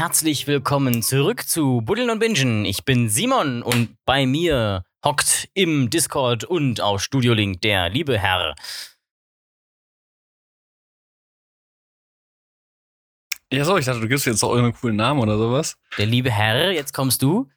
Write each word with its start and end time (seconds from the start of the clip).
Herzlich 0.00 0.46
willkommen 0.46 1.02
zurück 1.02 1.46
zu 1.46 1.82
Buddeln 1.82 2.08
und 2.08 2.20
Bingen. 2.20 2.64
Ich 2.64 2.86
bin 2.86 3.10
Simon 3.10 3.62
und 3.62 3.98
bei 4.06 4.24
mir 4.24 4.82
hockt 5.04 5.50
im 5.52 5.90
Discord 5.90 6.42
und 6.42 6.80
auf 6.80 7.02
Studio 7.02 7.34
Link 7.34 7.60
der 7.60 7.90
liebe 7.90 8.18
Herr. 8.18 8.54
Ja, 13.52 13.66
so, 13.66 13.76
ich 13.76 13.84
dachte, 13.84 14.00
du 14.00 14.08
gibst 14.08 14.24
jetzt 14.24 14.40
noch 14.40 14.48
irgendeinen 14.52 14.80
coolen 14.80 14.96
Namen 14.96 15.20
oder 15.20 15.36
sowas. 15.36 15.76
Der 15.98 16.06
liebe 16.06 16.30
Herr, 16.30 16.72
jetzt 16.72 16.94
kommst 16.94 17.20
du. 17.20 17.50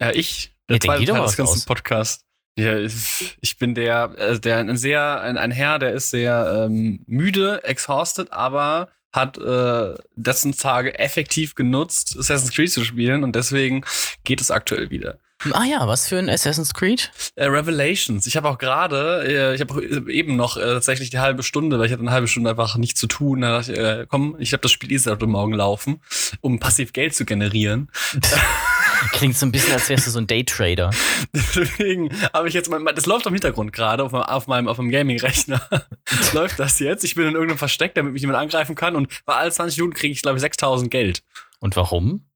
Ja, 0.00 0.12
ich. 0.12 0.56
Der 0.70 0.76
Ja, 0.76 0.80
zweite 0.80 1.04
Teil 1.04 1.22
des 1.24 1.36
ganzen. 1.36 1.66
Podcasts. 1.66 2.24
Ja, 2.58 2.78
ich 2.78 3.36
ich 3.42 3.58
bin 3.58 3.74
der, 3.74 4.14
äh, 4.16 4.40
der 4.40 4.60
ein 4.60 4.78
sehr, 4.78 5.20
ein, 5.20 5.36
ein 5.36 5.50
Herr, 5.50 5.78
der 5.78 5.92
ist 5.92 6.08
sehr 6.08 6.64
ähm, 6.70 7.04
müde, 7.06 7.62
exhausted, 7.64 8.32
aber 8.32 8.88
hat 9.14 9.38
äh, 9.38 9.94
dessen 10.16 10.56
Tage 10.56 10.98
effektiv 10.98 11.54
genutzt, 11.54 12.16
Assassin's 12.18 12.52
Creed 12.52 12.72
zu 12.72 12.84
spielen 12.84 13.22
und 13.22 13.36
deswegen 13.36 13.84
geht 14.24 14.40
es 14.40 14.50
aktuell 14.50 14.90
wieder. 14.90 15.18
Ah 15.52 15.64
ja, 15.64 15.86
was 15.86 16.08
für 16.08 16.18
ein 16.18 16.28
Assassin's 16.28 16.74
Creed? 16.74 17.12
Äh, 17.36 17.46
Revelations. 17.46 18.26
Ich 18.26 18.36
habe 18.36 18.48
auch 18.48 18.58
gerade, 18.58 19.24
äh, 19.26 19.54
ich 19.54 19.60
habe 19.60 19.74
auch 19.74 20.08
eben 20.08 20.36
noch 20.36 20.56
äh, 20.56 20.62
tatsächlich 20.62 21.10
die 21.10 21.18
halbe 21.18 21.42
Stunde, 21.42 21.78
weil 21.78 21.86
ich 21.86 21.92
hatte 21.92 22.02
eine 22.02 22.12
halbe 22.12 22.28
Stunde 22.28 22.50
einfach 22.50 22.76
nichts 22.76 22.98
zu 22.98 23.06
tun. 23.06 23.42
Da 23.42 23.58
dachte 23.58 23.72
ich, 23.72 23.78
äh, 23.78 24.06
komm, 24.08 24.36
ich 24.38 24.52
habe 24.52 24.62
das 24.62 24.72
Spiel 24.72 24.90
ist 24.90 25.06
heute 25.06 25.26
Morgen 25.26 25.52
laufen, 25.52 26.00
um 26.40 26.58
passiv 26.58 26.92
Geld 26.92 27.14
zu 27.14 27.24
generieren. 27.24 27.90
Klingt 29.12 29.36
so 29.36 29.46
ein 29.46 29.52
bisschen, 29.52 29.72
als 29.72 29.88
wärst 29.88 30.06
du 30.06 30.10
so 30.10 30.18
ein 30.18 30.26
Daytrader. 30.26 30.90
Deswegen 31.34 32.10
habe 32.32 32.48
ich 32.48 32.54
jetzt 32.54 32.70
mal, 32.70 32.82
das 32.94 33.06
läuft 33.06 33.26
im 33.26 33.32
Hintergrund 33.32 33.72
gerade 33.72 34.02
auf, 34.02 34.12
meinem- 34.12 34.24
auf 34.24 34.46
meinem, 34.46 34.68
auf 34.68 34.78
meinem 34.78 34.90
Gaming-Rechner. 34.90 35.60
läuft 36.32 36.58
das 36.58 36.78
jetzt. 36.78 37.04
Ich 37.04 37.14
bin 37.14 37.26
in 37.26 37.32
irgendeinem 37.34 37.58
Versteck, 37.58 37.94
damit 37.94 38.12
mich 38.12 38.22
jemand 38.22 38.38
angreifen 38.38 38.74
kann 38.74 38.96
und 38.96 39.08
bei 39.24 39.34
alle 39.34 39.50
20 39.50 39.78
Minuten 39.78 39.94
kriege 39.96 40.12
ich, 40.12 40.22
glaube 40.22 40.36
ich, 40.38 40.42
6000 40.42 40.90
Geld. 40.90 41.22
Und 41.60 41.76
warum? 41.76 42.26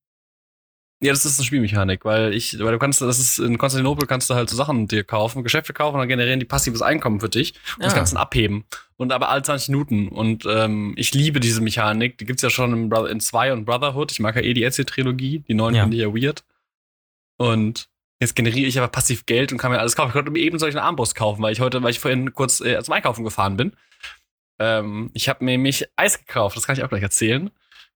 Ja, 1.00 1.12
das 1.12 1.24
ist 1.24 1.38
eine 1.38 1.46
Spielmechanik, 1.46 2.04
weil 2.04 2.34
ich, 2.34 2.58
weil 2.58 2.72
du 2.72 2.78
kannst, 2.80 3.00
das 3.00 3.20
ist 3.20 3.38
in 3.38 3.56
Konstantinopel 3.56 4.08
kannst 4.08 4.28
du 4.30 4.34
halt 4.34 4.50
so 4.50 4.56
Sachen 4.56 4.88
dir 4.88 5.04
kaufen, 5.04 5.44
Geschäfte 5.44 5.72
kaufen 5.72 5.94
und 5.94 6.00
dann 6.00 6.08
generieren 6.08 6.40
die 6.40 6.44
passives 6.46 6.82
Einkommen 6.82 7.20
für 7.20 7.28
dich 7.28 7.54
und 7.76 7.84
das 7.84 7.92
Ah. 7.92 7.96
kannst 7.98 8.12
du 8.12 8.16
dann 8.16 8.22
abheben. 8.22 8.64
Und 8.96 9.12
aber 9.12 9.28
alle 9.28 9.42
20 9.42 9.68
Minuten. 9.68 10.08
Und 10.08 10.44
ähm, 10.50 10.94
ich 10.96 11.14
liebe 11.14 11.38
diese 11.38 11.60
Mechanik. 11.60 12.18
Die 12.18 12.24
gibt's 12.24 12.42
ja 12.42 12.50
schon 12.50 12.72
in, 12.72 12.88
Bro- 12.88 13.06
in 13.06 13.20
2 13.20 13.52
und 13.52 13.64
Brotherhood. 13.64 14.10
Ich 14.10 14.18
mag 14.18 14.34
ja 14.34 14.42
eh 14.42 14.52
die 14.54 14.64
Ezio-Trilogie. 14.64 15.44
Die 15.46 15.54
neuen 15.54 15.76
Ja. 15.76 15.82
finde 15.84 15.96
ich 15.98 16.02
ja 16.02 16.08
weird. 16.12 16.42
Und 17.38 17.88
jetzt 18.20 18.36
generiere 18.36 18.68
ich 18.68 18.78
aber 18.78 18.88
passiv 18.88 19.24
Geld 19.24 19.52
und 19.52 19.58
kann 19.58 19.70
mir 19.70 19.78
alles 19.80 19.96
kaufen. 19.96 20.08
Ich 20.08 20.12
konnte 20.12 20.30
mir 20.30 20.40
eben 20.40 20.58
solche 20.58 20.82
Armbrust 20.82 21.14
kaufen, 21.14 21.40
weil 21.40 21.52
ich 21.52 21.60
heute, 21.60 21.82
weil 21.82 21.90
ich 21.90 22.00
vorhin 22.00 22.34
kurz 22.34 22.60
äh, 22.60 22.82
zum 22.82 22.92
Einkaufen 22.92 23.24
gefahren 23.24 23.56
bin. 23.56 23.72
Ähm, 24.58 25.10
ich 25.14 25.28
habe 25.28 25.44
mir 25.44 25.52
nämlich 25.52 25.88
Eis 25.96 26.18
gekauft, 26.18 26.56
das 26.56 26.66
kann 26.66 26.76
ich 26.76 26.82
auch 26.84 26.88
gleich 26.88 27.02
erzählen. 27.02 27.50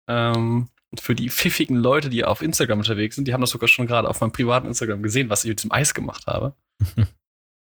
Ähm, 0.09 0.69
für 0.99 1.15
die 1.15 1.31
pfiffigen 1.31 1.77
Leute, 1.77 2.09
die 2.09 2.25
auf 2.25 2.43
Instagram 2.43 2.79
unterwegs 2.79 3.17
sind, 3.17 3.27
die 3.27 3.35
haben 3.35 3.41
das 3.41 3.51
sogar 3.51 3.69
schon 3.69 3.87
gerade 3.87 4.09
auf 4.09 4.21
meinem 4.21 4.33
privaten 4.33 4.67
Instagram 4.69 5.03
gesehen, 5.03 5.29
was 5.31 5.45
ich 5.45 5.49
mit 5.49 5.59
diesem 5.59 5.73
Eis 5.73 5.95
gemacht 5.95 6.27
habe. 6.27 6.55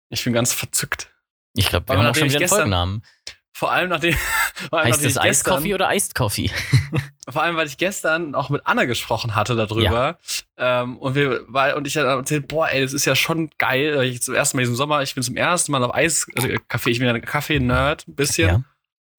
ich 0.10 0.24
bin 0.24 0.34
ganz 0.34 0.54
verzückt. 0.54 1.14
Ich 1.54 1.70
glaube, 1.70 1.88
wir 1.88 1.90
Weil 1.90 1.98
haben 2.00 2.12
auch 2.12 2.16
schon 2.16 2.26
wieder 2.26 2.36
einen 2.36 2.40
gestern- 2.40 2.58
Folgennamen. 2.58 3.04
Vor 3.54 3.72
allem 3.72 3.90
nachdem, 3.90 4.14
vor 4.70 4.80
allem, 4.80 4.88
Heißt 4.90 5.02
nachdem 5.02 5.16
das 5.16 5.26
Iced 5.26 5.46
Coffee 5.46 5.74
oder 5.74 5.94
Iced 5.94 6.16
Coffee? 6.16 6.52
vor 7.30 7.44
allem, 7.44 7.56
weil 7.56 7.68
ich 7.68 7.78
gestern 7.78 8.36
auch 8.36 8.50
mit 8.50 8.62
Anna 8.66 8.86
gesprochen 8.86 9.36
hatte 9.36 9.56
darüber. 9.56 10.18
Ähm, 10.58 10.98
und 10.98 11.16
wir, 11.16 11.44
weil, 11.48 11.74
und 11.74 11.86
ich 11.88 11.94
dann 11.94 12.06
erzählt, 12.06 12.48
boah, 12.48 12.70
ey, 12.70 12.82
das 12.82 12.94
ist 12.94 13.06
ja 13.06 13.16
schon 13.16 13.50
geil. 13.58 13.98
weil 13.98 14.08
Ich 14.08 14.22
zum 14.22 14.36
ersten 14.36 14.58
Mal 14.58 14.62
diesen 14.62 14.76
Sommer, 14.76 15.02
ich 15.02 15.14
bin 15.14 15.24
zum 15.24 15.36
ersten 15.36 15.72
Mal 15.72 15.84
auf 15.84 15.94
Eiskaffee, 15.94 16.92
ich 16.92 17.00
bin 17.00 17.08
ja 17.08 17.14
ein 17.14 17.22
Kaffee-Nerd, 17.22 18.08
ein 18.08 18.16
bisschen. 18.16 18.48
Ja. 18.48 18.64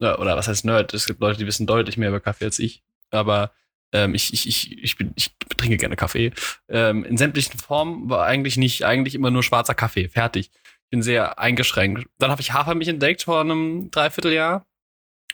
Ja, 0.01 0.19
oder 0.19 0.35
was 0.37 0.49
heißt 0.49 0.65
Nerd? 0.65 0.95
Es 0.95 1.07
gibt 1.07 1.21
Leute, 1.21 1.39
die 1.39 1.47
wissen 1.47 1.67
deutlich 1.67 1.99
mehr 1.99 2.09
über 2.09 2.21
Kaffee 2.21 2.47
als 2.47 2.59
ich. 2.59 2.83
Aber 3.11 3.53
ähm, 3.93 4.15
ich, 4.15 4.33
ich, 4.33 4.49
ich, 4.49 4.83
ich, 4.83 4.97
bin, 4.97 5.13
ich 5.15 5.37
trinke 5.57 5.77
gerne 5.77 5.97
Kaffee. 5.97 6.33
Ähm, 6.69 7.05
in 7.05 7.19
sämtlichen 7.19 7.59
Formen 7.59 8.09
war 8.09 8.25
eigentlich 8.25 8.57
nicht, 8.57 8.85
eigentlich 8.85 9.15
immer 9.15 9.31
nur 9.31 9.43
schwarzer 9.43 9.75
Kaffee. 9.75 10.09
Fertig. 10.09 10.51
Bin 10.91 11.03
sehr 11.03 11.39
eingeschränkt. 11.39 12.07
Dann 12.19 12.31
habe 12.31 12.41
ich 12.41 12.53
Hafermilch 12.53 12.89
entdeckt 12.89 13.23
vor 13.23 13.41
einem 13.41 13.91
Dreivierteljahr. 13.91 14.67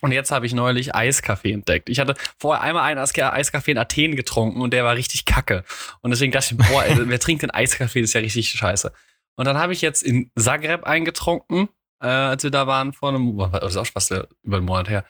Und 0.03 0.12
jetzt 0.12 0.31
habe 0.31 0.44
ich 0.44 0.53
neulich 0.53 0.94
Eiskaffee 0.94 1.53
entdeckt. 1.53 1.89
Ich 1.89 2.00
hatte 2.00 2.15
vorher 2.39 2.62
einmal 2.62 2.83
einen 2.83 3.00
Eis- 3.00 3.19
Eiskaffee 3.19 3.71
in 3.71 3.78
Athen 3.78 4.15
getrunken 4.15 4.61
und 4.61 4.72
der 4.75 4.84
war 4.84 4.95
richtig 4.95 5.25
kacke. 5.25 5.65
Und 6.03 6.11
deswegen 6.11 6.33
dachte 6.33 6.55
ich, 6.55 6.69
boah, 6.69 6.84
ey, 6.84 7.09
wer 7.09 7.19
trinkt 7.19 7.43
denn 7.43 7.50
Eiskaffee? 7.50 8.03
Das 8.03 8.11
ist 8.11 8.15
ja 8.15 8.21
richtig 8.21 8.50
scheiße. 8.50 8.93
Und 9.37 9.47
dann 9.47 9.56
habe 9.56 9.72
ich 9.72 9.81
jetzt 9.81 10.03
in 10.03 10.31
Zagreb 10.39 10.84
eingetrunken, 10.84 11.71
äh, 12.03 12.09
als 12.09 12.43
wir 12.43 12.50
da 12.50 12.66
waren 12.66 12.93
vor 12.93 13.09
einem, 13.09 13.37
boah, 13.37 13.49
das 13.49 13.72
ist 13.72 13.77
auch 13.78 13.87
fast 13.87 14.11
äh, 14.12 14.27
über 14.43 14.59
einen 14.59 14.66
Monat 14.66 14.91
her. 14.91 15.05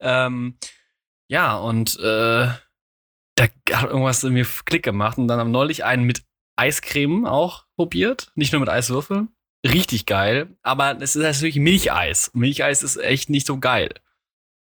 Ähm, 0.00 0.58
ja, 1.28 1.56
und 1.56 1.98
äh, 1.98 2.48
da 3.36 3.44
hat 3.72 3.90
irgendwas 3.90 4.22
in 4.22 4.34
mir 4.34 4.46
Klick 4.66 4.82
gemacht 4.82 5.16
und 5.16 5.28
dann 5.28 5.40
haben 5.40 5.50
neulich 5.50 5.84
einen 5.84 6.04
mit 6.04 6.22
Eiscreme 6.56 7.26
auch 7.26 7.64
probiert, 7.76 8.32
nicht 8.34 8.52
nur 8.52 8.60
mit 8.60 8.68
Eiswürfeln. 8.68 9.28
Richtig 9.72 10.06
geil, 10.06 10.48
aber 10.62 10.96
es 11.00 11.16
ist 11.16 11.22
natürlich 11.22 11.56
Milcheis. 11.56 12.30
Milcheis 12.34 12.82
ist 12.82 12.96
echt 12.96 13.30
nicht 13.30 13.46
so 13.46 13.58
geil. 13.58 13.90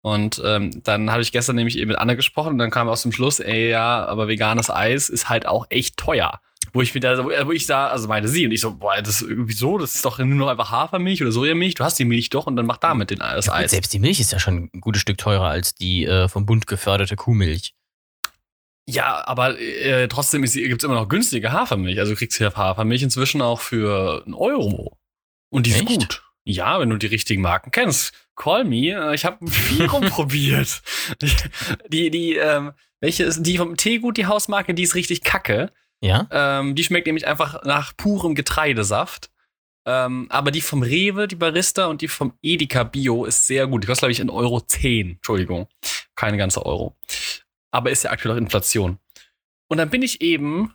Und 0.01 0.41
ähm, 0.43 0.81
dann 0.83 1.11
habe 1.11 1.21
ich 1.21 1.31
gestern 1.31 1.55
nämlich 1.55 1.77
eben 1.77 1.87
mit 1.89 1.97
Anne 1.97 2.15
gesprochen 2.17 2.49
und 2.53 2.57
dann 2.57 2.71
kam 2.71 2.89
aus 2.89 3.03
dem 3.03 3.11
Schluss, 3.13 3.39
ey, 3.39 3.69
ja, 3.69 4.05
aber 4.05 4.27
veganes 4.27 4.69
Eis 4.69 5.09
ist 5.09 5.29
halt 5.29 5.45
auch 5.45 5.65
echt 5.69 5.95
teuer. 5.97 6.41
Wo 6.73 6.81
ich 6.81 6.93
wieder, 6.95 7.15
so- 7.15 7.25
wo 7.25 7.51
ich 7.51 7.67
da, 7.67 7.87
also 7.87 8.07
meinte 8.07 8.27
sie 8.27 8.45
und 8.45 8.51
ich 8.51 8.59
so, 8.61 8.73
boah, 8.75 8.95
das 9.01 9.21
ist 9.21 9.29
irgendwie 9.29 9.53
so, 9.53 9.77
das 9.77 9.95
ist 9.95 10.03
doch 10.05 10.17
nur 10.19 10.27
noch 10.27 10.47
einfach 10.47 10.71
Hafermilch 10.71 11.21
oder 11.21 11.31
Sojamilch, 11.31 11.75
du 11.75 11.83
hast 11.83 11.99
die 11.99 12.05
Milch 12.05 12.29
doch 12.29 12.47
und 12.47 12.55
dann 12.55 12.65
mach 12.65 12.77
damit 12.77 13.11
den, 13.11 13.19
das 13.19 13.45
Ja, 13.45 13.53
Eis. 13.53 13.71
selbst 13.71 13.93
die 13.93 13.99
Milch 13.99 14.19
ist 14.19 14.31
ja 14.31 14.39
schon 14.39 14.69
ein 14.73 14.81
gutes 14.81 15.01
Stück 15.01 15.17
teurer 15.17 15.47
als 15.49 15.75
die 15.75 16.05
äh, 16.05 16.27
vom 16.27 16.45
Bund 16.45 16.67
geförderte 16.67 17.15
Kuhmilch. 17.15 17.73
Ja, 18.85 19.25
aber 19.25 19.59
äh, 19.59 20.07
trotzdem 20.07 20.41
gibt 20.41 20.55
es 20.55 20.83
immer 20.83 20.95
noch 20.95 21.07
günstige 21.07 21.51
Hafermilch. 21.51 21.99
Also 21.99 22.13
du 22.13 22.17
kriegst 22.17 22.37
hier 22.37 22.53
Hafermilch 22.53 23.01
inzwischen 23.01 23.41
auch 23.41 23.61
für 23.61 24.23
einen 24.25 24.33
Euro. 24.33 24.97
Und 25.49 25.65
die 25.65 25.71
ist 25.71 25.81
Echt? 25.81 25.87
gut. 25.87 26.23
Ja, 26.45 26.79
wenn 26.79 26.89
du 26.89 26.97
die 26.97 27.07
richtigen 27.07 27.41
Marken 27.41 27.71
kennst. 27.71 28.13
Call 28.35 28.65
me, 28.65 28.89
äh, 28.89 29.15
ich 29.15 29.23
habe 29.23 29.47
viel 29.47 29.85
rumprobiert. 29.87 30.81
Die, 31.87 32.09
die, 32.09 32.35
ähm, 32.35 32.73
welche 32.99 33.23
ist 33.23 33.43
die 33.43 33.57
vom 33.57 33.77
Teegut, 33.77 34.17
die 34.17 34.25
Hausmarke, 34.25 34.73
die 34.73 34.83
ist 34.83 34.95
richtig 34.95 35.23
kacke. 35.23 35.71
Ja? 36.01 36.27
Ähm, 36.31 36.75
die 36.75 36.83
schmeckt 36.83 37.05
nämlich 37.07 37.27
einfach 37.27 37.63
nach 37.63 37.95
purem 37.95 38.35
Getreidesaft. 38.35 39.29
Ähm, 39.85 40.27
aber 40.29 40.51
die 40.51 40.61
vom 40.61 40.81
Rewe, 40.81 41.27
die 41.27 41.35
Barista 41.35 41.85
und 41.87 42.01
die 42.01 42.07
vom 42.07 42.33
Edeka 42.41 42.83
Bio 42.83 43.25
ist 43.25 43.47
sehr 43.47 43.67
gut. 43.67 43.83
Die 43.83 43.87
kostet, 43.87 44.01
glaube 44.01 44.11
ich, 44.13 44.19
in 44.19 44.29
Euro 44.29 44.61
10. 44.61 45.11
Entschuldigung. 45.11 45.67
Keine 46.15 46.37
ganze 46.37 46.65
Euro. 46.65 46.95
Aber 47.73 47.91
ist 47.91 48.03
ja 48.03 48.11
aktuell 48.11 48.35
auch 48.35 48.39
Inflation. 48.39 48.99
Und 49.67 49.77
dann 49.77 49.89
bin 49.89 50.01
ich 50.01 50.21
eben, 50.21 50.73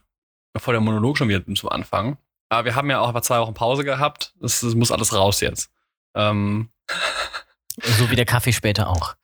bevor 0.53 0.73
der 0.73 0.81
Monolog 0.81 1.17
schon 1.17 1.29
wieder 1.29 1.45
zum 1.55 1.69
Anfang, 1.69 2.19
aber 2.49 2.65
wir 2.65 2.75
haben 2.75 2.91
ja 2.91 3.01
auch 3.01 3.21
zwei 3.21 3.39
Wochen 3.41 3.55
Pause 3.55 3.85
gehabt. 3.85 4.35
Das, 4.41 4.61
das 4.61 4.75
muss 4.75 4.91
alles 4.91 5.15
raus 5.15 5.41
jetzt. 5.41 5.71
Ähm, 6.15 6.71
So 7.83 8.11
wie 8.11 8.17
der 8.17 8.25
Kaffee 8.25 8.53
später 8.53 8.89
auch. 8.89 9.15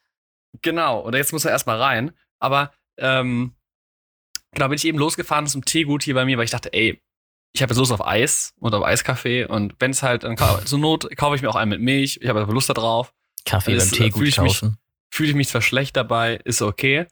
Genau, 0.62 1.00
und 1.00 1.14
jetzt 1.14 1.32
muss 1.32 1.44
er 1.44 1.50
erstmal 1.50 1.80
rein. 1.80 2.12
Aber 2.38 2.72
ähm, 2.98 3.54
genau, 4.52 4.68
bin 4.68 4.76
ich 4.76 4.84
eben 4.84 4.98
losgefahren 4.98 5.46
zum 5.46 5.64
Teegut 5.64 6.02
hier 6.02 6.14
bei 6.14 6.24
mir, 6.24 6.38
weil 6.38 6.44
ich 6.44 6.50
dachte, 6.50 6.72
ey, 6.72 7.02
ich 7.52 7.62
habe 7.62 7.72
jetzt 7.72 7.78
Lust 7.78 7.92
auf 7.92 8.04
Eis 8.04 8.54
und 8.58 8.74
auf 8.74 8.84
Eiskaffee 8.84 9.44
und 9.44 9.74
wenn 9.78 9.92
es 9.92 10.02
halt, 10.02 10.24
dann 10.24 10.36
zur 10.64 10.78
Not 10.78 11.08
kaufe 11.16 11.36
ich 11.36 11.42
mir 11.42 11.48
auch 11.48 11.56
einen 11.56 11.70
mit 11.70 11.80
Milch. 11.80 12.18
Ich 12.20 12.28
habe 12.28 12.40
Lust 12.52 12.68
da 12.68 12.74
drauf. 12.74 13.12
Kaffee 13.44 13.76
beim 13.76 13.86
äh, 13.86 13.90
Teegut 13.90 14.34
kaufen. 14.34 14.78
Fühle 15.12 15.30
ich 15.30 15.36
mich 15.36 15.48
zwar 15.48 15.62
schlecht 15.62 15.96
dabei, 15.96 16.36
ist 16.44 16.62
okay. 16.62 17.06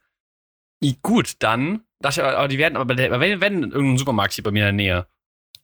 Gut, 1.03 1.35
dann 1.39 1.85
dachte 2.01 2.21
ich, 2.21 2.27
aber 2.27 2.49
die 2.49 2.59
werden, 2.59 2.77
aber 2.77 2.97
wenn, 2.97 3.41
wenn 3.41 3.63
irgendein 3.63 3.99
Supermarkt 3.99 4.35
hier 4.35 4.45
bei 4.45 4.51
mir 4.51 4.69
in 4.69 4.77
der 4.77 4.85
Nähe 4.85 5.07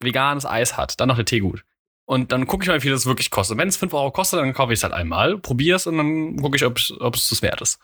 veganes 0.00 0.46
Eis 0.46 0.76
hat, 0.76 1.00
dann 1.00 1.08
noch 1.08 1.16
der 1.16 1.24
Teegut. 1.24 1.64
Und 2.04 2.32
dann 2.32 2.46
gucke 2.46 2.62
ich 2.62 2.68
mal, 2.68 2.76
wie 2.76 2.80
viel 2.80 2.92
das 2.92 3.04
wirklich 3.04 3.30
kostet. 3.30 3.58
Wenn 3.58 3.68
es 3.68 3.76
5 3.76 3.92
Euro 3.92 4.10
kostet, 4.10 4.40
dann 4.40 4.54
kaufe 4.54 4.72
ich 4.72 4.78
es 4.78 4.82
halt 4.82 4.94
einmal, 4.94 5.38
probier's 5.38 5.86
und 5.86 5.98
dann 5.98 6.36
gucke 6.36 6.56
ich, 6.56 6.64
ob 6.64 6.78
es 6.78 6.92
ob 7.00 7.16
es 7.16 7.28
das 7.28 7.42
wert 7.42 7.60
ist. 7.60 7.78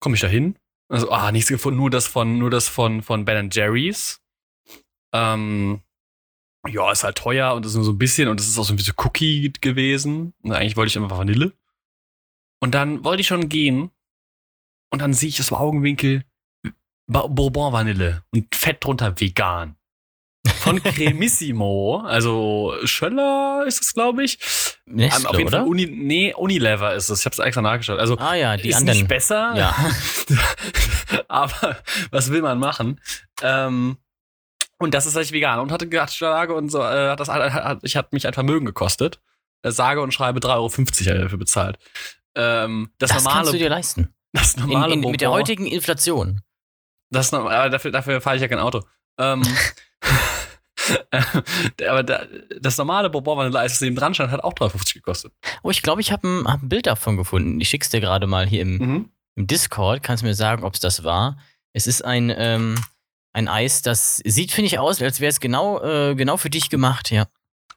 Komme 0.00 0.16
ich 0.16 0.20
da 0.20 0.26
hin? 0.26 0.58
Also, 0.88 1.10
ah, 1.10 1.30
nichts 1.30 1.48
gefunden, 1.48 1.78
nur 1.78 1.90
das 1.90 2.06
von, 2.06 2.38
nur 2.38 2.50
das 2.50 2.68
von, 2.68 3.02
von 3.02 3.24
Ben 3.24 3.48
Jerry's. 3.50 4.20
Ähm, 5.14 5.80
ja, 6.68 6.90
ist 6.90 7.04
halt 7.04 7.16
teuer 7.16 7.54
und 7.54 7.64
ist 7.64 7.74
nur 7.74 7.84
so 7.84 7.92
ein 7.92 7.98
bisschen 7.98 8.28
und 8.28 8.40
es 8.40 8.48
ist 8.48 8.58
auch 8.58 8.64
so 8.64 8.72
ein 8.72 8.76
bisschen 8.76 8.94
Cookie 8.98 9.52
gewesen. 9.60 10.34
Und 10.42 10.52
eigentlich 10.52 10.76
wollte 10.76 10.90
ich 10.90 10.98
einfach 10.98 11.16
Vanille. 11.16 11.52
Und 12.60 12.74
dann 12.74 13.04
wollte 13.04 13.22
ich 13.22 13.28
schon 13.28 13.48
gehen 13.48 13.90
und 14.90 15.00
dann 15.02 15.12
sehe 15.14 15.28
ich 15.28 15.36
das 15.36 15.50
im 15.50 15.56
Augenwinkel 15.56 16.24
Ba- 17.06 17.26
Bourbon 17.26 17.72
Vanille 17.72 18.22
und 18.32 18.54
fett 18.54 18.84
drunter 18.84 19.18
vegan. 19.20 19.76
Von 20.60 20.82
Cremissimo, 20.82 22.02
also 22.06 22.74
Schöller 22.84 23.64
ist 23.66 23.82
es, 23.82 23.92
glaube 23.94 24.24
ich. 24.24 24.38
Nestle, 24.86 25.28
auf 25.28 25.36
jeden 25.36 25.48
oder? 25.48 25.58
Fall 25.60 25.68
Uni, 25.68 25.86
nee, 25.86 26.32
Unilever 26.34 26.94
ist 26.94 27.10
es. 27.10 27.20
Ich 27.20 27.26
habe 27.26 27.34
es 27.34 27.38
extra 27.40 27.60
nachgeschaut. 27.62 27.98
Also 27.98 28.16
ah 28.18 28.34
ja, 28.34 28.56
die 28.56 28.70
ist 28.70 28.76
anderen. 28.76 28.98
nicht 29.00 29.08
besser, 29.08 29.52
Ja. 29.56 29.74
aber 31.28 31.76
was 32.10 32.30
will 32.30 32.42
man 32.42 32.58
machen? 32.58 33.00
Ähm, 33.42 33.96
und 34.78 34.94
das 34.94 35.04
ist 35.06 35.16
halt 35.16 35.30
vegan 35.32 35.58
und 35.60 35.72
hatte 35.72 35.88
Gatschlage 35.88 36.54
und 36.54 36.70
so, 36.70 36.78
äh, 36.80 37.10
hat 37.10 37.20
das, 37.20 37.28
hat, 37.28 37.52
hat, 37.52 37.80
ich 37.82 37.96
hat 37.96 38.12
mich 38.12 38.26
ein 38.26 38.32
Vermögen 38.32 38.64
gekostet. 38.66 39.20
Äh, 39.62 39.72
sage 39.72 40.00
und 40.00 40.14
schreibe 40.14 40.40
3,50 40.40 40.48
Euro 40.54 40.66
ich 41.16 41.22
dafür 41.22 41.38
bezahlt. 41.38 41.78
Ähm, 42.34 42.90
das, 42.98 43.10
Das 43.10 43.24
normale 43.24 43.40
kannst 43.42 43.52
du 43.54 43.58
dir 43.58 43.68
leisten. 43.68 44.14
Das 44.32 44.54
In, 44.54 44.62
normale 44.62 44.94
in, 44.94 45.00
mit 45.00 45.20
der 45.20 45.30
heutigen 45.30 45.66
Inflation. 45.66 46.40
Das 47.10 47.32
aber 47.34 47.70
dafür, 47.70 47.90
dafür 47.90 48.20
fahre 48.20 48.36
ich 48.36 48.42
ja 48.42 48.48
kein 48.48 48.60
Auto. 48.60 48.82
Ähm, 49.18 49.42
äh, 51.10 51.22
aber 51.88 52.02
da, 52.02 52.24
das 52.60 52.78
normale 52.78 53.10
Bourbon 53.10 53.36
Vanille 53.38 53.58
Eis, 53.58 53.72
das 53.72 53.80
neben 53.80 53.96
dran 53.96 54.14
stand, 54.14 54.30
hat 54.30 54.44
auch 54.44 54.54
3,50 54.54 54.94
gekostet. 54.94 55.32
Oh, 55.62 55.70
ich 55.70 55.82
glaube, 55.82 56.00
ich 56.00 56.12
habe 56.12 56.26
ein, 56.26 56.46
hab 56.46 56.62
ein 56.62 56.68
Bild 56.68 56.86
davon 56.86 57.16
gefunden. 57.16 57.60
Ich 57.60 57.68
schick's 57.68 57.90
dir 57.90 58.00
gerade 58.00 58.26
mal 58.26 58.46
hier 58.46 58.62
im, 58.62 58.78
Mhm. 58.78 59.10
im 59.36 59.46
Discord. 59.46 60.02
Kannst 60.02 60.22
du 60.22 60.26
mir 60.26 60.34
sagen, 60.34 60.64
ob 60.64 60.74
es 60.74 60.80
das 60.80 61.04
war? 61.04 61.38
Es 61.72 61.86
ist 61.86 62.04
ein, 62.04 62.32
ähm, 62.36 62.76
ein 63.32 63.48
Eis, 63.48 63.82
das 63.82 64.16
sieht, 64.24 64.52
finde 64.52 64.66
ich, 64.66 64.78
aus, 64.78 65.00
als 65.02 65.20
wäre 65.20 65.30
es 65.30 65.40
genau, 65.40 65.82
äh, 65.82 66.14
genau 66.14 66.36
für 66.36 66.50
dich 66.50 66.70
gemacht, 66.70 67.10
ja. 67.10 67.26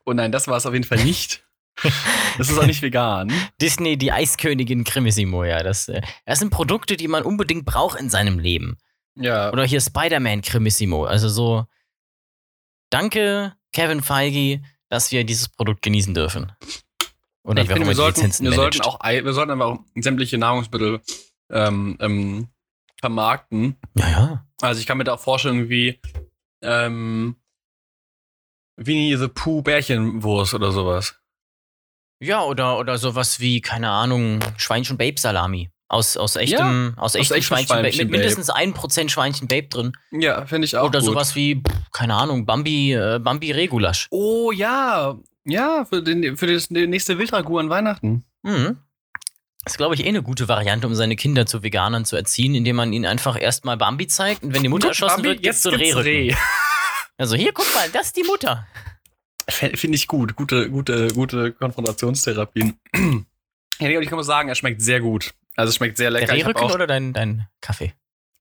Oh 0.04 0.12
nein, 0.12 0.32
das 0.32 0.48
war 0.48 0.56
es 0.56 0.66
auf 0.66 0.72
jeden 0.72 0.84
Fall 0.84 1.02
nicht. 1.04 1.42
Das 2.36 2.50
ist 2.50 2.58
auch 2.58 2.66
nicht 2.66 2.82
vegan. 2.82 3.32
Disney, 3.60 3.96
die 3.96 4.10
Eiskönigin 4.10 4.82
Cremissimo, 4.82 5.44
ja. 5.44 5.62
Das, 5.62 5.88
äh, 5.88 6.02
das 6.26 6.40
sind 6.40 6.50
Produkte, 6.50 6.96
die 6.96 7.06
man 7.06 7.22
unbedingt 7.22 7.64
braucht 7.64 8.00
in 8.00 8.10
seinem 8.10 8.40
Leben. 8.40 8.76
Ja. 9.16 9.52
Oder 9.52 9.64
hier 9.64 9.80
Spider-Man 9.80 10.42
Cremissimo. 10.42 11.04
Also 11.04 11.28
so, 11.28 11.66
danke, 12.90 13.54
Kevin 13.72 14.02
Feige, 14.02 14.62
dass 14.88 15.12
wir 15.12 15.24
dieses 15.24 15.48
Produkt 15.48 15.82
genießen 15.82 16.14
dürfen. 16.14 16.52
Oder 17.44 17.62
ich 17.62 17.68
finde, 17.68 17.86
wir 17.86 17.94
sollten, 17.94 18.22
wir 18.22 18.52
sollten 18.52 18.80
auch, 18.80 18.98
wir 19.04 19.32
sollten 19.32 19.52
aber 19.52 19.66
auch 19.66 19.78
sämtliche 19.94 20.38
Nahrungsmittel 20.38 21.00
ähm, 21.50 21.96
ähm, 22.00 22.48
vermarkten. 23.00 23.76
Ja, 23.94 24.08
ja. 24.08 24.46
Also 24.62 24.80
ich 24.80 24.86
kann 24.86 24.98
mir 24.98 25.04
da 25.04 25.14
auch 25.14 25.20
vorstellen, 25.20 25.68
wie 25.68 26.00
ähm, 26.62 27.36
Winnie 28.76 29.16
the 29.16 29.28
Pooh 29.28 29.62
Bärchenwurst 29.62 30.54
oder 30.54 30.72
sowas. 30.72 31.16
Ja, 32.24 32.42
oder, 32.42 32.78
oder 32.78 32.96
sowas 32.96 33.38
wie, 33.38 33.60
keine 33.60 33.90
Ahnung, 33.90 34.40
Schweinchen 34.56 34.96
Babe 34.96 35.20
Salami. 35.20 35.68
Aus, 35.88 36.16
aus 36.16 36.36
echtem, 36.36 36.94
aus 36.96 37.14
echtem 37.14 37.36
echtem 37.36 37.42
Schweinchen 37.46 37.68
Babe. 37.68 37.80
Schweinchen 37.92 38.10
Mit 38.10 38.10
mindestens 38.12 38.50
1% 38.50 39.10
Schweinchen 39.10 39.46
Babe 39.46 39.68
drin. 39.68 39.92
Ja, 40.10 40.46
finde 40.46 40.64
ich 40.64 40.76
auch 40.76 40.88
Oder 40.88 41.00
gut. 41.00 41.10
sowas 41.10 41.34
wie, 41.34 41.62
keine 41.92 42.14
Ahnung, 42.14 42.46
Bambi, 42.46 42.94
äh, 42.94 43.20
Bambi 43.22 43.52
Regulasch. 43.52 44.08
Oh 44.10 44.50
ja, 44.52 45.16
ja, 45.44 45.84
für, 45.84 46.02
den, 46.02 46.38
für 46.38 46.46
das 46.46 46.70
nächste 46.70 47.18
Wildragout 47.18 47.58
an 47.58 47.68
Weihnachten. 47.68 48.24
Mhm. 48.42 48.78
Das 49.62 49.74
ist, 49.74 49.76
glaube 49.76 49.94
ich, 49.94 50.04
eh 50.04 50.08
eine 50.08 50.22
gute 50.22 50.48
Variante, 50.48 50.86
um 50.86 50.94
seine 50.94 51.16
Kinder 51.16 51.44
zu 51.44 51.62
Veganern 51.62 52.06
zu 52.06 52.16
erziehen, 52.16 52.54
indem 52.54 52.76
man 52.76 52.94
ihnen 52.94 53.04
einfach 53.04 53.38
erstmal 53.40 53.76
Bambi 53.76 54.06
zeigt 54.06 54.42
und 54.42 54.54
wenn 54.54 54.62
die 54.62 54.68
Mutter 54.70 54.88
erschossen 54.88 55.16
Bambi, 55.16 55.28
wird, 55.28 55.42
gibt's 55.42 55.62
so 55.62 55.70
gibt's 55.70 55.84
Rehrücken. 55.94 56.10
Reh. 56.10 56.34
Also 57.18 57.36
hier, 57.36 57.52
guck 57.52 57.72
mal, 57.74 57.88
das 57.92 58.06
ist 58.06 58.16
die 58.16 58.24
Mutter. 58.24 58.66
Finde 59.48 59.96
ich 59.96 60.06
gut. 60.08 60.36
Gute, 60.36 60.70
gute, 60.70 61.08
gute 61.08 61.52
Konfrontationstherapien. 61.52 62.78
ja, 63.78 64.00
ich 64.00 64.08
kann 64.08 64.16
mal 64.16 64.22
sagen, 64.24 64.48
er 64.48 64.54
schmeckt 64.54 64.80
sehr 64.82 65.00
gut. 65.00 65.34
Also 65.56 65.70
es 65.70 65.76
schmeckt 65.76 65.96
sehr 65.96 66.10
lecker. 66.10 66.26
Der 66.26 66.34
Rehrücken 66.36 66.62
auch, 66.64 66.74
oder 66.74 66.86
dein, 66.86 67.12
dein 67.12 67.46
Kaffee? 67.60 67.92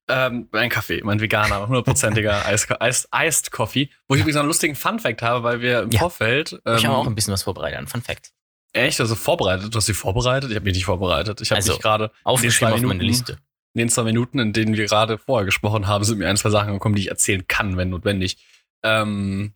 ähm, 0.10 0.50
mein 0.52 0.70
Kaffee, 0.70 1.02
mein 1.04 1.22
veganer, 1.22 1.66
hundertprozentiger 1.68 2.46
Eis, 2.80 3.08
Iced 3.16 3.52
Coffee, 3.52 3.90
wo 4.08 4.16
ich 4.16 4.22
übrigens 4.22 4.38
einen 4.38 4.48
lustigen 4.48 4.76
Fun-Fact 4.76 5.22
habe, 5.22 5.44
weil 5.44 5.62
wir 5.62 5.84
im 5.84 5.92
Ja. 5.92 6.00
Vorfeld 6.00 6.54
ich 6.66 6.86
habe 6.86 6.96
auch 6.98 7.06
ähm, 7.06 7.14
ein 7.14 7.16
bisschen 7.16 7.34
was 7.34 7.44
vorbereitet, 7.44 7.80
ein 7.80 7.88
Fun 7.88 8.02
Fact. 8.02 8.34
echt, 8.74 9.00
also 9.00 9.16
vorbereitet. 9.16 9.74
Du 9.74 9.78
hast 9.78 9.86
sie 9.86 9.94
vorbereitet? 9.94 10.50
Ich 10.50 10.56
habe 10.58 10.66
mich 10.66 10.74
nicht 10.76 10.86
vorbereitet. 10.86 11.40
Ich 11.40 11.52
habe 11.52 11.58
Also, 11.58 11.74
mich 11.74 11.82
gerade 11.82 12.12
Aufgeschrieben 12.26 12.74
auf 12.74 12.82
meine 12.82 13.04
Liste. 13.04 13.38
in 13.74 13.80
den 13.80 13.90
zwei 13.90 14.04
Minuten, 14.04 14.40
in 14.40 14.52
denen 14.52 14.76
wir 14.76 14.86
gerade 14.88 15.18
vorher 15.18 15.46
gesprochen 15.46 15.88
haben, 15.88 16.04
sind 16.04 16.18
mir 16.18 16.28
ein, 16.28 16.36
zwei 16.38 16.50
Sachen 16.50 16.74
gekommen, 16.74 16.96
die 16.96 17.04
ich 17.04 17.10
erzählen 17.10 17.48
kann, 17.48 17.78
wenn 17.78 17.90
notwendig. 17.90 18.38
Ähm, 18.84 19.54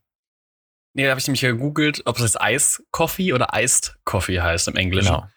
nee, 0.98 1.04
da 1.04 1.12
habe 1.12 1.20
ich 1.20 1.28
nämlich 1.28 1.42
gegoogelt, 1.42 2.02
ob 2.06 2.18
es 2.18 2.24
jetzt 2.24 2.38
Ice 2.42 2.84
Coffee 2.92 3.32
oder 3.32 3.50
Iced 3.54 3.98
Coffee 4.04 4.42
heißt 4.42 4.68
im 4.68 4.76
Englischen. 4.76 5.14
Genau. 5.14 5.30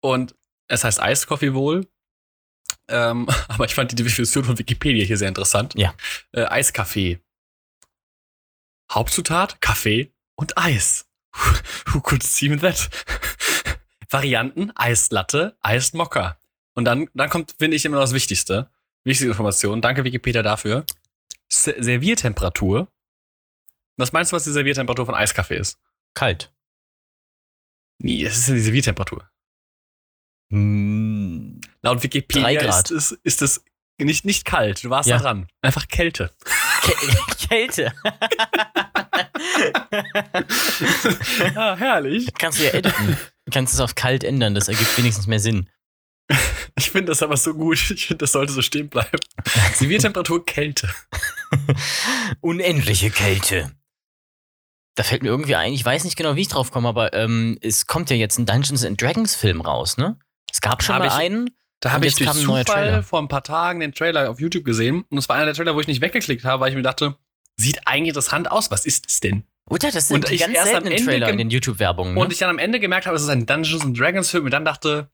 Und 0.00 0.36
es 0.68 0.84
heißt 0.84 1.00
Iced 1.02 1.26
Coffee 1.26 1.54
wohl. 1.54 1.88
Ähm, 2.88 3.26
aber 3.48 3.64
ich 3.64 3.74
fand 3.74 3.90
die 3.90 3.96
Definition 3.96 4.44
von 4.44 4.58
Wikipedia 4.58 5.04
hier 5.04 5.16
sehr 5.16 5.28
interessant. 5.28 5.74
Ja. 5.76 5.94
Äh, 6.32 6.44
Eiskaffee. 6.44 7.20
Hauptzutat, 8.92 9.60
Kaffee 9.60 10.12
und 10.36 10.56
Eis. 10.58 11.06
Who 11.86 12.00
could 12.00 12.22
seem 12.22 12.60
that? 12.60 12.88
Varianten, 14.10 14.72
Eislatte, 14.74 15.56
Mocha. 15.92 16.38
Und 16.74 16.84
dann, 16.84 17.08
dann 17.14 17.28
kommt, 17.28 17.54
finde 17.58 17.76
ich, 17.76 17.84
immer 17.84 17.96
noch 17.96 18.04
das 18.04 18.14
Wichtigste. 18.14 18.70
Wichtige 19.04 19.30
Information. 19.30 19.80
Danke 19.80 20.04
Wikipedia 20.04 20.42
dafür. 20.42 20.84
Se 21.48 21.74
Serviertemperatur. 21.78 22.88
Was 23.98 24.12
meinst 24.12 24.32
du, 24.32 24.36
was 24.36 24.44
die 24.44 24.52
Serviertemperatur 24.52 25.04
von 25.06 25.14
Eiskaffee 25.14 25.56
ist? 25.56 25.78
Kalt. 26.14 26.52
Nee, 28.00 28.24
das 28.24 28.38
ist 28.38 28.48
ja 28.48 28.54
die 28.54 28.60
Serviertemperatur. 28.60 29.28
Hm, 30.50 31.60
Laut 31.82 32.02
Wikipedia 32.02 32.60
ist 32.78 32.90
es, 32.90 33.12
ist 33.22 33.42
es 33.42 33.64
nicht, 34.00 34.24
nicht 34.24 34.44
kalt. 34.44 34.82
Du 34.84 34.90
warst 34.90 35.08
Ja. 35.08 35.16
da 35.18 35.22
dran. 35.24 35.48
Einfach 35.60 35.88
Kälte. 35.88 36.32
Kä- 36.82 37.48
Kälte. 37.48 37.92
ja, 41.54 41.76
herrlich. 41.78 42.28
Kannst 42.38 42.60
du 42.60 42.64
ja 42.64 42.72
editen. 42.74 43.16
Du 43.44 43.52
kannst 43.52 43.74
es 43.74 43.80
auf 43.80 43.94
kalt 43.94 44.24
ändern, 44.24 44.54
das 44.54 44.68
ergibt 44.68 44.96
wenigstens 44.96 45.26
mehr 45.26 45.40
Sinn. 45.40 45.68
Ich 46.76 46.90
finde 46.92 47.06
das 47.10 47.24
aber 47.24 47.36
so 47.36 47.54
gut. 47.54 47.90
Ich 47.90 48.06
finde, 48.06 48.18
das 48.18 48.30
sollte 48.30 48.52
so 48.52 48.62
stehen 48.62 48.88
bleiben. 48.88 49.18
Serviertemperatur 49.74 50.46
Kälte. 50.46 50.88
Unendliche 52.40 53.10
Kälte. 53.10 53.72
Da 54.98 55.04
fällt 55.04 55.22
mir 55.22 55.28
irgendwie 55.28 55.54
ein, 55.54 55.72
ich 55.72 55.84
weiß 55.84 56.02
nicht 56.02 56.16
genau, 56.16 56.34
wie 56.34 56.40
ich 56.40 56.48
drauf 56.48 56.72
komme, 56.72 56.88
aber 56.88 57.12
ähm, 57.12 57.56
es 57.60 57.86
kommt 57.86 58.10
ja 58.10 58.16
jetzt 58.16 58.36
ein 58.36 58.46
Dungeons 58.46 58.84
and 58.84 59.00
Dragons 59.00 59.36
Film 59.36 59.60
raus, 59.60 59.96
ne? 59.96 60.18
Es 60.52 60.60
gab 60.60 60.82
schon 60.82 60.98
mal 60.98 61.06
ich- 61.06 61.12
einen. 61.12 61.50
Da 61.78 61.92
habe 61.92 62.04
ich 62.04 62.18
jetzt 62.18 62.34
durch 62.34 62.44
Zufall 62.44 63.04
vor 63.04 63.20
ein 63.20 63.28
paar 63.28 63.44
Tagen 63.44 63.78
den 63.78 63.92
Trailer 63.92 64.28
auf 64.28 64.40
YouTube 64.40 64.64
gesehen. 64.64 65.04
Und 65.08 65.18
es 65.18 65.28
war 65.28 65.36
einer 65.36 65.44
der 65.44 65.54
Trailer, 65.54 65.76
wo 65.76 65.80
ich 65.80 65.86
nicht 65.86 66.00
weggeklickt 66.00 66.44
habe, 66.44 66.60
weil 66.60 66.70
ich 66.70 66.74
mir 66.74 66.82
dachte, 66.82 67.16
sieht 67.56 67.86
eigentlich 67.86 68.08
interessant 68.08 68.50
aus. 68.50 68.72
Was 68.72 68.86
ist 68.86 69.06
es 69.06 69.20
denn? 69.20 69.44
Oder 69.70 69.92
das 69.92 70.08
sind 70.08 70.16
Und 70.16 70.28
die 70.28 70.34
ich 70.34 70.40
ganz 70.40 70.60
seltenen 70.64 70.96
Trailer 70.96 71.28
in 71.28 71.38
den 71.38 71.50
YouTube-Werbungen. 71.50 72.14
Ne? 72.14 72.20
Und 72.20 72.32
ich 72.32 72.40
dann 72.40 72.50
am 72.50 72.58
Ende 72.58 72.80
gemerkt 72.80 73.06
habe, 73.06 73.14
es 73.14 73.22
ist 73.22 73.28
ein 73.28 73.46
Dungeons 73.46 73.84
and 73.84 73.96
Dragons 73.96 74.28
Film 74.28 74.46
und 74.46 74.50
dann 74.50 74.64
dachte, 74.64 75.12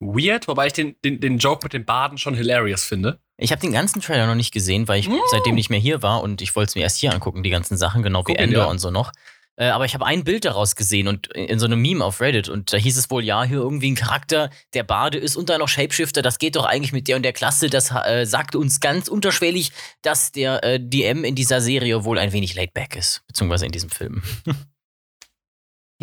weird, 0.00 0.46
wobei 0.48 0.66
ich 0.66 0.74
den, 0.74 0.96
den, 1.02 1.20
den 1.20 1.38
Joke 1.38 1.64
mit 1.64 1.72
dem 1.72 1.86
Baden 1.86 2.18
schon 2.18 2.34
hilarious 2.34 2.84
finde. 2.84 3.20
Ich 3.36 3.50
habe 3.50 3.60
den 3.60 3.72
ganzen 3.72 4.00
Trailer 4.00 4.26
noch 4.26 4.34
nicht 4.34 4.52
gesehen, 4.52 4.86
weil 4.86 5.00
ich 5.00 5.08
Mm. 5.08 5.16
seitdem 5.30 5.54
nicht 5.56 5.70
mehr 5.70 5.80
hier 5.80 6.02
war 6.02 6.22
und 6.22 6.40
ich 6.40 6.54
wollte 6.54 6.68
es 6.70 6.74
mir 6.76 6.82
erst 6.82 6.98
hier 6.98 7.12
angucken, 7.12 7.42
die 7.42 7.50
ganzen 7.50 7.76
Sachen, 7.76 8.02
genau 8.02 8.20
wie 8.20 8.32
Guck 8.32 8.38
ihn, 8.38 8.44
Endor 8.44 8.64
ja. 8.64 8.70
und 8.70 8.78
so 8.78 8.90
noch. 8.90 9.10
Äh, 9.56 9.66
aber 9.66 9.84
ich 9.84 9.94
habe 9.94 10.04
ein 10.04 10.24
Bild 10.24 10.44
daraus 10.44 10.74
gesehen 10.74 11.06
und 11.06 11.28
in 11.28 11.60
so 11.60 11.66
einem 11.66 11.80
Meme 11.80 12.04
auf 12.04 12.20
Reddit 12.20 12.48
und 12.48 12.72
da 12.72 12.76
hieß 12.76 12.96
es 12.96 13.08
wohl, 13.10 13.24
ja, 13.24 13.44
hier 13.44 13.58
irgendwie 13.58 13.92
ein 13.92 13.94
Charakter, 13.94 14.50
der 14.72 14.82
Bade 14.82 15.18
ist 15.18 15.36
und 15.36 15.48
dann 15.48 15.60
noch 15.60 15.68
Shapeshifter, 15.68 16.22
das 16.22 16.38
geht 16.38 16.56
doch 16.56 16.64
eigentlich 16.64 16.92
mit 16.92 17.06
der 17.06 17.16
und 17.16 17.22
der 17.22 17.32
Klasse. 17.32 17.70
Das 17.70 17.90
äh, 17.92 18.24
sagt 18.26 18.56
uns 18.56 18.80
ganz 18.80 19.06
unterschwellig, 19.08 19.70
dass 20.02 20.32
der 20.32 20.62
äh, 20.64 20.80
DM 20.80 21.22
in 21.24 21.36
dieser 21.36 21.60
Serie 21.60 22.04
wohl 22.04 22.18
ein 22.18 22.32
wenig 22.32 22.54
laid 22.56 22.74
back 22.74 22.96
ist, 22.96 23.22
beziehungsweise 23.28 23.66
in 23.66 23.72
diesem 23.72 23.90
Film. 23.90 24.22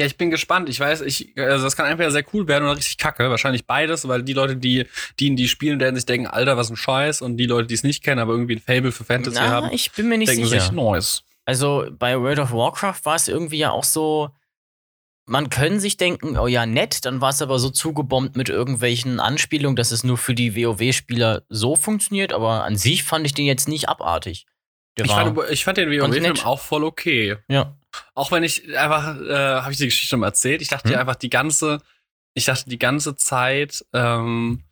Ja, 0.02 0.08
ich 0.08 0.18
bin 0.18 0.32
gespannt. 0.32 0.68
Ich 0.68 0.80
weiß, 0.80 1.02
ich, 1.02 1.34
also 1.38 1.64
das 1.64 1.76
kann 1.76 1.86
entweder 1.86 2.12
sehr 2.12 2.26
cool 2.34 2.48
werden 2.48 2.64
oder 2.64 2.76
richtig 2.76 2.98
kacke. 2.98 3.30
Wahrscheinlich 3.30 3.66
beides, 3.66 4.08
weil 4.08 4.24
die 4.24 4.34
Leute, 4.34 4.58
die, 4.58 4.88
die 5.20 5.28
in 5.28 5.36
die 5.36 5.48
spielen, 5.48 5.80
werden 5.80 5.96
sich 5.96 6.06
denken, 6.06 6.28
Alter, 6.28 6.58
was 6.58 6.70
ein 6.70 6.76
Scheiß. 6.76 7.22
Und 7.22 7.38
die 7.38 7.46
Leute, 7.46 7.68
die 7.68 7.76
es 7.76 7.84
nicht 7.84 8.04
kennen, 8.04 8.20
aber 8.20 8.34
irgendwie 8.34 8.56
ein 8.56 8.62
Fable 8.62 8.92
für 8.92 9.04
Fantasy 9.04 9.38
Na, 9.40 9.50
haben, 9.50 9.70
ich 9.72 9.92
bin 9.92 10.10
mir 10.10 10.18
nicht 10.18 10.30
denken 10.30 10.46
sicher. 10.46 10.62
sich, 10.62 10.72
Neues. 10.72 11.24
Also 11.46 11.88
bei 11.92 12.20
World 12.20 12.40
of 12.40 12.52
Warcraft 12.52 13.02
war 13.04 13.16
es 13.16 13.28
irgendwie 13.28 13.58
ja 13.58 13.72
auch 13.72 13.84
so, 13.84 14.30
man 15.26 15.50
können 15.50 15.80
sich 15.80 15.98
denken, 15.98 16.38
oh 16.38 16.48
ja, 16.48 16.66
nett, 16.66 17.06
dann 17.06 17.22
war 17.22 17.30
es 17.30 17.42
aber 17.42 17.60
so 17.60 17.70
zugebombt 17.70 18.36
mit 18.36 18.50
irgendwelchen 18.50 19.20
Anspielungen, 19.20 19.76
dass 19.76 19.92
es 19.92 20.04
nur 20.04 20.18
für 20.18 20.34
die 20.34 20.56
WoW-Spieler 20.56 21.44
so 21.50 21.76
funktioniert, 21.76 22.34
aber 22.34 22.64
an 22.64 22.76
sich 22.76 23.04
fand 23.04 23.26
ich 23.26 23.34
den 23.34 23.46
jetzt 23.46 23.68
nicht 23.68 23.88
abartig. 23.88 24.46
Ich 24.96 25.12
fand, 25.12 25.40
ich 25.50 25.64
fand 25.64 25.78
den 25.78 25.90
WoW-Film 25.90 26.40
auch 26.44 26.60
voll 26.60 26.84
okay. 26.84 27.38
ja, 27.48 27.78
Auch 28.16 28.32
wenn 28.32 28.44
ich 28.44 28.78
einfach, 28.78 29.20
äh, 29.20 29.62
habe 29.62 29.72
ich 29.72 29.78
die 29.78 29.86
Geschichte 29.86 30.08
schon 30.08 30.20
mal 30.22 30.28
erzählt, 30.28 30.62
ich 30.62 30.68
dachte 30.70 30.90
Hm? 30.90 30.94
ja 30.94 31.00
einfach 31.00 31.16
die 31.16 31.30
ganze, 31.30 31.80
ich 32.34 32.46
dachte 32.46 32.70
die 32.70 32.80
ganze 32.80 33.16
Zeit, 33.16 33.86
ähm, 33.94 34.64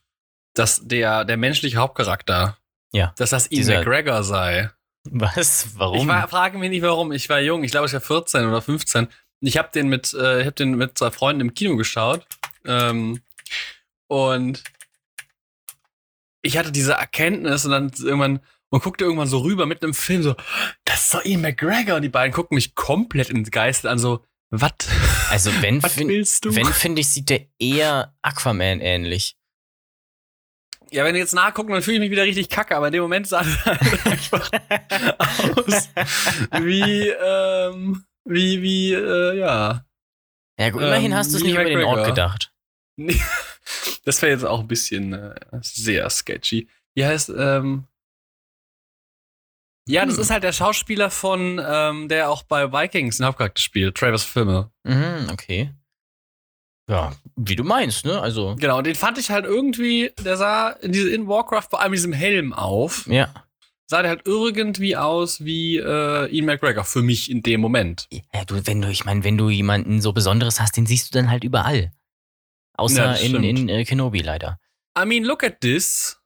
dass 0.54 0.82
der, 0.88 1.26
der 1.26 1.38
menschliche 1.38 1.78
Hauptcharakter, 1.78 2.58
Ja. 2.92 3.14
dass 3.18 3.30
das 3.32 3.52
Ian 3.52 3.68
McGregor 3.68 4.24
sei. 4.24 4.72
was, 5.04 5.78
warum? 5.78 5.98
Ich 6.02 6.08
war, 6.08 6.28
frage 6.28 6.58
mich 6.58 6.70
nicht 6.70 6.82
warum, 6.82 7.12
ich 7.12 7.30
war 7.30 7.40
jung, 7.40 7.64
ich 7.64 7.72
glaube 7.72 7.88
ich 7.88 7.94
war 7.94 8.02
14 8.02 8.46
oder 8.48 8.62
15. 8.62 9.08
Ich 9.42 9.58
habe 9.58 9.70
den 9.74 9.88
mit, 9.88 10.14
äh, 10.14 10.40
ich 10.42 10.46
habe 10.46 10.56
den 10.56 10.76
mit 10.76 10.98
zwei 10.98 11.12
Freunden 11.12 11.42
im 11.42 11.54
Kino 11.54 11.78
geschaut. 11.78 12.26
Ähm, 12.66 13.22
und 14.08 14.64
ich 16.42 16.58
hatte 16.58 16.72
diese 16.72 16.94
Erkenntnis 16.94 17.66
und 17.66 17.72
dann 17.72 17.92
irgendwann, 17.98 18.40
man 18.72 18.82
guckte 18.82 19.04
irgendwann 19.06 19.28
so 19.28 19.40
rüber 19.40 19.66
mit 19.66 19.84
einem 19.84 19.94
Film 19.94 20.24
so, 20.24 20.36
das 20.86 21.06
ist 21.06 21.14
doch 21.14 21.26
Ian 21.26 21.42
McGregor. 21.42 21.96
Und 21.96 22.04
die 22.04 22.10
beiden 22.10 22.34
gucken 22.34 22.56
mich 22.56 22.76
komplett 22.76 23.30
ins 23.30 23.52
Geist 23.52 23.86
an, 23.86 24.00
so, 24.00 24.24
was? 24.50 24.72
also 25.30 25.52
wenn, 25.62 25.82
wenn 25.84 26.66
finde 26.74 27.02
ich, 27.02 27.10
sieht 27.10 27.30
der 27.30 27.48
eher 27.60 28.16
Aquaman 28.22 28.82
ähnlich. 28.82 29.38
ja, 30.92 31.04
wenn 31.04 31.14
du 31.14 31.20
jetzt 31.20 31.34
nachgucken, 31.34 31.72
dann 31.72 31.82
fühle 31.82 31.98
ich 31.98 32.02
mich 32.02 32.12
wieder 32.12 32.24
richtig 32.24 32.50
kacke, 32.50 32.76
aber 32.76 32.88
in 32.88 32.94
dem 32.94 33.02
Moment 33.02 33.28
sah 33.28 33.42
es 33.42 33.66
halt 33.66 33.82
einfach 34.06 34.52
aus 35.56 35.90
wie, 36.62 37.10
ähm, 37.10 38.06
wie, 38.26 38.62
wie, 38.62 38.94
äh, 38.94 39.38
ja. 39.38 39.86
Ja 40.60 40.70
gut, 40.72 40.82
immerhin 40.82 41.12
Ähm, 41.12 41.18
hast 41.18 41.32
du 41.32 41.38
es 41.38 41.44
nicht 41.44 41.54
über 41.54 41.64
den 41.64 41.84
Ort 41.84 42.06
gedacht. 42.06 42.52
Nee, 42.98 43.22
Das 44.06 44.22
wäre 44.22 44.32
jetzt 44.32 44.46
auch 44.46 44.62
ein 44.62 44.68
bisschen 44.68 45.14
äh, 45.14 45.36
sehr 45.62 46.10
sketchy. 46.10 46.68
Wie 46.96 47.06
heißt, 47.06 47.30
ähm. 47.30 47.86
Ja, 49.90 50.06
das 50.06 50.16
Hm. 50.16 50.22
ist 50.22 50.30
halt 50.30 50.44
der 50.44 50.54
Schauspieler 50.54 51.10
von, 51.10 51.60
ähm, 51.66 52.08
der 52.10 52.30
auch 52.30 52.44
bei 52.44 52.72
Vikings 52.72 53.18
den 53.18 53.26
Hauptcharakter 53.26 53.60
spielt, 53.62 53.96
Travis 53.98 54.24
Fimmel. 54.24 54.70
Mhm, 54.84 55.30
okay. 55.32 55.72
Ja, 56.88 57.14
wie 57.36 57.56
du 57.56 57.64
meinst, 57.64 58.06
ne? 58.06 58.20
Also, 58.20 58.56
Genau, 58.60 58.80
und 58.80 58.88
den 58.88 58.96
fand 58.96 59.18
ich 59.18 59.30
halt 59.30 59.46
irgendwie, 59.46 60.12
der 60.24 60.38
sah 60.38 60.70
in, 60.70 60.92
diese, 60.92 61.10
in 61.10 61.28
Warcraft 61.28 61.68
vor 61.70 61.82
allem 61.82 61.92
diesem 61.92 62.14
Helm 62.14 62.52
auf, 62.54 63.06
ja. 63.08 63.28
sah 63.88 64.02
der 64.02 64.10
halt 64.10 64.22
irgendwie 64.26 64.96
aus 64.98 65.44
wie 65.46 65.78
äh, 65.78 66.28
Ian 66.36 66.46
McGregor 66.46 66.84
für 66.84 67.02
mich 67.04 67.30
in 67.30 67.44
dem 67.44 67.62
Moment. 67.62 68.08
Ja, 68.34 68.44
du, 68.46 68.66
wenn 68.66 68.82
du, 68.82 68.90
ich 68.90 69.06
meine, 69.06 69.24
wenn 69.24 69.38
du 69.38 69.50
jemanden 69.50 70.02
so 70.02 70.14
Besonderes 70.14 70.60
hast, 70.60 70.78
den 70.78 70.86
siehst 70.88 71.14
du 71.14 71.18
dann 71.20 71.30
halt 71.30 71.44
überall. 71.44 71.78
Ja, 71.78 71.92
Außer 72.78 73.04
das 73.04 73.22
in, 73.22 73.44
in 73.44 73.70
äh, 73.70 73.86
Kenobi 73.86 74.22
leider. 74.22 74.60
I 74.98 75.06
mean, 75.06 75.24
look 75.24 75.44
at 75.44 75.62
this. 75.62 76.19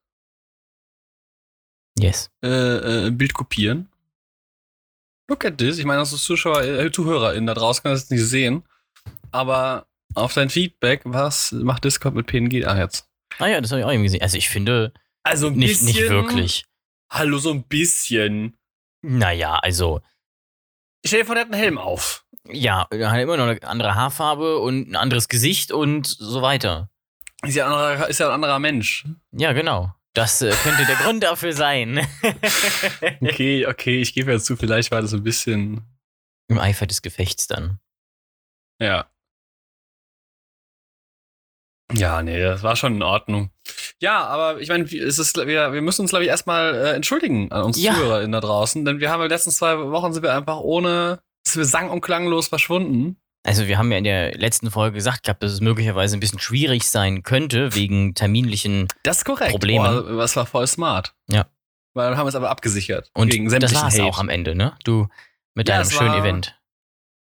Yes. 1.98 2.32
Äh, 2.44 3.08
äh, 3.08 3.12
Bild 3.12 3.34
kopieren. 3.34 3.90
Look 5.30 5.46
at 5.46 5.58
this. 5.58 5.78
Ich 5.78 5.86
meine, 5.86 6.00
das 6.00 6.12
ist 6.14 6.24
Zuschauer, 6.26 6.62
äh, 6.64 6.92
ZuhörerInnen 6.92 7.48
da 7.48 7.54
draußen, 7.54 7.84
kann 7.84 7.94
das 7.94 8.10
nicht 8.10 8.24
sehen. 8.26 8.64
Aber 9.32 9.88
auf 10.16 10.34
dein 10.34 10.50
Feedback, 10.50 11.02
was 11.06 11.52
macht 11.52 11.84
Discord 11.86 12.14
mit 12.16 12.28
PNG? 12.28 12.66
Ah, 12.66 12.78
jetzt. 12.78 13.08
Ah 13.40 13.48
ja, 13.48 13.62
das 13.62 13.72
habe 13.72 13.82
ich 13.82 13.86
auch 13.86 13.92
eben 13.92 14.04
gesehen. 14.04 14.22
Also 14.22 14.38
ich 14.38 14.50
finde, 14.50 14.94
Also 15.24 15.48
ein 15.48 15.54
nicht, 15.54 15.82
nicht 15.84 16.00
wirklich. 16.10 16.66
Hallo, 17.10 17.38
so 17.38 17.52
ein 17.52 17.64
bisschen. 17.64 18.58
Naja, 19.02 19.56
also, 19.62 20.02
Stell 21.06 21.20
dir 21.22 21.26
vor, 21.26 21.36
der 21.36 21.44
hat 21.46 21.52
einen 21.52 21.62
Helm 21.62 21.78
auf. 21.78 22.26
ja, 22.50 22.88
er 22.90 23.12
hat 23.12 23.20
immer 23.20 23.36
noch 23.38 23.48
eine 23.48 23.62
andere 23.64 23.96
Haarfarbe 23.96 24.60
und 24.60 24.90
ein 24.90 24.96
anderes 24.96 25.28
Gesicht 25.28 25.72
und 25.72 26.08
so 26.08 26.42
weiter. 26.42 26.90
Ist 27.46 27.56
ja 27.56 27.66
ein 27.66 27.74
anderer, 27.74 28.08
ist 28.08 28.20
ja 28.20 28.28
ein 28.28 28.34
anderer 28.34 28.60
Mensch. 28.60 29.06
Ja, 29.32 29.52
genau. 29.54 29.94
Das 30.14 30.42
äh, 30.42 30.52
könnte 30.64 30.86
der 30.86 30.96
Grund 30.96 31.24
dafür 31.24 31.54
sein. 31.54 32.06
Okay, 33.22 33.66
okay, 33.68 34.02
ich 34.02 34.14
gebe 34.14 34.32
jetzt 34.32 34.46
zu, 34.46 34.56
vielleicht 34.56 34.92
war 34.92 35.02
das 35.02 35.14
ein 35.14 35.24
bisschen. 35.24 35.82
Im 36.50 36.60
Eifer 36.60 36.86
des 36.86 37.02
Gefechts 37.02 37.48
dann. 37.48 37.80
Ja. 38.80 39.08
Ja, 41.92 42.22
nee, 42.22 42.40
das 42.42 42.64
war 42.64 42.76
schon 42.76 42.96
in 42.96 43.04
Ordnung. 43.04 43.50
Ja, 44.02 44.26
aber 44.26 44.60
ich 44.60 44.70
meine, 44.70 44.84
es 44.84 45.20
ist, 45.20 45.36
wir, 45.38 45.74
wir 45.74 45.82
müssen 45.82 46.02
uns, 46.02 46.10
glaube 46.12 46.24
ich, 46.24 46.30
erstmal 46.30 46.74
äh, 46.76 46.94
entschuldigen 46.96 47.52
an 47.52 47.64
uns 47.64 47.82
Ja. 47.82 47.94
ZuhörerInnen 47.94 48.32
da 48.32 48.40
draußen, 48.42 48.84
denn 48.86 49.00
wir 49.00 49.10
haben 49.10 49.22
in 49.22 49.26
den 49.30 49.32
letzten 49.32 49.52
zwei 49.52 49.78
Wochen 49.80 50.14
sind 50.14 50.24
wir 50.24 50.34
einfach 50.34 50.60
ohne, 50.60 51.22
sind 51.48 51.62
wir 51.62 51.66
sang- 51.66 51.90
und 51.90 52.02
klanglos 52.02 52.48
verschwunden. 52.48 53.18
Also 53.46 53.68
wir 53.68 53.78
haben 53.78 53.92
ja 53.92 53.98
in 53.98 54.06
der 54.06 54.34
letzten 54.38 54.72
Folge 54.72 54.96
gesagt 54.96 55.24
gehabt, 55.24 55.44
dass 55.44 55.52
es 55.52 55.60
möglicherweise 55.60 56.16
ein 56.16 56.22
bisschen 56.22 56.40
schwierig 56.40 56.88
sein 56.88 57.24
könnte, 57.24 57.76
wegen 57.76 58.16
terminlichen 58.16 58.88
Das 59.04 59.20
ist 59.20 59.26
korrekt. 59.26 59.52
Probleme. 59.52 60.04
Boah, 60.04 60.18
das 60.18 60.36
war 60.36 60.46
voll 60.46 60.66
smart. 60.66 61.14
Ja. 61.28 61.46
Weil 61.94 62.10
dann 62.10 62.18
haben 62.18 62.26
wir 62.26 62.30
es 62.30 62.36
aber 62.36 62.50
abgesichert. 62.50 63.12
Und 63.14 63.30
gegen 63.30 63.50
das 63.50 63.76
war 63.76 63.88
es 63.90 64.00
auch 64.00 64.18
am 64.20 64.30
Ende, 64.30 64.56
ne? 64.56 64.76
Du 64.84 65.08
mit 65.54 65.68
Ja, 65.68 65.76
deinem 65.76 65.88
es 65.88 65.94
schönen 65.94 66.14
Event. 66.14 66.60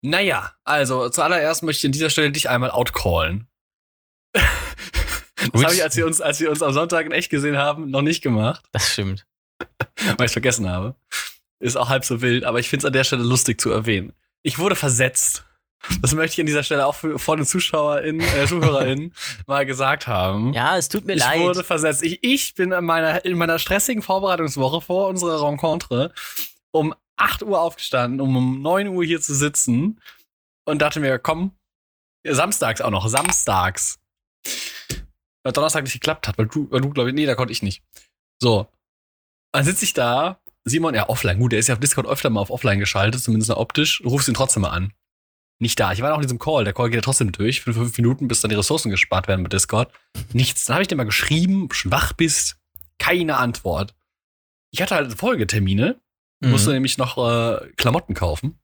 Naja, 0.02 0.52
also 0.64 1.08
zuallererst 1.08 1.62
möchte 1.62 1.80
ich 1.80 1.88
an 1.88 1.92
dieser 1.92 2.10
Stelle 2.10 2.32
dich 2.32 2.48
einmal 2.48 2.70
outcallen. 2.70 3.48
Das 5.52 5.62
habe 5.62 5.74
ich, 5.74 5.82
als 5.82 5.94
wir, 5.96 6.06
uns, 6.06 6.20
als 6.20 6.40
wir 6.40 6.50
uns 6.50 6.60
am 6.62 6.72
Sonntag 6.72 7.06
in 7.06 7.12
echt 7.12 7.30
gesehen 7.30 7.56
haben, 7.56 7.90
noch 7.90 8.02
nicht 8.02 8.20
gemacht. 8.22 8.64
Das 8.72 8.92
stimmt. 8.92 9.26
weil 10.16 10.26
ich 10.26 10.32
vergessen 10.32 10.68
habe. 10.68 10.96
Ist 11.60 11.76
auch 11.76 11.88
halb 11.88 12.04
so 12.04 12.20
wild, 12.20 12.44
aber 12.44 12.58
ich 12.58 12.68
finde 12.68 12.80
es 12.80 12.84
an 12.86 12.92
der 12.92 13.04
Stelle 13.04 13.22
lustig 13.22 13.60
zu 13.60 13.70
erwähnen. 13.70 14.12
Ich 14.42 14.58
wurde 14.58 14.74
versetzt. 14.74 15.45
Das 16.02 16.14
möchte 16.14 16.34
ich 16.34 16.40
an 16.40 16.46
dieser 16.46 16.62
Stelle 16.62 16.86
auch 16.86 16.94
für, 16.94 17.18
vor 17.18 17.36
den 17.36 17.46
ZuschauerInnen, 17.46 18.20
äh, 18.20 18.46
ZuhörerInnen 18.46 19.14
mal 19.46 19.66
gesagt 19.66 20.06
haben. 20.06 20.52
Ja, 20.52 20.76
es 20.76 20.88
tut 20.88 21.04
mir 21.04 21.14
ich 21.14 21.20
leid. 21.20 21.40
wurde 21.40 21.64
versetzt. 21.64 22.02
Ich, 22.02 22.18
ich 22.22 22.54
bin 22.54 22.72
in 22.72 22.84
meiner, 22.84 23.24
in 23.24 23.36
meiner 23.38 23.58
stressigen 23.58 24.02
Vorbereitungswoche 24.02 24.80
vor 24.80 25.08
unserer 25.08 25.46
Rencontre 25.46 26.12
um 26.70 26.94
8 27.16 27.42
Uhr 27.42 27.60
aufgestanden, 27.60 28.20
um 28.20 28.36
um 28.36 28.62
9 28.62 28.88
Uhr 28.88 29.04
hier 29.04 29.20
zu 29.20 29.34
sitzen 29.34 30.00
und 30.66 30.82
dachte 30.82 31.00
mir, 31.00 31.18
komm, 31.18 31.52
samstags 32.26 32.80
auch 32.80 32.90
noch, 32.90 33.08
samstags. 33.08 33.98
Weil 35.42 35.52
Donnerstag 35.52 35.84
nicht 35.84 35.92
geklappt 35.92 36.28
hat, 36.28 36.38
weil 36.38 36.46
du, 36.46 36.70
weil 36.70 36.80
du 36.80 36.90
glaube 36.90 37.10
ich, 37.10 37.14
nee, 37.14 37.26
da 37.26 37.34
konnte 37.34 37.52
ich 37.52 37.62
nicht. 37.62 37.82
So. 38.40 38.66
Dann 39.52 39.64
sitze 39.64 39.84
ich 39.84 39.94
da, 39.94 40.40
Simon, 40.64 40.94
ja, 40.94 41.08
offline, 41.08 41.38
gut, 41.38 41.52
der 41.52 41.60
ist 41.60 41.68
ja 41.68 41.74
auf 41.74 41.80
Discord 41.80 42.06
öfter 42.06 42.28
mal 42.28 42.40
auf 42.40 42.50
offline 42.50 42.80
geschaltet, 42.80 43.22
zumindest 43.22 43.50
optisch, 43.52 44.00
du 44.02 44.08
rufst 44.08 44.28
ihn 44.28 44.34
trotzdem 44.34 44.62
mal 44.62 44.70
an. 44.70 44.92
Nicht 45.58 45.80
da. 45.80 45.92
Ich 45.92 46.02
war 46.02 46.10
noch 46.10 46.16
in 46.18 46.22
diesem 46.22 46.38
Call, 46.38 46.64
der 46.64 46.74
Call 46.74 46.90
geht 46.90 46.96
ja 46.96 47.00
trotzdem 47.00 47.32
durch, 47.32 47.62
für 47.62 47.72
fünf 47.72 47.96
Minuten, 47.96 48.28
bis 48.28 48.40
dann 48.42 48.50
die 48.50 48.56
Ressourcen 48.56 48.90
gespart 48.90 49.26
werden 49.26 49.42
mit 49.42 49.52
Discord. 49.52 49.90
Nichts. 50.32 50.66
Dann 50.66 50.74
habe 50.74 50.82
ich 50.82 50.88
dir 50.88 50.96
mal 50.96 51.04
geschrieben, 51.04 51.64
ob 51.64 51.68
du 51.70 51.74
schon 51.74 51.92
wach 51.92 52.12
bist. 52.12 52.58
Keine 52.98 53.36
Antwort. 53.38 53.94
Ich 54.70 54.82
hatte 54.82 54.94
halt 54.94 55.14
Folgetermine, 55.14 56.00
Mhm. 56.42 56.50
musste 56.50 56.70
nämlich 56.72 56.98
noch 56.98 57.16
äh, 57.16 57.66
Klamotten 57.76 58.12
kaufen. 58.12 58.58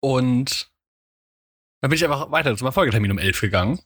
Und 0.00 0.72
dann 1.80 1.90
bin 1.90 1.96
ich 1.96 2.04
einfach 2.04 2.30
weiter 2.32 2.56
zu 2.56 2.64
meinem 2.64 2.72
Folgetermin 2.72 3.12
um 3.12 3.18
elf 3.18 3.40
gegangen. 3.40 3.80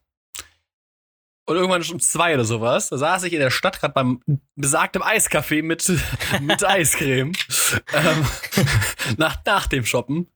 Und 1.48 1.56
irgendwann 1.56 1.84
schon 1.84 1.96
um 1.96 2.00
zwei 2.00 2.34
oder 2.34 2.44
sowas, 2.44 2.88
da 2.88 2.98
saß 2.98 3.22
ich 3.24 3.32
in 3.34 3.38
der 3.38 3.50
Stadt 3.50 3.78
gerade 3.78 3.94
beim 3.94 4.20
besagtem 4.56 5.02
Eiscafé 5.02 5.62
mit, 5.62 5.86
mit 6.40 6.64
Eiscreme. 6.64 7.32
ähm, 7.92 8.26
nach, 9.18 9.44
nach 9.44 9.66
dem 9.66 9.84
Shoppen. 9.84 10.26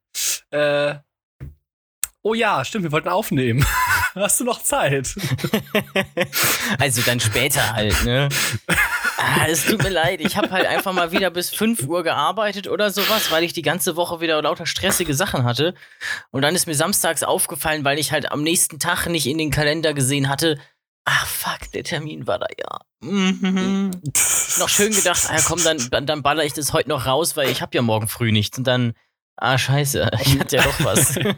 Äh, 0.51 0.97
oh 2.23 2.35
ja, 2.35 2.65
stimmt, 2.65 2.85
wir 2.85 2.93
wollten 2.93 3.09
aufnehmen. 3.09 3.65
Hast 4.15 4.41
du 4.41 4.45
noch 4.45 4.63
Zeit? 4.63 5.15
also 6.79 7.03
dann 7.03 7.21
später 7.21 7.73
halt, 7.73 8.05
ne? 8.05 8.29
Ah, 9.17 9.47
es 9.47 9.67
tut 9.67 9.83
mir 9.83 9.91
leid. 9.91 10.21
Ich 10.21 10.37
habe 10.37 10.51
halt 10.51 10.67
einfach 10.67 10.93
mal 10.93 11.13
wieder 11.13 11.31
bis 11.31 11.51
5 11.51 11.83
Uhr 11.85 12.03
gearbeitet 12.03 12.67
oder 12.67 12.91
sowas, 12.91 13.31
weil 13.31 13.45
ich 13.45 13.53
die 13.53 13.63
ganze 13.63 13.95
Woche 13.95 14.21
wieder 14.21 14.43
lauter 14.43 14.67
stressige 14.67 15.15
Sachen 15.15 15.45
hatte. 15.45 15.75
Und 16.31 16.43
dann 16.43 16.57
ist 16.57 16.67
mir 16.67 16.75
samstags 16.75 17.23
aufgefallen, 17.23 17.85
weil 17.85 17.99
ich 17.99 18.11
halt 18.11 18.33
am 18.33 18.43
nächsten 18.43 18.81
Tag 18.81 19.07
nicht 19.07 19.27
in 19.27 19.39
den 19.39 19.51
Kalender 19.51 19.95
gesehen 19.95 20.29
hatte. 20.29 20.59
Ach 21.05 21.27
fuck, 21.27 21.71
der 21.73 21.85
Termin 21.85 22.27
war 22.27 22.39
da 22.39 22.47
ja. 22.59 22.81
Mhm. 23.03 23.91
Noch 24.59 24.69
schön 24.69 24.93
gedacht, 24.93 25.29
ah, 25.29 25.39
komm, 25.47 25.63
dann, 25.63 25.79
dann, 25.91 26.07
dann 26.07 26.23
baller 26.23 26.45
ich 26.45 26.53
das 26.53 26.73
heute 26.73 26.89
noch 26.89 27.07
raus, 27.07 27.37
weil 27.37 27.49
ich 27.49 27.63
habe 27.63 27.75
ja 27.77 27.83
morgen 27.83 28.09
früh 28.09 28.33
nichts. 28.33 28.59
Und 28.59 28.67
dann, 28.67 28.95
ah 29.41 29.59
scheiße, 29.59 30.11
ich 30.23 30.39
hatte 30.39 30.57
ja 30.57 30.63
doch 30.63 30.85
was. 30.85 31.19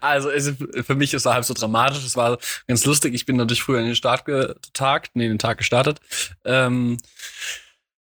Also 0.00 0.30
es 0.30 0.54
für 0.86 0.94
mich 0.94 1.12
ist 1.12 1.26
es 1.26 1.32
halb 1.32 1.44
so 1.44 1.52
dramatisch. 1.52 2.04
Es 2.04 2.16
war 2.16 2.38
ganz 2.68 2.84
lustig. 2.84 3.12
Ich 3.14 3.26
bin 3.26 3.36
natürlich 3.36 3.62
früher 3.62 3.80
in 3.80 3.86
den 3.86 3.96
Start 3.96 4.24
getagt, 4.24 5.10
nee, 5.14 5.24
in 5.24 5.32
den 5.32 5.38
Tag 5.38 5.58
gestartet. 5.58 6.00
Ähm, 6.44 6.98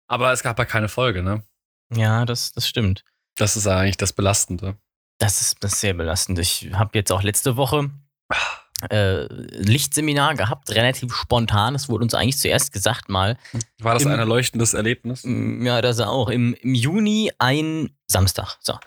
aber 0.08 0.32
es 0.32 0.42
gab 0.42 0.58
ja 0.58 0.66
keine 0.66 0.88
Folge, 0.88 1.22
ne? 1.22 1.44
ja, 1.94 2.26
das, 2.26 2.54
das 2.54 2.68
stimmt. 2.68 3.04
Das 3.36 3.58
ist 3.58 3.68
eigentlich 3.68 3.98
das 3.98 4.14
Belastende. 4.14 4.78
Das 5.20 5.42
ist, 5.42 5.58
das 5.64 5.74
ist 5.74 5.82
sehr 5.82 5.94
belastend. 5.94 6.40
Ich 6.40 6.70
habe 6.74 6.98
jetzt 6.98 7.12
auch 7.12 7.24
letzte 7.24 7.56
Woche 7.56 7.92
äh, 8.90 9.26
Lichtseminar 9.32 10.36
gehabt, 10.36 10.72
relativ 10.72 11.14
spontan. 11.16 11.76
Es 11.76 11.90
wurde 11.90 12.04
uns 12.04 12.14
eigentlich 12.14 12.38
zuerst 12.38 12.74
gesagt 12.74 13.10
mal. 13.10 13.38
War 13.80 13.94
das 13.94 14.04
Im- 14.04 14.12
ein 14.12 14.20
erleuchtendes 14.20 14.74
Erlebnis? 14.74 15.24
Ja, 15.26 15.82
das 15.82 16.00
auch. 16.00 16.30
Im, 16.30 16.54
Im 16.56 16.76
Juni 16.76 17.32
ein 17.40 17.96
Samstag. 18.08 18.58
So. 18.62 18.78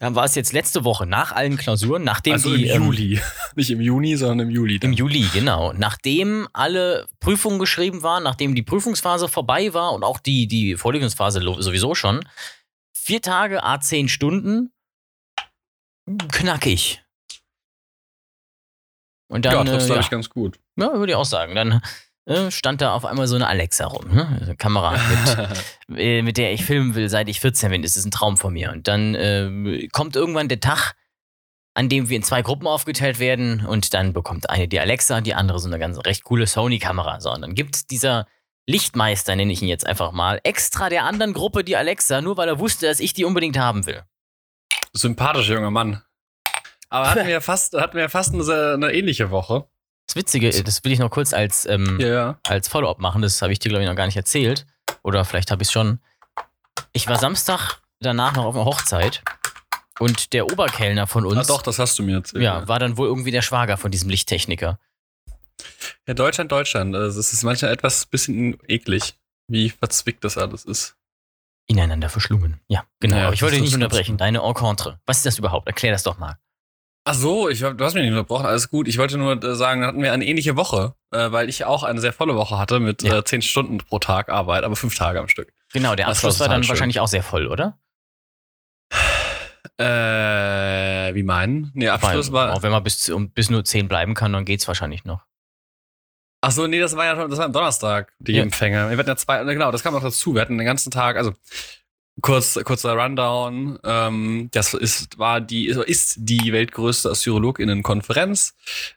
Dann 0.00 0.14
war 0.14 0.24
es 0.24 0.36
jetzt 0.36 0.52
letzte 0.52 0.84
Woche 0.84 1.06
nach 1.06 1.32
allen 1.32 1.56
Klausuren, 1.56 2.04
nachdem 2.04 2.34
also 2.34 2.54
die. 2.56 2.68
im 2.68 2.76
ähm, 2.76 2.84
Juli. 2.84 3.20
Nicht 3.56 3.70
im 3.70 3.80
Juni, 3.80 4.16
sondern 4.16 4.46
im 4.48 4.50
Juli. 4.54 4.78
dann. 4.78 4.92
Im 4.92 4.96
Juli, 4.96 5.28
genau. 5.32 5.72
Nachdem 5.72 6.46
alle 6.52 7.08
Prüfungen 7.18 7.58
geschrieben 7.58 8.02
waren, 8.04 8.22
nachdem 8.22 8.54
die 8.54 8.62
Prüfungsphase 8.62 9.26
vorbei 9.28 9.74
war 9.74 9.92
und 9.92 10.04
auch 10.04 10.20
die, 10.20 10.46
die 10.46 10.76
Vorlesungsphase 10.76 11.40
sowieso 11.58 11.96
schon. 11.96 12.20
Vier 12.94 13.20
Tage, 13.22 13.64
a 13.64 13.80
zehn 13.80 14.08
Stunden. 14.08 14.70
Knackig. 16.30 17.02
Und 19.28 19.44
dann. 19.44 19.52
ja, 19.52 19.64
trotzdem 19.64 19.92
äh, 19.92 19.94
ja. 19.96 20.00
ich 20.00 20.10
ganz 20.10 20.30
gut. 20.30 20.58
Ja, 20.76 20.92
würde 20.94 21.12
ich 21.12 21.16
auch 21.16 21.24
sagen. 21.24 21.54
Dann 21.54 21.80
äh, 22.24 22.50
stand 22.50 22.80
da 22.80 22.94
auf 22.94 23.04
einmal 23.04 23.26
so 23.26 23.36
eine 23.36 23.46
Alexa 23.46 23.86
rum, 23.86 24.08
ne? 24.12 24.28
Also 24.32 24.44
eine 24.44 24.56
Kamera, 24.56 24.92
mit, 24.92 25.98
äh, 25.98 26.22
mit 26.22 26.36
der 26.36 26.52
ich 26.52 26.64
filmen 26.64 26.94
will, 26.94 27.08
seit 27.08 27.28
ich 27.28 27.40
14 27.40 27.70
bin. 27.70 27.82
Das 27.82 27.96
ist 27.96 28.04
ein 28.04 28.10
Traum 28.10 28.36
von 28.36 28.52
mir. 28.52 28.72
Und 28.72 28.88
dann 28.88 29.14
äh, 29.14 29.88
kommt 29.92 30.16
irgendwann 30.16 30.48
der 30.48 30.60
Tag, 30.60 30.94
an 31.74 31.88
dem 31.88 32.08
wir 32.08 32.16
in 32.16 32.22
zwei 32.22 32.42
Gruppen 32.42 32.66
aufgeteilt 32.66 33.18
werden 33.18 33.64
und 33.64 33.94
dann 33.94 34.12
bekommt 34.12 34.50
eine 34.50 34.66
die 34.66 34.80
Alexa, 34.80 35.20
die 35.20 35.34
andere 35.34 35.58
so 35.58 35.68
eine 35.68 35.78
ganz 35.78 35.98
recht 36.04 36.24
coole 36.24 36.46
Sony-Kamera. 36.46 37.20
So, 37.20 37.32
und 37.32 37.42
dann 37.42 37.54
gibt 37.54 37.90
dieser 37.90 38.26
Lichtmeister, 38.66 39.34
nenne 39.34 39.52
ich 39.52 39.62
ihn 39.62 39.68
jetzt 39.68 39.86
einfach 39.86 40.12
mal, 40.12 40.40
extra 40.42 40.90
der 40.90 41.04
anderen 41.04 41.32
Gruppe 41.32 41.64
die 41.64 41.76
Alexa, 41.76 42.20
nur 42.20 42.36
weil 42.36 42.48
er 42.48 42.58
wusste, 42.58 42.86
dass 42.86 43.00
ich 43.00 43.14
die 43.14 43.24
unbedingt 43.24 43.56
haben 43.56 43.86
will. 43.86 44.02
Sympathischer 44.92 45.54
junger 45.54 45.70
Mann. 45.70 46.02
Aber 46.90 47.10
hatten 47.10 47.26
wir 47.26 47.32
ja 47.32 47.40
fast, 47.40 47.74
hatten 47.74 47.94
wir 47.94 48.02
ja 48.02 48.08
fast 48.08 48.32
eine, 48.34 48.72
eine 48.74 48.92
ähnliche 48.92 49.30
Woche. 49.30 49.66
Das 50.06 50.16
Witzige, 50.16 50.50
das 50.62 50.82
will 50.84 50.92
ich 50.92 50.98
noch 50.98 51.10
kurz 51.10 51.32
als 51.34 51.66
ähm, 51.66 51.98
Ja, 52.00 52.38
als 52.46 52.68
Follow-up 52.68 52.98
machen. 52.98 53.20
Das 53.22 53.42
habe 53.42 53.52
ich 53.52 53.58
dir, 53.58 53.68
glaube 53.68 53.82
ich, 53.84 53.88
noch 53.88 53.96
gar 53.96 54.06
nicht 54.06 54.16
erzählt. 54.16 54.66
Oder 55.02 55.24
vielleicht 55.24 55.50
habe 55.50 55.62
ich 55.62 55.68
es 55.68 55.72
schon. 55.72 56.00
Ich 56.92 57.08
war 57.08 57.18
Samstag 57.18 57.80
danach 58.00 58.34
noch 58.34 58.44
auf 58.46 58.54
einer 58.54 58.64
Hochzeit 58.64 59.22
und 59.98 60.32
der 60.32 60.46
Oberkellner 60.46 61.06
von 61.06 61.26
uns 61.26 61.36
Ah, 61.38 61.42
doch, 61.54 61.62
das 61.62 61.78
hast 61.78 61.98
du 61.98 62.02
mir 62.02 62.16
erzählt. 62.16 62.42
ja, 62.42 62.66
war 62.68 62.78
dann 62.78 62.96
wohl 62.96 63.06
irgendwie 63.08 63.32
der 63.32 63.42
Schwager 63.42 63.76
von 63.76 63.90
diesem 63.90 64.08
Lichttechniker. 64.08 64.78
Ja, 66.06 66.14
Deutschland, 66.14 66.50
Deutschland. 66.52 66.94
Also 66.94 67.20
es 67.20 67.32
ist 67.32 67.42
manchmal 67.42 67.72
etwas 67.72 68.06
bisschen 68.06 68.56
eklig, 68.68 69.18
wie 69.48 69.70
verzwickt 69.70 70.24
das 70.24 70.38
alles 70.38 70.64
ist. 70.64 70.96
Ineinander 71.66 72.08
verschlungen. 72.08 72.60
Ja, 72.68 72.84
genau. 73.00 73.16
Ja, 73.16 73.24
Aber 73.26 73.34
ich 73.34 73.42
wollte 73.42 73.56
dich 73.56 73.64
nicht 73.64 73.74
unterbrechen. 73.74 74.16
Deine 74.16 74.38
Encontre. 74.38 75.00
Was 75.04 75.18
ist 75.18 75.26
das 75.26 75.38
überhaupt? 75.38 75.66
Erklär 75.66 75.92
das 75.92 76.02
doch 76.04 76.16
mal. 76.16 76.38
Ach 77.10 77.14
so, 77.14 77.48
ich, 77.48 77.60
du 77.60 77.76
hast 77.84 77.94
mich 77.94 78.02
nicht 78.02 78.10
unterbrochen, 78.12 78.44
alles 78.44 78.68
gut. 78.68 78.86
Ich 78.86 78.98
wollte 78.98 79.16
nur 79.16 79.42
äh, 79.42 79.54
sagen, 79.54 79.82
hatten 79.84 80.02
wir 80.02 80.12
eine 80.12 80.26
ähnliche 80.26 80.56
Woche, 80.56 80.94
äh, 81.10 81.32
weil 81.32 81.48
ich 81.48 81.64
auch 81.64 81.82
eine 81.82 82.00
sehr 82.02 82.12
volle 82.12 82.34
Woche 82.34 82.58
hatte 82.58 82.80
mit 82.80 83.02
Ja. 83.02 83.18
äh, 83.18 83.24
zehn 83.24 83.40
Stunden 83.40 83.78
pro 83.78 83.98
Tag 83.98 84.28
Arbeit, 84.28 84.62
aber 84.64 84.76
fünf 84.76 84.94
Tage 84.94 85.18
am 85.18 85.26
Stück. 85.28 85.52
Genau, 85.72 85.94
der 85.94 86.06
Das 86.06 86.18
Abschluss 86.18 86.38
war 86.40 86.48
war 86.48 86.54
dann 86.54 86.62
schön. 86.64 86.68
wahrscheinlich 86.70 87.00
auch 87.00 87.08
sehr 87.08 87.22
voll, 87.22 87.46
oder? 87.46 87.78
Äh, 89.78 91.14
wie 91.14 91.22
meinen? 91.22 91.70
Nee, 91.74 91.88
Abschluss 91.88 92.32
Weil, 92.32 92.48
war. 92.48 92.54
Auch 92.56 92.62
wenn 92.62 92.72
man 92.72 92.82
bis, 92.82 93.08
um, 93.10 93.30
bis 93.30 93.48
nur 93.48 93.64
10 93.64 93.88
bleiben 93.88 94.14
kann, 94.14 94.32
dann 94.32 94.44
geht's 94.44 94.66
wahrscheinlich 94.68 95.04
noch. 95.04 95.24
Ach 96.40 96.50
so, 96.52 96.66
nee, 96.66 96.78
das 96.78 96.94
war 96.96 97.04
ja 97.04 97.16
schon, 97.16 97.30
das 97.30 97.38
war 97.38 97.46
am 97.46 97.52
Donnerstag, 97.52 98.12
die 98.18 98.32
Ja. 98.32 98.42
Empfänge. 98.42 98.90
Wir 98.90 98.96
hatten 98.98 99.08
ja 99.08 99.16
zwei, 99.16 99.42
genau, 99.44 99.72
das 99.72 99.82
kam 99.82 99.94
noch 99.94 100.02
dazu. 100.02 100.34
Wir 100.34 100.40
hatten 100.42 100.56
den 100.58 100.66
ganzen 100.66 100.90
Tag, 100.90 101.16
also 101.16 101.32
kurz, 102.20 102.58
kurzer 102.64 102.94
Rundown. 102.94 103.78
Ähm, 103.84 104.48
das 104.52 104.74
ist, 104.74 105.18
war 105.18 105.40
die, 105.40 105.66
ist 105.66 106.16
die 106.18 106.52
weltgrößte 106.52 107.10
Assyrologinnenkonferenz. 107.10 108.54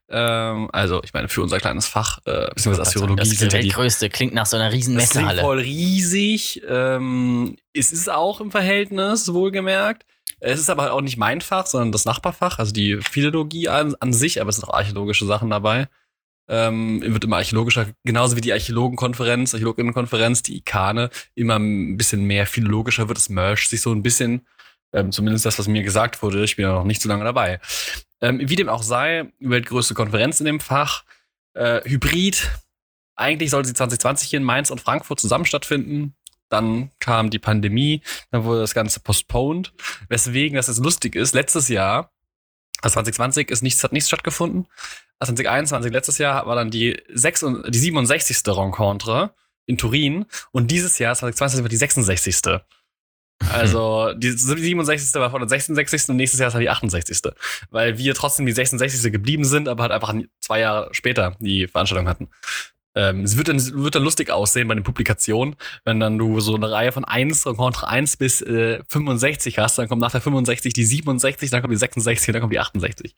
Ähm, 0.09 0.69
also, 0.71 1.01
ich 1.03 1.13
meine, 1.13 1.29
für 1.29 1.41
unser 1.41 1.59
kleines 1.59 1.87
Fach, 1.87 2.19
äh, 2.25 2.47
beziehungsweise 2.53 2.81
Assyrologie 2.81 3.29
Das 3.29 3.39
ja 3.39 3.47
die 3.47 3.53
Weltgrößte 3.53 4.09
klingt 4.09 4.33
nach 4.33 4.45
so 4.45 4.57
einer 4.57 4.71
riesen 4.71 4.95
Das 4.95 5.09
klingt 5.09 5.27
Messehalle. 5.27 5.41
voll 5.41 5.59
riesig. 5.59 6.61
Ähm, 6.67 7.57
es 7.73 7.91
ist 7.91 8.09
auch 8.09 8.41
im 8.41 8.51
Verhältnis, 8.51 9.33
wohlgemerkt. 9.33 10.05
Es 10.39 10.59
ist 10.59 10.69
aber 10.69 10.91
auch 10.93 11.01
nicht 11.01 11.17
mein 11.17 11.39
Fach, 11.41 11.67
sondern 11.67 11.91
das 11.91 12.05
Nachbarfach, 12.05 12.57
also 12.57 12.71
die 12.71 12.97
Philologie 12.97 13.69
an, 13.69 13.95
an 13.99 14.11
sich, 14.11 14.41
aber 14.41 14.49
es 14.49 14.55
sind 14.55 14.67
auch 14.67 14.73
archäologische 14.73 15.25
Sachen 15.25 15.51
dabei. 15.51 15.87
Ähm, 16.53 17.01
wird 17.01 17.24
immer 17.24 17.38
archäologischer, 17.38 17.88
genauso 18.03 18.36
wie 18.36 18.41
die 18.41 18.51
Archäologenkonferenz, 18.51 19.53
Archäologinnenkonferenz, 19.53 20.43
die 20.43 20.58
Ikane, 20.58 21.10
immer 21.34 21.58
ein 21.58 21.96
bisschen 21.96 22.25
mehr 22.25 22.46
philologischer 22.46 23.08
wird. 23.08 23.17
Es 23.17 23.29
mercht 23.29 23.70
sich 23.70 23.79
so 23.79 23.93
ein 23.93 24.03
bisschen, 24.03 24.46
ähm, 24.91 25.13
zumindest 25.13 25.46
das, 25.46 25.58
was 25.60 25.70
mir 25.70 25.81
gesagt 25.81 26.22
wurde. 26.22 26.43
Ich 26.43 26.58
bin 26.58 26.63
ja 26.63 26.74
noch 26.74 26.84
nicht 26.84 27.01
so 27.01 27.08
lange 27.08 27.24
dabei. 27.24 27.62
Ähm, 28.20 28.41
wie 28.43 28.58
dem 28.58 28.67
auch 28.67 28.84
sei, 28.84 29.31
weltgrößte 29.39 29.93
Konferenz 29.93 30.41
in 30.41 30.46
dem 30.46 30.60
Fach, 30.60 31.05
äh, 31.53 31.79
Hybrid. 31.86 32.51
Eigentlich 33.15 33.50
sollte 33.50 33.70
sie 33.70 33.74
2020 33.74 34.29
hier 34.29 34.38
in 34.38 34.43
Mainz 34.43 34.72
und 34.72 34.81
Frankfurt 34.81 35.22
zusammen 35.22 35.46
stattfinden. 35.46 36.15
Dann 36.50 36.91
kam 37.00 37.29
die 37.29 37.39
Pandemie, 37.39 38.01
dann 38.29 38.43
wurde 38.43 38.60
das 38.60 38.74
Ganze 38.74 39.00
postponed. 39.00 39.72
Weswegen 40.10 40.58
das 40.58 40.67
jetzt 40.67 40.84
lustig 40.84 41.15
ist, 41.15 41.34
letztes 41.34 41.70
Jahr, 41.70 42.12
also 42.81 42.96
2020 42.96 43.50
ist 43.50 43.62
nichts, 43.62 43.81
hat 43.84 43.93
nichts 43.93 44.10
stattgefunden. 44.10 44.67
Also 45.21 45.33
2021, 45.33 45.91
letztes 45.93 46.17
Jahr, 46.17 46.47
war 46.47 46.55
dann 46.55 46.71
die, 46.71 46.99
6, 47.13 47.43
und- 47.43 47.73
die 47.75 47.77
67. 47.77 48.41
Rencontre 48.47 49.35
in 49.67 49.77
Turin 49.77 50.25
und 50.51 50.71
dieses 50.71 50.97
Jahr, 50.97 51.13
2020, 51.15 51.61
wird 51.61 51.71
die 51.71 51.77
66. 51.77 52.59
Also 53.51 54.13
die 54.13 54.31
67. 54.31 55.13
war 55.19 55.29
vor 55.29 55.39
der 55.39 55.47
66. 55.47 56.09
und 56.09 56.15
nächstes 56.15 56.39
Jahr 56.39 56.47
ist 56.47 56.55
halt 56.55 56.63
die 56.63 56.69
68. 56.69 57.21
Weil 57.69 57.99
wir 57.99 58.15
trotzdem 58.15 58.47
die 58.47 58.51
66. 58.51 59.11
geblieben 59.11 59.45
sind, 59.45 59.67
aber 59.67 59.83
halt 59.83 59.91
einfach 59.91 60.13
zwei 60.39 60.59
Jahre 60.59 60.89
später 60.91 61.35
die 61.39 61.67
Veranstaltung 61.67 62.07
hatten. 62.07 62.29
Ähm, 62.96 63.22
es 63.24 63.37
wird 63.37 63.48
dann, 63.48 63.83
wird 63.83 63.93
dann 63.96 64.03
lustig 64.03 64.31
aussehen 64.31 64.67
bei 64.67 64.74
den 64.74 64.83
Publikationen, 64.83 65.55
wenn 65.85 66.00
dann 66.00 66.17
du 66.17 66.39
so 66.39 66.55
eine 66.55 66.69
Reihe 66.72 66.91
von 66.91 67.05
1, 67.05 67.46
Rencontre 67.46 67.87
1 67.87 68.17
bis 68.17 68.41
äh, 68.41 68.83
65 68.89 69.59
hast, 69.59 69.77
dann 69.77 69.87
kommt 69.87 70.01
nach 70.01 70.11
der 70.11 70.19
65 70.22 70.74
die 70.74 70.83
67, 70.83 71.50
dann 71.51 71.61
kommt 71.61 71.72
die 71.74 71.77
66, 71.77 72.33
dann 72.33 72.41
kommt 72.41 72.53
die 72.53 72.59
68. 72.59 73.15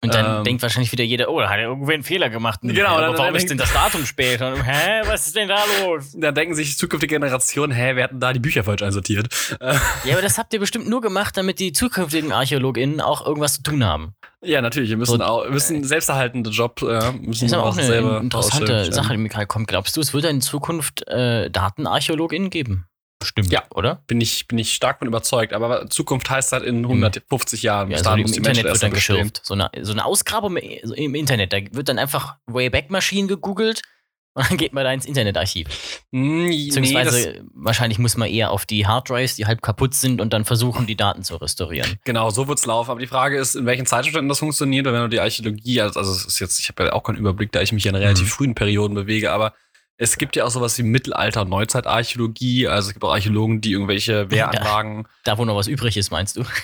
Und 0.00 0.14
dann 0.14 0.38
Ähm. 0.38 0.44
denkt 0.44 0.62
wahrscheinlich 0.62 0.92
wieder 0.92 1.02
jeder, 1.02 1.28
oh, 1.28 1.40
da 1.40 1.48
hat 1.50 1.58
er 1.58 1.64
irgendwer 1.64 1.94
einen 1.94 2.04
Fehler 2.04 2.30
gemacht. 2.30 2.60
Genau, 2.62 2.90
aber 2.90 3.00
dann- 3.00 3.12
warum 3.14 3.26
dann 3.26 3.34
ist 3.34 3.50
denn 3.50 3.58
das 3.58 3.72
Datum 3.72 4.06
später? 4.06 4.54
Hä, 4.64 5.02
was 5.06 5.26
ist 5.26 5.34
denn 5.34 5.48
da 5.48 5.58
los? 5.82 6.12
Da 6.16 6.30
denken 6.30 6.54
sich 6.54 6.78
zukünftige 6.78 7.16
Generationen, 7.16 7.72
hä, 7.72 7.96
wir 7.96 8.04
hatten 8.04 8.20
da 8.20 8.32
die 8.32 8.38
Bücher 8.38 8.62
falsch 8.62 8.82
einsortiert. 8.82 9.26
Äh, 9.60 9.74
Ja, 10.04 10.12
aber 10.12 10.22
das 10.22 10.38
habt 10.38 10.52
ihr 10.54 10.60
bestimmt 10.60 10.88
nur 10.88 11.00
gemacht, 11.00 11.36
damit 11.36 11.58
die 11.58 11.72
zukünftigen 11.72 12.30
ArchäologInnen 12.30 13.00
auch 13.00 13.26
irgendwas 13.26 13.54
zu 13.54 13.62
tun 13.64 13.82
haben. 13.84 14.14
ja, 14.40 14.60
natürlich, 14.62 14.88
wir 14.90 14.96
müssen 14.96 15.18
So, 15.18 15.24
auch, 15.24 15.42
wir 15.44 15.50
müssen 15.50 15.82
selbsterhaltende 15.82 16.50
Job, 16.50 16.80
ja, 16.80 17.10
müssen 17.12 17.46
ist 17.46 17.52
aber 17.52 17.64
auch 17.64 17.70
was 17.70 17.78
eine 17.78 17.86
selber 17.88 18.20
interessante. 18.20 18.92
Sache, 18.92 19.14
die 19.14 19.18
mir 19.18 19.28
gerade 19.28 19.46
kommt. 19.46 19.66
Glaubst 19.66 19.96
du, 19.96 20.00
es 20.00 20.14
wird 20.14 20.24
in 20.26 20.40
Zukunft 20.40 21.08
äh, 21.08 21.50
DatenarchäologInnen 21.50 22.50
geben? 22.50 22.84
Bestimmt, 23.20 23.50
Ja. 23.52 23.64
oder? 23.74 24.02
Bin 24.06 24.20
ich, 24.20 24.46
bin 24.46 24.58
ich 24.58 24.72
stark 24.72 25.00
von 25.00 25.08
überzeugt, 25.08 25.52
aber 25.52 25.88
Zukunft 25.90 26.30
heißt 26.30 26.52
halt 26.52 26.62
in 26.64 26.84
150 26.84 27.62
Jahren. 27.62 27.90
Ja, 27.90 27.96
also 27.98 28.12
im 28.12 28.18
Internet 28.26 28.64
wird 28.64 28.82
dann 28.82 28.92
geschürft. 28.92 29.40
So 29.44 29.54
eine, 29.54 29.70
so 29.82 29.92
eine 29.92 30.04
Ausgrabung 30.04 30.56
im- 30.56 31.14
Internet. 31.16 31.52
Da 31.52 31.58
wird 31.72 31.88
dann 31.88 31.98
einfach 31.98 32.36
Wayback-Maschinen 32.46 33.26
gegoogelt 33.26 33.82
und 34.38 34.48
dann 34.48 34.56
geht 34.56 34.72
man 34.72 34.84
da 34.84 34.92
ins 34.92 35.04
Internetarchiv. 35.04 35.66
Hm, 36.12 36.46
nee, 36.46 36.66
Beziehungsweise 36.66 37.32
das, 37.32 37.42
wahrscheinlich 37.54 37.98
muss 37.98 38.16
man 38.16 38.28
eher 38.28 38.52
auf 38.52 38.66
die 38.66 38.86
Harddrives, 38.86 39.34
die 39.34 39.46
halb 39.46 39.62
kaputt 39.62 39.94
sind, 39.94 40.20
und 40.20 40.32
dann 40.32 40.44
versuchen, 40.44 40.86
die 40.86 40.94
Daten 40.94 41.24
zu 41.24 41.34
restaurieren. 41.36 41.98
genau, 42.04 42.30
so 42.30 42.46
wird's 42.46 42.66
laufen. 42.66 42.92
Aber 42.92 43.00
die 43.00 43.08
Frage 43.08 43.36
ist, 43.36 43.56
in 43.56 43.66
welchen 43.66 43.84
Zeitständen 43.86 44.28
das 44.28 44.38
funktioniert, 44.38 44.86
weil 44.86 44.92
wenn 44.92 45.00
du 45.02 45.08
die 45.08 45.18
Archäologie, 45.20 45.80
also, 45.80 45.98
also 45.98 46.12
es 46.12 46.24
ist 46.24 46.38
jetzt, 46.38 46.60
ich 46.60 46.68
habe 46.68 46.84
ja 46.84 46.92
auch 46.92 47.02
keinen 47.02 47.16
Überblick, 47.16 47.50
da 47.50 47.60
ich 47.62 47.72
mich 47.72 47.84
in 47.86 47.96
relativ 47.96 48.26
Mhm. 48.26 48.30
frühen 48.30 48.54
Perioden 48.54 48.94
bewege, 48.94 49.32
aber 49.32 49.54
es 49.98 50.16
gibt 50.16 50.36
ja 50.36 50.44
auch 50.44 50.50
sowas 50.50 50.78
wie 50.78 50.84
Mittelalter- 50.84 51.42
und 51.42 51.50
Neuzeitarchäologie. 51.50 52.68
Also 52.68 52.88
es 52.88 52.94
gibt 52.94 53.04
auch 53.04 53.12
Archäologen, 53.12 53.60
die 53.60 53.72
irgendwelche 53.72 54.30
Wehranlagen 54.30 55.06
Da, 55.24 55.36
wo 55.36 55.44
noch 55.44 55.56
was 55.56 55.66
übrig 55.66 55.96
ist, 55.96 56.10
meinst 56.10 56.36
du? 56.36 56.44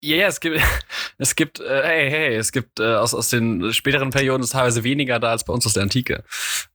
Ja, 0.00 0.14
ja, 0.14 0.26
es 0.28 0.38
gibt, 0.38 0.60
es 1.18 1.34
gibt, 1.34 1.58
äh, 1.58 1.82
hey, 1.82 2.08
hey, 2.08 2.36
es 2.36 2.52
gibt 2.52 2.78
äh, 2.78 2.94
aus, 2.94 3.14
aus 3.14 3.30
den 3.30 3.72
späteren 3.72 4.10
Perioden 4.10 4.44
ist 4.44 4.52
teilweise 4.52 4.84
weniger 4.84 5.18
da 5.18 5.30
als 5.30 5.44
bei 5.44 5.52
uns 5.52 5.66
aus 5.66 5.72
der 5.72 5.82
Antike. 5.82 6.22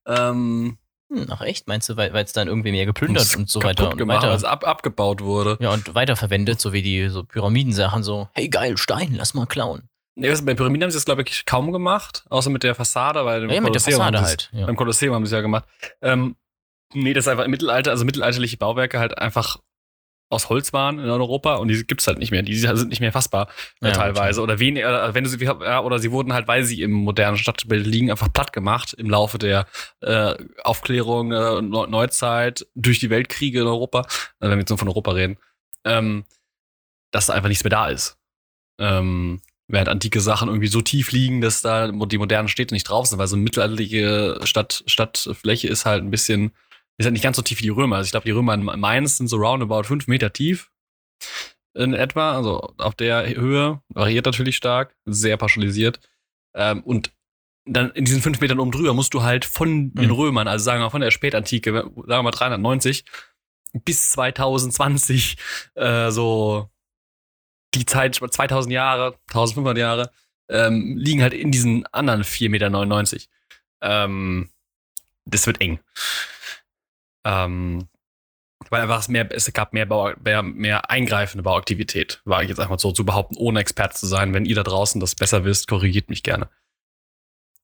Ähm, 0.05 0.77
Hm, 1.13 1.27
ach 1.29 1.41
echt, 1.41 1.67
meinst 1.67 1.89
du, 1.89 1.97
weil 1.97 2.13
es 2.15 2.33
dann 2.33 2.47
irgendwie 2.47 2.71
mehr 2.71 2.85
geplündert 2.85 3.35
und 3.35 3.49
so 3.49 3.61
weiter 3.61 3.91
und 3.91 4.07
weiter. 4.07 4.49
ab, 4.49 4.65
abgebaut 4.67 5.21
wurde. 5.21 5.57
Ja, 5.59 5.71
und 5.71 5.93
weiterverwendet, 5.93 6.59
so 6.59 6.73
wie 6.73 6.81
die 6.81 7.07
so 7.09 7.23
Pyramidensachen, 7.23 8.03
so, 8.03 8.29
hey 8.33 8.49
geil, 8.49 8.77
Stein, 8.77 9.13
lass 9.15 9.33
mal 9.33 9.45
klauen. 9.45 9.89
Nee, 10.15 10.29
was- 10.31 10.45
bei 10.45 10.53
Pyramiden 10.53 10.83
haben 10.83 10.91
sie 10.91 10.97
das, 10.97 11.05
glaube 11.05 11.23
ich, 11.23 11.45
kaum 11.45 11.71
gemacht, 11.71 12.23
außer 12.29 12.49
mit 12.49 12.63
der 12.63 12.75
Fassade, 12.75 13.25
weil 13.25 13.41
Ja, 13.51 13.61
mit 13.61 13.73
der 13.73 13.81
Fassade 13.81 14.21
halt. 14.21 14.49
Ja. 14.53 14.65
Beim 14.67 14.75
Kolosseum 14.75 15.13
haben 15.15 15.25
sie 15.25 15.29
es 15.29 15.33
ja 15.33 15.41
gemacht. 15.41 15.65
Ähm, 16.01 16.35
nee, 16.93 17.13
das 17.13 17.25
ist 17.25 17.27
einfach 17.29 17.45
im 17.45 17.51
Mittelalter, 17.51 17.91
also 17.91 18.05
mittelalterliche 18.05 18.57
Bauwerke 18.57 18.99
halt 18.99 19.17
einfach 19.17 19.57
aus 20.29 20.49
Holz 20.49 20.73
waren 20.73 20.97
in 20.97 21.09
Europa 21.09 21.55
und 21.57 21.67
die 21.67 21.83
gibt's 21.85 22.07
halt 22.07 22.17
nicht 22.17 22.31
mehr. 22.31 22.41
Die 22.41 22.55
sind 22.57 22.89
nicht 22.89 23.01
mehr 23.01 23.11
fassbar 23.11 23.49
äh, 23.81 23.87
Ja, 23.89 23.91
teilweise. 23.93 24.41
Oder 24.41 24.57
weniger, 24.57 25.09
äh, 25.09 25.13
wenn 25.13 25.23
du 25.23 25.29
sie, 25.29 25.43
ja, 25.43 25.81
oder 25.81 25.99
sie 25.99 26.11
wurden 26.11 26.33
halt, 26.33 26.47
weil 26.47 26.63
sie 26.63 26.81
im 26.81 26.91
modernen 26.91 27.37
Stadtbild 27.37 27.85
liegen, 27.85 28.09
einfach 28.09 28.33
platt 28.33 28.51
gemacht 28.51 28.93
im 28.93 29.09
Laufe 29.11 29.37
der 29.37 29.67
äh, 30.01 30.33
Aufklärung, 30.63 31.31
äh, 31.31 31.61
Neu- 31.61 31.85
Neuzeit, 31.87 32.65
durch 32.73 32.99
die 32.99 33.11
Weltkriege 33.11 33.61
in 33.61 33.67
Europa, 33.67 34.01
äh, 34.01 34.05
wenn 34.47 34.51
wir 34.51 34.59
jetzt 34.59 34.69
nur 34.69 34.79
von 34.79 34.87
Europa 34.87 35.11
reden, 35.11 35.37
ähm, 35.85 36.25
dass 37.11 37.27
da 37.27 37.33
einfach 37.33 37.49
nichts 37.49 37.63
mehr 37.63 37.69
da 37.71 37.89
ist. 37.89 38.17
Ähm, 38.79 39.39
während 39.73 39.89
antike 39.89 40.21
Sachen 40.21 40.47
irgendwie 40.47 40.67
so 40.67 40.81
tief 40.81 41.11
liegen, 41.11 41.41
dass 41.41 41.61
da 41.61 41.91
die 41.91 42.17
modernen 42.17 42.47
Städte 42.47 42.75
nicht 42.75 42.83
drauf 42.83 43.07
sind, 43.07 43.17
weil 43.17 43.27
so 43.27 43.35
eine 43.35 43.43
mittelalterliche 43.43 44.39
Stadt, 44.43 44.83
Stadtfläche 44.85 45.67
ist 45.67 45.85
halt 45.85 46.03
ein 46.03 46.11
bisschen, 46.11 46.51
ist 46.97 47.05
halt 47.05 47.13
nicht 47.13 47.23
ganz 47.23 47.37
so 47.37 47.41
tief 47.41 47.59
wie 47.59 47.63
die 47.63 47.69
Römer. 47.69 47.97
Also 47.97 48.05
ich 48.05 48.11
glaube, 48.11 48.25
die 48.25 48.31
Römer 48.31 48.53
in 48.53 48.63
Mainz 48.63 49.17
sind 49.17 49.27
so 49.27 49.37
roundabout 49.37 49.83
fünf 49.83 50.07
Meter 50.07 50.31
tief 50.31 50.69
in 51.75 51.95
etwa, 51.95 52.35
also 52.35 52.73
auf 52.77 52.93
der 52.93 53.27
Höhe, 53.35 53.81
variiert 53.89 54.27
natürlich 54.27 54.55
stark, 54.55 54.95
sehr 55.05 55.37
pauschalisiert. 55.37 55.99
Ähm, 56.55 56.83
und 56.83 57.11
dann 57.65 57.89
in 57.91 58.05
diesen 58.05 58.21
fünf 58.21 58.39
Metern 58.41 58.59
oben 58.59 58.71
drüber 58.71 58.93
musst 58.93 59.13
du 59.15 59.23
halt 59.23 59.43
von 59.43 59.91
den 59.93 60.09
Mhm. 60.09 60.15
Römern, 60.15 60.47
also 60.47 60.63
sagen 60.63 60.81
wir 60.81 60.85
mal 60.85 60.89
von 60.91 61.01
der 61.01 61.09
Spätantike, 61.09 61.71
sagen 61.73 61.93
wir 62.07 62.23
mal 62.23 62.31
390, 62.31 63.05
bis 63.85 64.11
2020 64.11 65.37
äh, 65.75 66.11
so 66.11 66.69
die 67.75 67.85
Zeit, 67.85 68.15
2000 68.15 68.71
Jahre, 68.73 69.17
1500 69.27 69.77
Jahre, 69.77 70.11
ähm, 70.49 70.97
liegen 70.97 71.21
halt 71.21 71.33
in 71.33 71.51
diesen 71.51 71.85
anderen 71.87 72.23
4,99 72.23 72.49
Meter. 72.49 73.27
Ähm, 73.81 74.49
das 75.25 75.47
wird 75.47 75.61
eng. 75.61 75.79
Ähm, 77.25 77.87
weil 78.69 78.81
einfach 78.81 78.99
es 78.99 79.07
mehr, 79.07 79.27
es 79.31 79.51
gab 79.53 79.73
mehr, 79.73 79.85
Bau, 79.85 80.13
mehr, 80.23 80.41
mehr 80.41 80.89
eingreifende 80.89 81.43
Bauaktivität, 81.43 82.21
war 82.25 82.43
ich 82.43 82.49
jetzt 82.49 82.59
einfach 82.59 82.79
so 82.79 82.91
zu 82.91 83.05
behaupten, 83.05 83.37
ohne 83.37 83.59
Experte 83.59 83.95
zu 83.95 84.07
sein. 84.07 84.33
Wenn 84.33 84.45
ihr 84.45 84.55
da 84.55 84.63
draußen 84.63 84.99
das 84.99 85.15
besser 85.15 85.45
wisst, 85.45 85.67
korrigiert 85.67 86.09
mich 86.09 86.23
gerne. 86.23 86.49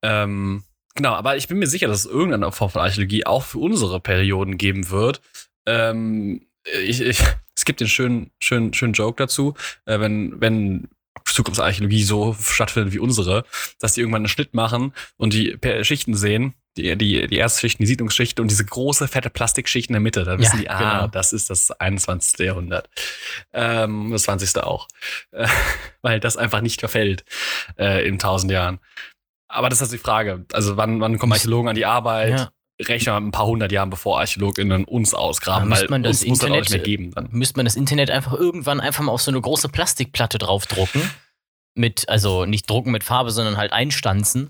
Ähm, 0.02 0.64
genau, 0.96 1.14
aber 1.14 1.36
ich 1.38 1.48
bin 1.48 1.60
mir 1.60 1.68
sicher, 1.68 1.88
dass 1.88 2.06
es 2.06 2.12
irgendeine 2.12 2.52
Form 2.52 2.70
von 2.70 2.82
Archäologie 2.82 3.26
auch 3.26 3.44
für 3.44 3.60
unsere 3.60 4.00
Perioden 4.00 4.58
geben 4.58 4.90
wird. 4.90 5.22
Ähm, 5.66 6.46
ich, 6.64 7.02
ich, 7.02 7.24
es 7.60 7.66
gibt 7.66 7.82
den 7.82 7.90
schönen, 7.90 8.32
schönen, 8.40 8.74
schönen 8.74 8.94
Joke 8.94 9.22
dazu, 9.22 9.54
äh, 9.86 10.00
wenn, 10.00 10.40
wenn 10.40 10.88
Zukunftsarchäologie 11.26 12.04
so 12.04 12.34
stattfindet 12.40 12.94
wie 12.94 13.00
unsere, 13.00 13.44
dass 13.80 13.94
die 13.94 14.00
irgendwann 14.00 14.22
einen 14.22 14.30
Schnitt 14.30 14.54
machen 14.54 14.94
und 15.18 15.34
die 15.34 15.58
Schichten 15.82 16.16
sehen, 16.16 16.54
die, 16.78 16.96
die, 16.96 17.28
die 17.28 17.36
erste 17.36 17.60
Schicht, 17.60 17.80
die 17.80 17.86
Siedlungsschicht 17.86 18.40
und 18.40 18.50
diese 18.50 18.64
große, 18.64 19.10
fette 19.10 19.30
Plastikschicht 19.30 19.90
in 19.90 19.94
der 19.94 20.00
Mitte. 20.00 20.24
Da 20.24 20.40
wissen 20.40 20.58
Ja, 20.58 20.62
die, 20.62 20.70
ah, 20.70 21.00
genau. 21.00 21.08
das 21.08 21.34
ist 21.34 21.50
das 21.50 21.72
21. 21.72 22.40
Jahrhundert. 22.40 22.90
Ähm, 23.52 24.12
das 24.12 24.24
20. 24.24 24.64
auch. 24.64 24.88
Äh, 25.32 25.48
weil 26.02 26.22
das 26.22 26.38
einfach 26.38 26.62
nicht 26.62 26.80
verfällt 26.80 27.26
äh, 27.78 28.08
in 28.08 28.20
tausend 28.20 28.54
Jahren. 28.54 28.80
Aber 29.50 29.68
das 29.68 29.80
ist 29.80 29.82
also 29.84 29.98
die 29.98 30.02
Frage. 30.04 30.46
Also 30.54 30.78
wann, 30.78 31.02
wann 31.02 31.18
kommen 31.18 31.34
Archäologen 31.34 31.68
an 31.68 31.76
die 31.76 31.86
Arbeit? 31.86 32.32
Ja. 32.32 32.52
Rechnen 32.82 33.14
wir 33.14 33.18
ein 33.18 33.32
paar 33.32 33.46
hundert 33.46 33.72
Jahren, 33.72 33.90
bevor 33.90 34.20
ArchäologInnen 34.20 34.86
uns 34.86 35.14
ausgraben, 35.14 35.70
weil 35.70 35.88
man 35.90 36.02
das 36.04 36.22
uns 36.22 36.30
muss 36.30 36.40
das 36.40 36.50
auch 36.50 36.56
nicht 36.56 36.60
Internet- 36.68 36.88
mehr 36.88 36.98
geben. 36.98 37.12
Dann. 37.12 37.28
müsste 37.32 37.58
man 37.58 37.66
das 37.66 37.76
Internet 37.76 38.10
einfach 38.10 38.34
irgendwann 38.34 38.80
einfach 38.80 39.04
mal 39.04 39.12
auf 39.12 39.22
so 39.22 39.32
eine 39.32 39.42
große 39.42 39.70
Plastikplatte 39.70 40.38
draufdrucken. 40.38 41.02
Mit, 41.76 42.10
also 42.10 42.46
nicht 42.46 42.70
drucken 42.70 42.92
mit 42.92 43.04
Farbe, 43.04 43.32
sondern 43.32 43.58
halt 43.58 43.74
einstanzen. 43.74 44.50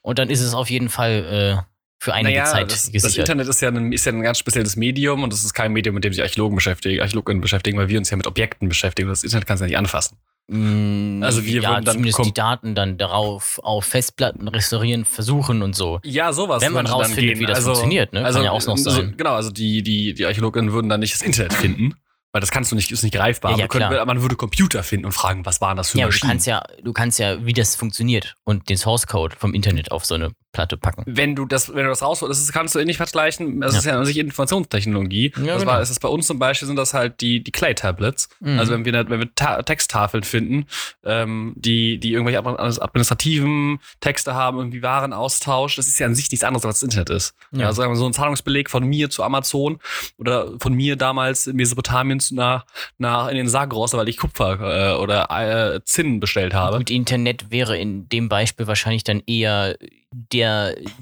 Und 0.00 0.18
dann 0.18 0.30
ist 0.30 0.40
es 0.40 0.54
auf 0.54 0.70
jeden 0.70 0.88
Fall 0.88 1.58
äh, 1.60 1.72
für 2.02 2.14
einige 2.14 2.42
Zeit 2.44 2.70
das, 2.70 2.84
das 2.84 2.92
gesichert. 2.92 3.28
Internet 3.28 3.48
ist 3.48 3.60
ja, 3.60 3.68
ein, 3.68 3.92
ist 3.92 4.04
ja 4.04 4.12
ein 4.12 4.22
ganz 4.22 4.38
spezielles 4.38 4.76
Medium 4.76 5.22
und 5.22 5.32
das 5.32 5.44
ist 5.44 5.54
kein 5.54 5.72
Medium, 5.72 5.94
mit 5.94 6.04
dem 6.04 6.12
sich 6.12 6.22
Archäologen 6.22 6.56
beschäftigen, 6.56 7.00
Archäologinnen 7.00 7.40
beschäftigen, 7.40 7.78
weil 7.78 7.88
wir 7.88 7.98
uns 7.98 8.10
ja 8.10 8.16
mit 8.16 8.26
Objekten 8.26 8.68
beschäftigen. 8.68 9.08
Das 9.08 9.22
Internet 9.22 9.46
kannst 9.46 9.60
du 9.60 9.64
ja 9.64 9.68
nicht 9.68 9.78
anfassen. 9.78 10.18
Mm, 10.48 11.22
Also 11.22 11.44
wir 11.44 11.62
ja, 11.62 11.70
würden 11.70 11.84
dann 11.84 11.94
zumindest 11.94 12.24
die 12.24 12.34
Daten 12.34 12.74
dann 12.74 12.98
darauf 12.98 13.60
auf 13.62 13.84
Festplatten 13.84 14.48
restaurieren 14.48 15.04
versuchen 15.04 15.62
und 15.62 15.74
so. 15.74 16.00
Ja, 16.04 16.32
sowas. 16.32 16.62
Wenn 16.62 16.72
man 16.72 16.86
rausfindet, 16.86 17.38
wie 17.38 17.46
das 17.46 17.56
also, 17.58 17.70
funktioniert, 17.70 18.12
ne? 18.12 18.24
Also, 18.24 18.38
Kann 18.38 18.46
ja 18.46 18.50
auch 18.52 18.66
noch 18.66 18.76
sein. 18.76 19.14
genau, 19.16 19.34
also 19.34 19.50
die, 19.50 19.82
die, 19.82 20.14
die 20.14 20.26
Archäologinnen 20.26 20.72
würden 20.72 20.88
dann 20.88 21.00
nicht 21.00 21.14
das 21.14 21.22
Internet 21.22 21.52
finden, 21.54 21.94
weil 22.32 22.40
das 22.40 22.50
kannst 22.50 22.72
du 22.72 22.76
nicht, 22.76 22.90
ist 22.90 23.02
nicht 23.02 23.14
greifbar. 23.14 23.52
Ja, 23.52 23.58
ja, 23.58 23.68
können, 23.68 24.06
man 24.06 24.20
würde 24.22 24.36
Computer 24.36 24.82
finden 24.82 25.06
und 25.06 25.12
fragen, 25.12 25.46
was 25.46 25.60
waren 25.60 25.76
das 25.76 25.90
für 25.90 25.98
Ja, 25.98 26.04
aber 26.04 26.10
du 26.10 26.16
Maschinen? 26.16 26.30
kannst 26.30 26.46
ja, 26.46 26.62
du 26.82 26.92
kannst 26.92 27.18
ja, 27.18 27.44
wie 27.46 27.52
das 27.52 27.76
funktioniert 27.76 28.34
und 28.44 28.68
den 28.68 28.76
Source 28.76 29.06
Code 29.06 29.36
vom 29.38 29.54
Internet 29.54 29.92
auf 29.92 30.04
so 30.04 30.14
eine 30.16 30.32
Platte 30.52 30.76
packen. 30.76 31.02
wenn 31.06 31.34
du 31.34 31.46
das, 31.46 31.68
wenn 31.74 31.84
du 31.84 31.88
das 31.90 32.02
rausholst, 32.02 32.40
das 32.40 32.52
kannst 32.52 32.74
du 32.74 32.78
ähnlich 32.78 32.98
vergleichen. 32.98 33.60
Das 33.60 33.72
Ja. 33.72 33.78
ist 33.78 33.84
ja 33.86 33.98
an 33.98 34.04
sich 34.04 34.18
Informationstechnologie. 34.18 35.32
Ja, 35.38 35.46
das 35.54 35.60
genau. 35.62 35.72
war, 35.72 35.80
ist 35.82 35.90
es 35.90 35.98
bei 35.98 36.08
uns 36.08 36.26
zum 36.26 36.38
Beispiel 36.38 36.66
sind 36.66 36.76
das 36.76 36.94
halt 36.94 37.20
die, 37.20 37.42
die 37.42 37.50
Clay-Tablets. 37.52 38.28
Mhm. 38.40 38.58
Also 38.58 38.72
wenn 38.72 38.84
wir, 38.84 38.92
wenn 39.08 39.18
wir 39.20 39.34
Ta 39.34 39.62
Texttafeln 39.62 40.22
finden, 40.24 40.66
ähm, 41.04 41.54
die, 41.56 41.98
die 41.98 42.12
irgendwelche 42.12 42.40
admi- 42.40 42.80
administrativen 42.80 43.78
Texte 44.00 44.34
haben, 44.34 44.58
irgendwie 44.58 44.82
Warenaustausch, 44.82 45.76
das 45.76 45.88
ist 45.88 45.98
ja 45.98 46.06
an 46.06 46.14
sich 46.14 46.30
nichts 46.30 46.44
anderes, 46.44 46.64
als 46.66 46.80
das 46.80 46.82
Internet 46.84 47.10
ist. 47.10 47.34
Ja. 47.52 47.66
Also 47.66 47.80
sagen 47.82 47.92
wir 47.92 47.96
so 47.96 48.06
ein 48.06 48.12
Zahlungsbeleg 48.12 48.70
von 48.70 48.84
mir 48.84 49.10
zu 49.10 49.22
Amazon 49.22 49.78
oder 50.18 50.52
von 50.60 50.74
mir 50.74 50.96
damals 50.96 51.46
in 51.46 51.56
Mesopotamien 51.56 52.20
nach, 52.32 52.66
nach 52.98 53.28
in 53.28 53.36
den 53.36 53.48
Sagros, 53.48 53.92
weil 53.94 54.08
ich 54.08 54.16
Kupfer 54.18 54.92
äh, 54.94 54.96
oder 55.00 55.30
äh, 55.30 55.80
Zinn 55.84 56.20
bestellt 56.20 56.54
habe. 56.54 56.78
Gut, 56.78 56.90
Internet 56.90 57.50
wäre 57.50 57.76
in 57.78 58.08
dem 58.08 58.28
Beispiel 58.28 58.66
wahrscheinlich 58.66 59.04
dann 59.04 59.22
eher 59.26 59.76
der 60.14 60.41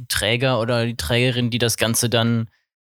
Träger 0.08 0.60
oder 0.60 0.86
die 0.86 0.96
Trägerin, 0.96 1.50
die 1.50 1.58
das 1.58 1.76
Ganze 1.76 2.08
dann, 2.08 2.48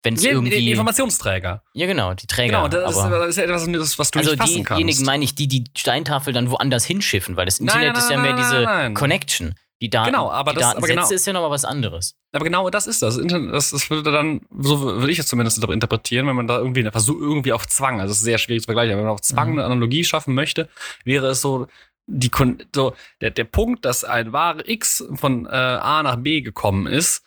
wenn 0.02 0.14
es 0.14 0.20
Die, 0.20 0.28
die 0.28 0.32
irgendwie. 0.34 0.70
Informationsträger. 0.70 1.62
ja, 1.72 1.86
genau, 1.86 2.14
die 2.14 2.26
Träger. 2.26 2.56
Genau, 2.62 2.68
das 2.68 2.92
ist, 2.92 2.98
aber, 2.98 3.26
ist 3.26 3.36
ja 3.36 3.44
etwas, 3.44 3.98
was 3.98 4.10
du 4.10 4.18
also 4.18 4.30
nicht 4.32 4.40
fassen 4.40 4.64
kannst. 4.64 4.78
diejenigen 4.78 5.04
meine 5.04 5.24
ich, 5.24 5.34
die 5.34 5.48
die 5.48 5.64
Steintafel 5.76 6.32
dann 6.32 6.50
woanders 6.50 6.84
hinschiffen, 6.84 7.36
weil 7.36 7.46
das 7.46 7.60
Nein, 7.60 7.68
Internet 7.68 7.92
nein, 7.94 8.02
ist 8.02 8.10
ja 8.10 8.16
nein, 8.16 8.22
mehr 8.24 8.32
nein, 8.34 8.42
diese 8.42 8.54
nein, 8.54 8.64
nein. 8.64 8.94
Connection. 8.94 9.54
Die 9.82 9.90
Daten, 9.90 10.12
Genau, 10.12 10.30
aber 10.30 10.52
die 10.52 10.60
das- 10.60 10.76
aber 10.76 10.86
Datensätze 10.86 10.94
genau- 11.08 11.14
ist 11.16 11.26
ja 11.26 11.32
nochmal 11.32 11.50
was 11.50 11.64
anderes. 11.64 12.14
Aber 12.32 12.44
genau 12.44 12.70
das 12.70 12.86
ist 12.86 13.02
das. 13.02 13.18
Das, 13.20 13.70
das 13.70 13.90
würde 13.90 14.12
dann, 14.12 14.40
so 14.58 14.80
würde 14.80 15.10
ich 15.12 15.18
es 15.18 15.26
zumindest 15.26 15.58
inter- 15.58 15.72
interpretieren, 15.72 16.26
wenn 16.26 16.36
man 16.36 16.46
da 16.46 16.58
irgendwie 16.58 16.84
versucht, 16.90 17.20
irgendwie 17.20 17.52
auf 17.52 17.66
Zwang, 17.66 18.00
also 18.00 18.12
es 18.12 18.18
ist 18.18 18.24
sehr 18.24 18.38
schwierig 18.38 18.62
zu 18.62 18.66
vergleichen, 18.66 18.92
aber 18.92 19.00
wenn 19.00 19.06
man 19.06 19.14
auf 19.14 19.20
Zwang 19.20 19.52
Mhm. 19.52 19.58
eine 19.58 19.66
Analogie 19.66 20.04
schaffen 20.04 20.32
möchte, 20.34 20.68
wäre 21.04 21.26
es 21.26 21.40
so, 21.42 21.66
die 22.06 22.30
so 22.74 22.94
der, 23.20 23.30
der 23.30 23.44
Punkt, 23.44 23.84
dass 23.84 24.04
ein 24.04 24.32
Ware 24.32 24.62
X 24.68 25.04
von 25.14 25.46
äh, 25.46 25.50
A 25.50 26.02
nach 26.02 26.16
B 26.16 26.40
gekommen 26.42 26.86
ist, 26.86 27.24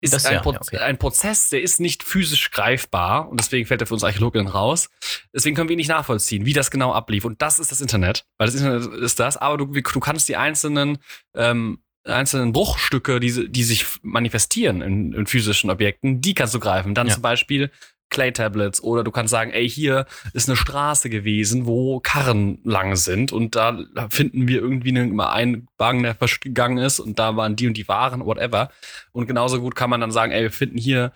ist 0.00 0.14
Das 0.14 0.26
ein, 0.26 0.34
ja, 0.34 0.40
Pro 0.40 0.52
ja, 0.52 0.60
okay. 0.60 0.78
ein 0.78 0.96
Prozess, 0.98 1.48
der 1.48 1.60
ist 1.60 1.80
nicht 1.80 2.04
physisch 2.04 2.50
greifbar 2.52 3.28
und 3.28 3.40
deswegen 3.40 3.66
fällt 3.66 3.80
er 3.80 3.86
für 3.86 3.94
uns 3.94 4.04
Archäologinnen 4.04 4.46
raus. 4.46 4.90
Deswegen 5.34 5.56
können 5.56 5.68
wir 5.68 5.76
nicht 5.76 5.88
nachvollziehen, 5.88 6.46
wie 6.46 6.52
das 6.52 6.70
genau 6.70 6.92
ablief. 6.92 7.24
Und 7.24 7.42
das 7.42 7.58
ist 7.58 7.72
das 7.72 7.80
Internet, 7.80 8.24
weil 8.38 8.46
das 8.46 8.54
Internet 8.54 8.86
ist 9.02 9.18
das, 9.18 9.36
aber 9.36 9.56
du, 9.56 9.66
du 9.66 10.00
kannst 10.00 10.28
die 10.28 10.36
einzelnen 10.36 10.98
ähm, 11.34 11.80
einzelnen 12.04 12.52
Bruchstücke, 12.52 13.20
die, 13.20 13.50
die 13.50 13.64
sich 13.64 13.84
manifestieren 14.02 14.82
in, 14.82 15.12
in 15.12 15.26
physischen 15.26 15.68
Objekten, 15.68 16.20
die 16.20 16.32
kannst 16.32 16.54
du 16.54 16.60
greifen. 16.60 16.94
Dann 16.94 17.08
Ja. 17.08 17.14
zum 17.14 17.22
Beispiel 17.22 17.70
Clay-Tablets 18.10 18.82
oder 18.82 19.04
du 19.04 19.10
kannst 19.10 19.30
sagen, 19.30 19.50
ey, 19.50 19.68
hier 19.68 20.06
ist 20.32 20.48
eine 20.48 20.56
Straße 20.56 21.10
gewesen, 21.10 21.66
wo 21.66 22.00
Karren 22.00 22.58
lang 22.64 22.96
sind 22.96 23.32
und 23.32 23.54
da 23.54 23.78
finden 24.10 24.48
wir 24.48 24.60
irgendwie 24.60 24.90
einen, 24.90 25.20
einen 25.20 25.68
Wagen, 25.76 26.02
der 26.02 26.16
gegangen 26.40 26.78
ist 26.78 27.00
und 27.00 27.18
da 27.18 27.36
waren 27.36 27.56
die 27.56 27.66
und 27.66 27.76
die 27.76 27.88
Waren, 27.88 28.24
whatever. 28.24 28.70
Und 29.12 29.26
genauso 29.26 29.60
gut 29.60 29.74
kann 29.74 29.90
man 29.90 30.00
dann 30.00 30.10
sagen, 30.10 30.32
ey, 30.32 30.42
wir 30.42 30.50
finden 30.50 30.78
hier 30.78 31.12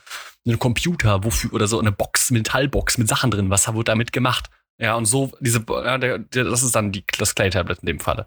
einen 0.47 0.59
Computer, 0.59 1.25
wofür, 1.25 1.53
oder 1.53 1.67
so 1.67 1.79
eine 1.79 1.93
Box, 1.93 2.31
Metallbox 2.31 2.99
mit 2.99 3.09
Sachen 3.09 3.31
drin, 3.31 3.51
was 3.51 3.73
wurde 3.73 3.85
damit 3.85 4.13
gemacht? 4.13 4.51
Ja, 4.79 4.95
und 4.95 5.05
so, 5.05 5.31
diese, 5.41 5.65
ja, 5.69 5.99
das 5.99 6.63
ist 6.63 6.75
dann 6.75 6.93
die, 6.93 7.05
das 7.19 7.35
Clay-Tablet 7.35 7.81
in 7.81 7.87
dem 7.87 8.01
Falle. 8.01 8.27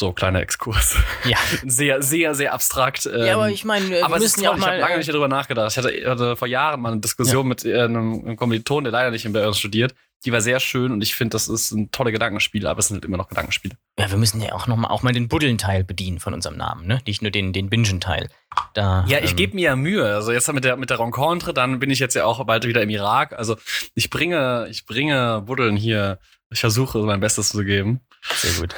So, 0.00 0.14
kleiner 0.14 0.40
Exkurs. 0.40 0.96
Ja. 1.26 1.36
Sehr, 1.66 2.02
sehr, 2.02 2.34
sehr 2.34 2.54
abstrakt. 2.54 3.04
ja, 3.04 3.12
ähm, 3.12 3.34
aber 3.34 3.50
ich 3.50 3.66
meine, 3.66 3.90
wir 3.90 4.02
aber 4.02 4.18
müssen 4.18 4.42
ja 4.42 4.50
auch 4.50 4.56
ich 4.56 4.62
habe 4.62 4.76
mal. 4.76 4.80
lange 4.80 4.94
äh, 4.94 4.96
nicht 4.96 5.10
darüber 5.10 5.28
nachgedacht. 5.28 5.72
Ich 5.72 5.76
hatte, 5.76 6.10
hatte 6.10 6.36
vor 6.36 6.48
Jahren 6.48 6.80
mal 6.80 6.92
eine 6.92 7.02
Diskussion 7.02 7.46
mit 7.46 7.66
äh, 7.66 7.82
einem, 7.82 8.24
einem 8.24 8.36
Kommiliton, 8.36 8.84
der 8.84 8.94
leider 8.94 9.10
nicht 9.10 9.26
in 9.26 9.34
Bayern 9.34 9.52
studiert. 9.52 9.94
Die 10.24 10.32
war 10.32 10.40
sehr 10.40 10.58
schön 10.58 10.90
und 10.90 11.02
ich 11.02 11.14
finde, 11.14 11.34
das 11.34 11.48
ist 11.48 11.72
ein 11.72 11.90
tolle 11.90 12.12
Gedankenspiel, 12.12 12.66
aber 12.66 12.78
es 12.78 12.88
sind 12.88 12.94
halt 12.96 13.04
immer 13.04 13.18
noch 13.18 13.28
Gedankenspiele. 13.28 13.76
Ja, 13.98 14.10
wir 14.10 14.16
müssen 14.16 14.40
ja 14.40 14.54
auch 14.54 14.66
noch 14.66 14.76
mal, 14.76 14.88
auch 14.88 15.02
mal 15.02 15.12
den 15.12 15.28
Buddeln-Teil 15.28 15.84
bedienen 15.84 16.18
von 16.18 16.32
unserem 16.32 16.56
Namen, 16.56 16.86
ne? 16.86 17.02
Nicht 17.06 17.20
nur 17.20 17.30
den, 17.30 17.52
den 17.52 17.68
Bingen-Teil. 17.68 18.30
Da, 18.72 19.04
Ja, 19.06 19.18
ich 19.18 19.32
ähm, 19.32 19.36
gebe 19.36 19.54
mir 19.54 19.64
ja 19.64 19.76
Mühe. 19.76 20.06
Also 20.14 20.32
jetzt 20.32 20.50
mit 20.50 20.64
der, 20.64 20.78
mit 20.78 20.88
der 20.88 20.98
Rencontre, 20.98 21.52
dann 21.52 21.78
bin 21.78 21.90
ich 21.90 21.98
jetzt 21.98 22.14
ja 22.14 22.24
auch 22.24 22.42
bald 22.46 22.66
wieder 22.66 22.82
im 22.82 22.88
Irak. 22.88 23.34
Also 23.34 23.58
ich 23.94 24.08
bringe, 24.08 24.66
ich 24.70 24.86
bringe 24.86 25.42
Buddeln 25.44 25.76
hier. 25.76 26.18
Ich 26.50 26.60
versuche 26.60 26.98
mein 27.00 27.20
Bestes 27.20 27.50
zu 27.50 27.64
geben. 27.64 28.00
Sehr 28.22 28.60
gut. 28.60 28.74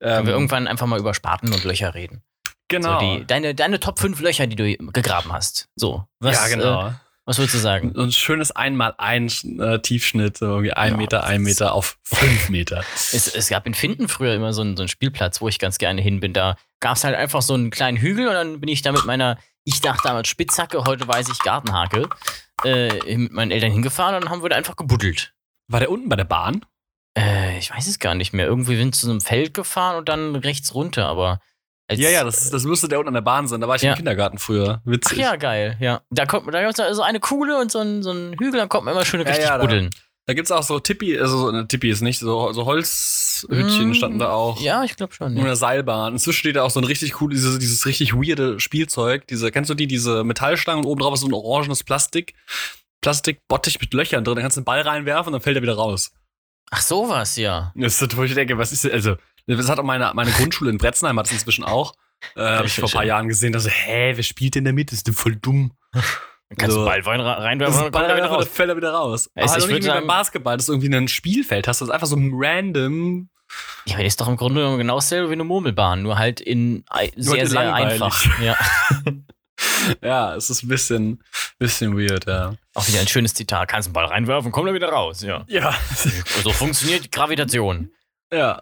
Ähm, 0.00 0.08
Können 0.14 0.26
wir 0.26 0.34
irgendwann 0.34 0.66
einfach 0.68 0.86
mal 0.86 0.98
über 0.98 1.14
Spaten 1.14 1.52
und 1.52 1.64
Löcher 1.64 1.94
reden. 1.94 2.22
genau. 2.68 3.00
So 3.00 3.06
die, 3.18 3.26
deine, 3.26 3.54
deine 3.54 3.80
Top 3.80 3.98
5 3.98 4.20
Löcher, 4.20 4.46
die 4.46 4.56
du 4.56 4.92
gegraben 4.92 5.32
hast. 5.32 5.68
So. 5.76 6.06
Was, 6.20 6.36
ja, 6.36 6.48
genau. 6.56 6.88
Äh, 6.88 6.92
was 7.24 7.36
würdest 7.38 7.56
du 7.56 7.58
sagen? 7.58 7.92
so 7.94 8.02
ein 8.02 8.10
schönes 8.12 8.52
einmal 8.52 8.94
ein 8.96 9.26
äh, 9.60 9.80
Tiefschnitt, 9.80 10.38
so 10.38 10.46
irgendwie 10.46 10.72
ein 10.72 10.92
Ja, 10.92 10.96
Meter, 10.96 11.24
ein 11.24 11.42
Meter 11.42 11.74
auf 11.74 11.98
fünf 12.02 12.48
Meter. 12.48 12.82
Es, 12.94 13.26
es 13.34 13.48
gab 13.48 13.66
in 13.66 13.74
Finden 13.74 14.08
früher 14.08 14.34
immer 14.34 14.52
so 14.54 14.62
einen, 14.62 14.76
so 14.76 14.82
einen 14.82 14.88
Spielplatz, 14.88 15.40
wo 15.42 15.48
ich 15.48 15.58
ganz 15.58 15.76
gerne 15.78 16.00
hin 16.00 16.20
bin. 16.20 16.32
Da 16.32 16.56
gab 16.80 16.96
es 16.96 17.04
halt 17.04 17.14
einfach 17.16 17.42
so 17.42 17.52
einen 17.54 17.70
kleinen 17.70 17.98
Hügel 17.98 18.28
und 18.28 18.34
dann 18.34 18.60
bin 18.60 18.68
ich 18.70 18.80
da 18.82 18.92
mit 18.92 19.04
meiner, 19.04 19.36
ich 19.64 19.80
dachte 19.82 20.00
damals 20.04 20.28
Spitzhacke, 20.28 20.84
heute 20.84 21.06
weiß 21.06 21.28
ich 21.28 21.38
Gartenhake, 21.40 22.08
äh, 22.64 23.16
mit 23.16 23.32
meinen 23.32 23.50
Eltern 23.50 23.72
hingefahren 23.72 24.14
und 24.22 24.30
haben 24.30 24.42
wir 24.42 24.48
da 24.48 24.56
einfach 24.56 24.76
gebuddelt. 24.76 25.34
War 25.66 25.80
der 25.80 25.90
unten 25.90 26.08
bei 26.08 26.16
der 26.16 26.24
Bahn? 26.24 26.64
Äh, 27.14 27.47
ich 27.58 27.70
weiß 27.70 27.86
es 27.86 27.98
gar 27.98 28.14
nicht 28.14 28.32
mehr. 28.32 28.46
Irgendwie 28.46 28.74
ich 28.74 28.92
zu 28.92 29.06
so 29.06 29.10
einem 29.12 29.20
Feld 29.20 29.52
gefahren 29.54 29.96
und 29.96 30.08
dann 30.08 30.34
rechts 30.36 30.74
runter, 30.74 31.06
aber. 31.06 31.40
Als, 31.90 32.00
Ja, 32.00 32.10
ja, 32.10 32.22
das, 32.24 32.50
das 32.50 32.64
müsste 32.64 32.86
der 32.88 32.98
unten 32.98 33.08
an 33.08 33.14
der 33.14 33.20
Bahn 33.22 33.46
sein. 33.48 33.60
Da 33.60 33.68
war 33.68 33.76
ich 33.76 33.82
Ja. 33.82 33.92
im 33.92 33.96
Kindergarten 33.96 34.38
früher. 34.38 34.80
Ach 34.82 34.90
Witzig. 34.90 35.18
ja, 35.18 35.36
geil, 35.36 35.76
ja. 35.80 36.02
Da 36.10 36.26
kommt 36.26 36.44
man, 36.46 36.52
da 36.52 36.62
gibt's 36.62 36.80
so 36.96 37.02
eine 37.02 37.18
Kuhle 37.20 37.58
und 37.58 37.70
so 37.72 37.78
ein, 37.78 38.02
so 38.02 38.10
ein 38.12 38.32
Hügel, 38.38 38.60
da 38.60 38.66
kommt 38.66 38.84
man 38.84 38.94
immer 38.94 39.04
schön 39.04 39.20
Ja, 39.20 39.26
richtig 39.26 39.44
ja, 39.46 39.56
da- 39.58 39.64
buddeln. 39.64 39.90
Da 40.26 40.34
gibt's 40.34 40.50
auch 40.52 40.62
so 40.62 40.78
Tippi, 40.78 41.18
also 41.18 41.38
so 41.38 41.48
eine 41.48 41.66
Tippi 41.66 41.88
ist 41.88 42.02
nicht, 42.02 42.18
so, 42.18 42.52
so 42.52 42.66
Holzhütchen 42.66 43.88
Mm, 43.90 43.94
standen 43.94 44.18
da 44.18 44.30
auch. 44.32 44.60
Ja, 44.60 44.84
ich 44.84 44.94
glaube 44.94 45.14
schon. 45.14 45.28
Und 45.28 45.38
Ja. 45.38 45.44
eine 45.44 45.56
Seilbahn. 45.56 46.12
Inzwischen 46.12 46.40
steht 46.40 46.56
da 46.56 46.64
auch 46.64 46.70
so 46.70 46.80
ein 46.80 46.84
richtig 46.84 47.14
cooles, 47.14 47.38
dieses, 47.40 47.58
dieses 47.58 47.86
richtig 47.86 48.12
weirde 48.12 48.60
Spielzeug. 48.60 49.26
Diese, 49.28 49.50
kennst 49.50 49.70
du 49.70 49.74
die, 49.74 49.86
diese 49.86 50.24
Metallstangen 50.24 50.84
und 50.84 50.90
oben 50.90 51.00
drauf 51.00 51.14
ist 51.14 51.20
so 51.20 51.26
ein 51.28 51.32
orangenes 51.32 51.82
Plastik. 51.82 52.34
Plastikbottich 53.00 53.80
mit 53.80 53.94
Löchern 53.94 54.24
drin. 54.24 54.36
Da 54.36 54.42
kannst 54.42 54.56
du 54.56 54.60
einen 54.60 54.64
Ball 54.66 54.80
reinwerfen 54.82 55.28
und 55.28 55.32
dann 55.32 55.40
fällt 55.42 55.56
er 55.56 55.62
wieder 55.62 55.76
raus. 55.76 56.12
Ach, 56.70 56.80
sowas, 56.82 57.36
ja. 57.36 57.72
Das 57.74 58.00
ist, 58.02 58.16
wo 58.16 58.24
ich 58.24 58.34
denke, 58.34 58.58
was 58.58 58.72
ist 58.72 58.84
denn, 58.84 58.92
also, 58.92 59.16
das 59.46 59.68
hat 59.68 59.78
auch 59.78 59.84
meine, 59.84 60.10
meine 60.14 60.30
Grundschule 60.30 60.70
in 60.70 60.78
Bretzenheim 60.78 61.18
hat 61.18 61.26
es 61.26 61.32
inzwischen 61.32 61.64
auch. 61.64 61.94
Äh, 62.36 62.40
habe 62.42 62.66
ich 62.66 62.74
vor 62.74 62.88
ein 62.88 62.92
paar. 62.92 63.04
Jahren 63.04 63.28
gesehen, 63.28 63.52
da 63.52 63.60
so, 63.60 63.68
hä, 63.70 64.12
wer 64.14 64.22
spielt 64.22 64.54
denn 64.56 64.64
damit? 64.64 64.90
Das 64.90 64.98
ist 64.98 65.06
denn 65.06 65.14
voll 65.14 65.36
dumm. 65.36 65.72
Kannst 66.56 66.74
So. 66.74 66.84
du 66.84 66.90
Das 66.90 67.06
reinwerfen 67.06 67.92
dann 67.92 68.04
er 68.04 68.16
wieder 68.16 68.28
Ball, 68.28 68.38
raus. 68.38 68.48
fällt 68.48 68.70
er 68.70 68.76
wieder 68.76 68.90
raus. 68.92 69.30
Es- 69.34 69.50
Aber 69.50 69.58
ich 69.58 69.64
auch 69.64 69.66
nicht 69.68 69.68
würd 69.76 69.84
wie 69.84 69.88
beim 69.88 69.96
sagen- 69.96 70.06
Basketball, 70.06 70.56
dass 70.56 70.66
du 70.66 70.72
irgendwie 70.72 70.94
ein 70.94 71.08
Spielfeld 71.08 71.68
hast. 71.68 71.80
Das 71.80 71.88
ist 71.88 71.94
einfach 71.94 72.06
so 72.06 72.16
ein 72.16 72.30
random. 72.34 73.28
Ja, 73.86 73.94
aber 73.94 74.02
das 74.04 74.12
ist 74.12 74.20
doch 74.20 74.28
im 74.28 74.36
Grunde 74.36 74.60
genommen 74.60 74.78
genau 74.78 74.96
dasselbe 74.96 75.28
wie 75.28 75.34
eine 75.34 75.44
Murmelbahn, 75.44 76.02
nur 76.02 76.18
halt 76.18 76.40
in 76.40 76.84
sehr, 77.16 77.38
halt 77.38 77.48
sehr 77.48 77.64
langweilig. 77.64 78.02
einfach. 78.02 78.24
Ja. 78.42 78.56
Ja, 80.02 80.34
es 80.36 80.50
ist 80.50 80.62
ein 80.62 80.68
bisschen, 80.68 81.24
bisschen 81.58 81.96
weird, 81.98 82.26
ja. 82.26 82.54
Auch 82.78 82.88
wieder 82.88 83.00
ein 83.00 83.08
schönes 83.08 83.34
Zitat. 83.34 83.68
Kannst 83.68 83.88
einen 83.88 83.92
Ball 83.92 84.06
reinwerfen, 84.06 84.52
kommt 84.52 84.68
er 84.68 84.74
wieder 84.74 84.88
raus. 84.88 85.22
Ja. 85.22 85.44
Ja. 85.48 85.74
So 86.42 86.50
funktioniert 86.52 87.12
Gravitation. 87.12 87.90
ja. 88.32 88.60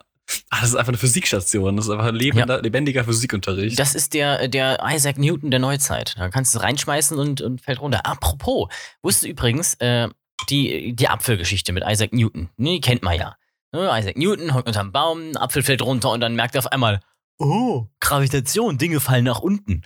Ah, 0.50 0.60
das 0.60 0.70
ist 0.70 0.74
einfach 0.74 0.88
eine 0.88 0.98
Physikstation. 0.98 1.76
Das 1.76 1.84
ist 1.86 1.90
einfach 1.92 2.06
ein 2.06 2.16
lebender, 2.16 2.60
lebendiger 2.60 3.04
Physikunterricht. 3.04 3.78
Das 3.78 3.94
ist 3.94 4.12
der, 4.12 4.48
der 4.48 4.80
Isaac 4.84 5.18
Newton 5.18 5.52
der 5.52 5.60
Neuzeit. 5.60 6.14
Da 6.18 6.30
kannst 6.30 6.52
du 6.52 6.58
reinschmeißen 6.58 7.16
und, 7.16 7.42
und 7.42 7.60
fällt 7.60 7.80
runter. 7.80 8.04
Apropos, 8.04 8.68
wusstest 9.02 9.26
du 9.26 9.28
übrigens, 9.28 9.74
äh, 9.74 10.08
die, 10.50 10.94
die 10.96 11.06
Apfelgeschichte 11.08 11.72
mit 11.72 11.84
Isaac 11.86 12.12
Newton, 12.12 12.48
ne, 12.56 12.70
die 12.70 12.80
kennt 12.80 13.04
man 13.04 13.16
ja. 13.16 13.36
Ne, 13.70 13.88
Isaac 13.92 14.16
Newton 14.16 14.52
hockt 14.52 14.66
unterm 14.66 14.90
Baum, 14.90 15.30
ein 15.30 15.36
Apfel 15.36 15.62
fällt 15.62 15.82
runter 15.82 16.10
und 16.10 16.20
dann 16.20 16.34
merkt 16.34 16.56
er 16.56 16.58
auf 16.58 16.72
einmal, 16.72 16.98
oh, 17.38 17.86
Gravitation, 18.00 18.78
Dinge 18.78 18.98
fallen 18.98 19.24
nach 19.24 19.38
unten. 19.38 19.82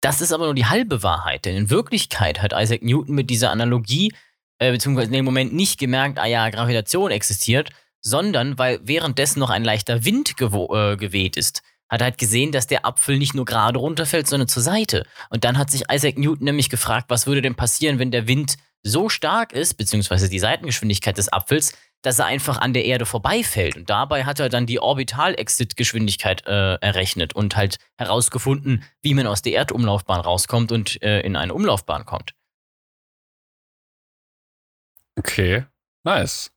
Das 0.00 0.20
ist 0.20 0.32
aber 0.32 0.44
nur 0.44 0.54
die 0.54 0.66
halbe 0.66 1.02
Wahrheit, 1.02 1.44
denn 1.44 1.56
in 1.56 1.70
Wirklichkeit 1.70 2.40
hat 2.40 2.52
Isaac 2.54 2.82
Newton 2.82 3.14
mit 3.14 3.30
dieser 3.30 3.50
Analogie, 3.50 4.12
äh, 4.58 4.70
beziehungsweise 4.70 5.08
in 5.08 5.14
dem 5.14 5.24
Moment 5.24 5.52
nicht 5.52 5.78
gemerkt, 5.78 6.18
ah 6.18 6.26
ja, 6.26 6.48
Gravitation 6.50 7.10
existiert, 7.10 7.70
sondern 8.00 8.58
weil 8.58 8.80
währenddessen 8.82 9.40
noch 9.40 9.50
ein 9.50 9.64
leichter 9.64 10.04
Wind 10.04 10.34
äh, 10.40 10.96
geweht 10.96 11.36
ist, 11.36 11.62
hat 11.88 12.00
er 12.00 12.06
halt 12.06 12.18
gesehen, 12.18 12.52
dass 12.52 12.66
der 12.66 12.84
Apfel 12.84 13.18
nicht 13.18 13.34
nur 13.34 13.44
gerade 13.44 13.78
runterfällt, 13.78 14.28
sondern 14.28 14.48
zur 14.48 14.62
Seite. 14.62 15.04
Und 15.30 15.44
dann 15.44 15.58
hat 15.58 15.70
sich 15.70 15.84
Isaac 15.90 16.18
Newton 16.18 16.44
nämlich 16.44 16.68
gefragt, 16.68 17.06
was 17.08 17.26
würde 17.26 17.42
denn 17.42 17.54
passieren, 17.54 17.98
wenn 17.98 18.10
der 18.10 18.28
Wind 18.28 18.56
so 18.82 19.08
stark 19.08 19.52
ist, 19.52 19.74
beziehungsweise 19.74 20.28
die 20.28 20.38
Seitengeschwindigkeit 20.38 21.18
des 21.18 21.32
Apfels, 21.32 21.72
dass 22.02 22.18
er 22.18 22.26
einfach 22.26 22.58
an 22.58 22.72
der 22.72 22.84
Erde 22.84 23.06
vorbeifällt. 23.06 23.76
Und 23.76 23.90
dabei 23.90 24.24
hat 24.24 24.38
er 24.40 24.48
dann 24.48 24.66
die 24.66 24.80
Orbital-Exit-Geschwindigkeit 24.80 26.46
äh, 26.46 26.74
errechnet 26.76 27.34
und 27.34 27.56
halt 27.56 27.78
herausgefunden, 27.96 28.84
wie 29.02 29.14
man 29.14 29.26
aus 29.26 29.42
der 29.42 29.54
Erdumlaufbahn 29.54 30.20
rauskommt 30.20 30.70
und 30.72 31.02
äh, 31.02 31.20
in 31.20 31.36
eine 31.36 31.54
Umlaufbahn 31.54 32.04
kommt. 32.04 32.34
Okay, 35.18 35.64
nice. 36.04 36.50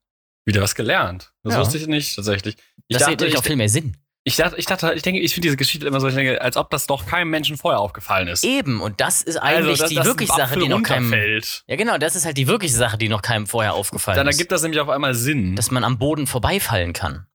Wieder 0.46 0.62
was 0.62 0.76
gelernt. 0.76 1.34
Das 1.44 1.54
Ja. 1.54 1.60
wusste 1.60 1.78
ich 1.78 1.88
nicht 1.88 2.16
tatsächlich. 2.16 2.56
Ich 2.88 2.98
Das 2.98 3.04
ergibt 3.04 3.22
ich, 3.24 3.38
auch 3.38 3.44
viel 3.44 3.56
mehr 3.56 3.70
Sinn. 3.70 3.98
Ich 4.24 4.36
dachte, 4.36 4.56
ich 4.58 4.66
dachte, 4.68 4.94
ich 4.94 5.02
denke, 5.02 5.20
ich 5.20 5.34
finde 5.34 5.48
diese 5.48 5.58
Geschichte 5.58 5.88
immer 5.88 6.00
so, 6.00 6.08
ich 6.08 6.14
denke, 6.16 6.40
als 6.42 6.56
ob 6.56 6.70
das 6.70 6.86
doch 6.86 7.06
keinem 7.08 7.30
Menschen 7.32 7.58
vorher 7.58 7.80
aufgefallen 7.80 8.28
ist. 8.28 8.44
Eben, 8.44 8.80
und 8.82 9.02
das 9.02 9.22
ist 9.24 9.38
eigentlich 9.38 9.70
Also, 9.72 9.82
dass- 9.82 9.90
die 9.90 9.96
dass 9.96 10.04
ein 10.06 10.08
wirkliche 10.10 10.34
Sache, 10.34 10.60
die 10.60 10.68
noch 10.68 10.84
keinem. 10.84 11.42
Ja, 11.68 11.76
genau, 11.76 11.98
das 11.98 12.16
ist 12.16 12.26
halt 12.26 12.38
die 12.38 12.48
wirkliche 12.48 12.76
Sache, 12.76 12.98
die 13.00 13.10
noch 13.10 13.22
keinem 13.24 13.48
vorher 13.48 13.74
aufgefallen 13.74 14.18
Dann 14.18 14.28
ist. 14.28 14.36
ergibt 14.36 14.52
das 14.52 14.62
nämlich 14.62 14.80
auf 14.80 14.90
einmal 14.90 15.16
Sinn. 15.16 15.56
dass 15.56 15.72
man 15.72 15.84
am 15.84 15.98
Boden 15.98 16.28
vorbeifallen 16.28 16.94
kann. 16.94 17.26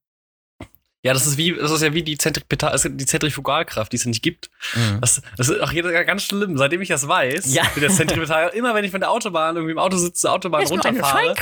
ja, 1.03 1.13
das 1.13 1.27
ist 1.27 1.37
wie, 1.37 1.53
das 1.53 1.71
ist 1.71 1.81
ja 1.81 1.93
wie 1.93 2.03
die, 2.03 2.17
Zentripetal, 2.17 2.77
die 2.85 3.05
Zentrifugalkraft, 3.05 3.91
die 3.91 3.97
es 3.97 4.05
nicht 4.05 4.21
gibt. 4.23 4.49
Mhm. 4.73 4.99
Das, 5.01 5.21
das 5.37 5.49
ist 5.49 5.59
auch 5.61 5.71
jeder 5.71 6.03
ganz 6.05 6.23
schlimm, 6.23 6.57
seitdem 6.57 6.81
ich 6.81 6.89
das 6.89 7.07
weiß. 7.07 7.53
Ja. 7.53 7.63
Mit 7.75 7.83
der 7.83 7.91
Zentripetal, 7.91 8.49
immer 8.53 8.73
wenn 8.75 8.83
ich 8.85 8.91
von 8.91 9.01
der 9.01 9.11
Autobahn 9.11 9.55
irgendwie 9.55 9.71
im 9.73 9.79
Auto 9.79 9.97
sitze, 9.97 10.31
Autobahn 10.31 10.61
Das 10.61 10.71
runterfahre 10.71 11.35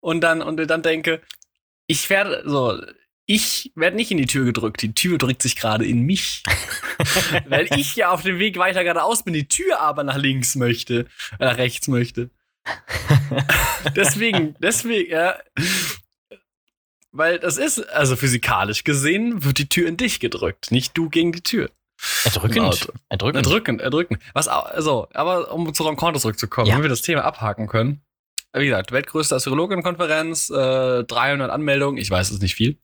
und 0.00 0.20
dann, 0.20 0.42
und 0.42 0.58
dann 0.66 0.82
denke, 0.82 1.20
ich 1.86 2.08
werde, 2.10 2.42
so, 2.46 2.78
ich 3.26 3.72
werde 3.74 3.96
nicht 3.96 4.10
in 4.10 4.18
die 4.18 4.26
Tür 4.26 4.44
gedrückt, 4.44 4.82
die 4.82 4.94
Tür 4.94 5.18
drückt 5.18 5.42
sich 5.42 5.56
gerade 5.56 5.86
in 5.86 6.02
mich. 6.02 6.42
Weil 7.46 7.68
ich 7.76 7.96
ja 7.96 8.10
auf 8.10 8.22
dem 8.22 8.38
Weg 8.38 8.58
weiter 8.58 8.82
geradeaus 8.82 9.22
bin, 9.22 9.34
die 9.34 9.48
Tür 9.48 9.80
aber 9.80 10.04
nach 10.04 10.16
links 10.16 10.54
möchte, 10.54 11.06
äh, 11.38 11.44
nach 11.46 11.56
rechts 11.56 11.88
möchte. 11.88 12.30
deswegen, 13.96 14.54
deswegen, 14.60 15.10
ja. 15.10 15.36
Weil 17.10 17.38
das 17.38 17.58
ist, 17.58 17.78
also 17.90 18.16
physikalisch 18.16 18.84
gesehen, 18.84 19.44
wird 19.44 19.58
die 19.58 19.68
Tür 19.68 19.88
in 19.88 19.96
dich 19.96 20.20
gedrückt, 20.20 20.70
nicht 20.70 20.96
du 20.96 21.08
gegen 21.08 21.32
die 21.32 21.42
Tür. 21.42 21.70
Erdrückend. 22.24 22.88
Erdrückend. 23.08 23.46
Erdrückend, 23.46 23.80
erdrückend. 23.80 24.22
Was, 24.32 24.48
also, 24.48 25.08
aber 25.12 25.52
um 25.52 25.72
zu 25.72 25.84
Ron 25.84 25.96
zurückzukommen, 26.18 26.66
Ja. 26.66 26.74
wenn 26.74 26.82
wir 26.82 26.88
das 26.88 27.02
Thema 27.02 27.24
abhaken 27.24 27.68
können. 27.68 28.02
Wie 28.54 28.66
gesagt, 28.66 28.92
weltgrößte 28.92 29.34
Astrologenkonferenz, 29.36 30.50
äh, 30.50 31.04
300 31.04 31.50
Anmeldungen, 31.50 31.98
ich 31.98 32.10
weiß, 32.10 32.28
es 32.28 32.34
ist 32.34 32.42
nicht 32.42 32.54
viel, 32.54 32.78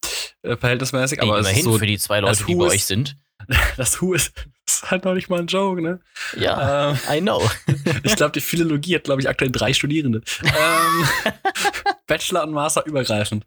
äh, 0.48 0.56
verhältnismäßig, 0.56 1.22
aber 1.22 1.38
immerhin 1.38 1.62
so, 1.64 1.78
für 1.78 1.86
die 1.86 1.98
zwei 1.98 2.20
Leute, 2.20 2.44
die 2.44 2.54
bei 2.54 2.66
ist- 2.66 2.72
euch 2.72 2.84
sind. 2.84 3.16
das 3.76 4.02
Who 4.02 4.14
ist, 4.14 4.32
ist 4.66 4.90
halt 4.90 5.04
noch 5.04 5.14
nicht 5.14 5.30
mal 5.30 5.38
ein 5.40 5.46
Joke, 5.46 5.80
ne? 5.80 6.00
Ja, 6.36 6.90
Ähm, 6.90 6.98
I 7.10 7.20
know. 7.20 7.48
ich 8.02 8.16
glaube, 8.16 8.32
die 8.32 8.40
Philologie 8.40 8.96
hat, 8.96 9.04
glaube 9.04 9.20
ich, 9.22 9.28
aktuell 9.28 9.50
drei 9.52 9.72
Studierende. 9.72 10.22
ähm, 10.42 11.32
Bachelor 12.06 12.42
und 12.42 12.52
Master 12.52 12.84
übergreifend. 12.84 13.46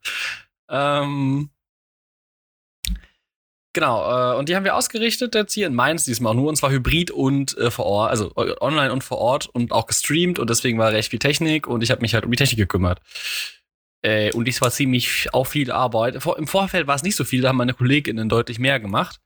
Ähm, 0.69 1.49
genau, 3.73 4.33
äh, 4.33 4.37
und 4.37 4.49
die 4.49 4.55
haben 4.55 4.63
wir 4.63 4.75
ausgerichtet 4.75 5.35
jetzt 5.35 5.53
hier 5.53 5.67
in 5.67 5.75
Mainz 5.75 6.05
diesmal 6.05 6.35
nur, 6.35 6.47
und 6.49 6.55
zwar 6.55 6.71
hybrid 6.71 7.11
und 7.11 7.57
äh, 7.57 7.69
vor 7.71 7.85
Ort, 7.85 8.11
also 8.11 8.31
äh, 8.37 8.55
online 8.61 8.91
und 8.93 9.03
vor 9.03 9.17
Ort 9.17 9.47
und 9.47 9.71
auch 9.71 9.87
gestreamt 9.87 10.39
und 10.39 10.49
deswegen 10.49 10.77
war 10.79 10.91
recht 10.91 11.09
viel 11.09 11.19
Technik 11.19 11.67
und 11.67 11.83
ich 11.83 11.91
habe 11.91 12.01
mich 12.01 12.13
halt 12.13 12.23
um 12.25 12.31
die 12.31 12.37
Technik 12.37 12.57
gekümmert. 12.59 12.99
Äh, 14.01 14.31
und 14.33 14.45
dies 14.45 14.61
war 14.61 14.71
ziemlich 14.71 15.33
auch 15.33 15.45
viel 15.45 15.71
Arbeit. 15.71 16.21
Vor, 16.21 16.37
Im 16.37 16.47
Vorfeld 16.47 16.87
war 16.87 16.95
es 16.95 17.03
nicht 17.03 17.15
so 17.15 17.23
viel, 17.23 17.41
da 17.41 17.49
haben 17.49 17.57
meine 17.57 17.73
Kolleginnen 17.73 18.29
deutlich 18.29 18.59
mehr 18.59 18.79
gemacht. 18.79 19.19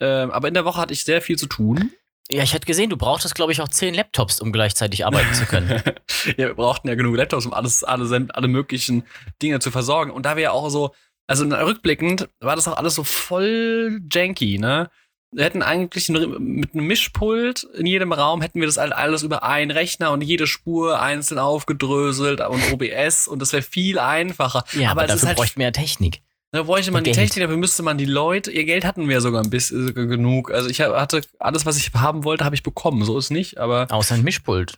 Ähm, 0.00 0.30
aber 0.30 0.48
in 0.48 0.54
der 0.54 0.64
Woche 0.64 0.80
hatte 0.80 0.92
ich 0.92 1.04
sehr 1.04 1.22
viel 1.22 1.36
zu 1.36 1.46
tun. 1.46 1.92
Ja, 2.30 2.42
ich 2.42 2.54
hatte 2.54 2.66
gesehen, 2.66 2.88
du 2.88 2.96
brauchtest, 2.96 3.34
glaube 3.34 3.52
ich, 3.52 3.60
auch 3.60 3.68
zehn 3.68 3.94
Laptops, 3.94 4.40
um 4.40 4.52
gleichzeitig 4.52 5.04
arbeiten 5.04 5.34
zu 5.34 5.44
können. 5.44 5.82
ja, 6.26 6.48
wir 6.48 6.54
brauchten 6.54 6.88
ja 6.88 6.94
genug 6.94 7.16
Laptops, 7.16 7.46
um 7.46 7.52
alles, 7.52 7.84
alle, 7.84 8.26
alle 8.32 8.48
möglichen 8.48 9.04
Dinge 9.42 9.60
zu 9.60 9.70
versorgen. 9.70 10.10
Und 10.10 10.24
da 10.24 10.36
wir 10.36 10.42
ja 10.44 10.50
auch 10.52 10.68
so, 10.70 10.94
also 11.26 11.44
rückblickend 11.44 12.28
war 12.40 12.56
das 12.56 12.68
auch 12.68 12.76
alles 12.76 12.94
so 12.94 13.04
voll 13.04 14.00
janky, 14.10 14.58
ne? 14.58 14.90
Wir 15.34 15.44
hätten 15.44 15.62
eigentlich 15.62 16.08
mit 16.10 16.74
einem 16.74 16.86
Mischpult 16.86 17.64
in 17.74 17.86
jedem 17.86 18.12
Raum 18.12 18.42
hätten 18.42 18.60
wir 18.60 18.66
das 18.66 18.76
halt 18.76 18.92
alles 18.92 19.22
über 19.22 19.42
einen 19.42 19.70
Rechner 19.70 20.10
und 20.10 20.20
jede 20.20 20.46
Spur 20.46 21.00
einzeln 21.00 21.38
aufgedröselt 21.38 22.40
und 22.42 22.62
OBS 22.72 23.28
und 23.28 23.40
das 23.40 23.52
wäre 23.52 23.62
viel 23.62 23.98
einfacher. 23.98 24.64
Ja, 24.72 24.90
aber, 24.90 25.02
aber 25.02 25.08
dafür 25.08 25.28
halt 25.28 25.38
bräuchte 25.38 25.58
man 25.58 25.64
ja 25.64 25.70
Technik. 25.70 26.20
Da 26.50 26.64
bräuchte 26.64 26.90
man 26.90 26.98
Und 27.00 27.06
die 27.06 27.12
Geld. 27.12 27.28
Technik, 27.28 27.44
dafür 27.44 27.56
müsste 27.56 27.82
man 27.82 27.96
die 27.96 28.04
Leute, 28.04 28.50
ihr 28.50 28.64
Geld 28.64 28.84
hatten 28.84 29.08
wir 29.08 29.22
sogar 29.22 29.42
ein 29.42 29.48
bisschen 29.48 29.88
äh, 29.88 29.92
genug. 30.06 30.50
Also 30.50 30.68
ich 30.68 30.82
hatte 30.82 31.22
alles, 31.38 31.64
was 31.64 31.78
ich 31.78 31.90
haben 31.94 32.24
wollte, 32.24 32.44
habe 32.44 32.54
ich 32.54 32.62
bekommen. 32.62 33.02
So 33.04 33.16
ist 33.16 33.30
nicht, 33.30 33.56
aber 33.56 33.86
Außer 33.90 34.16
ein 34.16 34.22
Mischpult. 34.22 34.74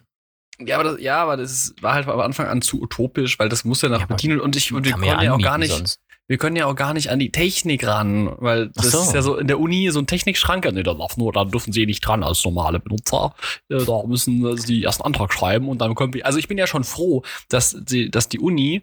ja, 0.60 0.78
aber 0.78 0.84
das, 0.92 1.00
ja, 1.00 1.20
aber 1.20 1.36
das 1.36 1.74
war 1.80 1.94
halt 1.94 2.06
am 2.06 2.20
Anfang 2.20 2.46
an 2.46 2.62
zu 2.62 2.80
utopisch, 2.80 3.40
weil 3.40 3.48
das 3.48 3.64
muss 3.64 3.82
ja 3.82 3.88
nach 3.88 4.02
Ja, 4.02 4.06
bedienen 4.06 4.40
und 4.40 4.54
ich 4.54 4.72
und 4.72 4.84
wir 4.84 4.92
können 4.92 5.20
ja 5.20 5.34
auch 5.34 5.40
gar 5.40 5.58
nicht, 5.58 5.72
Sonst. 5.72 5.98
Wir 6.26 6.38
können 6.38 6.56
ja 6.56 6.66
auch 6.66 6.74
gar 6.74 6.94
nicht 6.94 7.10
an 7.10 7.18
die 7.18 7.30
Technik 7.30 7.86
ran, 7.86 8.32
weil 8.38 8.70
das 8.74 8.92
so. 8.92 9.00
ist 9.00 9.14
ja 9.14 9.20
so 9.22 9.36
in 9.36 9.46
der 9.46 9.60
Uni 9.60 9.90
so 9.90 9.98
ein 9.98 10.06
Technikschrank. 10.06 10.64
Nee, 10.72 10.82
da 10.82 10.94
darf 10.94 11.16
nur, 11.16 11.32
da 11.32 11.44
dürfen 11.44 11.72
sie 11.72 11.84
nicht 11.84 12.00
dran 12.00 12.22
als 12.22 12.44
normale 12.44 12.80
Benutzer. 12.80 13.34
Äh, 13.68 13.84
Da 13.84 14.02
müssen 14.06 14.56
sie 14.56 14.82
erst 14.82 15.00
einen 15.00 15.14
Antrag 15.14 15.32
schreiben 15.32 15.68
und 15.68 15.78
dann 15.80 15.94
können 15.94 16.14
wir. 16.14 16.24
Also 16.24 16.38
ich 16.38 16.48
bin 16.48 16.56
ja 16.56 16.66
schon 16.66 16.84
froh, 16.84 17.22
dass 17.48 17.76
die, 17.78 18.10
dass 18.10 18.28
die 18.28 18.38
Uni 18.38 18.82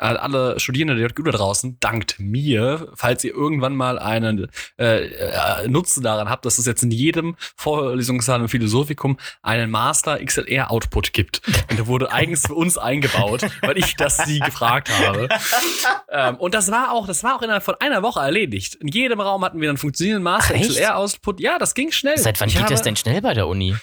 äh, 0.00 0.04
alle 0.04 0.58
Studierende 0.58 0.96
der 0.96 1.08
JGU 1.08 1.22
da 1.24 1.32
draußen 1.32 1.76
dankt 1.80 2.18
mir, 2.18 2.88
falls 2.94 3.22
ihr 3.22 3.34
irgendwann 3.34 3.76
mal 3.76 3.98
einen 3.98 4.48
äh, 4.78 5.04
äh, 5.06 5.68
Nutzen 5.68 6.02
daran 6.02 6.30
habt, 6.30 6.46
dass 6.46 6.58
es 6.58 6.66
jetzt 6.66 6.82
in 6.82 6.90
jedem 6.90 7.36
Vorlesungssaal 7.56 8.40
im 8.40 8.48
Philosophikum 8.48 9.18
einen 9.42 9.70
Master 9.70 10.24
XLR 10.24 10.70
Output 10.70 11.12
gibt. 11.12 11.42
Und 11.70 11.78
der 11.78 11.86
wurde 11.86 12.10
eigens 12.12 12.46
für 12.46 12.54
uns 12.54 12.78
eingebaut, 12.78 13.42
weil 13.60 13.76
ich 13.76 13.94
das 13.96 14.16
sie 14.18 14.40
gefragt 14.40 14.90
habe. 14.90 15.28
ähm, 16.10 16.36
und 16.36 16.54
das 16.54 16.70
war 16.70 16.92
auch, 16.92 17.06
das 17.06 17.22
war 17.22 17.36
auch 17.36 17.42
innerhalb 17.42 17.62
von 17.62 17.74
einer 17.80 18.02
Woche 18.02 18.20
erledigt. 18.20 18.76
In 18.76 18.88
jedem 18.88 19.20
Raum 19.20 19.44
hatten 19.44 19.60
wir 19.60 19.68
einen 19.68 19.78
funktionierenden 19.78 20.24
Master 20.24 20.54
Ach? 20.56 20.60
XLR 20.60 20.96
Output. 20.96 21.40
Ja, 21.40 21.58
das 21.58 21.74
ging 21.74 21.92
schnell. 21.92 22.16
Seit 22.16 22.40
wann 22.40 22.48
Ich 22.48 22.56
geht 22.56 22.70
das 22.70 22.82
denn 22.82 22.96
schnell 22.96 23.20
bei 23.20 23.34
der 23.34 23.46
Uni? 23.46 23.76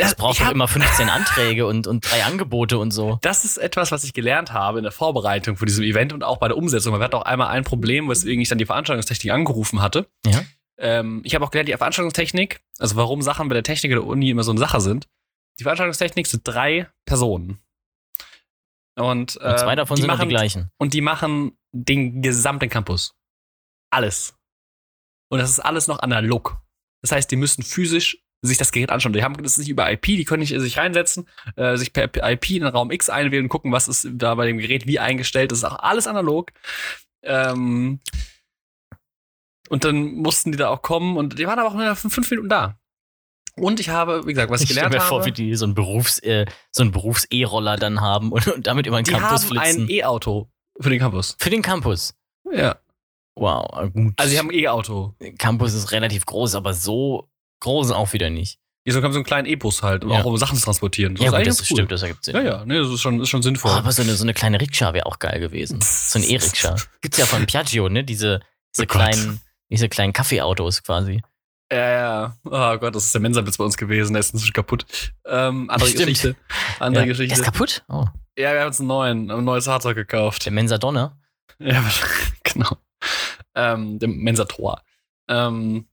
Das 0.00 0.14
braucht 0.14 0.40
doch 0.40 0.50
immer 0.50 0.68
15 0.68 1.08
Anträge 1.08 1.66
und, 1.66 1.86
und 1.86 2.10
drei 2.10 2.24
Angebote 2.24 2.78
und 2.78 2.90
so. 2.90 3.18
Das 3.22 3.44
ist 3.44 3.58
etwas, 3.58 3.92
was 3.92 4.04
ich 4.04 4.12
gelernt 4.12 4.52
habe 4.52 4.78
in 4.78 4.82
der 4.84 4.92
Vorbereitung 4.92 5.56
für 5.56 5.66
diesem 5.66 5.84
Event 5.84 6.12
und 6.12 6.22
auch 6.22 6.38
bei 6.38 6.48
der 6.48 6.56
Umsetzung. 6.56 6.94
Wir 6.94 7.04
hatten 7.04 7.16
auch 7.16 7.22
einmal 7.22 7.48
ein 7.48 7.64
Problem, 7.64 8.08
weswegen 8.08 8.40
ich 8.40 8.48
dann 8.48 8.58
die 8.58 8.66
Veranstaltungstechnik 8.66 9.32
angerufen 9.32 9.80
hatte. 9.80 10.06
Ja. 10.26 10.42
Ähm, 10.78 11.20
ich 11.24 11.34
habe 11.34 11.44
auch 11.44 11.50
gelernt, 11.50 11.68
die 11.68 11.76
Veranstaltungstechnik, 11.76 12.60
also 12.78 12.96
warum 12.96 13.22
Sachen 13.22 13.48
bei 13.48 13.54
der 13.54 13.62
Technik 13.62 13.92
der 13.92 14.04
Uni 14.04 14.30
immer 14.30 14.42
so 14.42 14.50
eine 14.50 14.60
Sache 14.60 14.80
sind. 14.80 15.08
Die 15.58 15.64
Veranstaltungstechnik 15.64 16.26
sind 16.26 16.42
drei 16.44 16.88
Personen. 17.04 17.60
Und, 18.96 19.36
Und 19.36 19.36
zwei 19.36 19.72
ähm, 19.72 19.76
davon 19.76 19.96
die 19.96 20.02
sind 20.02 20.10
machen, 20.10 20.28
die 20.28 20.34
gleichen. 20.34 20.70
Und 20.78 20.94
die 20.94 21.00
machen 21.00 21.56
den 21.72 22.22
gesamten 22.22 22.68
Campus. 22.68 23.14
Alles. 23.90 24.34
Und 25.28 25.38
das 25.38 25.50
ist 25.50 25.60
alles 25.60 25.86
noch 25.86 26.00
analog. 26.00 26.60
Das 27.02 27.12
heißt, 27.12 27.30
die 27.30 27.36
müssen 27.36 27.62
physisch 27.62 28.18
sich 28.42 28.58
das 28.58 28.72
Gerät 28.72 28.90
anschauen. 28.90 29.12
Die 29.12 29.22
haben 29.22 29.40
das 29.42 29.58
nicht 29.58 29.68
über 29.68 29.90
IP, 29.90 30.02
die 30.02 30.24
können 30.24 30.40
nicht 30.40 30.58
sich 30.58 30.78
reinsetzen, 30.78 31.28
äh, 31.56 31.76
sich 31.76 31.92
per 31.92 32.04
IP 32.04 32.50
in 32.50 32.62
den 32.62 32.68
Raum 32.68 32.90
X 32.90 33.10
einwählen, 33.10 33.48
gucken, 33.48 33.72
was 33.72 33.88
ist 33.88 34.08
da 34.12 34.34
bei 34.34 34.46
dem 34.46 34.58
Gerät 34.58 34.86
wie 34.86 34.98
eingestellt. 34.98 35.52
Das 35.52 35.58
ist 35.58 35.64
auch 35.64 35.78
alles 35.78 36.06
analog. 36.06 36.50
Ähm, 37.22 38.00
und 39.68 39.84
dann 39.84 40.14
mussten 40.14 40.52
die 40.52 40.58
da 40.58 40.68
auch 40.68 40.82
kommen 40.82 41.16
und 41.16 41.38
die 41.38 41.46
waren 41.46 41.58
aber 41.58 41.68
auch 41.68 41.74
nur 41.74 41.94
fünf, 41.94 42.14
fünf 42.14 42.30
Minuten 42.30 42.48
da. 42.48 42.76
Und 43.56 43.78
ich 43.78 43.90
habe, 43.90 44.26
wie 44.26 44.32
gesagt, 44.32 44.50
was 44.50 44.62
ich 44.62 44.70
Ich 44.70 44.72
stelle 44.72 44.88
gelernt 44.88 45.04
mir 45.04 45.08
vor, 45.08 45.18
habe, 45.20 45.28
wie 45.28 45.32
die 45.32 45.54
so 45.54 45.66
einen 45.66 45.74
Berufs, 45.74 46.18
äh, 46.20 46.46
so 46.70 46.82
einen 46.82 46.92
Berufs-E-Roller 46.92 47.76
dann 47.76 48.00
haben 48.00 48.32
und, 48.32 48.46
und 48.48 48.66
damit 48.66 48.86
über 48.86 48.96
den 48.96 49.04
die 49.04 49.10
Campus 49.12 49.42
haben 49.44 49.58
flitzen. 49.58 49.82
ein 49.84 49.90
E-Auto 49.90 50.50
für 50.80 50.90
den 50.90 50.98
Campus. 50.98 51.36
Für 51.38 51.50
den 51.50 51.62
Campus. 51.62 52.14
Ja. 52.50 52.78
Wow, 53.36 53.92
gut. 53.92 54.14
Also 54.16 54.30
sie 54.30 54.38
haben 54.38 54.48
ein 54.48 54.54
E-Auto. 54.54 55.14
Campus 55.38 55.74
ist 55.74 55.92
relativ 55.92 56.26
groß, 56.26 56.54
aber 56.54 56.74
so 56.74 57.28
groß 57.60 57.90
auch 57.92 58.12
wieder 58.12 58.30
nicht. 58.30 58.58
Die 58.86 58.92
so 58.92 59.02
haben 59.02 59.12
so 59.12 59.18
einen 59.18 59.24
kleinen 59.26 59.46
E-Bus 59.46 59.82
halt, 59.82 60.04
Ja. 60.04 60.20
auch 60.20 60.24
um 60.24 60.36
Sachen 60.38 60.56
zu 60.56 60.64
transportieren. 60.64 61.14
ja, 61.16 61.30
gut, 61.30 61.40
das 61.46 61.58
ganz 61.58 61.66
stimmt, 61.66 61.92
das 61.92 62.02
ergibt 62.02 62.24
Sinn. 62.24 62.34
Ja, 62.34 62.42
ja, 62.42 62.64
nee, 62.64 62.78
das 62.78 62.88
ist 62.88 63.00
schon, 63.02 63.20
ist 63.20 63.28
schon 63.28 63.40
Oh, 63.40 63.42
sinnvoll. 63.42 63.70
aber 63.72 63.92
so 63.92 64.00
eine, 64.02 64.14
so 64.14 64.24
eine 64.24 64.32
kleine 64.34 64.60
Rikscha 64.60 64.94
wäre 64.94 65.04
auch 65.06 65.18
geil 65.18 65.38
gewesen. 65.38 65.80
So 65.82 66.18
ein 66.18 66.24
E-Rikscha. 66.24 66.76
Gibt's 67.02 67.18
ja 67.18 67.26
von 67.26 67.44
Piaggio, 67.46 67.88
ne? 67.90 68.04
Diese, 68.04 68.40
diese 68.74 68.84
Oh 68.84 68.86
kleinen, 68.86 69.40
diese 69.68 69.88
kleinen 69.90 70.12
Kaffeeautos 70.14 70.82
quasi. 70.82 71.22
Ja, 71.70 71.90
ja. 71.90 72.36
Oh 72.44 72.78
Gott, 72.78 72.94
das 72.94 73.04
ist 73.04 73.14
der 73.14 73.20
Mensa-Witz 73.20 73.58
bei 73.58 73.64
uns 73.64 73.76
gewesen, 73.76 74.14
der 74.14 74.20
ist 74.20 74.32
inzwischen 74.32 74.54
kaputt. 74.54 74.86
Ähm, 75.26 75.68
andere 75.70 75.88
Stimmt. 75.88 76.06
Geschichte. 76.06 76.36
Andere 76.80 77.04
ja. 77.04 77.08
Geschichte. 77.08 77.28
Der 77.34 77.38
ist 77.38 77.44
kaputt? 77.44 77.84
Oh, 77.88 78.06
ja, 78.36 78.52
wir 78.54 78.60
haben 78.60 78.68
uns 78.68 78.80
einen 78.80 78.88
neuen, 78.88 79.30
ein 79.30 79.44
neues 79.44 79.66
Fahrzeug 79.66 79.94
gekauft. 79.94 80.46
der 80.46 80.52
Mensa 80.52 80.78
Donner. 80.78 81.18
Ja, 81.58 81.84
genau. 82.42 82.76
Ähm, 83.54 83.98
dem 83.98 84.16
Mensa-Tor. 84.16 84.80
Ähm, 85.28 85.86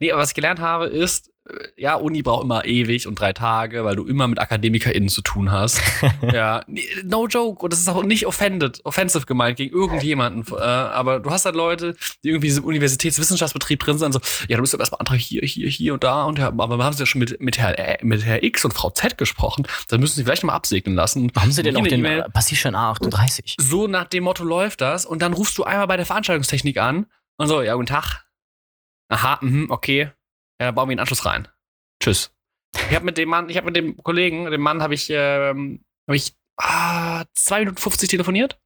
Nee, 0.00 0.12
aber 0.12 0.22
was 0.22 0.30
ich 0.30 0.34
gelernt 0.34 0.60
habe, 0.60 0.86
ist, 0.86 1.30
äh, 1.48 1.68
ja, 1.76 1.94
Uni 1.94 2.22
braucht 2.22 2.44
immer 2.44 2.64
ewig 2.64 3.06
und 3.06 3.18
drei 3.20 3.32
Tage, 3.32 3.84
weil 3.84 3.96
du 3.96 4.04
immer 4.06 4.26
mit 4.26 4.38
AkademikerInnen 4.38 5.08
zu 5.08 5.22
tun 5.22 5.52
hast. 5.52 5.80
ja, 6.32 6.64
no 7.04 7.26
joke. 7.26 7.62
Und 7.62 7.72
das 7.72 7.80
ist 7.80 7.88
auch 7.88 8.02
nicht 8.02 8.26
offended, 8.26 8.80
offensive 8.84 9.26
gemeint 9.26 9.56
gegen 9.56 9.74
irgendjemanden. 9.74 10.44
Äh, 10.52 10.60
aber 10.62 11.20
du 11.20 11.30
hast 11.30 11.44
halt 11.44 11.54
Leute, 11.54 11.94
die 12.24 12.30
irgendwie 12.30 12.48
im 12.48 12.64
Universitätswissenschaftsbetrieb 12.64 13.80
drin 13.80 13.98
sind, 13.98 14.12
so, 14.12 14.20
ja, 14.48 14.56
du 14.56 14.62
bist 14.62 14.74
aber 14.74 14.82
erstmal 14.82 15.00
Antrag 15.00 15.18
hier, 15.18 15.42
hier, 15.42 15.68
hier 15.68 15.94
und 15.94 16.02
da. 16.02 16.24
Und 16.24 16.38
ja, 16.38 16.48
aber 16.48 16.82
haben 16.84 16.94
sie 16.94 17.00
ja 17.00 17.06
schon 17.06 17.20
mit, 17.20 17.40
mit, 17.40 17.58
Herr, 17.58 17.78
äh, 17.78 18.04
mit 18.04 18.24
Herr 18.24 18.42
X 18.42 18.64
und 18.64 18.72
Frau 18.72 18.90
Z 18.90 19.18
gesprochen. 19.18 19.66
Dann 19.88 20.00
müssen 20.00 20.16
sie 20.16 20.24
vielleicht 20.24 20.44
mal 20.44 20.54
absegnen 20.54 20.96
lassen. 20.96 21.30
Haben 21.36 21.52
sie 21.52 21.62
denn 21.62 21.76
auch 21.76 21.82
den 21.82 22.00
E-Mail- 22.00 22.26
Passierschein 22.32 22.74
A38? 22.74 23.54
so 23.60 23.86
nach 23.86 24.06
dem 24.06 24.24
Motto 24.24 24.44
läuft 24.44 24.80
das 24.80 25.06
und 25.06 25.22
dann 25.22 25.32
rufst 25.34 25.56
du 25.58 25.64
einmal 25.64 25.86
bei 25.86 25.96
der 25.96 26.06
Veranstaltungstechnik 26.06 26.78
an 26.78 27.06
und 27.36 27.48
so, 27.48 27.62
ja, 27.62 27.74
guten 27.74 27.86
Tag. 27.86 28.23
Aha, 29.08 29.38
mhm, 29.42 29.70
okay. 29.70 30.10
Ja, 30.60 30.66
dann 30.66 30.74
bauen 30.74 30.88
wir 30.88 30.92
einen 30.92 31.00
Anschluss 31.00 31.26
rein. 31.26 31.48
Tschüss. 32.00 32.32
Ich 32.88 32.94
habe 32.94 33.04
mit 33.04 33.18
dem 33.18 33.28
Mann, 33.28 33.48
ich 33.48 33.56
habe 33.56 33.66
mit 33.66 33.76
dem 33.76 33.96
Kollegen, 34.02 34.50
dem 34.50 34.60
Mann 34.60 34.82
habe 34.82 34.94
ich, 34.94 35.08
ähm, 35.10 35.84
habe 36.08 36.16
ich 36.16 36.34
ah, 36.56 37.24
2 37.34 37.60
Minuten 37.60 37.78
50 37.78 38.08
telefoniert. 38.08 38.58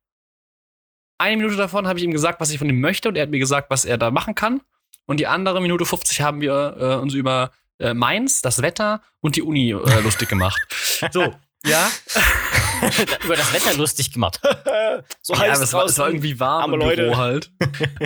Eine 1.19 1.37
Minute 1.37 1.57
davon 1.57 1.87
habe 1.87 1.99
ich 1.99 2.05
ihm 2.05 2.13
gesagt, 2.13 2.41
was 2.41 2.51
ich 2.51 2.59
von 2.59 2.69
ihm 2.69 2.81
möchte 2.81 3.09
und 3.09 3.17
er 3.17 3.23
hat 3.23 3.31
mir 3.31 3.39
gesagt, 3.39 3.71
was 3.71 3.85
er 3.85 3.99
da 3.99 4.11
machen 4.11 4.35
kann. 4.35 4.61
Und 5.07 5.19
die 5.19 5.27
andere 5.27 5.61
Minute 5.61 5.85
50 5.85 6.21
haben 6.21 6.41
wir 6.41 6.77
äh, 6.79 6.95
uns 6.97 7.15
über 7.15 7.53
äh, 7.79 7.95
Mainz, 7.95 8.43
das 8.43 8.63
Wetter 8.63 9.03
und 9.21 9.37
die 9.37 9.43
Uni 9.43 9.71
äh, 9.71 10.01
lustig 10.01 10.29
gemacht. 10.29 10.61
So, 11.13 11.33
ja. 11.65 11.91
Über 13.25 13.37
das 13.37 13.53
Wetter 13.53 13.77
lustig 13.77 14.13
gemacht. 14.13 14.41
so 15.23 15.35
ja, 15.35 15.53
aber 15.53 15.63
es 15.63 15.73
war, 15.73 15.85
es 15.85 15.99
war 15.99 16.09
irgendwie 16.09 16.41
warm 16.41 16.75
im 16.75 16.81
Leute. 16.81 17.03
Büro 17.03 17.17
halt. 17.17 17.53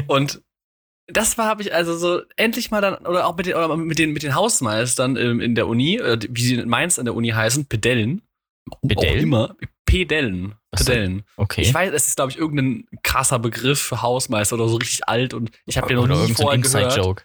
Und 0.07 0.43
das 1.07 1.37
war, 1.39 1.47
habe 1.47 1.63
ich 1.63 1.75
also 1.75 1.97
so 1.97 2.23
endlich 2.37 2.71
mal 2.71 2.81
dann, 2.81 2.95
oder 3.07 3.27
auch 3.27 3.37
mit 3.37 3.47
den, 3.47 3.55
oder 3.55 3.77
mit 3.77 3.99
den, 3.99 4.13
mit 4.13 4.23
den 4.23 4.35
Hausmeistern 4.35 5.17
ähm, 5.17 5.41
in 5.41 5.55
der 5.55 5.67
Uni, 5.67 5.97
äh, 5.97 6.19
wie 6.31 6.43
sie 6.43 6.55
in 6.55 6.69
Mainz 6.69 6.99
in 6.99 7.05
der 7.05 7.15
Uni 7.15 7.31
heißen, 7.31 7.67
Pedellen. 7.67 8.23
Pedellen? 8.87 9.19
Auch 9.19 9.23
immer. 9.23 9.57
Pedellen. 9.85 10.55
Pedellen. 10.71 11.25
Okay. 11.37 11.63
Ich 11.63 11.75
weiß, 11.75 11.93
es 11.93 12.09
ist, 12.09 12.17
glaube 12.17 12.31
ich, 12.31 12.39
irgendein 12.39 12.87
krasser 13.03 13.39
Begriff 13.39 13.81
für 13.81 14.01
Hausmeister 14.01 14.55
oder 14.55 14.69
so 14.69 14.77
richtig 14.77 15.07
alt 15.09 15.35
und 15.35 15.51
ich 15.67 15.77
habe 15.77 15.89
den 15.89 15.97
noch 15.97 16.05
Oder 16.05 16.25
nie 16.25 16.33
vorher 16.33 16.61
gehört. 16.61 16.85
Inside-Joke. 16.85 17.25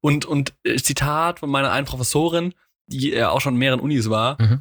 Und, 0.00 0.24
und 0.24 0.54
äh, 0.64 0.76
Zitat 0.76 1.40
von 1.40 1.50
meiner 1.50 1.72
einen 1.72 1.86
Professorin, 1.86 2.54
die 2.86 3.12
äh, 3.12 3.24
auch 3.24 3.40
schon 3.40 3.54
in 3.54 3.58
mehreren 3.58 3.80
Unis 3.80 4.08
war, 4.08 4.40
Mhm. 4.40 4.60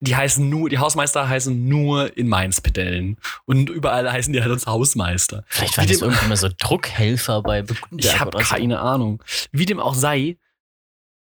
Die 0.00 0.14
heißen 0.14 0.48
nur, 0.48 0.68
die 0.68 0.78
Hausmeister 0.78 1.28
heißen 1.28 1.68
nur 1.68 2.16
in 2.16 2.28
Mainz 2.28 2.60
Pedellen. 2.60 3.16
Und 3.46 3.68
überall 3.68 4.10
heißen 4.10 4.32
die 4.32 4.40
halt 4.40 4.50
als 4.50 4.66
Hausmeister. 4.66 5.44
Vielleicht 5.48 5.76
waren 5.76 5.88
das 5.88 6.00
irgendwann 6.02 6.28
mal 6.28 6.36
so 6.36 6.48
Druckhelfer 6.56 7.42
bei 7.42 7.62
Gutenberg 7.62 7.90
Ich 7.98 8.20
habe 8.20 8.36
oder 8.36 8.44
so. 8.44 8.54
keine 8.54 8.80
Ahnung. 8.80 9.22
Wie 9.50 9.66
dem 9.66 9.80
auch 9.80 9.94
sei, 9.94 10.38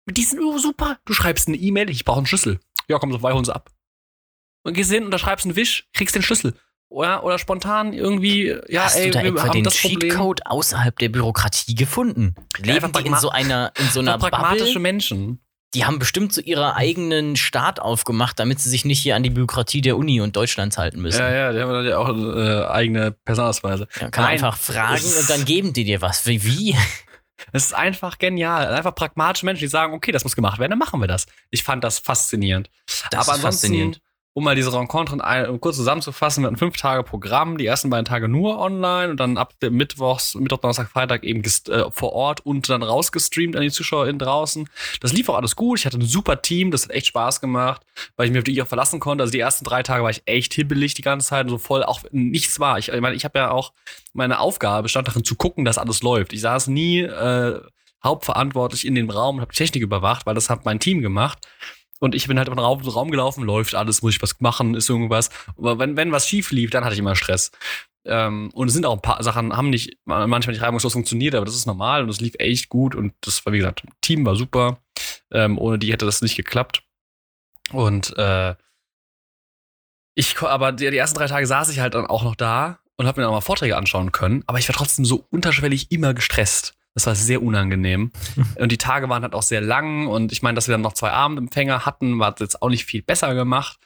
die 0.07 0.23
sind 0.23 0.41
oh, 0.41 0.59
super. 0.59 0.99
Du 1.05 1.13
schreibst 1.13 1.49
eine 1.49 1.57
E-Mail, 1.57 1.91
ich 1.91 2.05
brauche 2.05 2.19
einen 2.19 2.27
Schlüssel. 2.27 2.61
Ja, 2.89 2.99
komm, 2.99 3.13
so 3.13 3.19
vorbei, 3.19 3.39
sie 3.45 3.55
ab. 3.55 3.71
Und 4.65 4.75
gehst 4.75 4.91
hin, 4.91 5.05
unterschreibst 5.05 5.45
einen 5.45 5.57
Wisch, 5.57 5.89
kriegst 5.93 6.15
den 6.15 6.23
Schlüssel. 6.23 6.55
Oder, 6.89 7.25
oder 7.25 7.39
spontan 7.39 7.95
irgendwie, 7.95 8.55
ja, 8.69 8.85
Hast 8.85 8.97
ey, 8.97 9.07
du 9.07 9.13
da 9.13 9.23
wir 9.23 9.31
etwa 9.31 9.43
haben 9.45 9.53
den 9.53 9.65
das 9.65 9.81
Problem. 9.81 10.11
Cheatcode 10.11 10.47
außerhalb 10.47 10.99
der 10.99 11.09
Bürokratie 11.09 11.75
gefunden? 11.75 12.35
Leben 12.59 12.85
einfach 12.85 13.03
die 13.03 13.09
in 13.09 13.17
so 13.17 13.31
einer, 13.31 13.73
in 13.79 13.89
so 13.89 14.01
einer 14.01 14.19
pragmatische 14.19 14.65
Bubble? 14.65 14.81
Menschen. 14.81 15.42
Die 15.75 15.87
haben 15.87 15.99
bestimmt 15.99 16.33
so 16.33 16.41
ihre 16.41 16.77
eigenen 16.77 17.37
Staat 17.37 17.81
aufgemacht, 17.81 18.39
damit 18.39 18.61
sie 18.61 18.69
sich 18.69 18.85
nicht 18.85 18.99
hier 18.99 19.17
an 19.17 19.23
die 19.23 19.31
Bürokratie 19.31 19.81
der 19.81 19.97
Uni 19.97 20.21
und 20.21 20.37
Deutschlands 20.37 20.77
halten 20.77 21.01
müssen. 21.01 21.21
Ja, 21.21 21.33
ja, 21.33 21.53
die 21.53 21.61
haben 21.61 21.73
dann 21.73 21.87
ja 21.87 21.99
auch 21.99 22.09
äh, 22.11 22.67
eigene 22.67 23.13
Personalausweise. 23.13 23.89
Ja, 23.95 24.11
kann 24.11 24.25
man 24.25 24.25
Nein, 24.25 24.33
einfach 24.35 24.57
fragen 24.57 25.05
und 25.05 25.31
dann 25.31 25.45
geben 25.45 25.73
die 25.73 25.85
dir 25.85 26.03
was. 26.03 26.27
Wie? 26.27 26.45
wie? 26.45 26.77
Es 27.51 27.65
ist 27.65 27.75
einfach 27.75 28.19
genial. 28.19 28.73
Einfach 28.73 28.95
pragmatische 28.95 29.45
Menschen, 29.45 29.63
die 29.63 29.69
sagen, 29.69 29.95
okay, 29.95 30.13
das 30.13 30.23
muss 30.23 30.37
gemacht 30.37 30.61
werden, 30.61 30.71
dann 30.71 30.79
machen 30.79 31.01
wir 31.01 31.09
das. 31.09 31.27
Ich 31.51 31.65
fand 31.65 31.83
das 31.83 31.99
faszinierend. 31.99 32.71
Das 32.87 33.15
Aber 33.15 33.21
ist 33.23 33.29
ansonsten, 33.31 33.67
faszinierend. 33.67 34.01
Um 34.35 34.45
mal 34.45 34.57
diese 34.57 34.73
Rencontre 34.73 35.59
kurz 35.61 35.77
zusammenzufassen, 35.77 36.43
wir 36.43 36.47
hatten 36.47 36.57
fünf 36.57 36.77
Tage 36.79 37.03
Programm, 37.03 37.59
die 37.59 37.67
ersten 37.67 37.91
beiden 37.91 38.07
Tage 38.07 38.29
nur 38.29 38.59
online 38.59 39.11
und 39.11 39.21
dann 39.21 39.37
ab 39.37 39.55
Mittwochs, 39.63 40.35
Mittwoch, 40.35 40.59
Donnerstag, 40.59 40.89
Freitag 40.89 41.23
eben 41.25 41.43
äh, 41.43 41.91
vor 41.91 42.13
Ort 42.13 42.41
und 42.41 42.69
dann 42.71 42.83
rausgestreamt 42.83 43.57
an 43.57 43.63
die 43.63 43.71
ZuschauerInnen 43.71 44.19
draußen. 44.19 44.69
Das 45.01 45.13
lief 45.13 45.29
auch 45.29 45.37
alles 45.37 45.55
gut. 45.55 45.81
Ich 45.81 45.87
hatte 45.87 45.99
ein 45.99 46.03
super 46.03 46.41
Team, 46.41 46.71
das 46.71 46.85
hat 46.85 46.93
echt 46.93 47.09
Spaß 47.09 47.43
gemacht, 47.43 47.83
weil 48.17 48.27
ich 48.27 48.33
mich 48.33 48.39
auf 48.39 48.45
die 48.45 48.63
auch 48.63 48.67
verlassen 48.67 49.01
konnte. 49.01 49.23
Also 49.23 49.33
die 49.33 49.41
ersten 49.41 49.67
drei 49.67 49.83
Tage 49.83 50.03
war 50.03 50.11
ich 50.11 50.23
echt 50.25 50.55
hibbelig 50.55 50.95
die 50.95 51.03
ganze 51.03 51.27
Zeit 51.27 51.45
und 51.45 51.51
so 51.51 51.59
voll, 51.59 51.85
auch 51.85 52.01
nichts 52.11 52.59
war. 52.59 52.79
Ich, 52.79 52.89
ich 52.89 53.01
meine, 53.01 53.15
ich 53.15 53.25
habe 53.25 53.39
ja 53.39 53.51
auch, 53.51 53.73
meine 54.15 54.41
Aufgabe 54.41 54.85
bestand 54.85 55.09
darin 55.09 55.25
zu 55.25 55.37
gucken, 55.37 55.65
dass 55.65 55.77
alles 55.77 56.03
läuft. 56.03 56.33
Ich 56.33 56.41
saß 56.41 56.69
nie 56.69 57.01
äh, 57.01 57.61
hauptverantwortlich 58.03 58.87
in 58.87 58.95
dem 58.95 59.11
Raum 59.11 59.37
und 59.37 59.41
habe 59.43 59.53
Technik 59.53 59.83
überwacht, 59.83 60.27
weil 60.27 60.35
das 60.35 60.51
hat 60.51 60.65
mein 60.65 60.81
Team 60.81 61.03
gemacht. 61.03 61.47
Und 62.03 62.17
ich 62.17 62.27
bin 62.27 62.37
halt 62.37 62.49
im 62.49 62.59
Raum, 62.59 62.81
Raum 62.81 63.13
gelaufen, 63.13 63.45
läuft 63.45 63.77
alles, 63.77 64.03
muss 64.03 64.17
ich 64.17 64.23
was 64.23 64.41
machen, 64.41 64.75
ist 64.75 64.91
irgendwas. 64.91 65.31
Aber 65.57 65.79
wenn, 65.79 65.97
wenn 65.97 66.11
was 66.11 66.27
schief 66.27 66.51
lief, 66.51 66.71
dann 66.71 66.85
hatte 66.85 66.95
ich 66.95 66.99
immer 66.99 67.15
Stress. 67.15 67.53
Ähm, 68.05 68.51
und 68.55 68.67
es 68.67 68.75
sind 68.75 68.87
auch 68.87 68.95
ein 68.95 69.03
paar 69.03 69.23
Sachen, 69.23 69.57
haben 69.57 69.71
nicht 69.71 69.99
manchmal 70.05 70.53
nicht 70.53 70.63
reibungslos 70.63 70.95
funktioniert, 70.95 71.37
aber 71.37 71.45
das 71.47 71.55
ist 71.55 71.65
normal 71.67 72.03
und 72.03 72.09
es 72.09 72.21
lief 72.21 72.35
echt 72.41 72.69
gut 72.71 72.97
und 72.97 73.15
das 73.21 73.47
war, 73.47 73.53
wie 73.53 73.59
gesagt, 73.59 73.85
Team 74.01 74.27
war 74.27 74.35
super. 74.35 74.83
Ähm, 75.31 75.59
ohne 75.59 75.79
die 75.79 75.93
hätte 75.93 76.05
das 76.05 76.23
nicht 76.23 76.35
geklappt. 76.35 76.83
Und 77.71 78.19
äh, 78.19 78.57
ich, 80.17 80.43
aber 80.43 80.73
die, 80.73 80.91
die 80.91 80.97
ersten 80.97 81.21
drei 81.21 81.29
Tage 81.29 81.47
saß 81.47 81.69
ich 81.69 81.79
halt 81.79 81.95
dann 81.95 82.07
auch 82.07 82.25
noch 82.25 82.35
da 82.35 82.81
und 82.97 83.07
habe 83.07 83.21
mir 83.21 83.27
dann 83.27 83.33
mal 83.33 83.41
Vorträge 83.43 83.77
anschauen 83.77 84.11
können, 84.11 84.43
aber 84.49 84.59
ich 84.59 84.69
war 84.69 84.75
trotzdem 84.75 85.05
so 85.05 85.25
unterschwellig 85.31 85.93
immer 85.93 86.15
gestresst. 86.15 86.75
Das 86.95 87.07
war 87.07 87.15
sehr 87.15 87.43
unangenehm. 87.43 88.13
und 88.57 88.71
die 88.73 88.79
Tage 88.79 89.09
waren 89.09 89.23
halt 89.23 89.35
auch 89.35 89.43
sehr 89.43 89.61
lang 89.61 90.07
und 90.09 90.33
ich 90.33 90.43
meine, 90.43 90.57
dass 90.57 90.69
wir 90.69 90.73
dann 90.73 90.83
noch 90.83 90.93
zwei 90.95 91.11
Abendempfänger 91.11 91.87
hatten, 91.87 92.19
war 92.19 92.35
jetzt 92.39 92.61
auch 92.63 92.69
nicht 92.69 92.85
viel 92.85 93.03
besser 93.03 93.35
gemacht. 93.35 93.79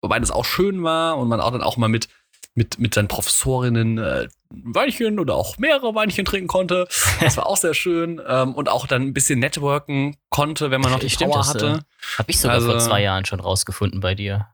Wobei 0.00 0.18
das 0.20 0.30
auch 0.30 0.44
schön 0.44 0.82
war 0.82 1.18
und 1.18 1.28
man 1.28 1.40
auch 1.40 1.50
dann 1.50 1.62
auch 1.62 1.76
mal 1.76 1.88
mit, 1.88 2.08
mit, 2.54 2.78
mit 2.78 2.94
seinen 2.94 3.08
Professorinnen 3.08 3.98
äh, 3.98 4.28
ein 4.50 4.74
Weinchen 4.74 5.18
oder 5.18 5.34
auch 5.34 5.58
mehrere 5.58 5.94
Weinchen 5.94 6.24
trinken 6.24 6.46
konnte. 6.48 6.88
Das 7.20 7.36
war 7.36 7.46
auch 7.46 7.56
sehr 7.56 7.74
schön. 7.74 8.20
Ähm, 8.26 8.54
und 8.54 8.68
auch 8.68 8.86
dann 8.86 9.02
ein 9.02 9.12
bisschen 9.12 9.40
networken 9.40 10.16
konnte, 10.30 10.70
wenn 10.70 10.80
man 10.80 10.92
noch 10.92 11.00
die 11.00 11.10
Stimmt, 11.10 11.32
Power 11.32 11.40
das, 11.42 11.48
äh, 11.50 11.58
hatte. 11.58 11.84
Hab 12.16 12.28
ich 12.30 12.38
sogar 12.40 12.54
Also- 12.56 12.70
vor 12.70 12.78
zwei 12.78 13.02
Jahren 13.02 13.24
schon 13.24 13.40
rausgefunden 13.40 14.00
bei 14.00 14.14
dir. 14.14 14.48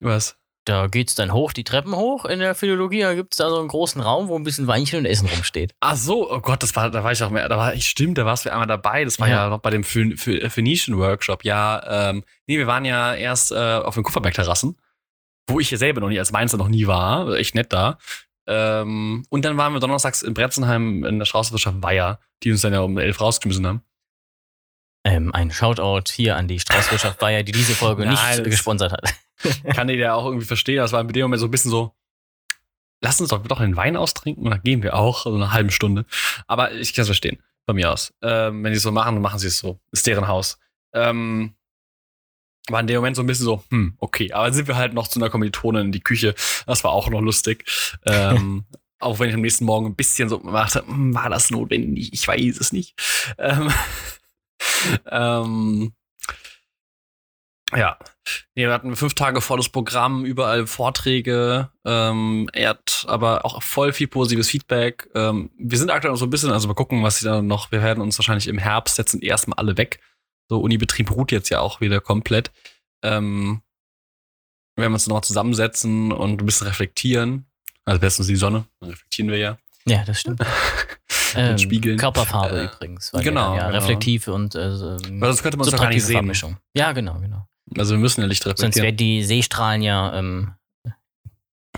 Was? 0.00 0.36
Da 0.66 0.86
geht's 0.86 1.14
dann 1.14 1.32
hoch, 1.34 1.52
die 1.52 1.62
Treppen 1.62 1.94
hoch 1.94 2.24
in 2.24 2.38
der 2.38 2.54
Philologie. 2.54 3.00
Da 3.00 3.14
gibt's 3.14 3.36
da 3.36 3.50
so 3.50 3.58
einen 3.58 3.68
großen 3.68 4.00
Raum, 4.00 4.28
wo 4.28 4.36
ein 4.36 4.44
bisschen 4.44 4.66
Weinchen 4.66 5.00
und 5.00 5.04
Essen 5.04 5.28
rumsteht. 5.28 5.74
Ach 5.80 5.94
so, 5.94 6.30
oh 6.32 6.40
Gott, 6.40 6.62
das 6.62 6.74
war, 6.74 6.90
da 6.90 7.04
war 7.04 7.12
ich 7.12 7.22
auch 7.22 7.28
mehr, 7.28 7.46
da 7.50 7.58
war 7.58 7.74
ich, 7.74 7.86
stimmt, 7.86 8.16
da 8.16 8.24
warst 8.24 8.46
du 8.46 8.50
einmal 8.52 8.66
dabei. 8.66 9.04
Das 9.04 9.20
war 9.20 9.28
ja, 9.28 9.44
Ja. 9.44 9.48
noch 9.50 9.58
bei 9.60 9.68
dem 9.68 9.84
Phoen- 9.84 10.16
Phoe- 10.16 10.48
Phoenician 10.48 10.96
Workshop. 10.96 11.44
Ja, 11.44 12.08
ähm, 12.10 12.24
nee, 12.46 12.56
wir 12.56 12.66
waren 12.66 12.86
ja 12.86 13.14
erst 13.14 13.52
äh, 13.52 13.56
auf 13.56 13.92
den 13.94 14.04
Kupferberg-Terrassen, 14.04 14.78
wo 15.50 15.60
ich 15.60 15.70
ja 15.70 15.76
selber 15.76 16.00
noch 16.00 16.08
nie 16.08 16.18
als 16.18 16.32
Mainzer 16.32 16.56
noch 16.56 16.68
nie 16.68 16.86
war. 16.86 17.20
Also 17.20 17.34
Echt 17.34 17.54
nett 17.54 17.70
da. 17.72 17.98
Ähm, 18.46 19.24
und 19.28 19.44
dann 19.44 19.58
waren 19.58 19.74
wir 19.74 19.80
donnerstags 19.80 20.22
in 20.22 20.32
Bretzenheim 20.32 21.04
in 21.04 21.18
der 21.18 21.26
Straßenwirtschaft 21.26 21.82
Weiher, 21.82 22.20
die 22.42 22.50
uns 22.52 22.62
dann 22.62 22.72
ja 22.72 22.80
um 22.80 22.96
elf 22.96 23.20
rausgeschmissen 23.20 23.66
haben. 23.66 23.82
Ähm, 25.06 25.34
ein 25.34 25.50
Shoutout 25.50 26.10
hier 26.10 26.36
an 26.36 26.48
die 26.48 26.58
Straußwirtschaft 26.60 27.18
Bayer, 27.18 27.42
die 27.42 27.52
diese 27.52 27.74
Folge 27.74 28.04
Nein, 28.06 28.38
nicht 28.38 28.44
gesponsert 28.50 28.92
hat. 28.92 29.14
Kann 29.74 29.88
ich 29.88 29.98
ja 29.98 30.14
auch 30.14 30.26
irgendwie 30.26 30.46
verstehen. 30.46 30.78
Das 30.78 30.92
war 30.92 31.00
in 31.00 31.08
dem 31.08 31.22
Moment 31.22 31.40
so 31.40 31.46
ein 31.46 31.50
bisschen 31.50 31.70
so, 31.70 31.94
lass 33.00 33.20
uns 33.20 33.30
doch, 33.30 33.42
doch 33.46 33.60
den 33.60 33.76
Wein 33.76 33.96
austrinken 33.96 34.44
und 34.44 34.50
dann 34.50 34.62
gehen 34.62 34.82
wir 34.82 34.94
auch, 34.94 35.24
so 35.24 35.34
eine 35.34 35.52
halbe 35.52 35.70
Stunde. 35.70 36.06
Aber 36.46 36.72
ich 36.72 36.94
kann 36.94 37.02
es 37.02 37.08
verstehen, 37.08 37.38
von 37.66 37.76
mir 37.76 37.92
aus. 37.92 38.12
Ähm, 38.22 38.64
wenn 38.64 38.72
die 38.72 38.78
es 38.78 38.82
so 38.82 38.92
machen, 38.92 39.14
dann 39.14 39.22
machen 39.22 39.38
sie 39.38 39.48
es 39.48 39.58
so. 39.58 39.78
Ist 39.92 40.06
deren 40.06 40.28
Haus. 40.28 40.58
Ähm, 40.92 41.54
war 42.68 42.80
in 42.80 42.86
dem 42.86 42.96
Moment 42.96 43.16
so 43.16 43.22
ein 43.22 43.26
bisschen 43.26 43.44
so, 43.44 43.62
hm, 43.70 43.94
okay. 43.98 44.32
Aber 44.32 44.46
dann 44.46 44.54
sind 44.54 44.68
wir 44.68 44.76
halt 44.76 44.94
noch 44.94 45.08
zu 45.08 45.18
einer 45.18 45.30
Kommilitonin 45.30 45.86
in 45.86 45.92
die 45.92 46.00
Küche. 46.00 46.34
Das 46.66 46.82
war 46.82 46.92
auch 46.92 47.10
noch 47.10 47.20
lustig. 47.20 47.64
Ähm, 48.06 48.64
auch 48.98 49.18
wenn 49.18 49.28
ich 49.28 49.34
am 49.34 49.42
nächsten 49.42 49.66
Morgen 49.66 49.86
ein 49.86 49.96
bisschen 49.96 50.28
so 50.28 50.38
machte, 50.38 50.84
hm, 50.86 51.14
war 51.14 51.28
das 51.28 51.50
notwendig? 51.50 52.12
Ich 52.12 52.26
weiß 52.26 52.58
es 52.58 52.72
nicht. 52.72 52.94
Ähm, 53.38 53.70
ähm, 55.10 55.92
ja. 57.76 57.98
Nee, 58.54 58.66
wir 58.66 58.72
hatten 58.72 58.96
fünf 58.96 59.14
Tage 59.14 59.40
volles 59.40 59.68
Programm, 59.68 60.24
überall 60.24 60.66
Vorträge. 60.66 61.70
Ähm, 61.84 62.48
er 62.52 62.70
hat 62.70 63.04
aber 63.08 63.44
auch 63.44 63.62
voll 63.62 63.92
viel 63.92 64.08
positives 64.08 64.48
Feedback. 64.48 65.08
Ähm, 65.14 65.50
wir 65.58 65.78
sind 65.78 65.90
aktuell 65.90 66.12
noch 66.12 66.18
so 66.18 66.26
ein 66.26 66.30
bisschen, 66.30 66.50
also 66.50 66.68
mal 66.68 66.74
gucken, 66.74 67.02
was 67.02 67.18
sie 67.18 67.26
dann 67.26 67.46
noch. 67.46 67.70
Wir 67.72 67.82
werden 67.82 68.02
uns 68.02 68.18
wahrscheinlich 68.18 68.48
im 68.48 68.58
Herbst 68.58 68.98
jetzt 68.98 69.10
sind 69.12 69.22
erstmal 69.22 69.58
alle 69.58 69.76
weg. 69.76 70.00
So, 70.48 70.60
Unibetrieb 70.60 71.10
ruht 71.10 71.32
jetzt 71.32 71.48
ja 71.50 71.60
auch 71.60 71.80
wieder 71.80 72.00
komplett. 72.00 72.50
Ähm, 73.02 73.62
wir 74.76 74.82
werden 74.82 74.94
uns 74.94 75.06
noch 75.06 75.20
zusammensetzen 75.20 76.12
und 76.12 76.42
ein 76.42 76.46
bisschen 76.46 76.66
reflektieren. 76.66 77.46
Also 77.84 78.00
bestens 78.00 78.26
die 78.26 78.36
Sonne, 78.36 78.66
dann 78.80 78.90
reflektieren 78.90 79.30
wir 79.30 79.38
ja. 79.38 79.58
Ja, 79.86 80.04
das 80.04 80.20
stimmt. 80.20 80.40
Mit 81.36 81.60
Spiegeln. 81.60 81.98
Körperfarbe 81.98 82.60
Äh, 82.60 82.64
übrigens. 82.64 83.12
Weil 83.12 83.22
genau, 83.22 83.56
Ja, 83.56 83.66
genau. 83.66 83.78
reflektiv 83.78 84.28
und 84.28 84.54
äh, 84.54 84.74
so, 84.76 84.96
ähm, 85.04 85.20
Weil 85.20 85.30
sonst 85.30 85.42
könnte 85.42 85.58
man 85.58 85.68
doch 85.68 85.78
gar 85.78 85.88
nicht 85.88 86.04
sehen. 86.04 86.32
Ja, 86.74 86.92
genau, 86.92 87.18
genau. 87.20 87.48
Also 87.76 87.94
wir 87.94 87.98
müssen 87.98 88.20
ja 88.20 88.26
Licht 88.26 88.42
Sonst 88.42 88.60
reflektieren. 88.60 88.86
wären 88.86 88.96
die 88.96 89.24
Seestrahlen 89.24 89.82
ja 89.82 90.18
ähm, 90.18 90.52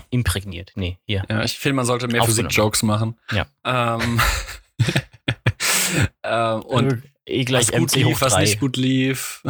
imprägniert. 0.09 0.71
Nee, 0.75 0.97
hier. 1.05 1.23
Ja, 1.29 1.43
ich 1.43 1.57
finde, 1.57 1.77
man 1.77 1.85
sollte 1.85 2.07
mehr. 2.07 2.23
Physik-Jokes 2.23 2.83
machen. 2.83 3.17
Ja. 3.31 3.45
Ähm, 3.63 4.21
ähm, 6.23 6.61
und 6.61 7.03
E 7.27 7.43
gleich 7.43 7.67
was 7.67 7.79
gut 7.79 7.91
MC 7.91 7.95
lief, 8.05 8.21
was 8.21 8.37
nicht 8.37 8.59
gut 8.59 8.77
lief. 8.77 9.43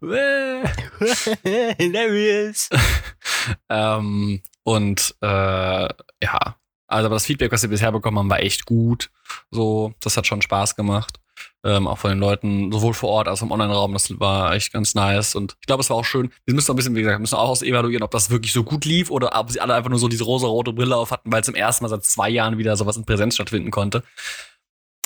Hilarious. 1.78 2.70
ähm, 3.68 4.40
und 4.62 5.14
äh, 5.20 5.26
ja, 5.26 6.56
also 6.86 7.06
aber 7.06 7.16
das 7.16 7.26
Feedback, 7.26 7.52
was 7.52 7.62
wir 7.62 7.68
bisher 7.68 7.92
bekommen 7.92 8.18
haben, 8.18 8.30
war 8.30 8.40
echt 8.40 8.64
gut. 8.64 9.10
So, 9.50 9.92
das 10.00 10.16
hat 10.16 10.26
schon 10.26 10.40
Spaß 10.40 10.74
gemacht. 10.74 11.20
Ähm, 11.62 11.86
auch 11.86 11.98
von 11.98 12.10
den 12.10 12.18
Leuten, 12.18 12.72
sowohl 12.72 12.94
vor 12.94 13.10
Ort 13.10 13.28
als 13.28 13.40
auch 13.40 13.46
im 13.46 13.52
Online-Raum, 13.52 13.92
das 13.92 14.18
war 14.18 14.54
echt 14.54 14.72
ganz 14.72 14.94
nice. 14.94 15.34
Und 15.34 15.56
ich 15.60 15.66
glaube, 15.66 15.82
es 15.82 15.90
war 15.90 15.96
auch 15.98 16.04
schön. 16.04 16.32
Wir 16.46 16.54
müssen 16.54 16.70
auch 16.70 16.74
ein 16.74 16.76
bisschen, 16.76 16.94
wie 16.94 17.02
gesagt, 17.02 17.20
müssen 17.20 17.34
auch 17.34 17.50
aus 17.50 17.62
evaluieren, 17.62 18.02
ob 18.02 18.10
das 18.12 18.30
wirklich 18.30 18.52
so 18.52 18.64
gut 18.64 18.86
lief 18.86 19.10
oder 19.10 19.38
ob 19.38 19.50
sie 19.50 19.60
alle 19.60 19.74
einfach 19.74 19.90
nur 19.90 19.98
so 19.98 20.08
diese 20.08 20.24
rosa-rote 20.24 20.72
Brille 20.72 20.96
auf 20.96 21.10
hatten, 21.10 21.30
weil 21.30 21.44
zum 21.44 21.54
ersten 21.54 21.84
Mal 21.84 21.90
seit 21.90 22.04
zwei 22.04 22.30
Jahren 22.30 22.56
wieder 22.56 22.76
sowas 22.76 22.96
in 22.96 23.04
Präsenz 23.04 23.34
stattfinden 23.34 23.70
konnte. 23.70 24.02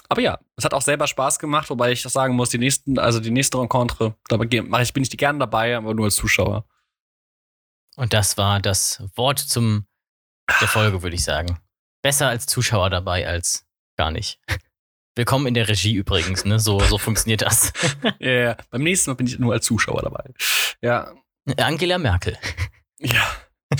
Aber 0.09 0.20
ja, 0.20 0.38
es 0.55 0.64
hat 0.64 0.74
auch 0.74 0.82
selber 0.82 1.09
Spaß 1.09 1.40
gemacht, 1.40 1.70
wobei 1.70 1.90
ich 1.90 2.02
das 2.02 2.12
sagen 2.12 2.36
muss, 2.36 2.50
die 2.50 2.59
nächsten, 2.59 3.00
also 3.00 3.18
die 3.18 3.32
nächste 3.32 3.59
Rencontre, 3.59 4.14
da 4.28 4.36
mache 4.36 4.82
ich, 4.82 4.92
bin 4.92 5.02
ich 5.02 5.11
gerne 5.11 5.40
dabei, 5.40 5.76
aber 5.76 5.92
nur 5.94 6.05
als 6.05 6.14
Zuschauer. 6.14 6.64
Und 7.96 8.12
das 8.12 8.36
war 8.36 8.61
das 8.61 9.02
Wort 9.16 9.40
zum 9.40 9.86
der 10.61 10.68
Folge, 10.68 11.02
würde 11.02 11.16
ich 11.16 11.24
sagen. 11.24 11.59
Besser 12.02 12.28
als 12.28 12.46
Zuschauer 12.46 12.90
dabei 12.90 13.26
als 13.26 13.66
gar 13.96 14.11
nicht. 14.11 14.38
Willkommen 15.16 15.46
in 15.46 15.54
der 15.54 15.68
Regie 15.68 15.94
übrigens, 15.94 16.44
ne? 16.44 16.58
So, 16.58 16.80
so 16.80 16.98
funktioniert 16.98 17.42
das. 17.42 17.72
Ja, 18.18 18.28
yeah. 18.28 18.56
beim 18.70 18.82
nächsten 18.82 19.10
Mal 19.10 19.14
bin 19.14 19.26
ich 19.28 19.38
nur 19.38 19.52
als 19.52 19.64
Zuschauer 19.64 20.02
dabei. 20.02 20.24
Ja. 20.82 21.12
Angela 21.56 21.98
Merkel. 21.98 22.36
Ja. 22.98 23.22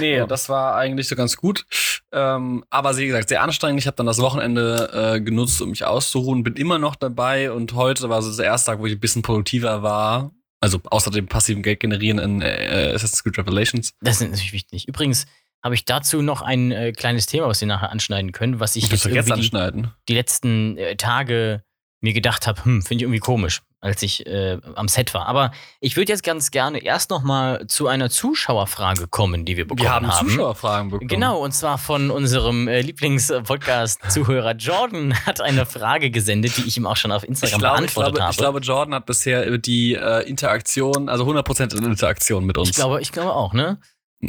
nee, 0.00 0.16
Ja. 0.18 0.26
das 0.26 0.48
war 0.48 0.76
eigentlich 0.76 1.08
so 1.08 1.16
ganz 1.16 1.36
gut. 1.36 1.66
Ähm, 2.12 2.64
aber 2.70 2.96
wie 2.96 3.06
gesagt, 3.06 3.28
sehr 3.28 3.42
anstrengend. 3.42 3.80
Ich 3.80 3.86
habe 3.88 3.96
dann 3.96 4.06
das 4.06 4.18
Wochenende 4.20 5.14
äh, 5.16 5.20
genutzt, 5.20 5.60
um 5.60 5.70
mich 5.70 5.84
auszuruhen. 5.84 6.44
Bin 6.44 6.54
immer 6.54 6.78
noch 6.78 6.94
dabei 6.94 7.50
und 7.50 7.72
heute 7.72 8.08
war 8.08 8.22
so 8.22 8.34
der 8.36 8.46
erste 8.46 8.70
Tag, 8.70 8.78
wo 8.78 8.86
ich 8.86 8.92
ein 8.92 9.00
bisschen 9.00 9.22
produktiver 9.22 9.82
war. 9.82 10.30
Also 10.60 10.80
außer 10.84 11.10
dem 11.10 11.26
passiven 11.26 11.62
Geld 11.64 11.80
generieren 11.80 12.18
in 12.20 12.42
äh, 12.42 12.92
Assassin's 12.94 13.24
Creed 13.24 13.38
Revelations. 13.38 13.92
Das 14.00 14.20
ist 14.20 14.28
natürlich 14.30 14.52
wichtig. 14.52 14.86
Übrigens 14.86 15.26
habe 15.64 15.74
ich 15.74 15.84
dazu 15.86 16.20
noch 16.22 16.42
ein 16.42 16.70
äh, 16.70 16.92
kleines 16.92 17.26
Thema, 17.26 17.48
was 17.48 17.60
wir 17.60 17.66
nachher 17.68 17.90
anschneiden 17.90 18.30
können, 18.32 18.60
was 18.60 18.76
ich 18.76 18.84
Ich 18.84 18.90
jetzt 18.90 19.06
jetzt 19.06 19.28
die, 19.28 19.32
anschneiden. 19.32 19.90
die 20.08 20.14
letzten 20.14 20.76
äh, 20.76 20.94
Tage 20.96 21.64
mir 22.02 22.12
gedacht 22.12 22.46
habe, 22.46 22.62
hm, 22.66 22.82
finde 22.82 22.96
ich 22.96 23.02
irgendwie 23.04 23.18
komisch, 23.18 23.62
als 23.80 24.02
ich 24.02 24.26
äh, 24.26 24.58
am 24.74 24.88
Set 24.88 25.14
war. 25.14 25.24
Aber 25.26 25.52
ich 25.80 25.96
würde 25.96 26.12
jetzt 26.12 26.22
ganz 26.22 26.50
gerne 26.50 26.84
erst 26.84 27.08
noch 27.08 27.22
mal 27.22 27.66
zu 27.66 27.88
einer 27.88 28.10
Zuschauerfrage 28.10 29.08
kommen, 29.08 29.46
die 29.46 29.56
wir 29.56 29.66
bekommen 29.66 29.80
Wir 29.84 29.90
haben, 29.90 30.12
haben. 30.12 30.28
Zuschauerfragen 30.28 30.90
bekommen. 30.90 31.08
Genau, 31.08 31.38
und 31.42 31.52
zwar 31.52 31.78
von 31.78 32.10
unserem 32.10 32.68
äh, 32.68 32.82
Lieblings-Podcast-Zuhörer 32.82 34.52
Jordan 34.58 35.14
hat 35.26 35.40
eine 35.40 35.64
Frage 35.64 36.10
gesendet, 36.10 36.58
die 36.58 36.62
ich 36.68 36.76
ihm 36.76 36.86
auch 36.86 36.96
schon 36.96 37.10
auf 37.10 37.22
Ich 37.22 37.30
Instagram 37.30 37.58
glaube, 37.60 37.74
ich, 37.86 37.94
beantwortet 37.94 38.12
glaube, 38.14 38.22
habe. 38.22 38.32
ich 38.32 38.36
glaube, 38.38 38.60
Jordan 38.60 38.94
hat 38.96 39.06
bisher 39.06 39.56
die 39.58 39.94
äh, 39.94 40.28
Interaktion, 40.28 41.08
also 41.08 41.24
100% 41.24 41.74
in 41.74 41.84
Interaktion 41.84 42.44
mit 42.44 42.58
uns. 42.58 42.68
Ich 42.68 42.74
glaube, 42.76 43.00
ich 43.00 43.12
glaube 43.12 43.32
auch, 43.34 43.54
ne? 43.54 43.78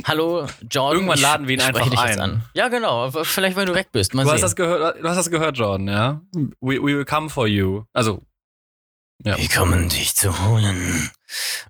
Hallo, 0.05 0.47
Jordan. 0.69 0.97
Irgendwann 0.97 1.19
laden 1.19 1.47
wir 1.47 1.55
ihn 1.55 1.61
einfach 1.61 2.03
ein. 2.03 2.19
an. 2.19 2.43
Ja, 2.53 2.67
genau. 2.67 3.11
Vielleicht, 3.11 3.55
weil 3.55 3.65
du 3.65 3.73
weg 3.73 3.89
bist. 3.91 4.13
Mal 4.13 4.23
du, 4.23 4.29
sehen. 4.29 4.35
hast 4.35 4.41
das 4.41 4.55
gehört, 4.55 5.01
du 5.01 5.07
hast 5.07 5.17
das 5.17 5.29
gehört, 5.29 5.57
Jordan, 5.57 5.87
ja? 5.87 6.21
We, 6.61 6.75
we 6.81 6.97
will 6.97 7.05
come 7.05 7.29
for 7.29 7.47
you. 7.47 7.83
Also, 7.93 8.21
ja. 9.23 9.37
Wir 9.37 9.49
kommen 9.49 9.89
dich 9.89 10.15
zu 10.15 10.45
holen. 10.45 11.09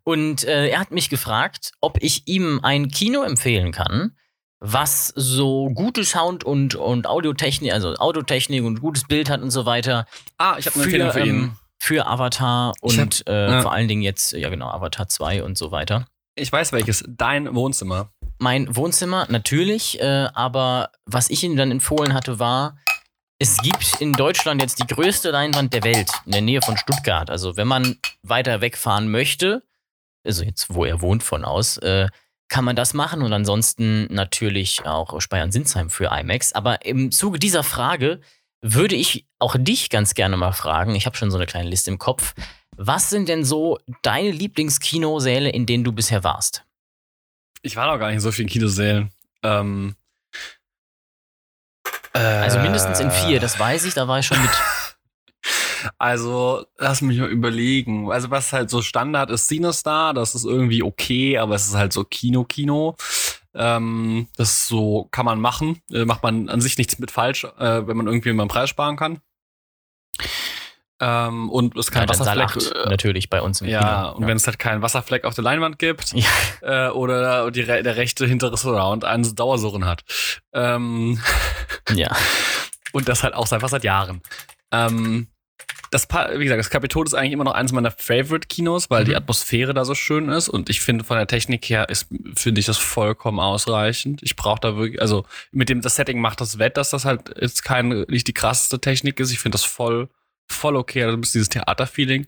Und 0.04 0.44
äh, 0.44 0.70
er 0.70 0.80
hat 0.80 0.92
mich 0.92 1.10
gefragt, 1.10 1.72
ob 1.80 2.02
ich 2.02 2.28
ihm 2.28 2.60
ein 2.64 2.90
Kino 2.90 3.24
empfehlen 3.24 3.72
kann, 3.72 4.16
was 4.60 5.14
so 5.16 5.70
gute 5.70 6.04
Sound- 6.04 6.44
und, 6.44 6.76
und 6.76 7.08
Audiotechnik, 7.08 7.72
also 7.72 7.94
Audiotechnik 7.96 8.64
und 8.64 8.82
gutes 8.82 9.06
Bild 9.06 9.30
hat 9.30 9.42
und 9.42 9.52
so 9.52 9.66
weiter. 9.66 10.08
Ah, 10.38 10.56
ich 10.58 10.66
habe 10.66 10.76
eine 10.76 10.84
Empfehlung 10.86 11.12
für 11.12 11.20
ihn. 11.20 11.28
ähm, 11.28 11.56
für 11.78 12.08
Avatar 12.08 12.74
und 12.82 13.28
äh, 13.28 13.52
ja. 13.52 13.62
vor 13.62 13.72
allen 13.72 13.88
Dingen 13.88 14.02
jetzt, 14.02 14.32
ja 14.32 14.50
genau, 14.50 14.70
Avatar 14.70 15.08
2 15.08 15.44
und 15.44 15.58
so 15.58 15.72
weiter. 15.72 16.08
Ich 16.36 16.52
weiß 16.52 16.74
welches. 16.74 17.04
Dein 17.08 17.54
Wohnzimmer. 17.56 18.10
Mein 18.38 18.76
Wohnzimmer 18.76 19.28
natürlich, 19.30 20.00
äh, 20.02 20.28
aber 20.34 20.92
was 21.06 21.30
ich 21.30 21.44
ihm 21.44 21.56
dann 21.56 21.72
empfohlen 21.72 22.14
hatte, 22.14 22.40
war, 22.40 22.78
es 23.40 23.58
gibt 23.58 24.00
in 24.00 24.14
Deutschland 24.14 24.62
jetzt 24.62 24.80
die 24.80 24.88
größte 24.88 25.32
Leinwand 25.32 25.74
der 25.74 25.84
Welt 25.84 26.10
in 26.26 26.32
der 26.32 26.42
Nähe 26.42 26.62
von 26.62 26.78
Stuttgart. 26.78 27.30
Also 27.30 27.58
wenn 27.58 27.68
man 27.68 27.98
weiter 28.24 28.62
wegfahren 28.62 29.10
möchte, 29.10 29.64
also 30.26 30.44
jetzt 30.44 30.74
wo 30.74 30.86
er 30.86 31.02
wohnt 31.02 31.24
von 31.24 31.46
aus, 31.46 31.78
äh, 31.78 32.08
kann 32.48 32.66
man 32.66 32.76
das 32.76 32.94
machen 32.94 33.22
und 33.22 33.34
ansonsten 33.34 34.06
natürlich 34.14 34.86
auch 34.86 35.20
Speyern-Sinsheim 35.20 35.90
für 35.90 36.12
IMAX. 36.16 36.54
Aber 36.54 36.86
im 36.86 37.12
Zuge 37.12 37.40
dieser 37.40 37.64
Frage 37.64 38.22
würde 38.62 38.96
ich 38.96 39.26
auch 39.40 39.56
dich 39.58 39.90
ganz 39.90 40.14
gerne 40.14 40.38
mal 40.38 40.52
fragen, 40.52 40.96
ich 40.96 41.06
habe 41.06 41.18
schon 41.18 41.32
so 41.32 41.38
eine 41.38 41.46
kleine 41.46 41.70
Liste 41.70 41.92
im 41.92 41.98
Kopf, 41.98 42.34
was 42.78 43.10
sind 43.10 43.30
denn 43.30 43.46
so 43.46 43.80
deine 44.02 44.32
Lieblingskinosäle, 44.32 45.50
in 45.50 45.66
denen 45.66 45.84
du 45.84 45.92
bisher 45.92 46.24
warst? 46.24 46.65
Ich 47.66 47.76
war 47.76 47.92
noch 47.92 47.98
gar 48.00 48.08
nicht 48.08 48.16
in 48.16 48.22
so 48.22 48.32
vielen 48.32 48.48
Kinosälen. 48.48 49.12
Ähm, 49.42 49.96
Also 52.14 52.60
mindestens 52.60 53.00
in 53.00 53.10
vier, 53.10 53.38
äh, 53.38 53.40
das 53.40 53.60
weiß 53.60 53.86
ich, 53.86 53.96
da 53.96 54.08
war 54.08 54.20
ich 54.20 54.26
schon 54.26 54.42
mit. 54.42 54.52
Also, 56.00 56.66
lass 56.80 57.02
mich 57.02 57.20
mal 57.20 57.30
überlegen. 57.30 58.12
Also, 58.12 58.32
was 58.32 58.52
halt 58.54 58.72
so 58.72 58.82
Standard 58.82 59.30
ist, 59.30 59.48
CineStar, 59.48 60.16
das 60.16 60.34
ist 60.34 60.44
irgendwie 60.44 60.82
okay, 60.82 61.38
aber 61.38 61.54
es 61.54 61.68
ist 61.68 61.76
halt 61.76 61.94
so 61.94 62.04
Kino-Kino. 62.04 62.96
Ähm, 63.54 64.28
das 64.36 64.68
so 64.68 65.08
kann 65.12 65.26
man 65.26 65.40
machen. 65.40 65.82
Äh, 65.92 66.06
macht 66.06 66.24
man 66.24 66.50
an 66.50 66.60
sich 66.60 66.80
nichts 66.80 66.98
mit 66.98 67.12
falsch, 67.12 67.44
äh, 67.44 67.86
wenn 67.86 67.98
man 67.98 68.08
irgendwie 68.08 68.34
mal 68.34 68.44
einen 68.44 68.50
Preis 68.50 68.70
sparen 68.72 68.96
kann. 68.96 69.20
Ähm, 71.02 71.50
und 71.50 71.76
es 71.78 71.88
Ja, 71.88 72.06
kein 72.06 72.08
Saal 72.14 72.40
Wasserfleck. 72.40 72.74
8 72.84 72.90
natürlich 72.90 73.30
bei 73.30 73.42
uns 73.42 73.60
im 73.62 73.68
ja, 73.68 73.80
Kino. 73.80 74.18
und 74.18 74.28
wenn 74.28 74.38
es 74.38 74.48
halt 74.48 74.60
keinen 74.60 74.82
Wasserfleck 74.82 75.26
auf 75.26 75.36
der 75.36 75.44
Leinwand 75.44 75.78
gibt 75.78 76.14
ja. 76.14 76.88
äh, 76.88 76.90
oder 76.92 77.52
die, 77.52 77.66
der 77.66 77.98
rechte 77.98 78.26
hintere 78.26 78.56
Surround 78.56 79.04
einen 79.04 79.36
Dauersurren 79.36 79.86
hat. 79.86 80.04
Ähm, 80.54 81.20
ja. 81.96 82.16
und 82.94 83.10
das 83.10 83.24
halt 83.24 83.34
auch 83.34 83.52
einfach 83.52 83.68
seit 83.70 83.84
Jahren. 83.84 84.22
Ähm, 84.72 85.28
das, 85.92 86.08
Pa- 86.08 86.30
wie 86.38 86.44
gesagt, 86.44 86.60
das 86.60 86.70
Kapitol 86.70 87.06
ist 87.06 87.14
eigentlich 87.14 87.34
immer 87.34 87.44
noch 87.44 87.54
eines 87.54 87.72
meiner 87.72 87.92
Favorite-Kinos, 87.92 88.90
weil 88.90 89.04
Mhm. 89.04 89.08
die 89.10 89.16
Atmosphäre 89.18 89.74
da 89.74 89.86
so 89.86 89.96
schön 89.96 90.30
ist 90.30 90.48
und 90.50 90.70
ich 90.70 90.80
finde 90.82 91.04
von 91.04 91.18
der 91.18 91.28
Technik 91.28 91.66
her 91.70 91.90
ist, 91.90 92.08
finde 92.36 92.60
ich 92.60 92.66
das 92.66 92.78
vollkommen 92.78 93.40
ausreichend. 93.40 94.22
Ich 94.24 94.36
brauche 94.38 94.60
da 94.62 94.76
wirklich, 94.78 95.02
also 95.02 95.26
mit 95.52 95.68
dem 95.70 95.82
das 95.82 95.96
Setting 95.98 96.20
macht 96.20 96.40
das 96.42 96.58
wett, 96.58 96.78
dass 96.78 96.90
das 96.90 97.04
halt 97.06 97.36
jetzt 97.40 97.64
kein, 97.66 98.06
nicht 98.08 98.28
die 98.28 98.34
krasseste 98.34 98.80
Technik 98.80 99.20
ist. 99.20 99.32
Ich 99.32 99.40
finde 99.40 99.56
das 99.58 99.64
voll, 99.66 100.10
voll 100.48 100.76
okay, 100.76 101.04
also 101.04 101.18
ein 101.18 101.22
bisschen 101.22 101.40
dieses 101.40 101.50
Theaterfeeling. 101.50 102.28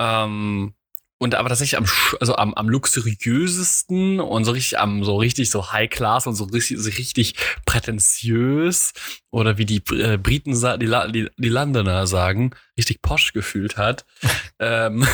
Ähm, 0.00 0.74
und 1.20 1.34
aber 1.34 1.48
tatsächlich 1.48 1.76
am, 1.76 1.86
also 2.20 2.36
am, 2.36 2.54
am 2.54 2.68
luxuriösesten 2.68 4.20
und 4.20 4.44
so 4.44 4.52
richtig 4.52 4.78
am, 4.78 5.02
so 5.02 5.16
richtig 5.16 5.50
so 5.50 5.72
High 5.72 5.90
Class 5.90 6.28
und 6.28 6.36
so 6.36 6.44
richtig, 6.44 6.78
so 6.78 6.88
richtig 6.88 7.34
prätentiös 7.66 8.92
oder 9.30 9.58
wie 9.58 9.66
die 9.66 9.82
äh, 9.94 10.16
Briten, 10.16 10.52
die, 10.52 11.12
die, 11.12 11.28
die 11.36 11.48
Londoner 11.48 12.06
sagen, 12.06 12.52
richtig 12.76 13.02
posch 13.02 13.32
gefühlt 13.32 13.76
hat, 13.76 14.06
ähm, 14.60 15.04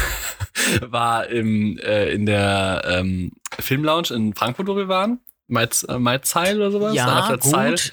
war 0.82 1.28
im, 1.28 1.78
äh, 1.78 2.10
in 2.10 2.26
der 2.26 2.82
ähm, 2.86 3.32
Filmlounge 3.58 4.10
in 4.10 4.34
Frankfurt, 4.34 4.68
wo 4.68 4.76
wir 4.76 4.88
waren. 4.88 5.20
Meiz, 5.46 5.84
äh, 5.88 5.98
Meizheil 5.98 6.56
oder 6.56 6.70
sowas? 6.70 6.94
Ja, 6.94 7.28
der 7.28 7.40
Zeil. 7.40 7.70
gut. 7.72 7.92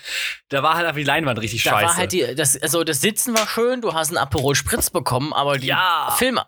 Da 0.49 0.63
war 0.63 0.75
halt 0.75 0.85
einfach 0.85 0.97
die 0.99 1.03
Leinwand 1.03 1.39
richtig 1.39 1.63
Da 1.63 1.71
scheiße. 1.71 1.85
war 1.85 1.97
halt 1.97 2.11
die, 2.13 2.35
das, 2.35 2.61
also 2.61 2.83
das 2.83 3.01
Sitzen 3.01 3.33
war 3.35 3.47
schön, 3.47 3.81
du 3.81 3.93
hast 3.93 4.09
einen 4.09 4.17
Aperol 4.17 4.55
Spritz 4.55 4.89
bekommen, 4.89 5.33
aber 5.33 5.57
die 5.57 5.67
Ja. 5.67 6.13
Film 6.17 6.39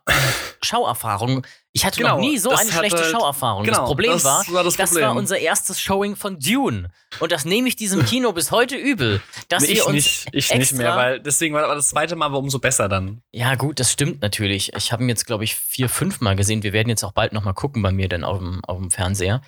Schauerfahrung, 0.62 1.46
ich 1.72 1.86
hatte 1.86 2.00
Genau, 2.02 2.16
noch 2.16 2.20
nie 2.22 2.38
so 2.38 2.50
das 2.52 2.62
eine 2.62 2.72
schlechte 2.72 3.00
halt- 3.00 3.12
Schauerfahrung. 3.12 3.66
das 3.66 3.76
genau, 3.76 3.88
Problem 3.88 4.12
das 4.12 4.24
war, 4.24 4.46
war 4.50 4.64
das 4.64 4.76
das 4.78 4.92
Problem. 4.92 5.08
war 5.10 5.16
unser 5.16 5.38
erstes 5.40 5.82
Showing 5.82 6.16
von 6.16 6.40
Dune. 6.40 6.90
Und 7.20 7.32
das 7.32 7.46
nehme 7.46 7.68
ich 7.68 7.76
diesem 7.76 8.06
Kino 8.06 8.32
bis 8.32 8.52
heute 8.52 8.76
übel. 8.76 9.22
Dass 9.50 9.64
Nee, 9.64 9.70
wir 9.70 9.76
ich 9.76 9.84
uns 9.86 9.94
nicht, 9.94 10.28
ich 10.32 10.36
extra, 10.52 10.58
nicht 10.58 10.74
mehr, 10.74 10.96
weil 10.96 11.20
deswegen 11.20 11.56
war 11.56 11.74
das 11.76 11.90
zweite 11.90 12.16
Mal 12.16 12.32
war 12.32 12.40
umso 12.40 12.60
besser 12.60 12.88
dann. 12.90 13.22
Ja, 13.32 13.56
gut, 13.56 13.80
das 13.80 13.92
stimmt 13.92 14.22
natürlich. 14.22 14.74
Ich 14.76 14.92
habe 14.92 15.04
ihn 15.04 15.10
jetzt, 15.10 15.26
glaube 15.26 15.44
ich, 15.44 15.56
vier, 15.56 15.90
fünf 15.90 16.22
Mal 16.22 16.36
gesehen. 16.36 16.64
Wir 16.64 16.74
werden 16.74 16.90
jetzt 16.90 17.04
auch 17.04 17.12
bald 17.14 17.34
noch 17.34 17.44
mal 17.44 17.54
gucken 17.54 17.82
bei 17.82 17.92
mir 17.92 18.08
dann 18.08 18.24
auf 18.24 18.38
dem, 18.38 18.64
auf 18.66 18.78
dem 18.78 18.92
Fernseher. 18.92 19.42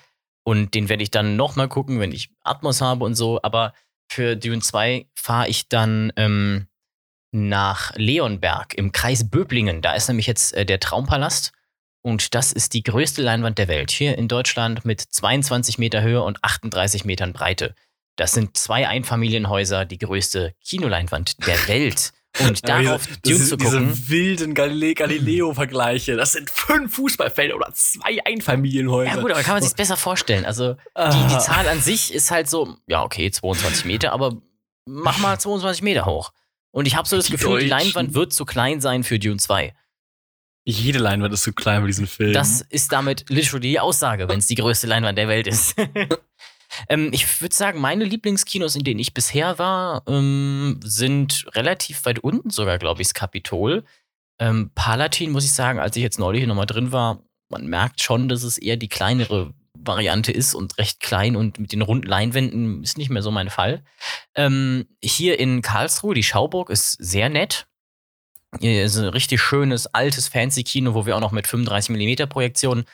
Und 0.47 0.75
den 0.75 0.89
werde 0.89 1.03
ich 1.03 1.11
dann 1.11 1.35
noch 1.35 1.55
mal 1.55 1.67
gucken, 1.67 1.99
wenn 1.99 2.11
ich 2.11 2.29
Atmos 2.43 2.79
habe 2.79 3.03
und 3.03 3.15
so. 3.15 3.39
Aber 3.41 3.73
für 4.07 4.35
Dune 4.35 4.61
2 4.61 5.07
fahre 5.15 5.49
ich 5.49 5.67
dann 5.69 6.13
ähm, 6.15 6.67
nach 7.31 7.93
Leonberg 7.95 8.75
im 8.75 8.91
Kreis 8.91 9.29
Böblingen. 9.29 9.81
Da 9.81 9.93
ist 9.93 10.07
nämlich 10.07 10.27
jetzt 10.27 10.53
äh, 10.53 10.65
der 10.65 10.79
Traumpalast. 10.79 11.51
Und 12.01 12.35
das 12.35 12.51
ist 12.51 12.75
die 12.75 12.83
größte 12.83 13.23
Leinwand 13.23 13.57
der 13.57 13.67
Welt. 13.67 13.89
Hier 13.89 14.17
in 14.17 14.27
Deutschland 14.27 14.85
mit 14.85 15.01
22 15.01 15.79
Meter 15.79 16.03
Höhe 16.03 16.21
und 16.21 16.37
38 16.43 17.03
Metern 17.03 17.33
Breite. 17.33 17.73
Das 18.15 18.33
sind 18.33 18.55
zwei 18.55 18.87
Einfamilienhäuser, 18.87 19.85
die 19.85 19.97
größte 19.97 20.53
Kinoleinwand 20.63 21.45
der 21.47 21.55
Welt. 21.67 22.13
Und 22.39 22.67
Ja, 22.67 22.81
darauf 22.81 23.05
diese, 23.07 23.19
Dune 23.21 23.37
diese, 23.37 23.47
zu 23.49 23.57
gucken. 23.57 23.87
Diese 23.93 24.09
wilden 24.09 24.53
Galile 24.53 24.93
Galileo-Vergleiche. 24.93 26.15
Das 26.15 26.33
sind 26.33 26.49
fünf 26.49 26.93
Fußballfelder 26.95 27.55
oder 27.55 27.71
zwei 27.73 28.17
Einfamilienhäuser. 28.25 29.15
Ja 29.15 29.21
gut, 29.21 29.31
aber 29.31 29.41
kann 29.43 29.55
man 29.55 29.63
sich 29.63 29.73
besser 29.75 29.97
vorstellen. 29.97 30.45
Also 30.45 30.73
die, 30.73 30.79
Ah. 30.95 31.27
die 31.27 31.39
Zahl 31.39 31.67
an 31.67 31.79
sich 31.81 32.13
ist 32.13 32.31
halt 32.31 32.49
so, 32.49 32.75
ja 32.87 33.03
okay, 33.03 33.31
22 33.31 33.85
Meter, 33.85 34.11
aber 34.11 34.35
mach 34.85 35.17
mal 35.19 35.39
22 35.39 35.81
Meter 35.81 36.05
hoch. 36.05 36.31
Und 36.71 36.87
ich 36.87 36.95
habe 36.97 37.07
so 37.07 37.15
das 37.15 37.27
Die 37.27 37.31
Gefühl, 37.31 37.61
die 37.61 37.69
Deutschen. 37.69 37.87
Leinwand 37.93 38.13
wird 38.13 38.33
zu 38.33 38.43
klein 38.43 38.81
sein 38.81 39.03
für 39.05 39.17
Dune 39.17 39.37
2. 39.37 39.73
Jede 40.67 40.99
Leinwand 40.99 41.33
ist 41.33 41.43
zu 41.43 41.53
klein 41.53 41.81
bei 41.81 41.87
diesem 41.87 42.07
Film. 42.07 42.33
Das 42.33 42.61
ist 42.61 42.91
damit 42.91 43.25
literally 43.29 43.69
die 43.69 43.79
Aussage, 43.79 44.27
wenn 44.27 44.39
es 44.39 44.47
die 44.47 44.55
größte 44.55 44.87
Leinwand 44.87 45.17
der 45.17 45.27
Welt 45.29 45.47
ist. 45.47 45.75
ähm, 46.89 47.09
ich 47.11 47.41
würde 47.41 47.55
sagen, 47.55 47.79
meine 47.79 48.03
Lieblingskinos, 48.03 48.75
in 48.75 48.83
denen 48.83 48.99
ich 48.99 49.13
bisher 49.13 49.59
war, 49.59 50.03
ähm, 50.07 50.79
sind 50.83 51.45
relativ 51.55 52.05
weit 52.05 52.19
unten 52.19 52.49
sogar, 52.49 52.77
glaube 52.77 53.01
ich, 53.01 53.07
das 53.09 53.13
Kapitol. 53.13 53.83
Ähm, 54.39 54.71
Palatin, 54.75 55.31
muss 55.31 55.45
ich 55.45 55.53
sagen, 55.53 55.79
als 55.79 55.95
ich 55.95 56.03
jetzt 56.03 56.19
neulich 56.19 56.39
hier 56.39 56.47
nochmal 56.47 56.65
drin 56.65 56.91
war, 56.91 57.23
man 57.49 57.67
merkt 57.67 58.01
schon, 58.01 58.27
dass 58.27 58.43
es 58.43 58.57
eher 58.57 58.77
die 58.77 58.89
kleinere 58.89 59.53
Variante 59.73 60.31
ist 60.31 60.55
und 60.55 60.77
recht 60.77 60.99
klein 60.99 61.35
und 61.35 61.59
mit 61.59 61.71
den 61.71 61.81
runden 61.81 62.07
Leinwänden 62.07 62.83
ist 62.83 62.97
nicht 62.97 63.09
mehr 63.09 63.21
so 63.21 63.31
mein 63.31 63.49
Fall. 63.49 63.83
Ähm, 64.35 64.87
hier 65.01 65.39
in 65.39 65.61
Karlsruhe, 65.61 66.15
die 66.15 66.23
Schauburg 66.23 66.69
ist 66.69 66.91
sehr 66.93 67.29
nett. 67.29 67.67
Hier 68.59 68.83
ist 68.83 68.97
ein 68.97 69.09
richtig 69.09 69.41
schönes, 69.41 69.87
altes, 69.87 70.27
fancy 70.27 70.63
Kino, 70.63 70.93
wo 70.93 71.05
wir 71.05 71.15
auch 71.15 71.21
noch 71.21 71.31
mit 71.31 71.45
35mm 71.45 72.25
Projektionen 72.27 72.85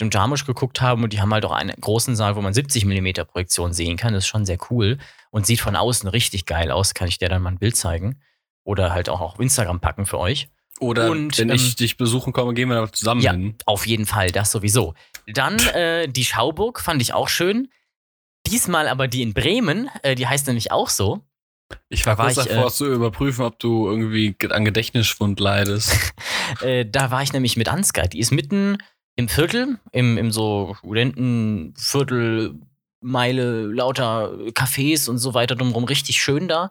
Jim 0.00 0.10
Jarmusch 0.10 0.44
geguckt 0.46 0.80
haben 0.80 1.04
und 1.04 1.12
die 1.12 1.20
haben 1.20 1.32
halt 1.32 1.44
auch 1.44 1.52
einen 1.52 1.74
großen 1.80 2.16
Saal, 2.16 2.34
wo 2.36 2.40
man 2.40 2.52
70mm 2.54 3.24
Projektion 3.24 3.72
sehen 3.72 3.96
kann. 3.96 4.14
Das 4.14 4.24
ist 4.24 4.28
schon 4.28 4.46
sehr 4.46 4.58
cool 4.70 4.98
und 5.30 5.46
sieht 5.46 5.60
von 5.60 5.76
außen 5.76 6.08
richtig 6.08 6.46
geil 6.46 6.70
aus. 6.70 6.94
Kann 6.94 7.06
ich 7.08 7.18
dir 7.18 7.28
dann 7.28 7.42
mal 7.42 7.50
ein 7.50 7.58
Bild 7.58 7.76
zeigen 7.76 8.20
oder 8.64 8.92
halt 8.92 9.08
auch 9.08 9.20
auf 9.20 9.38
Instagram 9.38 9.80
packen 9.80 10.06
für 10.06 10.18
euch. 10.18 10.48
Oder 10.80 11.10
Und, 11.10 11.36
wenn 11.38 11.50
ähm, 11.50 11.56
ich 11.56 11.76
dich 11.76 11.98
besuchen 11.98 12.32
komme, 12.32 12.54
gehen 12.54 12.68
wir 12.70 12.76
da 12.76 12.90
zusammen 12.90 13.20
Ja. 13.20 13.32
hin. 13.32 13.54
Auf 13.66 13.86
jeden 13.86 14.06
Fall, 14.06 14.30
das 14.30 14.50
sowieso. 14.50 14.94
Dann 15.26 15.58
äh, 15.74 16.08
die 16.08 16.24
Schauburg 16.24 16.80
fand 16.80 17.02
ich 17.02 17.12
auch 17.12 17.28
schön. 17.28 17.68
Diesmal 18.46 18.88
aber 18.88 19.06
die 19.06 19.20
in 19.22 19.34
Bremen, 19.34 19.90
äh, 20.02 20.14
die 20.14 20.26
heißt 20.26 20.46
nämlich 20.46 20.72
auch 20.72 20.88
so. 20.88 21.20
Ich 21.88 22.04
war 22.06 22.14
Da 22.16 22.18
war 22.24 22.32
kurz 22.32 22.46
ich, 22.46 22.52
davor 22.52 22.66
äh, 22.68 22.72
zu 22.72 22.86
überprüfen, 22.92 23.44
ob 23.44 23.58
du 23.60 23.88
irgendwie 23.88 24.32
ge- 24.32 24.50
an 24.50 24.64
Gedächtnisschwund 24.64 25.38
leidest. 25.40 25.94
Äh, 26.62 26.84
da 26.84 27.12
war 27.12 27.22
ich 27.22 27.32
nämlich 27.32 27.56
mit 27.56 27.68
Ansgar. 27.68 28.08
Die 28.08 28.18
ist 28.18 28.32
mitten 28.32 28.78
im 29.16 29.28
Viertel, 29.28 29.78
im, 29.92 30.18
im 30.18 30.30
so 30.30 30.74
Studentenviertel, 30.78 32.54
Meile, 33.02 33.62
lauter 33.62 34.34
Cafés 34.52 35.08
und 35.08 35.18
so 35.18 35.32
weiter 35.32 35.56
drumherum, 35.56 35.84
richtig 35.84 36.20
schön 36.20 36.48
da. 36.48 36.70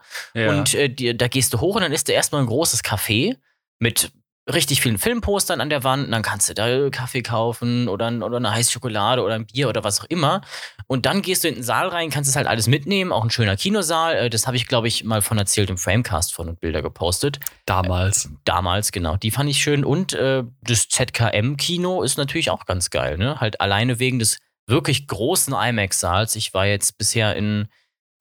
Und 0.50 0.74
äh, 0.76 0.90
die, 0.90 1.18
da 1.18 1.28
gehst 1.28 1.54
du 1.54 1.60
hoch 1.60 1.76
und 1.76 1.82
dann 1.82 1.92
ist 1.92 2.08
da 2.08 2.14
erstmal 2.14 2.42
ein 2.42 2.48
großes 2.48 2.84
Café 2.84 3.36
mit 3.80 4.12
richtig 4.54 4.82
vielen 4.82 4.97
Filmpostern 4.97 5.62
an 5.62 5.70
der 5.70 5.84
Wand. 5.84 6.06
Und 6.06 6.12
dann 6.12 6.22
kannst 6.22 6.50
du 6.50 6.54
da 6.54 6.89
Kaffee 6.89 7.22
kaufen 7.22 7.88
oder, 7.88 8.12
oder 8.24 8.38
eine 8.38 8.52
heiße 8.52 8.72
Schokolade 8.72 9.24
oder 9.24 9.36
ein 9.36 9.45
Bier 9.45 9.70
oder 9.70 9.84
was 9.84 10.02
auch 10.02 10.06
immer. 10.06 10.41
Und 10.88 11.06
dann 11.06 11.22
gehst 11.22 11.43
du 11.43 11.47
in 11.47 11.56
den 11.56 11.64
Saal 11.64 11.88
rein, 11.89 12.10
kannst 12.10 12.30
es 12.30 12.36
halt 12.36 12.47
alles 12.47 12.68
mitnehmen. 12.68 13.12
Auch 13.12 13.24
ein 13.24 13.30
schöner 13.30 13.56
Kinosaal. 13.56 14.16
Äh, 14.16 14.30
Das 14.30 14.47
habe 14.47 14.58
ich, 14.58 14.68
glaube 14.68 14.88
ich, 14.88 15.04
mal 15.04 15.22
von 15.22 15.38
erzählt 15.38 15.70
im 15.70 15.78
Framecast 15.78 16.34
von 16.34 16.50
und 16.50 16.60
Bilder 16.60 16.82
gepostet. 16.82 17.39
damals. 17.66 18.30
Damals, 18.45 18.91
genau. 18.91 19.18
Die 19.18 19.32
fand 19.32 19.50
ich 19.50 19.62
schön. 19.62 19.86
Und 19.86 20.14
äh, 20.14 20.43
das 20.62 20.88
ZKM-Kino 20.89 22.04
ist 22.04 22.18
natürlich 22.18 22.50
auch 22.50 22.66
ganz 22.66 22.89
geil. 22.89 23.18
Ne? 23.18 23.39
Halt 23.39 23.62
alleine 23.62 24.00
wegen 24.00 24.20
des 24.20 24.38
wirklich 24.68 25.08
großen 25.08 25.54
IMAX-Saals. 25.54 26.36
Ich 26.36 26.54
war 26.54 26.66
jetzt 26.66 26.97
bisher 26.97 27.36
in 27.36 27.68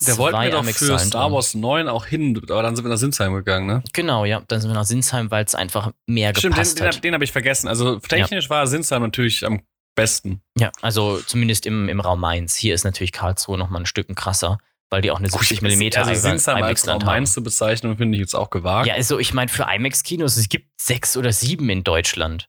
Der 0.07 0.17
wollte 0.17 0.39
mir 0.39 0.51
doch 0.51 0.65
für 0.65 0.99
Star. 0.99 1.33
Wars 1.33 1.55
9 1.55 1.89
auch 1.89 2.07
hin, 2.07 2.41
aber 2.49 2.63
dann 2.63 2.77
sind 2.77 2.85
wir 2.85 2.91
nach 2.91 2.99
Sinsheim 2.99 3.35
gegangen, 3.35 3.67
ne? 3.67 3.83
Genau, 3.93 4.25
ja. 4.25 4.43
Dann 4.47 4.61
sind 4.61 4.71
wir 4.71 4.75
nach 4.75 4.85
Sinsheim, 4.85 5.31
weil 5.31 5.45
es 5.45 5.57
einfach 5.57 5.91
mehr 6.07 6.33
Stimmt, 6.37 6.55
gepasst 6.55 6.79
den, 6.79 6.87
hat. 6.87 7.05
den 7.05 7.15
habe 7.15 7.25
ich 7.25 7.33
vergessen. 7.33 7.67
Also 7.67 7.99
technisch 7.99 8.49
war 8.49 8.67
Sinsheim 8.69 9.03
natürlich 9.03 9.45
am 9.45 9.63
besten. 9.97 10.41
Ja, 10.57 10.71
also 10.81 11.21
zumindest 11.21 11.67
im, 11.67 11.89
im 11.89 11.99
Raum 11.99 12.21
Mainz. 12.21 12.55
Hier 12.55 12.75
ist 12.75 12.85
natürlich 12.85 13.11
Karlsruhe 13.11 13.59
noch 13.59 13.71
mal 13.71 13.81
ein 13.81 13.87
Stück 13.87 14.15
krasser, 14.15 14.59
weil 14.91 15.03
die 15.03 15.11
auch 15.11 15.19
eine 15.19 15.29
70 15.29 15.63
mm 15.63 15.99
Also 15.99 16.15
Sinsheim 16.15 16.57
als 16.57 16.85
IMAX-Land 16.85 17.03
Raum. 17.03 17.09
1 17.11 17.33
zu 17.33 17.43
bezeichnen, 17.43 17.97
finde 17.97 18.17
ich 18.17 18.21
jetzt 18.21 18.35
auch 18.35 18.51
gewagt. 18.51 18.87
Ja, 18.87 18.95
also 18.95 19.19
ich 19.19 19.35
meine, 19.35 19.49
für 19.49 19.65
IMAX-Kinos, 19.65 20.37
es 20.37 20.49
gibt 20.49 20.69
sechs 20.81 21.17
oder 21.17 21.33
sieben 21.33 21.69
in 21.71 21.83
Deutschland. 21.83 22.49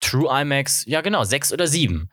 True 0.00 0.28
IMAX, 0.42 0.84
ja 0.86 1.00
genau, 1.00 1.22
sechs 1.22 1.52
oder 1.52 1.68
sieben. 1.68 2.10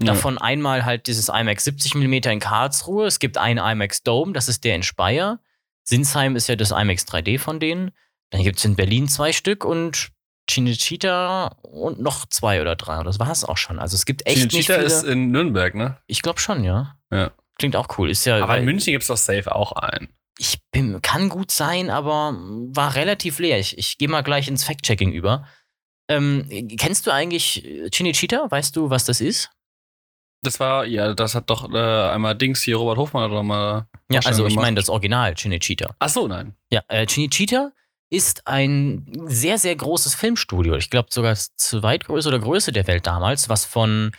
Ja. 0.00 0.06
Davon 0.06 0.38
einmal 0.38 0.84
halt 0.84 1.06
dieses 1.06 1.28
IMAX 1.28 1.64
70 1.64 1.94
mm 1.94 2.12
in 2.12 2.40
Karlsruhe. 2.40 3.06
Es 3.06 3.18
gibt 3.20 3.38
einen 3.38 3.58
IMAX 3.64 4.02
Dome, 4.02 4.32
das 4.32 4.48
ist 4.48 4.64
der 4.64 4.74
in 4.74 4.82
Speyer. 4.82 5.38
Sinsheim 5.84 6.34
ist 6.34 6.48
ja 6.48 6.56
das 6.56 6.72
IMAX 6.72 7.06
3D 7.06 7.38
von 7.38 7.60
denen. 7.60 7.92
Dann 8.30 8.42
gibt 8.42 8.58
es 8.58 8.64
in 8.64 8.74
Berlin 8.74 9.06
zwei 9.06 9.32
Stück 9.32 9.64
und 9.64 10.10
Cinecittà 10.50 11.54
und 11.62 12.00
noch 12.00 12.26
zwei 12.26 12.60
oder 12.60 12.74
drei. 12.76 13.02
Das 13.04 13.18
war 13.18 13.30
es 13.30 13.44
auch 13.44 13.56
schon. 13.56 13.78
Also 13.78 13.94
es 13.94 14.04
gibt 14.04 14.26
echt 14.26 14.52
nicht 14.52 14.68
Cinecittà 14.68 14.74
viele. 14.74 14.86
ist 14.86 15.04
in 15.04 15.30
Nürnberg, 15.30 15.74
ne? 15.74 15.98
ich 16.06 16.22
glaube 16.22 16.40
schon, 16.40 16.64
ja. 16.64 16.96
Ja. 17.12 17.30
Klingt 17.58 17.76
auch 17.76 17.98
cool. 17.98 18.10
Ist 18.10 18.24
ja, 18.24 18.42
Aber 18.42 18.58
in 18.58 18.64
München 18.64 18.92
gibt 18.92 19.02
es 19.02 19.08
doch 19.08 19.16
safe 19.16 19.54
auch 19.54 19.72
einen. 19.72 20.08
ich 20.38 20.58
bin, 20.72 21.00
kann 21.02 21.28
gut 21.28 21.52
sein, 21.52 21.88
aber 21.88 22.34
war 22.36 22.96
relativ 22.96 23.38
leer. 23.38 23.60
Ich, 23.60 23.78
ich 23.78 23.96
gehe 23.98 24.08
mal 24.08 24.22
gleich 24.22 24.48
ins 24.48 24.64
Fact-Checking 24.64 25.12
über. 25.12 25.46
Ähm, 26.08 26.48
kennst 26.76 27.06
du 27.06 27.12
eigentlich 27.12 27.64
Cinecittà? 27.92 28.50
Weißt 28.50 28.74
du, 28.74 28.90
was 28.90 29.04
das 29.04 29.20
ist? 29.20 29.50
Das 30.44 30.60
war, 30.60 30.86
ja, 30.86 31.14
das 31.14 31.34
hat 31.34 31.50
doch 31.50 31.72
äh, 31.72 31.76
einmal 32.10 32.34
Dings 32.36 32.62
hier, 32.62 32.76
Robert 32.76 32.98
Hofmann 32.98 33.30
oder 33.30 33.42
mal. 33.42 33.86
Ja, 34.10 34.20
also 34.24 34.46
ich 34.46 34.54
meine 34.56 34.76
das 34.76 34.88
Original 34.88 35.32
Cinecittà. 35.32 35.90
Ach 35.98 36.08
so, 36.08 36.28
nein. 36.28 36.54
Ja, 36.70 36.82
äh, 36.88 37.04
Cinecittà 37.06 37.70
ist 38.10 38.46
ein 38.46 39.06
sehr, 39.26 39.58
sehr 39.58 39.74
großes 39.74 40.14
Filmstudio. 40.14 40.76
Ich 40.76 40.90
glaube 40.90 41.08
sogar 41.10 41.32
das 41.32 41.56
zweitgrößte 41.56 42.28
oder 42.28 42.38
größte 42.38 42.70
der 42.70 42.86
Welt 42.86 43.06
damals, 43.06 43.48
was 43.48 43.64
von, 43.64 44.12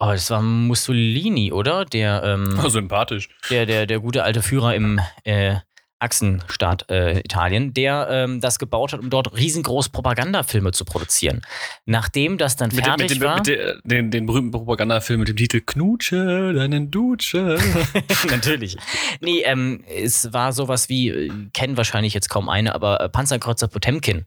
oh, 0.00 0.06
das 0.06 0.30
war 0.30 0.42
Mussolini, 0.42 1.52
oder? 1.52 1.84
Der, 1.84 2.22
ähm, 2.24 2.58
Oh, 2.64 2.68
sympathisch. 2.68 3.28
der, 3.50 3.66
der, 3.66 3.86
der 3.86 4.00
gute 4.00 4.24
alte 4.24 4.42
Führer 4.42 4.74
im 4.74 5.00
äh, 5.24 5.56
Achsenstaat 5.98 6.90
äh, 6.90 7.20
Italien, 7.20 7.72
der 7.72 8.08
ähm, 8.10 8.40
das 8.40 8.58
gebaut 8.58 8.92
hat, 8.92 9.00
um 9.00 9.10
dort 9.10 9.36
riesengroß 9.36 9.88
Propagandafilme 9.88 10.72
zu 10.72 10.84
produzieren. 10.84 11.42
Nachdem 11.84 12.38
das 12.38 12.56
dann 12.56 12.68
Mit, 12.68 12.78
dem- 12.78 12.84
fertig 12.84 13.10
mit, 13.10 13.20
dem, 13.20 13.26
war. 13.26 13.36
mit 13.38 13.46
dem, 13.46 13.80
den, 13.84 14.10
den 14.10 14.26
berühmten 14.26 14.50
Propagandafilm 14.50 15.20
mit 15.20 15.28
dem 15.28 15.36
Titel 15.36 15.60
Knutsche, 15.64 16.52
deinen 16.54 16.90
Dutsche. 16.90 17.58
Natürlich. 18.30 18.76
Nee, 19.20 19.40
ähm, 19.44 19.84
es 19.88 20.32
war 20.32 20.52
sowas 20.52 20.88
wie, 20.88 21.08
äh, 21.08 21.30
kennen 21.54 21.76
wahrscheinlich 21.76 22.14
jetzt 22.14 22.28
kaum 22.28 22.48
eine, 22.48 22.74
aber 22.74 23.00
äh, 23.00 23.08
Panzerkreuzer 23.08 23.68
Potemkin 23.68 24.26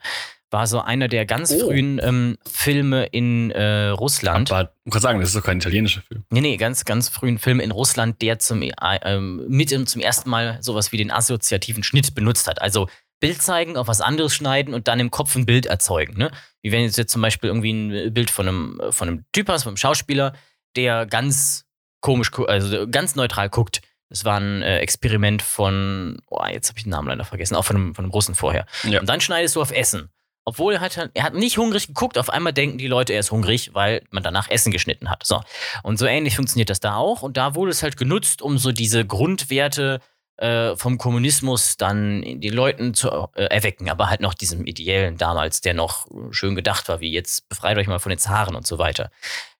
war 0.52 0.68
so 0.68 0.82
einer 0.82 1.08
der 1.08 1.26
ganz 1.26 1.52
Oh. 1.52 1.68
frühen 1.68 2.00
ähm, 2.04 2.38
Filme 2.52 3.06
in 3.06 3.52
äh, 3.52 3.88
Russland. 3.89 4.52
Aber 4.52 4.74
ich 4.86 4.91
kann 4.91 5.02
sagen, 5.02 5.20
das 5.20 5.30
ist 5.30 5.36
doch 5.36 5.43
kein 5.43 5.58
italienischer 5.58 6.02
Film. 6.02 6.24
Nee, 6.32 6.41
nee, 6.41 6.58
ganz, 6.58 6.86
ganz 6.86 7.10
frühen 7.10 7.38
Film 7.38 7.60
in 7.60 7.72
Russland, 7.72 8.22
der 8.22 8.39
zum, 8.39 8.62
äh, 8.62 8.72
ähm, 9.04 9.45
mit 9.47 9.70
zum 9.88 10.02
ersten 10.02 10.30
Mal 10.30 10.58
sowas 10.62 10.91
wie 10.91 10.97
den 10.97 11.12
assoziativen 11.12 11.84
Schnitt 11.84 12.16
benutzt 12.16 12.47
hat. 12.47 12.62
Also 12.62 12.88
Bild 13.20 13.41
zeigen, 13.41 13.78
auf 13.78 13.88
was 13.88 14.02
anderes 14.02 14.34
schneiden 14.34 14.74
und 14.74 14.88
dann 14.88 15.00
im 15.00 15.12
Kopf 15.12 15.36
ein 15.36 15.45
Bild 15.45 15.66
erzeugen. 15.66 16.18
Ne? 16.18 16.32
Wie 16.62 16.72
wenn 16.72 16.80
du 16.80 16.91
jetzt 16.91 17.12
zum 17.12 17.22
Beispiel 17.22 17.50
irgendwie 17.50 17.72
ein 17.72 18.14
Bild 18.14 18.32
von 18.32 18.47
einem, 18.47 18.82
von 18.91 19.08
einem 19.08 19.26
Typ 19.34 19.50
hast, 19.50 19.64
von 19.64 19.72
einem 19.72 19.78
Schauspieler, 19.78 20.34
der 20.76 21.06
ganz 21.06 21.66
komisch, 22.02 22.32
also 22.47 22.88
ganz 22.89 23.16
neutral 23.16 23.50
guckt. 23.50 23.82
Das 24.10 24.26
war 24.26 24.39
ein 24.39 24.64
äh, 24.64 24.80
Experiment 24.80 25.41
von, 25.41 26.20
oh, 26.28 26.43
jetzt 26.50 26.70
habe 26.70 26.80
ich 26.80 26.84
den 26.86 26.91
Namen 26.91 27.10
leider 27.10 27.26
vergessen, 27.26 27.56
auch 27.56 27.66
von 27.66 27.76
einem, 27.76 27.95
von 27.95 28.06
einem 28.06 28.12
Russen 28.12 28.34
vorher. 28.34 28.66
Ja. 28.84 29.00
Und 29.02 29.08
dann 29.10 29.22
schneidest 29.22 29.56
du 29.56 29.62
auf 29.62 29.72
Essen. 29.72 30.10
Obwohl 30.50 30.74
er 30.74 30.82
hat, 30.82 31.12
er 31.14 31.24
hat 31.24 31.36
nicht 31.36 31.60
hungrig 31.60 31.86
geguckt, 31.86 32.18
auf 32.18 32.32
einmal 32.32 32.54
denken 32.54 32.80
die 32.80 32.88
Leute, 32.88 33.14
er 33.14 33.20
ist 33.20 33.30
hungrig, 33.30 33.76
weil 33.76 34.02
man 34.10 34.24
danach 34.24 34.50
Essen 34.50 34.72
geschnitten 34.72 35.08
hat. 35.08 35.24
So. 35.24 35.41
Und 35.84 36.00
so 36.00 36.08
ähnlich 36.08 36.36
funktioniert 36.36 36.72
das 36.72 36.80
da 36.80 36.95
auch. 36.95 37.22
Und 37.22 37.38
da 37.38 37.54
wurde 37.54 37.70
es 37.70 37.84
halt 37.84 37.97
genutzt, 37.97 38.41
um 38.41 38.58
so 38.58 38.72
diese 38.72 39.06
Grundwerte 39.06 40.00
äh, 40.38 40.76
vom 40.76 40.97
Kommunismus 40.97 41.78
dann 41.78 42.24
in 42.24 42.41
den 42.41 42.54
Leuten 42.54 42.95
zu 42.95 43.10
äh, 43.36 43.43
erwecken, 43.43 43.91
aber 43.91 44.10
halt 44.10 44.22
noch 44.22 44.34
diesem 44.34 44.66
Ideellen 44.66 45.18
damals, 45.18 45.62
der 45.62 45.76
noch 45.76 46.08
schön 46.32 46.56
gedacht 46.56 46.89
war, 46.89 47.00
wie 47.00 47.12
jetzt 47.12 47.47
befreit 47.47 47.78
euch 47.78 47.88
mal 47.88 48.00
von 48.00 48.10
den 48.10 48.18
Zaren 48.18 48.56
und 48.56 48.66
so 48.66 48.80
weiter. 48.80 49.12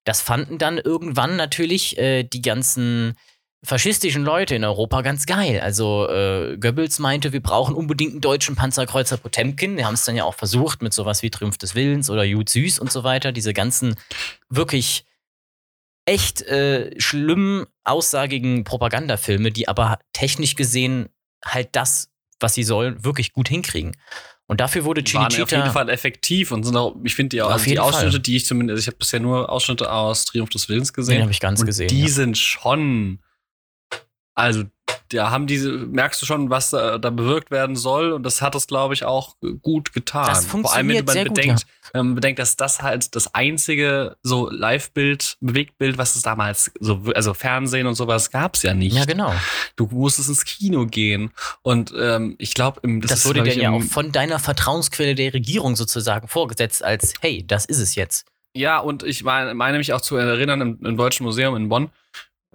Das 0.06 0.22
fanden 0.22 0.58
dann 0.58 0.80
irgendwann 0.80 1.36
natürlich 1.36 2.00
äh, 2.00 2.24
die 2.24 2.42
ganzen 2.42 3.16
faschistischen 3.64 4.24
Leute 4.24 4.55
in 4.55 4.64
Europa 4.64 5.01
ganz 5.01 5.26
geil. 5.26 5.60
Also 5.60 6.07
äh, 6.10 6.57
Goebbels 6.57 6.99
meinte, 6.99 7.34
wir 7.34 7.41
brauchen 7.41 7.76
unbedingt 7.76 8.12
einen 8.14 8.22
deutschen 8.22 8.55
Panzerkreuzer 8.55 9.18
Potemkin. 9.18 9.76
Wir 9.76 9.86
haben 9.86 9.95
es 9.95 10.05
dann 10.05 10.16
ja 10.16 10.24
auch 10.24 10.36
versucht 10.36 10.82
mit 10.82 10.93
sowas 10.93 11.24
wie 11.24 11.30
Triumph 11.30 11.57
des 11.57 11.76
Willens 11.76 12.10
oder 12.10 12.24
Jud 12.24 12.47
Süß 12.47 12.80
und 12.80 12.91
so 12.91 13.03
weiter. 13.03 13.32
Diese 13.32 13.53
ganzen 13.53 13.95
wirklich 14.49 15.05
echt 16.05 16.41
äh, 16.43 16.91
schlimm 16.99 17.68
aussagigen 17.84 18.64
Propagandafilme, 18.64 19.51
die 19.51 19.68
aber 19.68 19.99
technisch 20.14 20.55
gesehen 20.55 21.10
halt 21.45 21.70
das, 21.74 22.10
was 22.39 22.53
sie 22.53 22.64
sollen, 22.64 23.03
wirklich 23.03 23.34
gut 23.34 23.49
hinkriegen. 23.49 23.95
Und 24.47 24.62
dafür 24.62 24.84
wurde 24.84 25.03
Waren 25.14 25.43
auf 25.43 25.51
jeden 25.51 25.72
Fall 25.72 25.89
effektiv 25.89 26.51
und 26.51 26.64
sind 26.64 26.76
auch, 26.76 26.95
ich 27.03 27.14
finde 27.14 27.30
die, 27.30 27.41
auch, 27.43 27.51
also 27.51 27.66
die 27.66 27.78
Ausschnitte, 27.78 28.14
Fall. 28.14 28.20
die 28.20 28.36
ich 28.38 28.45
zumindest, 28.47 28.82
ich 28.82 28.88
habe 28.88 28.97
bisher 28.97 29.20
nur 29.20 29.47
Ausschnitte 29.47 29.91
aus 29.91 30.26
Triumph 30.26 30.49
des 30.49 30.68
Willens 30.68 30.91
den 30.91 30.95
gesehen. 30.95 31.22
habe 31.22 31.32
ich 31.32 31.39
ganz 31.39 31.60
und 31.60 31.68
gesehen. 31.68 31.88
die 31.89 32.01
ja. 32.01 32.07
sind 32.07 32.36
schon, 32.36 33.20
also 34.40 34.64
da 35.10 35.32
haben 35.32 35.48
diese, 35.48 35.72
merkst 35.72 36.22
du 36.22 36.26
schon, 36.26 36.50
was 36.50 36.70
da, 36.70 36.98
da 36.98 37.10
bewirkt 37.10 37.52
werden 37.52 37.76
soll. 37.76 38.12
Und 38.12 38.24
das 38.24 38.42
hat 38.42 38.56
es, 38.56 38.68
glaube 38.68 38.94
ich, 38.94 39.06
auch 39.06 39.36
gut 39.62 39.94
getan. 39.94 40.28
Das 40.28 40.46
Vor 40.46 40.74
allem, 40.74 40.88
wenn 40.90 40.98
funktioniert 40.98 41.06
man 41.08 41.14
sehr 41.14 41.26
gut, 41.26 41.36
bedenkt, 41.36 41.66
wenn 41.94 42.06
man 42.06 42.16
bedenkt, 42.16 42.40
dass 42.40 42.56
das 42.56 42.82
halt 42.82 43.16
das 43.16 43.34
einzige 43.34 44.18
so 44.22 44.50
Live-Bild, 44.50 45.38
Bewegtbild, 45.42 45.98
was 45.98 46.16
es 46.16 46.22
damals 46.22 46.72
so, 46.80 47.02
also 47.16 47.34
Fernsehen 47.34 47.88
und 47.88 47.96
sowas 47.96 48.30
gab 48.30 48.56
es 48.56 48.64
ja 48.64 48.74
nicht. 48.74 48.96
Ja, 48.96 49.06
genau. 49.06 49.34
Du 49.76 49.88
musstest 49.88 50.30
ins 50.30 50.46
Kino 50.46 50.86
gehen. 50.86 51.32
Und 51.64 51.94
ähm, 51.98 52.36
ich 52.38 52.54
glaube, 52.54 52.82
Das, 53.02 53.12
ist, 53.12 53.26
wurde 53.26 53.44
dir 53.44 53.58
ja 53.58 53.72
auch 53.72 53.82
von 53.82 54.12
deiner 54.12 54.38
Vertrauensquelle 54.38 55.16
der 55.16 55.34
Regierung 55.34 55.76
sozusagen 55.76 56.28
vorgesetzt 56.28 56.84
als, 56.84 57.14
hey, 57.22 57.44
das 57.46 57.66
ist 57.66 57.80
es 57.80 57.96
jetzt. 57.96 58.28
Ja, 58.56 58.80
und 58.80 59.04
ich 59.04 59.24
meine, 59.24 59.54
meine 59.54 59.78
mich 59.78 59.94
auch 59.94 60.02
zu 60.02 60.16
erinnern, 60.16 60.62
im, 60.62 60.80
im 60.84 60.98
Deutschen 60.98 61.24
Museum 61.24 61.56
in 61.56 61.70
Bonn, 61.70 61.90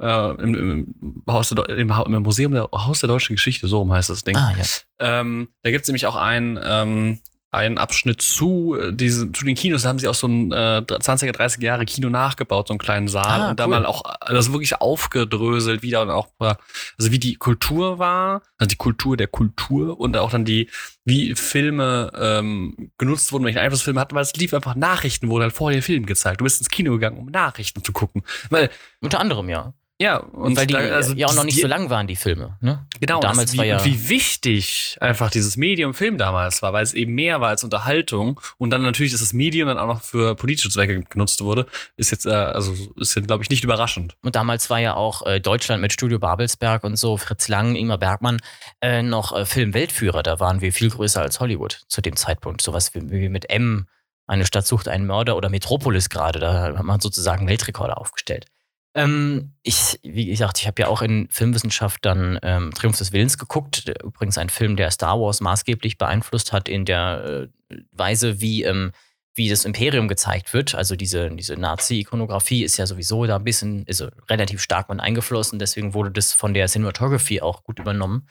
äh, 0.01 0.31
im, 0.43 0.55
im, 0.55 1.23
Haus 1.29 1.51
der, 1.51 1.69
im, 1.69 1.91
im 1.91 2.23
Museum 2.23 2.53
der 2.53 2.69
Haus 2.73 3.01
der 3.01 3.09
Deutschen 3.09 3.37
Geschichte, 3.37 3.69
so 3.69 3.79
rum 3.79 3.93
heißt 3.93 4.11
das 4.11 4.25
Ding. 4.25 4.37
Ah, 4.37 4.53
ja. 4.57 4.65
Ähm, 4.99 5.49
da 5.63 5.71
gibt 5.71 5.83
es 5.83 5.89
nämlich 5.89 6.07
auch 6.07 6.17
einen, 6.17 6.59
ähm, 6.63 7.21
einen 7.55 7.79
Abschnitt 7.79 8.21
zu, 8.21 8.77
äh, 8.79 8.93
diese, 8.93 9.31
zu 9.33 9.45
den 9.45 9.55
Kinos. 9.55 9.83
Da 9.83 9.89
haben 9.89 9.99
sie 9.99 10.09
auch 10.09 10.15
so 10.15 10.27
ein 10.27 10.53
äh, 10.53 10.83
20er, 10.87 11.33
30er 11.33 11.63
Jahre 11.63 11.85
Kino 11.87 12.11
nachgebaut, 12.11 12.69
so 12.69 12.73
einen 12.73 12.79
kleinen 12.79 13.09
Saal. 13.09 13.43
Ah, 13.43 13.51
und 13.51 13.61
da 13.61 13.65
cool. 13.65 13.71
mal 13.71 13.87
auch 13.87 14.03
das 14.27 14.53
wirklich 14.53 14.81
aufgedröselt 14.81 15.83
wieder 15.83 16.03
und 16.03 16.11
auch, 16.11 16.29
äh, 16.41 16.55
also 16.99 17.13
wie 17.13 17.19
die 17.19 17.37
Kultur 17.37 17.99
war, 17.99 18.43
also 18.59 18.69
die 18.69 18.77
Kultur 18.77 19.17
der 19.17 19.29
Kultur 19.29 19.99
und 19.99 20.17
auch 20.17 20.31
dann 20.31 20.45
die, 20.45 20.69
wie 21.05 21.35
Filme 21.35 22.11
ähm, 22.19 22.91
genutzt 22.99 23.33
wurden, 23.33 23.45
welchen 23.45 23.59
Einfluss 23.59 23.83
Filme 23.83 24.01
hatten, 24.01 24.15
weil 24.15 24.23
es 24.23 24.35
lief 24.35 24.53
einfach 24.53 24.75
Nachrichten, 24.75 25.29
wurden 25.29 25.45
halt 25.45 25.55
vorher 25.55 25.83
Film 25.83 26.07
gezeigt. 26.07 26.41
Du 26.41 26.45
bist 26.45 26.61
ins 26.61 26.71
Kino 26.71 26.93
gegangen, 26.93 27.19
um 27.19 27.27
Nachrichten 27.27 27.85
zu 27.85 27.93
gucken. 27.93 28.23
Weil, 28.51 28.71
Unter 29.01 29.21
anderem, 29.21 29.49
ja. 29.49 29.75
Ja, 30.01 30.17
Und 30.17 30.57
weil 30.57 30.67
die 30.67 30.75
da- 30.75 30.81
also 30.81 31.15
ja 31.15 31.27
auch 31.29 31.35
noch 31.35 31.45
nicht 31.45 31.57
die- 31.57 31.63
so 31.63 31.69
lang 31.69 31.89
waren, 31.91 32.07
die 32.07 32.17
Filme. 32.17 32.57
Ne? 32.61 32.87
Genau, 33.01 33.21
Damals 33.21 33.51
das, 33.51 33.53
wie, 33.55 33.59
war 33.59 33.65
ja- 33.65 33.85
wie 33.85 34.09
wichtig 34.09 34.99
einfach 35.01 35.31
dieses 35.31 35.57
Medium 35.57 35.95
Film 35.95 36.19
damals 36.19 36.63
war, 36.63 36.73
weil 36.73 36.83
es 36.83 36.95
eben 36.95 37.15
mehr 37.15 37.41
war 37.41 37.51
als 37.51 37.63
Unterhaltung 37.65 38.41
und 38.59 38.71
dann 38.71 38.83
natürlich, 38.83 39.13
dass 39.13 39.21
das 39.21 39.33
Medium 39.33 39.69
dann 39.69 39.79
auch 39.79 39.87
noch 39.87 40.03
für 40.03 40.35
politische 40.35 40.69
Zwecke 40.71 41.03
genutzt 41.05 41.41
wurde, 41.43 41.67
ist 41.97 42.11
jetzt, 42.11 42.27
äh, 42.27 42.31
also 42.31 42.75
ist 42.97 43.15
jetzt, 43.15 43.27
glaube 43.29 43.45
ich, 43.45 43.51
nicht 43.51 43.63
überraschend. 43.65 44.17
Und 44.23 44.35
damals 44.35 44.69
war 44.69 44.81
ja 44.81 44.95
auch 44.95 45.25
äh, 45.27 45.41
Deutschland 45.41 45.81
mit 45.81 45.93
Studio 45.93 46.19
Babelsberg 46.19 46.83
und 46.85 46.97
so, 46.97 47.17
Fritz 47.17 47.49
Lang, 47.49 47.77
Ingmar 47.77 47.99
Bergmann, 47.99 48.39
äh, 48.81 49.03
noch 49.03 49.35
äh, 49.37 49.47
Filmweltführer. 49.47 50.23
Da 50.23 50.41
waren 50.41 50.61
wir 50.61 50.73
viel 50.73 50.91
größer 50.91 51.23
als 51.23 51.39
Hollywood 51.41 51.83
zu 51.89 52.01
dem 52.01 52.17
Zeitpunkt. 52.17 52.61
Sowas 52.63 52.95
wie, 52.95 53.11
wie 53.11 53.29
mit 53.29 53.49
M, 53.51 53.87
eine 54.27 54.47
Stadt 54.47 54.67
sucht 54.67 54.89
einen 54.89 55.07
Mörder 55.07 55.37
oder 55.37 55.51
Metropolis 55.51 56.09
gerade. 56.09 56.39
Da 56.41 56.75
hat 56.77 56.83
man 56.83 56.99
sozusagen 57.01 57.47
Weltrekorde 57.47 57.97
aufgestellt. 57.97 58.47
Ähm, 58.95 59.53
ich, 59.63 59.99
wie 60.03 60.27
gesagt, 60.27 60.59
ich 60.61 60.67
habe 60.67 60.83
ja 60.83 60.89
auch 60.89 61.03
in 61.03 61.29
Filmwissenschaft 61.31 62.05
dann 62.05 62.39
ähm, 62.43 62.73
Triumph 62.73 62.99
des 62.99 63.13
Willens 63.13 63.39
geguckt. 63.39 63.89
Der- 63.89 64.03
Übrigens 64.05 64.39
ein 64.39 64.49
Film, 64.51 64.77
der 64.77 64.91
Star 64.91 65.21
Wars 65.21 65.41
maßgeblich 65.41 65.99
beeinflusst 65.99 66.53
hat 66.53 66.69
in 66.69 66.85
der 66.85 67.49
äh, 67.73 67.77
Weise, 67.93 68.41
wie, 68.41 68.63
ähm, 68.63 68.93
wie 69.35 69.49
das 69.49 69.65
Imperium 69.65 70.07
gezeigt 70.07 70.53
wird. 70.55 70.77
Also 70.77 70.95
diese, 70.95 71.29
diese 71.31 71.55
Nazi-Ikonografie 71.55 72.63
ist 72.63 72.77
ja 72.77 72.87
sowieso 72.87 73.27
da 73.27 73.37
ein 73.37 73.45
bisschen, 73.45 73.85
ist 73.87 73.99
so 73.99 74.09
relativ 74.31 74.61
stark 74.63 74.89
mit 74.89 75.01
eingeflossen. 75.01 75.59
Deswegen 75.59 75.93
wurde 75.93 76.13
das 76.13 76.33
von 76.33 76.55
der 76.55 76.69
Cinematography 76.69 77.41
auch 77.41 77.65
gut 77.65 77.81
übernommen. 77.81 78.29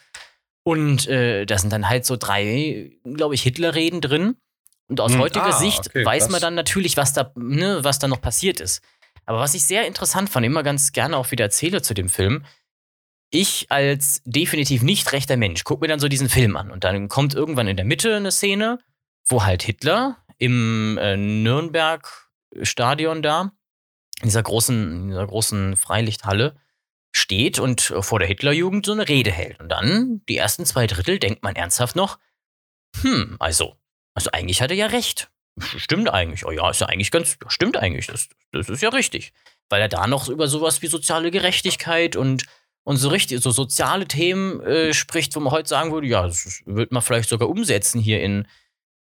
Und 0.63 1.07
äh, 1.09 1.45
da 1.45 1.57
sind 1.57 1.73
dann 1.73 1.89
halt 1.89 2.05
so 2.05 2.15
drei, 2.15 2.91
glaube 3.03 3.35
ich, 3.35 3.43
Hitler-Reden 3.43 3.99
drin. 3.99 4.35
Und 4.87 5.01
aus 5.01 5.13
Hm, 5.13 5.19
heutiger 5.19 5.47
ah, 5.47 5.51
Sicht 5.59 5.87
okay, 5.87 6.05
weiß 6.05 6.29
man 6.29 6.39
dann 6.39 6.55
natürlich, 6.55 6.95
was 6.95 7.11
da, 7.11 7.33
ne, 7.35 7.79
was 7.81 7.99
da 7.99 8.07
noch 8.07 8.21
passiert 8.21 8.61
ist. 8.61 8.81
Aber 9.25 9.39
was 9.39 9.53
ich 9.53 9.65
sehr 9.65 9.87
interessant 9.87 10.29
fand, 10.29 10.45
immer 10.45 10.63
ganz 10.63 10.91
gerne 10.91 11.17
auch 11.17 11.31
wieder 11.31 11.45
erzähle 11.45 11.81
zu 11.81 11.93
dem 11.93 12.09
Film, 12.09 12.45
ich 13.29 13.71
als 13.71 14.21
definitiv 14.25 14.83
nicht 14.83 15.11
rechter 15.11 15.37
Mensch 15.37 15.63
gucke 15.63 15.81
mir 15.81 15.87
dann 15.87 15.99
so 15.99 16.07
diesen 16.07 16.29
Film 16.29 16.55
an 16.55 16.69
und 16.69 16.83
dann 16.83 17.09
kommt 17.09 17.33
irgendwann 17.33 17.67
in 17.67 17.77
der 17.77 17.85
Mitte 17.85 18.15
eine 18.15 18.31
Szene, 18.31 18.79
wo 19.25 19.43
halt 19.43 19.63
Hitler 19.63 20.17
im 20.37 20.97
äh, 20.99 21.17
Nürnberg-Stadion 21.17 23.21
da, 23.21 23.53
in 24.21 24.27
dieser 24.27 24.43
großen, 24.43 24.91
in 24.91 25.07
dieser 25.07 25.25
großen 25.25 25.77
Freilichthalle, 25.77 26.55
steht 27.11 27.59
und 27.59 27.81
vor 27.81 28.19
der 28.19 28.27
Hitlerjugend 28.27 28.85
so 28.85 28.91
eine 28.91 29.07
Rede 29.07 29.31
hält. 29.31 29.59
Und 29.59 29.69
dann, 29.69 30.21
die 30.27 30.37
ersten 30.37 30.65
zwei 30.65 30.87
Drittel, 30.87 31.19
denkt 31.19 31.43
man 31.43 31.55
ernsthaft 31.55 31.95
noch, 31.95 32.19
hm, 33.01 33.37
also, 33.39 33.75
also 34.13 34.31
eigentlich 34.31 34.61
hat 34.61 34.71
er 34.71 34.77
ja 34.77 34.87
recht. 34.87 35.31
Stimmt 35.59 36.11
eigentlich. 36.11 36.45
Oh 36.45 36.51
ja, 36.51 36.69
ist 36.69 36.81
ja 36.81 36.87
eigentlich 36.87 37.11
ganz, 37.11 37.37
stimmt 37.47 37.77
eigentlich. 37.77 38.07
Das, 38.07 38.29
das 38.51 38.69
ist 38.69 38.81
ja 38.81 38.89
richtig. 38.89 39.33
Weil 39.69 39.81
er 39.81 39.89
da 39.89 40.07
noch 40.07 40.29
über 40.29 40.47
sowas 40.47 40.81
wie 40.81 40.87
soziale 40.87 41.31
Gerechtigkeit 41.31 42.15
und, 42.15 42.45
und 42.83 42.97
so 42.97 43.09
richtig, 43.09 43.41
so 43.41 43.51
soziale 43.51 44.07
Themen 44.07 44.61
äh, 44.61 44.93
spricht, 44.93 45.35
wo 45.35 45.39
man 45.39 45.51
heute 45.51 45.69
sagen 45.69 45.91
würde, 45.91 46.07
ja, 46.07 46.23
das 46.23 46.63
wird 46.65 46.91
man 46.91 47.01
vielleicht 47.01 47.29
sogar 47.29 47.49
umsetzen 47.49 48.01
hier 48.01 48.21
in, 48.21 48.47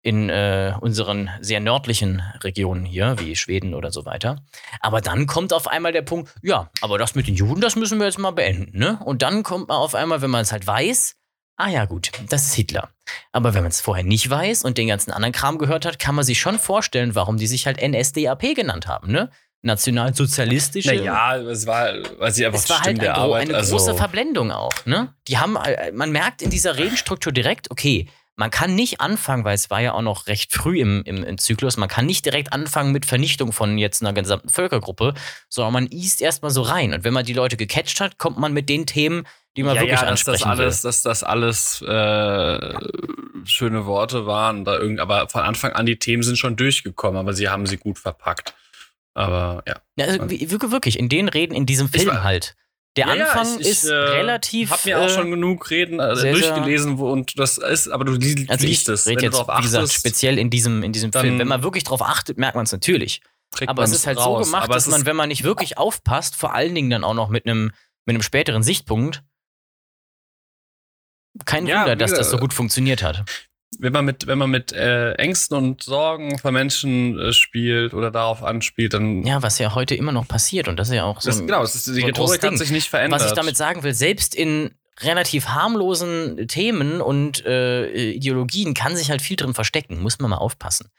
in 0.02 0.30
äh, 0.30 0.74
unseren 0.82 1.30
sehr 1.40 1.62
nördlichen 1.62 2.22
Regionen 2.44 2.84
hier, 2.84 3.16
wie 3.20 3.36
Schweden 3.38 3.74
oder 3.74 3.92
so 3.92 4.06
weiter. 4.06 4.44
Aber 4.82 5.00
dann 5.00 5.28
kommt 5.28 5.54
auf 5.54 5.68
einmal 5.68 5.94
der 5.94 6.02
Punkt, 6.02 6.34
ja, 6.42 6.70
aber 6.82 6.98
das 6.98 7.16
mit 7.16 7.28
den 7.28 7.36
Juden, 7.36 7.62
das 7.62 7.78
müssen 7.78 8.00
wir 8.00 8.06
jetzt 8.06 8.20
mal 8.20 8.32
beenden, 8.32 8.78
ne? 8.78 9.00
Und 9.06 9.22
dann 9.22 9.44
kommt 9.44 9.70
man 9.70 9.78
auf 9.78 9.96
einmal, 9.96 10.22
wenn 10.22 10.30
man 10.30 10.42
es 10.42 10.52
halt 10.52 10.68
weiß, 10.68 11.16
ah 11.58 11.70
ja, 11.70 11.86
gut, 11.86 12.12
das 12.30 12.44
ist 12.44 12.54
Hitler. 12.54 12.90
Aber 13.32 13.54
wenn 13.54 13.64
man 13.64 13.72
es 13.72 13.82
vorher 13.82 14.04
nicht 14.04 14.30
weiß 14.30 14.64
und 14.64 14.78
den 14.78 14.88
ganzen 14.88 15.12
anderen 15.12 15.34
Kram 15.34 15.58
gehört 15.58 15.86
hat, 15.86 16.00
kann 16.00 16.16
man 16.16 16.24
sich 16.24 16.40
schon 16.40 16.60
vorstellen, 16.60 17.16
warum 17.16 17.38
die 17.38 17.48
sich 17.48 17.66
halt 17.66 17.82
NSDAP 17.82 18.56
genannt 18.56 18.88
haben, 18.88 19.12
ne? 19.12 19.30
Nationalsozialistische. 19.64 20.94
Naja, 20.94 21.38
es 21.38 21.66
war, 21.66 21.94
weil 22.20 22.32
sie 22.34 22.46
einfach 22.46 22.60
Es 22.60 22.70
war 22.70 22.82
halt 22.82 23.00
ein 23.00 23.08
Arbeit, 23.08 23.48
eine 23.48 23.58
also, 23.58 23.78
große 23.78 23.96
Verblendung 23.96 24.52
auch, 24.52 24.74
ne? 24.86 25.14
Die 25.28 25.38
haben, 25.38 25.56
äh, 25.56 25.92
man 25.94 26.12
merkt 26.12 26.42
in 26.42 26.50
dieser 26.50 26.78
Redenstruktur 26.78 27.32
direkt, 27.32 27.72
okay, 27.72 28.10
man 28.36 28.50
kann 28.50 28.74
nicht 28.76 29.00
anfangen, 29.00 29.46
weil 29.46 29.56
es 29.56 29.70
war 29.70 29.82
ja 29.82 29.94
auch 29.94 30.02
noch 30.02 30.28
recht 30.28 30.54
früh 30.54 30.80
im, 30.80 31.04
im, 31.06 31.24
im 31.24 31.38
Zyklus, 31.38 31.78
man 31.78 31.90
kann 31.90 32.06
nicht 32.06 32.26
direkt 32.26 32.52
anfangen 32.52 32.92
mit 32.92 33.06
Vernichtung 33.06 33.52
von 33.52 33.78
jetzt 33.78 34.02
einer 34.02 34.14
gesamten 34.14 34.50
Völkergruppe, 34.50 35.14
sondern 35.50 35.74
man 35.74 35.92
east 35.92 36.22
erstmal 36.22 36.52
so 36.52 36.64
rein. 36.64 36.94
Und 36.94 37.04
wenn 37.04 37.14
man 37.14 37.26
die 37.26 37.34
Leute 37.34 37.58
gecatcht 37.58 38.00
hat, 38.02 38.18
kommt 38.18 38.40
man 38.40 38.54
mit 38.54 38.70
den 38.70 38.86
Themen, 38.88 39.28
die 39.56 39.64
man 39.64 39.76
ja, 39.76 39.82
wirklich 39.82 40.02
ja, 40.02 40.08
dass 40.08 40.24
das 40.24 40.42
ansprechen 40.42 40.50
alles, 40.50 40.84
will. 40.84 40.90
dass 40.90 41.04
das 41.04 41.24
alles 41.24 41.82
äh, 41.84 42.74
schöne 43.46 43.86
Worte 43.86 44.26
waren, 44.26 44.66
da 44.66 44.80
irgend, 44.80 45.00
aber 45.00 45.30
von 45.30 45.42
Anfang 45.42 45.74
an 45.74 45.86
die 45.86 46.00
Themen 46.00 46.24
sind 46.24 46.38
schon 46.38 46.56
durchgekommen, 46.56 47.20
aber 47.20 47.34
sie 47.34 47.50
haben 47.50 47.68
sie 47.68 47.78
gut 47.78 48.00
verpackt. 48.00 48.56
Aber 49.14 49.64
ja. 49.68 49.76
Ja, 49.96 50.06
also, 50.08 50.72
wirklich, 50.72 50.98
in 50.98 51.08
den 51.08 51.30
Reden, 51.30 51.54
in 51.54 51.68
diesem 51.68 51.88
Film 51.88 52.08
war- 52.08 52.24
halt. 52.24 52.56
Der 52.96 53.08
Ja, 53.08 53.14
Anfang 53.26 53.56
ich- 53.60 53.62
ich, 53.66 53.72
ist 53.72 53.84
äh, 53.86 53.94
relativ. 53.94 54.70
Hab 54.70 54.86
mir 54.86 55.00
auch 55.00 55.06
äh, 55.06 55.10
schon 55.10 55.32
genug 55.32 55.70
Reden 55.72 56.00
äh, 56.00 56.16
sehr, 56.16 56.34
durchgelesen 56.34 57.00
wo, 57.00 57.12
und 57.12 57.40
das 57.40 57.58
ist, 57.58 57.88
aber 57.88 58.06
du 58.06 58.12
li 58.14 58.46
Also 58.48 58.64
ich 58.66 58.70
liest 58.70 58.90
es. 58.90 59.08
rede 59.08 59.18
Wenn 59.18 59.24
jetzt, 59.24 59.34
du 59.40 59.44
drauf 59.44 59.58
wie 59.58 59.64
gesagt, 59.64 59.84
achtest, 59.86 60.00
speziell 60.00 60.38
in 60.38 60.50
diesem, 60.52 60.84
in 60.84 60.94
diesem 60.94 61.12
Film. 61.12 61.40
Wenn 61.40 61.48
man 61.48 61.64
wirklich 61.64 61.84
drauf 61.84 62.02
achtet, 62.04 62.38
merkt 62.38 62.56
man 62.56 62.66
es 62.66 62.72
natürlich. 62.72 63.22
Aber 63.66 63.84
es 63.84 63.92
ist 63.92 64.06
halt 64.08 64.18
raus. 64.18 64.46
so 64.46 64.52
gemacht, 64.52 64.72
dass 64.74 64.88
man, 64.88 65.06
wenn 65.06 65.16
man 65.16 65.30
nicht 65.30 65.44
wirklich 65.44 65.78
aufpasst, 65.78 66.36
vor 66.36 66.54
allen 66.54 66.74
Dingen 66.76 66.90
dann 66.90 67.04
auch 67.04 67.14
noch 67.14 67.30
mit 67.30 67.46
einem, 67.48 67.72
mit 68.06 68.16
einem 68.16 68.22
späteren 68.24 68.62
Sichtpunkt, 68.64 69.24
kein 71.46 71.66
Ja, 71.66 71.82
Wunder, 71.82 71.96
dass 71.96 72.14
das 72.14 72.30
so 72.30 72.38
gut 72.38 72.54
funktioniert 72.54 73.02
hat. 73.04 73.24
Wenn 73.80 73.94
man 73.94 74.06
mit, 74.06 74.28
wenn 74.28 74.38
man 74.38 74.50
mit 74.50 74.72
äh, 74.74 75.14
Ängsten 75.14 75.58
und 75.58 75.84
Sorgen 75.84 76.38
von 76.40 76.54
Menschen 76.54 77.20
äh, 77.20 77.34
spielt 77.34 77.94
oder 77.94 78.12
darauf 78.12 78.44
anspielt, 78.44 78.94
dann 78.94 79.24
Ja, 79.24 79.42
was 79.44 79.60
ja 79.60 79.76
heute 79.76 79.96
immer 79.96 80.12
noch 80.12 80.28
passiert 80.28 80.68
und 80.68 80.78
das 80.78 80.90
ist 80.90 80.96
ja 80.96 81.04
auch 81.06 81.22
so. 81.22 81.30
das, 81.30 81.40
ein- 81.40 81.48
genau, 81.48 81.64
es 81.64 81.76
ist, 81.76 81.88
die 81.88 82.00
so 82.02 82.06
Rhetorik 82.08 82.44
hat 82.44 82.58
sich 82.58 82.72
nicht 82.72 82.90
verändert. 82.90 83.22
Was 83.22 83.28
ich 83.28 83.34
damit 83.34 83.58
sagen 83.58 83.84
will, 83.84 83.94
selbst 83.94 84.36
in 84.36 84.72
relativ 85.02 85.48
harmlosen 85.48 86.48
Themen 86.48 87.02
und 87.02 87.46
äh, 87.46 88.12
Ideologien 88.12 88.74
kann 88.74 88.96
sich 88.96 89.10
halt 89.10 89.22
viel 89.22 89.36
drin 89.38 89.54
verstecken, 89.54 90.02
muss 90.02 90.20
man 90.20 90.30
mal 90.30 90.38
aufpassen. 90.38 90.90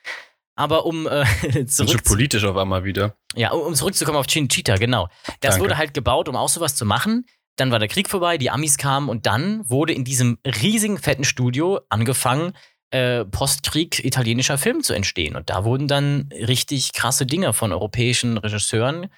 Aber 0.56 0.84
um 0.86 1.06
äh, 1.06 1.24
Sind 1.52 1.70
schon 1.70 1.86
zurück, 1.88 2.04
politisch 2.04 2.44
auf 2.44 2.56
einmal 2.56 2.84
wieder. 2.84 3.16
ja, 3.34 3.50
um 3.52 3.62
um 3.68 3.74
zurückzukommen 3.74 4.18
auf 4.18 4.26
Chinchita, 4.26 4.76
genau. 4.76 5.08
Das 5.40 5.52
Danke. 5.54 5.60
wurde 5.64 5.78
halt 5.78 5.94
gebaut, 5.94 6.28
um 6.28 6.36
auch 6.36 6.48
sowas 6.48 6.74
zu 6.76 6.84
machen. 6.84 7.26
Dann 7.56 7.70
war 7.70 7.78
der 7.78 7.88
Krieg 7.88 8.08
vorbei, 8.08 8.38
die 8.38 8.50
Amis 8.50 8.78
kamen 8.78 9.08
und 9.08 9.26
dann 9.26 9.68
wurde 9.68 9.92
in 9.92 10.04
diesem 10.04 10.38
riesigen, 10.44 10.98
fetten 10.98 11.24
Studio 11.24 11.80
angefangen, 11.88 12.52
äh, 12.90 13.24
Postkrieg 13.24 14.04
italienischer 14.04 14.58
Film 14.58 14.82
zu 14.82 14.92
entstehen. 14.92 15.36
Und 15.36 15.50
da 15.50 15.64
wurden 15.64 15.88
dann 15.88 16.28
richtig 16.32 16.92
krasse 16.92 17.26
Dinge 17.26 17.52
von 17.52 17.72
europäischen 17.72 18.38
Regisseuren 18.38 19.08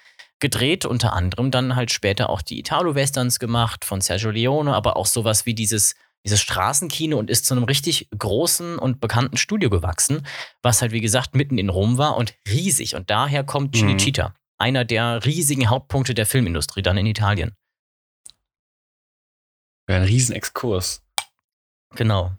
gedreht, 0.41 0.84
unter 0.84 1.12
anderem 1.14 1.51
dann 1.51 1.76
halt 1.76 1.91
später 1.91 2.28
auch 2.30 2.43
die 2.43 2.59
Italo-Westerns 2.59 3.39
gemacht 3.39 3.84
von 3.84 4.01
Sergio 4.01 4.30
Leone, 4.30 4.74
aber 4.74 4.97
auch 4.97 5.07
sowas 5.07 5.47
wie 5.47 5.55
dieses, 5.55 5.95
dieses 6.24 6.41
Straßenkino 6.41 7.18
und 7.18 7.30
ist 7.30 7.47
zu 7.47 7.55
einem 7.55 7.64
richtig 7.64 8.09
großen 8.16 8.78
und 8.78 9.01
bekannten 9.01 9.39
Studio 9.39 9.70
gewachsen, 9.70 10.26
was 10.62 10.82
halt 10.82 10.93
wie 10.93 11.01
gesagt 11.01 11.34
mitten 11.34 11.57
in 11.57 11.70
Rom 11.70 11.97
war 11.97 12.16
und 12.16 12.34
riesig. 12.49 12.97
Und 12.97 13.09
daher 13.11 13.45
kommt 13.45 13.74
Mhm. 13.74 13.91
Cinecittà, 13.91 14.32
einer 14.59 14.84
der 14.84 15.24
riesigen 15.24 15.70
Hauptpunkte 15.70 16.14
der 16.14 16.26
Filmindustrie 16.26 16.82
dann 16.82 16.99
in 16.99 17.07
Italien. 17.07 17.53
Ein 19.87 20.03
Riesenexkurs. 20.03 21.03
Genau. 21.95 22.32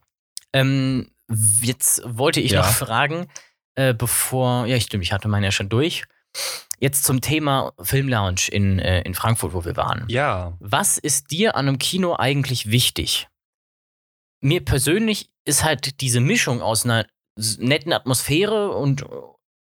Ähm, 0.54 1.10
jetzt 1.62 2.02
wollte 2.06 2.40
ich 2.42 2.52
Ja. 2.52 2.62
noch 2.62 2.72
fragen, 2.72 3.28
äh, 3.76 3.94
bevor, 3.94 4.66
ja, 4.66 4.80
stimmt, 4.80 5.04
ich 5.04 5.12
hatte 5.14 5.28
meine 5.28 5.48
ja 5.48 5.52
schon 5.52 5.70
durch. 5.70 6.04
Jetzt 6.80 7.04
zum 7.06 7.22
Thema 7.22 7.74
Filmlounge 7.82 8.50
in, 8.52 8.80
äh, 8.80 9.02
in 9.02 9.16
Frankfurt, 9.16 9.54
wo 9.54 9.66
wir 9.66 9.76
waren. 9.76 10.06
Ja. 10.10 10.56
Was 10.60 10.98
ist 10.98 11.32
dir 11.32 11.56
an 11.56 11.68
einem 11.68 11.80
Kino 11.80 12.16
eigentlich 12.16 12.70
wichtig? 12.70 13.28
Mir 14.42 14.64
persönlich 14.64 15.32
ist 15.46 15.64
halt 15.64 16.02
diese 16.02 16.20
Mischung 16.20 16.62
aus 16.62 16.86
einer 16.86 17.08
netten 17.58 17.94
Atmosphäre 17.94 18.72
und 18.72 19.02
äh, 19.02 19.06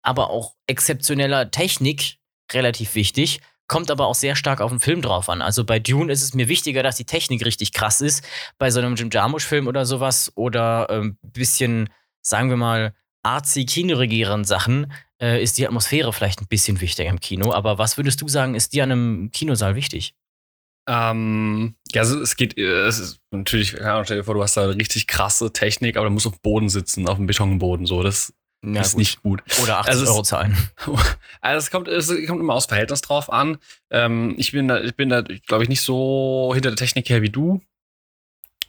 aber 0.03 0.29
auch 0.29 0.55
exzeptioneller 0.67 1.49
Technik 1.51 2.17
relativ 2.51 2.95
wichtig. 2.95 3.41
Kommt 3.68 3.91
aber 3.91 4.07
auch 4.07 4.15
sehr 4.15 4.36
stark 4.36 4.61
auf 4.61 4.72
den 4.72 4.80
Film 4.80 5.01
drauf 5.01 5.30
an. 5.30 5.41
Also 5.41 5.65
bei 5.65 5.80
Dune 5.80 6.11
ist 6.11 6.24
es 6.24 6.34
mir 6.34 6.47
wichtiger, 6.47 6.84
dass 6.84 6.95
die 6.95 7.05
Technik 7.05 7.45
richtig 7.45 7.74
krass 7.74 8.01
ist. 8.01 8.24
Bei 8.57 8.72
so 8.72 8.80
einem 8.80 8.95
Jim 8.95 9.09
Jarmusch-Film 9.11 9.68
oder 9.68 9.86
sowas 9.86 10.32
oder 10.36 10.89
ein 10.89 11.01
ähm, 11.01 11.18
bisschen, 11.22 11.89
sagen 12.22 12.49
wir 12.49 12.57
mal, 12.57 12.93
artsy 13.24 13.65
kinoregierenden 13.65 14.45
Sachen 14.45 14.91
äh, 15.22 15.41
ist 15.41 15.57
die 15.57 15.68
Atmosphäre 15.68 16.13
vielleicht 16.13 16.41
ein 16.41 16.47
bisschen 16.47 16.80
wichtiger 16.80 17.09
im 17.09 17.20
Kino. 17.20 17.51
Aber 17.51 17.78
was 17.78 17.97
würdest 17.97 18.22
du 18.22 18.28
sagen, 18.28 18.55
ist 18.55 18.74
dir 18.74 18.84
an 18.84 18.91
einem 18.91 19.32
Kinosaal 19.32 19.76
wichtig? 19.76 20.15
Ähm, 20.89 21.76
ja, 21.91 22.01
also 22.01 22.22
es 22.22 22.38
geht, 22.38 22.57
äh, 22.57 22.88
es 22.88 22.99
ist 22.99 23.20
natürlich, 23.32 23.76
keine 23.76 24.05
stell 24.05 24.18
dir 24.18 24.24
vor, 24.24 24.36
du 24.36 24.41
hast 24.41 24.55
da 24.55 24.68
richtig 24.68 25.07
krasse 25.07 25.51
Technik, 25.51 25.97
aber 25.97 26.05
du 26.05 26.11
musst 26.11 26.28
auf 26.28 26.38
dem 26.38 26.41
Boden 26.41 26.70
sitzen, 26.70 27.09
auf 27.09 27.18
dem 27.18 27.28
Betonboden, 27.28 27.86
so, 27.86 28.03
das 28.03 28.34
Ja, 28.66 28.82
ist 28.82 28.91
gut. 28.93 28.99
nicht 28.99 29.22
gut. 29.22 29.41
Oder 29.62 29.78
80 29.80 29.89
Also 29.91 30.05
Euro 30.08 30.24
zahlen. 30.24 30.58
Also 31.41 31.58
es 31.66 31.72
kommt, 31.72 31.88
es 31.88 32.08
kommt 32.28 32.41
immer 32.41 32.53
aufs 32.55 32.66
Verhältnis 32.66 33.01
drauf 33.01 33.32
an. 33.32 33.58
Ähm, 33.91 34.34
ich 34.38 34.51
bin 34.51 34.68
da, 34.68 34.82
ich 34.82 34.95
bin 34.95 35.10
da, 35.10 35.22
glaube 35.22 35.64
ich, 35.64 35.70
nicht 35.70 35.82
so 35.82 36.51
hinter 36.53 36.70
der 36.72 36.76
Technik 36.78 37.08
her 37.10 37.22
wie 37.22 37.30
du. 37.30 37.62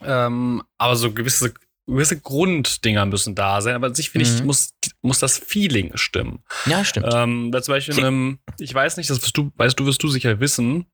Ähm, 0.01 0.63
aber 0.77 0.95
so 0.95 1.11
gewisse, 1.11 1.53
gewisse 1.87 2.19
Grunddinger 2.21 3.05
müssen 3.05 3.35
da 3.35 3.61
sein. 3.61 3.75
Aber 3.75 3.87
an 3.87 3.95
sich 3.95 4.11
finde 4.11 4.27
ich, 4.29 4.39
Mhm. 4.39 4.45
muss, 4.45 4.73
muss 5.01 5.19
das 5.19 5.37
Feeling 5.37 5.91
stimmen. 5.97 6.43
Ja, 6.67 6.85
stimmt. 6.85 7.07
Ähm, 7.13 7.51
zum 7.61 7.73
Beispiel, 7.73 7.97
in 7.97 8.05
einem, 8.05 8.39
ich 8.59 8.73
weiß 8.73 8.97
nicht, 8.97 9.09
das 9.09 9.21
wirst 9.21 9.35
du, 9.37 9.51
weißt 9.55 9.77
du, 9.79 9.85
wirst 9.85 10.01
du 10.03 10.07
sicher 10.07 10.39
wissen. 10.39 10.85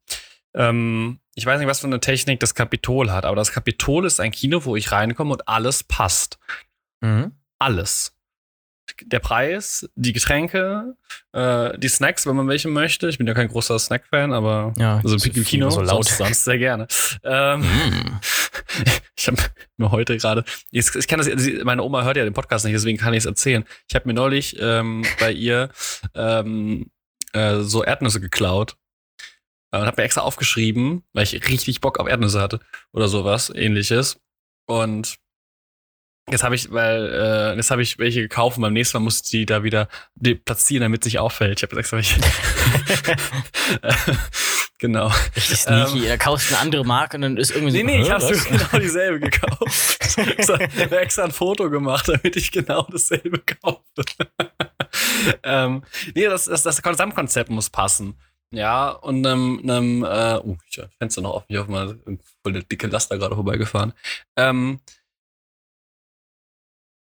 Ähm, 0.56 1.20
ich 1.36 1.46
weiß 1.46 1.60
nicht, 1.60 1.68
was 1.68 1.82
für 1.82 1.88
eine 1.88 2.00
Technik 2.00 2.40
das 2.40 2.56
Kapitol 2.56 3.12
hat, 3.12 3.26
aber 3.26 3.36
das 3.36 3.52
Kapitol 3.52 4.06
ist 4.06 4.20
ein 4.22 4.32
Kino, 4.32 4.64
wo 4.66 4.76
ich 4.78 4.92
reinkomme 4.92 5.34
und 5.34 5.48
alles 5.50 5.84
passt. 5.84 6.40
Mhm. 7.02 7.34
Alles. 7.60 8.15
Der 9.04 9.20
Preis, 9.20 9.90
die 9.96 10.14
Getränke, 10.14 10.96
äh, 11.34 11.78
die 11.78 11.88
Snacks, 11.88 12.26
wenn 12.28 12.36
man 12.36 12.48
welche 12.48 12.68
möchte. 12.70 13.10
Ich 13.10 13.18
bin 13.18 13.28
ja 13.28 13.34
kein 13.34 13.48
großer 13.48 13.78
Snack-Fan, 13.80 14.32
aber 14.32 14.74
Ja, 14.78 15.02
also 15.04 15.16
im 15.28 15.44
Kino 15.44 15.70
so 15.70 15.82
laut. 15.82 16.06
sonst, 16.06 16.44
sehr 16.46 16.58
gerne. 16.58 16.88
Ähm, 17.24 17.62
Mm. 17.62 18.20
ich 19.18 19.28
habe 19.28 19.38
mir 19.78 19.92
heute 19.92 20.16
gerade, 20.18 20.44
ich, 20.72 20.94
ich 20.96 21.08
kann 21.08 21.20
das, 21.20 21.30
meine 21.64 21.84
Oma 21.84 22.04
hört 22.04 22.18
ja 22.18 22.24
den 22.24 22.34
Podcast 22.34 22.64
nicht, 22.66 22.74
deswegen 22.74 22.98
kann 22.98 23.14
ich 23.14 23.20
es 23.20 23.26
erzählen. 23.26 23.66
Ich 23.90 23.96
habe 23.96 24.08
mir 24.08 24.14
neulich 24.14 24.56
ähm, 24.60 25.04
bei 25.20 25.32
ihr 25.32 25.70
ähm, 26.14 26.90
äh, 27.34 27.60
so 27.62 27.84
Erdnüsse 27.84 28.22
geklaut 28.22 28.78
äh, 29.72 29.80
und 29.80 29.86
habe 29.88 30.02
mir 30.02 30.06
extra 30.06 30.22
aufgeschrieben, 30.22 31.04
weil 31.14 31.24
ich 31.24 31.34
richtig 31.50 31.82
Bock 31.82 32.00
auf 32.00 32.08
Erdnüsse 32.08 32.40
hatte 32.42 32.60
oder 32.94 33.08
sowas 33.08 33.52
ähnliches. 33.54 34.20
Und 34.68 35.18
jetzt 36.30 36.44
habe 36.44 36.56
ich, 36.56 36.72
weil 36.72 37.12
äh, 37.14 37.56
jetzt 37.56 37.72
habe 37.72 37.82
ich 37.82 38.00
welche 38.00 38.22
gekauft 38.22 38.58
und 38.58 38.64
beim 38.64 38.74
nächsten 38.74 38.98
Mal 38.98 39.04
muss 39.04 39.22
ich 39.22 39.30
die 39.30 39.46
da 39.46 39.64
wieder 39.64 39.88
die 40.16 40.36
platzieren, 40.36 40.82
damit 40.82 41.02
es 41.02 41.06
nicht 41.06 41.20
auffällt. 41.20 41.60
Ich 41.60 41.64
habe 41.64 41.76
jetzt 41.76 41.94
extra 41.94 41.98
welche. 41.98 42.20
genau. 44.80 45.12
Richtig 45.36 45.60
sneaky. 45.60 46.04
Ähm. 46.04 46.08
da 46.08 46.18
kaufst 46.18 46.50
du 46.50 46.56
eine 46.56 46.64
andere 46.64 46.86
Marke 46.86 47.18
und 47.18 47.22
dann 47.22 47.38
ist 47.38 47.52
irgendwie 47.52 47.72
Nee, 47.72 47.80
so. 47.82 47.86
nee, 47.86 48.02
ich 48.02 48.10
hä, 48.10 48.14
habe 48.14 48.38
genau 48.50 48.80
dieselbe 48.80 49.20
gekauft. 49.20 50.18
Ich 50.18 50.50
habe 50.50 51.00
extra 51.00 51.24
ein 51.26 51.32
Foto 51.32 51.70
gemacht, 51.70 52.08
damit 52.08 52.36
ich 52.36 52.52
genau 52.52 52.88
dasselbe 52.90 53.40
kaufe. 53.40 53.82
ähm, 55.44 55.84
nee, 56.16 56.26
das, 56.26 56.46
das, 56.46 56.64
das 56.64 56.82
Gesamtkonzept 56.82 57.50
muss 57.50 57.70
passen. 57.70 58.16
Ja, 58.52 58.90
und 58.90 59.26
einem, 59.26 59.60
einem 59.64 60.04
äh, 60.04 60.40
uh, 60.42 60.58
ich 60.70 60.80
Fenster 60.98 61.22
noch 61.22 61.34
offen, 61.34 61.48
ich 61.50 61.58
hoffe 61.58 61.72
mal, 61.72 62.00
voll 62.42 62.54
der 62.54 62.62
dicke 62.62 62.88
Laster 62.88 63.18
gerade 63.18 63.36
vorbeigefahren. 63.36 63.92
Ähm, 64.38 64.80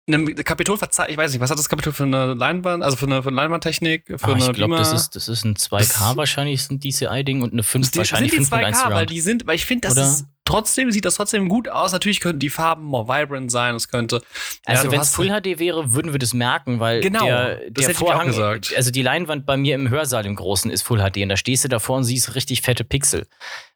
einem 0.06 0.34
Kapitol 0.44 0.76
verzeiht, 0.76 1.10
ich 1.10 1.16
weiß 1.16 1.32
nicht, 1.32 1.40
was 1.40 1.50
hat 1.50 1.58
das 1.58 1.68
Kapitol 1.68 1.92
für 1.92 2.02
eine 2.04 2.34
Leinwand, 2.34 2.82
also 2.82 2.96
für 2.96 3.06
eine, 3.06 3.22
für 3.22 3.28
eine 3.28 3.36
Leinwandtechnik, 3.36 4.04
für 4.06 4.18
Ah, 4.22 4.32
eine 4.34 4.44
ich 4.44 4.52
glaube, 4.52 4.76
das 4.76 4.92
ist, 4.92 5.16
das 5.16 5.28
ist 5.28 5.44
ein 5.44 5.56
2K 5.56 5.78
Das- 5.78 6.16
wahrscheinlich, 6.16 6.54
ist 6.56 6.70
ein 6.70 6.80
DCI-Ding 6.80 7.40
und 7.42 7.52
eine 7.52 7.62
5 7.62 7.90
Die, 7.90 7.98
wahrscheinlich 7.98 8.32
sind 8.32 8.42
die 8.50 8.54
5.1 8.54 8.74
2K, 8.82 8.90
weil 8.94 9.06
die 9.06 9.20
sind, 9.20 9.46
weil 9.46 9.56
ich 9.56 9.64
finde, 9.64 9.88
das 9.88 9.96
Oder? 9.96 10.06
ist 10.06 10.26
trotzdem 10.44 10.90
sieht 10.92 11.04
das 11.04 11.14
trotzdem 11.16 11.48
gut 11.48 11.68
aus. 11.68 11.92
Natürlich 11.92 12.20
könnten 12.20 12.38
die 12.40 12.50
Farben 12.50 12.84
more 12.84 13.06
vibrant 13.08 13.50
sein. 13.50 13.74
Es 13.74 13.88
könnte. 13.88 14.22
Also 14.64 14.84
du 14.84 14.92
wenn 14.92 15.00
es 15.00 15.10
Full 15.14 15.28
HD 15.28 15.58
wäre, 15.58 15.92
würden 15.94 16.12
wir 16.12 16.18
das 16.18 16.34
merken, 16.34 16.80
weil 16.80 17.00
Genau, 17.00 17.24
der, 17.24 17.56
das 17.70 17.72
der 17.72 17.82
hätte 17.84 17.90
ich 17.92 17.96
auch 17.98 18.06
Vorhang, 18.06 18.26
gesagt. 18.26 18.72
also 18.76 18.90
die 18.90 19.02
Leinwand 19.02 19.46
bei 19.46 19.56
mir 19.56 19.74
im 19.74 19.88
Hörsaal 19.90 20.26
im 20.26 20.34
Großen 20.36 20.70
ist 20.70 20.82
Full 20.82 20.98
HD 21.00 21.18
und 21.22 21.28
da 21.30 21.36
stehst 21.36 21.64
du 21.64 21.68
davor 21.68 21.96
und 21.98 22.04
siehst 22.04 22.34
richtig 22.34 22.62
fette 22.62 22.84
Pixel. 22.84 23.26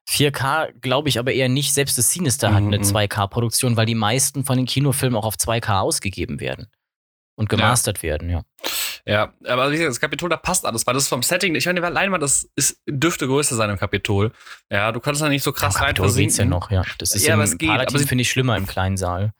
4K 0.08 0.72
glaube 0.80 1.08
ich 1.08 1.18
aber 1.18 1.32
eher 1.32 1.48
nicht, 1.48 1.72
selbst 1.74 1.98
das 1.98 2.10
Sinister 2.12 2.54
hat 2.54 2.62
Mhm, 2.62 2.68
eine 2.68 2.78
mhm. 2.78 2.84
2K-Produktion, 2.84 3.76
weil 3.76 3.86
die 3.86 3.94
meisten 3.94 4.44
von 4.44 4.56
den 4.56 4.66
Kinofilmen 4.66 5.18
auch 5.18 5.26
auf 5.26 5.34
2K 5.36 5.80
ausgegeben 5.80 6.40
werden 6.40 6.66
und 7.36 7.48
gemastert 7.48 8.02
werden, 8.02 8.30
ja. 8.30 8.42
Ja, 9.08 9.32
aber 9.46 9.70
wie 9.70 9.76
gesagt, 9.76 9.90
das 9.90 10.00
Kapitol, 10.00 10.28
da 10.28 10.36
passt 10.36 10.66
alles, 10.66 10.86
weil 10.86 10.92
das 10.92 11.04
ist 11.04 11.08
vom 11.08 11.22
Setting. 11.22 11.54
Ich 11.54 11.64
meine, 11.64 11.80
die 11.80 11.86
Leinwand, 11.86 12.22
das 12.22 12.50
ist, 12.56 12.82
dürfte 12.86 13.26
größer 13.26 13.56
sein 13.56 13.70
im 13.70 13.78
Kapitol. 13.78 14.32
Ja, 14.70 14.92
du 14.92 15.00
kannst 15.00 15.22
da 15.22 15.30
nicht 15.30 15.42
so 15.42 15.52
krass 15.52 15.76
Am 15.76 15.82
rein 15.82 15.94
Kapitol 15.94 16.14
geht's 16.14 16.36
ja 16.36 16.44
noch, 16.44 16.70
ja. 16.70 16.82
Das 16.98 17.14
ist 17.14 17.26
Ja, 17.26 17.34
aber 17.34 17.44
es 17.44 17.56
geht, 17.56 17.70
Palatin 17.70 17.96
aber 17.96 18.06
finde 18.06 18.22
ich 18.22 18.30
schlimmer 18.30 18.58
im 18.58 18.66
kleinen 18.66 18.98
Saal. 18.98 19.32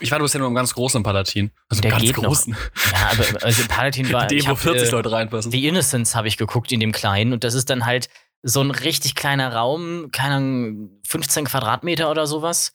Ich 0.00 0.10
war 0.10 0.18
du 0.18 0.24
bist 0.24 0.34
ja 0.34 0.40
nur 0.40 0.48
im 0.48 0.54
ganz 0.54 0.74
großen 0.74 1.02
Palatin. 1.02 1.50
Also 1.70 1.80
Der 1.80 1.92
im 1.92 1.96
ganz 1.96 2.06
geht 2.06 2.16
noch. 2.18 2.24
großen. 2.24 2.54
Ja, 2.92 3.10
aber 3.12 3.42
also 3.42 3.62
im 3.62 3.68
Palatin 3.68 4.12
war 4.12 4.30
ich 4.30 4.44
wo 4.44 4.50
hab, 4.50 4.58
40 4.58 4.88
äh, 4.88 4.90
Leute 4.92 5.10
reinpassen. 5.10 5.50
The 5.50 5.66
Innocence 5.66 6.14
habe 6.14 6.28
ich 6.28 6.36
geguckt 6.36 6.70
in 6.70 6.80
dem 6.80 6.92
kleinen 6.92 7.32
und 7.32 7.42
das 7.42 7.54
ist 7.54 7.70
dann 7.70 7.86
halt 7.86 8.10
so 8.42 8.60
ein 8.60 8.70
richtig 8.70 9.14
kleiner 9.14 9.54
Raum, 9.54 10.10
keine 10.12 10.34
Ahnung, 10.34 10.90
15 11.08 11.46
Quadratmeter 11.46 12.10
oder 12.10 12.26
sowas, 12.26 12.74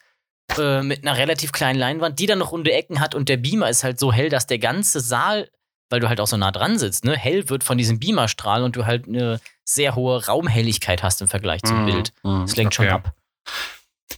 äh, 0.58 0.82
mit 0.82 1.04
einer 1.04 1.18
relativ 1.18 1.52
kleinen 1.52 1.78
Leinwand, 1.78 2.18
die 2.18 2.26
dann 2.26 2.40
noch 2.40 2.52
runde 2.52 2.72
Ecken 2.72 3.00
hat 3.00 3.14
und 3.14 3.30
der 3.30 3.38
Beamer 3.38 3.70
ist 3.70 3.84
halt 3.84 4.00
so 4.00 4.12
hell, 4.12 4.30
dass 4.30 4.48
der 4.48 4.58
ganze 4.58 5.00
Saal, 5.00 5.48
weil 5.92 6.00
du 6.00 6.08
halt 6.10 6.20
auch 6.20 6.28
so 6.28 6.38
nah 6.38 6.52
dran 6.52 6.80
sitzt, 6.80 7.06
ne, 7.06 7.16
hell 7.18 7.50
wird 7.50 7.64
von 7.64 7.78
diesem 7.78 8.00
Beamerstrahl 8.00 8.64
und 8.64 8.76
du 8.76 8.86
halt 8.86 9.08
eine 9.08 9.40
sehr 9.64 9.96
hohe 9.96 10.26
Raumhelligkeit 10.26 11.04
hast 11.04 11.22
im 11.22 11.28
Vergleich 11.28 11.62
zum 11.64 11.82
Mhm, 11.82 11.86
Bild. 11.86 12.14
mhm, 12.24 12.42
Das 12.42 12.56
lenkt 12.56 12.74
schon 12.74 12.86
okay. 12.86 12.96
ab. 12.96 13.14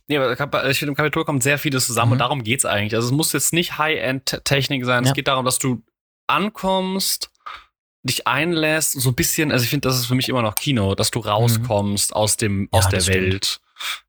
Nee, 0.08 0.18
aber 0.18 0.36
Kap- 0.36 0.66
ich 0.70 0.80
finde, 0.80 0.92
im 0.92 0.96
Kapitol 0.96 1.24
kommt 1.26 1.44
sehr 1.44 1.58
vieles 1.58 1.86
zusammen 1.88 2.10
Mhm. 2.10 2.14
und 2.14 2.20
darum 2.20 2.44
geht's 2.44 2.66
eigentlich. 2.66 2.96
Also 2.96 3.08
es 3.08 3.14
muss 3.14 3.32
jetzt 3.34 3.54
nicht 3.54 3.78
High-End-Technik 3.78 4.86
sein. 4.86 5.04
Ja. 5.04 5.10
Es 5.10 5.16
geht 5.16 5.28
darum, 5.28 5.46
dass 5.46 5.60
du 5.60 5.82
ankommst, 6.28 7.30
dich 8.04 8.28
einlässt, 8.28 8.92
so 9.00 9.10
ein 9.10 9.16
bisschen, 9.16 9.52
also 9.52 9.64
ich 9.64 9.70
finde, 9.70 9.88
das 9.88 9.98
ist 9.98 10.08
für 10.08 10.16
mich 10.16 10.28
immer 10.28 10.42
noch 10.42 10.56
Kino, 10.56 10.94
dass 10.96 11.10
du 11.12 11.20
rauskommst 11.20 12.14
aus 12.16 12.36
dem, 12.38 12.62
Mhm. 12.64 12.70
Ja, 12.74 12.80
aus 12.80 12.90
der 12.90 13.00
das 13.00 13.06
stimmt. 13.06 13.62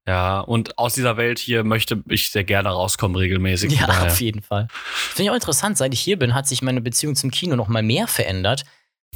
Ja, 0.07 0.41
und 0.41 0.79
aus 0.79 0.95
dieser 0.95 1.17
Welt 1.17 1.39
hier 1.39 1.65
möchte 1.65 2.03
ich 2.09 2.31
sehr 2.31 2.45
gerne 2.45 2.69
rauskommen, 2.71 3.17
regelmäßig. 3.17 3.73
Ja, 3.81 3.87
daher. 3.87 4.07
auf 4.13 4.21
jeden 4.21 4.43
Fall. 4.43 4.69
Finde 4.85 5.25
ich 5.25 5.31
auch 5.31 5.35
interessant, 5.35 5.79
seit 5.79 5.95
ich 5.95 6.01
hier 6.01 6.19
bin, 6.19 6.35
hat 6.35 6.47
sich 6.47 6.63
meine 6.63 6.81
Beziehung 6.81 7.17
zum 7.17 7.31
Kino 7.31 7.57
noch 7.57 7.69
mal 7.69 7.83
mehr 7.83 8.07
verändert, 8.07 8.65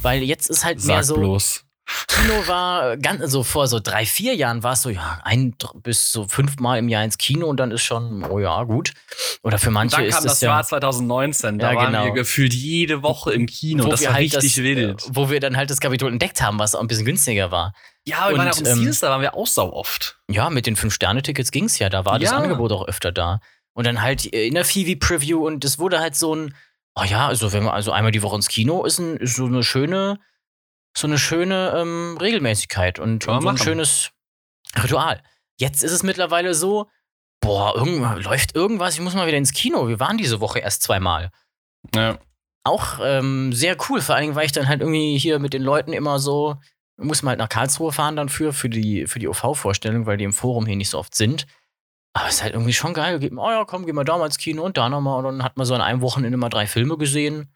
weil 0.01 0.23
jetzt 0.23 0.49
ist 0.49 0.65
halt 0.65 0.83
mehr 0.83 1.03
Sag 1.03 1.15
so 1.15 1.15
bloß. 1.15 1.65
Kino 2.07 2.47
war 2.47 2.97
ganz, 2.97 3.19
also 3.21 3.43
vor 3.43 3.67
so 3.67 3.79
drei, 3.79 4.05
vier 4.05 4.35
Jahren 4.35 4.61
war 4.61 4.73
es 4.73 4.83
so, 4.83 4.91
ja, 4.91 5.19
ein 5.23 5.55
bis 5.81 6.11
so 6.11 6.27
fünfmal 6.27 6.77
im 6.77 6.87
Jahr 6.87 7.03
ins 7.03 7.17
Kino 7.17 7.47
und 7.47 7.59
dann 7.59 7.71
ist 7.71 7.81
schon, 7.81 8.23
oh 8.25 8.37
ja, 8.39 8.63
gut. 8.63 8.93
Oder 9.41 9.57
für 9.57 9.69
Und 9.69 9.73
manche 9.73 9.95
dann 9.95 10.05
ist 10.05 10.15
kam 10.15 10.23
das 10.25 10.41
ja, 10.41 10.49
Jahr 10.49 10.63
2019, 10.63 11.57
da 11.57 11.71
Ja, 11.71 11.77
waren 11.77 11.91
genau. 11.93 12.05
wir 12.05 12.11
gefühlt 12.11 12.53
jede 12.53 13.01
Woche 13.01 13.33
im 13.33 13.47
Kino. 13.47 13.85
wo 13.85 13.89
das 13.89 14.01
wir 14.01 14.09
war 14.09 14.13
halt 14.15 14.23
richtig 14.35 14.53
das, 14.53 14.57
äh, 14.59 14.63
wild. 14.63 15.03
wo 15.09 15.31
wir 15.31 15.39
dann 15.39 15.57
halt 15.57 15.71
das 15.71 15.79
Kapitol 15.79 16.11
entdeckt 16.11 16.41
haben, 16.43 16.59
was 16.59 16.75
auch 16.75 16.81
ein 16.81 16.87
bisschen 16.87 17.05
günstiger 17.05 17.49
war. 17.49 17.73
Ja, 18.07 18.29
wir 18.29 18.37
waren 18.37 18.47
ja 18.47 18.53
und, 18.53 18.67
auch 18.67 18.71
im 18.73 18.87
ähm, 18.87 18.97
da 18.99 19.09
waren 19.09 19.21
wir 19.21 19.33
auch 19.35 19.47
sau 19.47 19.71
oft. 19.71 20.19
Ja, 20.29 20.49
mit 20.49 20.65
den 20.65 20.75
Fünf-Sterne-Tickets 20.75 21.51
ging's 21.51 21.79
ja, 21.79 21.89
da 21.89 22.05
war 22.05 22.19
das 22.19 22.31
Ja. 22.31 22.37
Angebot 22.37 22.71
auch 22.71 22.87
öfter 22.87 23.11
da. 23.11 23.39
Und 23.73 23.85
dann 23.85 24.01
halt 24.01 24.33
äh, 24.33 24.47
in 24.47 24.55
der 24.55 24.65
Fivi-Preview 24.65 25.45
und 25.45 25.63
es 25.63 25.79
wurde 25.79 25.99
halt 25.99 26.15
so 26.15 26.35
ein, 26.35 26.55
oh 26.95 27.03
ja, 27.03 27.27
also 27.27 27.53
wenn 27.53 27.63
man 27.63 27.73
also 27.73 27.91
einmal 27.91 28.11
die 28.11 28.21
Woche 28.23 28.35
ins 28.35 28.47
Kino 28.47 28.83
ist, 28.83 28.99
ein, 28.99 29.17
ist 29.17 29.35
so 29.35 29.45
eine 29.45 29.63
schöne, 29.63 30.19
so 30.97 31.07
eine 31.07 31.19
schöne 31.19 31.73
ähm, 31.75 32.17
Regelmäßigkeit 32.19 32.99
und, 32.99 33.27
und 33.27 33.41
so 33.41 33.47
ein 33.47 33.57
schönes 33.57 34.11
Ritual. 34.81 35.21
Jetzt 35.59 35.83
ist 35.83 35.91
es 35.91 36.03
mittlerweile 36.03 36.53
so, 36.53 36.89
boah, 37.41 37.75
irgend, 37.75 38.23
läuft 38.23 38.55
irgendwas, 38.55 38.95
ich 38.95 39.01
muss 39.01 39.13
mal 39.13 39.27
wieder 39.27 39.37
ins 39.37 39.53
Kino. 39.53 39.87
Wir 39.87 39.99
waren 39.99 40.17
diese 40.17 40.39
Woche 40.39 40.59
erst 40.59 40.83
zweimal. 40.83 41.31
Ja. 41.93 42.17
Auch 42.63 42.99
ähm, 43.01 43.53
sehr 43.53 43.77
cool, 43.89 44.01
vor 44.01 44.15
allen 44.15 44.23
Dingen, 44.23 44.35
weil 44.35 44.45
ich 44.45 44.51
dann 44.51 44.67
halt 44.67 44.81
irgendwie 44.81 45.17
hier 45.17 45.39
mit 45.39 45.53
den 45.53 45.61
Leuten 45.61 45.93
immer 45.93 46.19
so, 46.19 46.57
muss 47.01 47.23
man 47.23 47.31
halt 47.31 47.39
nach 47.39 47.49
Karlsruhe 47.49 47.91
fahren 47.91 48.15
dann 48.15 48.29
für, 48.29 48.53
für 48.53 48.69
die, 48.69 49.07
für 49.07 49.19
die 49.19 49.27
OV-Vorstellung, 49.27 50.05
weil 50.05 50.17
die 50.17 50.25
im 50.25 50.33
Forum 50.33 50.65
hier 50.65 50.75
nicht 50.75 50.89
so 50.89 50.99
oft 50.99 51.15
sind. 51.15 51.45
Aber 52.13 52.27
es 52.27 52.35
ist 52.35 52.43
halt 52.43 52.53
irgendwie 52.53 52.73
schon 52.73 52.93
geil. 52.93 53.19
Geht, 53.19 53.31
oh 53.33 53.49
ja, 53.49 53.65
komm, 53.65 53.85
gehen 53.85 53.95
wir 53.95 54.03
da 54.03 54.17
mal 54.17 54.25
ins 54.25 54.37
Kino 54.37 54.63
und 54.63 54.77
da 54.77 54.89
nochmal. 54.89 55.17
Und 55.19 55.23
dann 55.25 55.43
hat 55.43 55.57
man 55.57 55.65
so 55.65 55.75
an 55.75 55.81
einem 55.81 56.01
Wochenende 56.01 56.37
mal 56.37 56.49
drei 56.49 56.67
Filme 56.67 56.97
gesehen. 56.97 57.47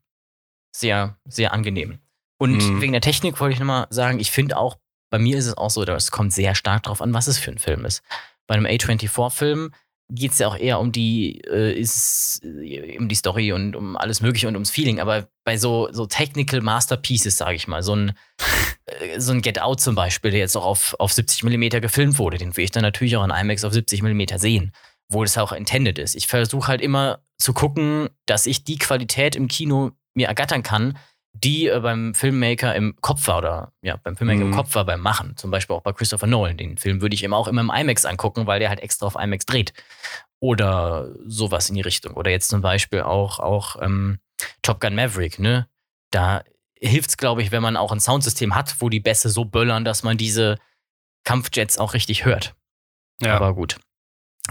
Sehr, 0.75 1.17
sehr 1.25 1.53
angenehm. 1.53 1.99
Und 2.39 2.57
Mhm. 2.57 2.81
wegen 2.81 2.91
der 2.93 3.01
Technik 3.01 3.39
wollte 3.39 3.53
ich 3.53 3.59
nochmal 3.59 3.87
sagen, 3.89 4.19
ich 4.19 4.31
finde 4.31 4.57
auch, 4.57 4.77
bei 5.11 5.19
mir 5.19 5.37
ist 5.37 5.45
es 5.47 5.57
auch 5.57 5.69
so, 5.69 5.83
es 5.83 6.11
kommt 6.11 6.33
sehr 6.33 6.55
stark 6.55 6.83
drauf 6.83 7.01
an, 7.01 7.13
was 7.13 7.27
es 7.27 7.37
für 7.37 7.51
ein 7.51 7.59
Film 7.59 7.85
ist. 7.85 8.01
Bei 8.47 8.55
einem 8.55 8.65
A24-Film 8.65 9.71
geht 10.09 10.31
es 10.31 10.39
ja 10.39 10.47
auch 10.47 10.57
eher 10.57 10.79
um 10.79 10.91
die, 10.91 11.41
äh, 11.47 11.73
ist, 11.73 12.41
äh, 12.43 12.97
um 12.97 13.07
die 13.07 13.15
Story 13.15 13.51
und 13.51 13.75
um 13.75 13.97
alles 13.97 14.21
Mögliche 14.21 14.47
und 14.47 14.55
ums 14.55 14.69
Feeling. 14.69 14.99
Aber 14.99 15.27
bei 15.43 15.57
so, 15.57 15.89
so 15.91 16.05
Technical 16.05 16.61
Masterpieces, 16.61 17.37
sage 17.37 17.55
ich 17.55 17.67
mal, 17.67 17.83
so 17.83 17.95
ein, 17.95 18.13
äh, 18.85 19.19
so 19.19 19.31
ein 19.31 19.41
Get 19.41 19.61
Out 19.61 19.81
zum 19.81 19.95
Beispiel, 19.95 20.31
der 20.31 20.41
jetzt 20.41 20.55
auch 20.55 20.65
auf, 20.65 20.95
auf 20.99 21.13
70 21.13 21.43
mm 21.43 21.81
gefilmt 21.81 22.19
wurde, 22.19 22.37
den 22.37 22.55
will 22.55 22.63
ich 22.63 22.71
dann 22.71 22.83
natürlich 22.83 23.15
auch 23.17 23.23
in 23.23 23.31
IMAX 23.31 23.63
auf 23.63 23.73
70 23.73 24.03
mm 24.03 24.37
sehen, 24.37 24.71
wo 25.09 25.23
es 25.23 25.37
auch 25.37 25.51
intended 25.51 25.97
ist. 25.99 26.15
Ich 26.15 26.27
versuche 26.27 26.67
halt 26.67 26.81
immer 26.81 27.23
zu 27.37 27.53
gucken, 27.53 28.09
dass 28.25 28.45
ich 28.45 28.63
die 28.63 28.77
Qualität 28.77 29.35
im 29.35 29.47
Kino 29.47 29.91
mir 30.13 30.27
ergattern 30.27 30.63
kann, 30.63 30.97
die 31.33 31.67
äh, 31.67 31.79
beim 31.79 32.13
Filmmaker 32.15 32.75
im 32.75 32.95
Kopf 33.01 33.27
war 33.27 33.37
oder 33.39 33.73
ja, 33.81 33.97
beim 33.97 34.15
Filmmaker 34.15 34.41
Mhm. 34.41 34.51
im 34.51 34.55
Kopf 34.55 34.75
war 34.75 34.85
beim 34.85 34.99
Machen. 35.01 35.35
Zum 35.35 35.51
Beispiel 35.51 35.75
auch 35.75 35.81
bei 35.81 35.91
Christopher 35.93 36.27
Nolan. 36.27 36.57
Den 36.57 36.77
Film 36.77 37.01
würde 37.01 37.15
ich 37.15 37.23
immer 37.23 37.37
auch 37.37 37.47
immer 37.47 37.61
im 37.61 37.71
IMAX 37.71 38.05
angucken, 38.05 38.45
weil 38.47 38.59
der 38.59 38.69
halt 38.69 38.79
extra 38.81 39.05
auf 39.07 39.15
IMAX 39.15 39.45
dreht. 39.45 39.73
Oder 40.39 41.11
sowas 41.25 41.69
in 41.69 41.75
die 41.75 41.81
Richtung. 41.81 42.13
Oder 42.15 42.29
jetzt 42.31 42.49
zum 42.49 42.61
Beispiel 42.61 43.01
auch, 43.01 43.39
auch 43.39 43.81
ähm, 43.81 44.19
Top 44.61 44.79
Gun 44.81 44.95
Maverick, 44.95 45.39
ne? 45.39 45.67
Da 46.11 46.43
hilft 46.79 47.09
es, 47.11 47.17
glaube 47.17 47.41
ich, 47.41 47.51
wenn 47.51 47.63
man 47.63 47.77
auch 47.77 47.91
ein 47.93 47.99
Soundsystem 48.01 48.53
hat, 48.55 48.75
wo 48.79 48.89
die 48.89 48.99
Bässe 48.99 49.29
so 49.29 49.45
böllern, 49.45 49.85
dass 49.85 50.03
man 50.03 50.17
diese 50.17 50.57
Kampfjets 51.23 51.77
auch 51.77 51.93
richtig 51.93 52.25
hört. 52.25 52.55
Ja. 53.21 53.35
Aber 53.37 53.53
gut. 53.55 53.77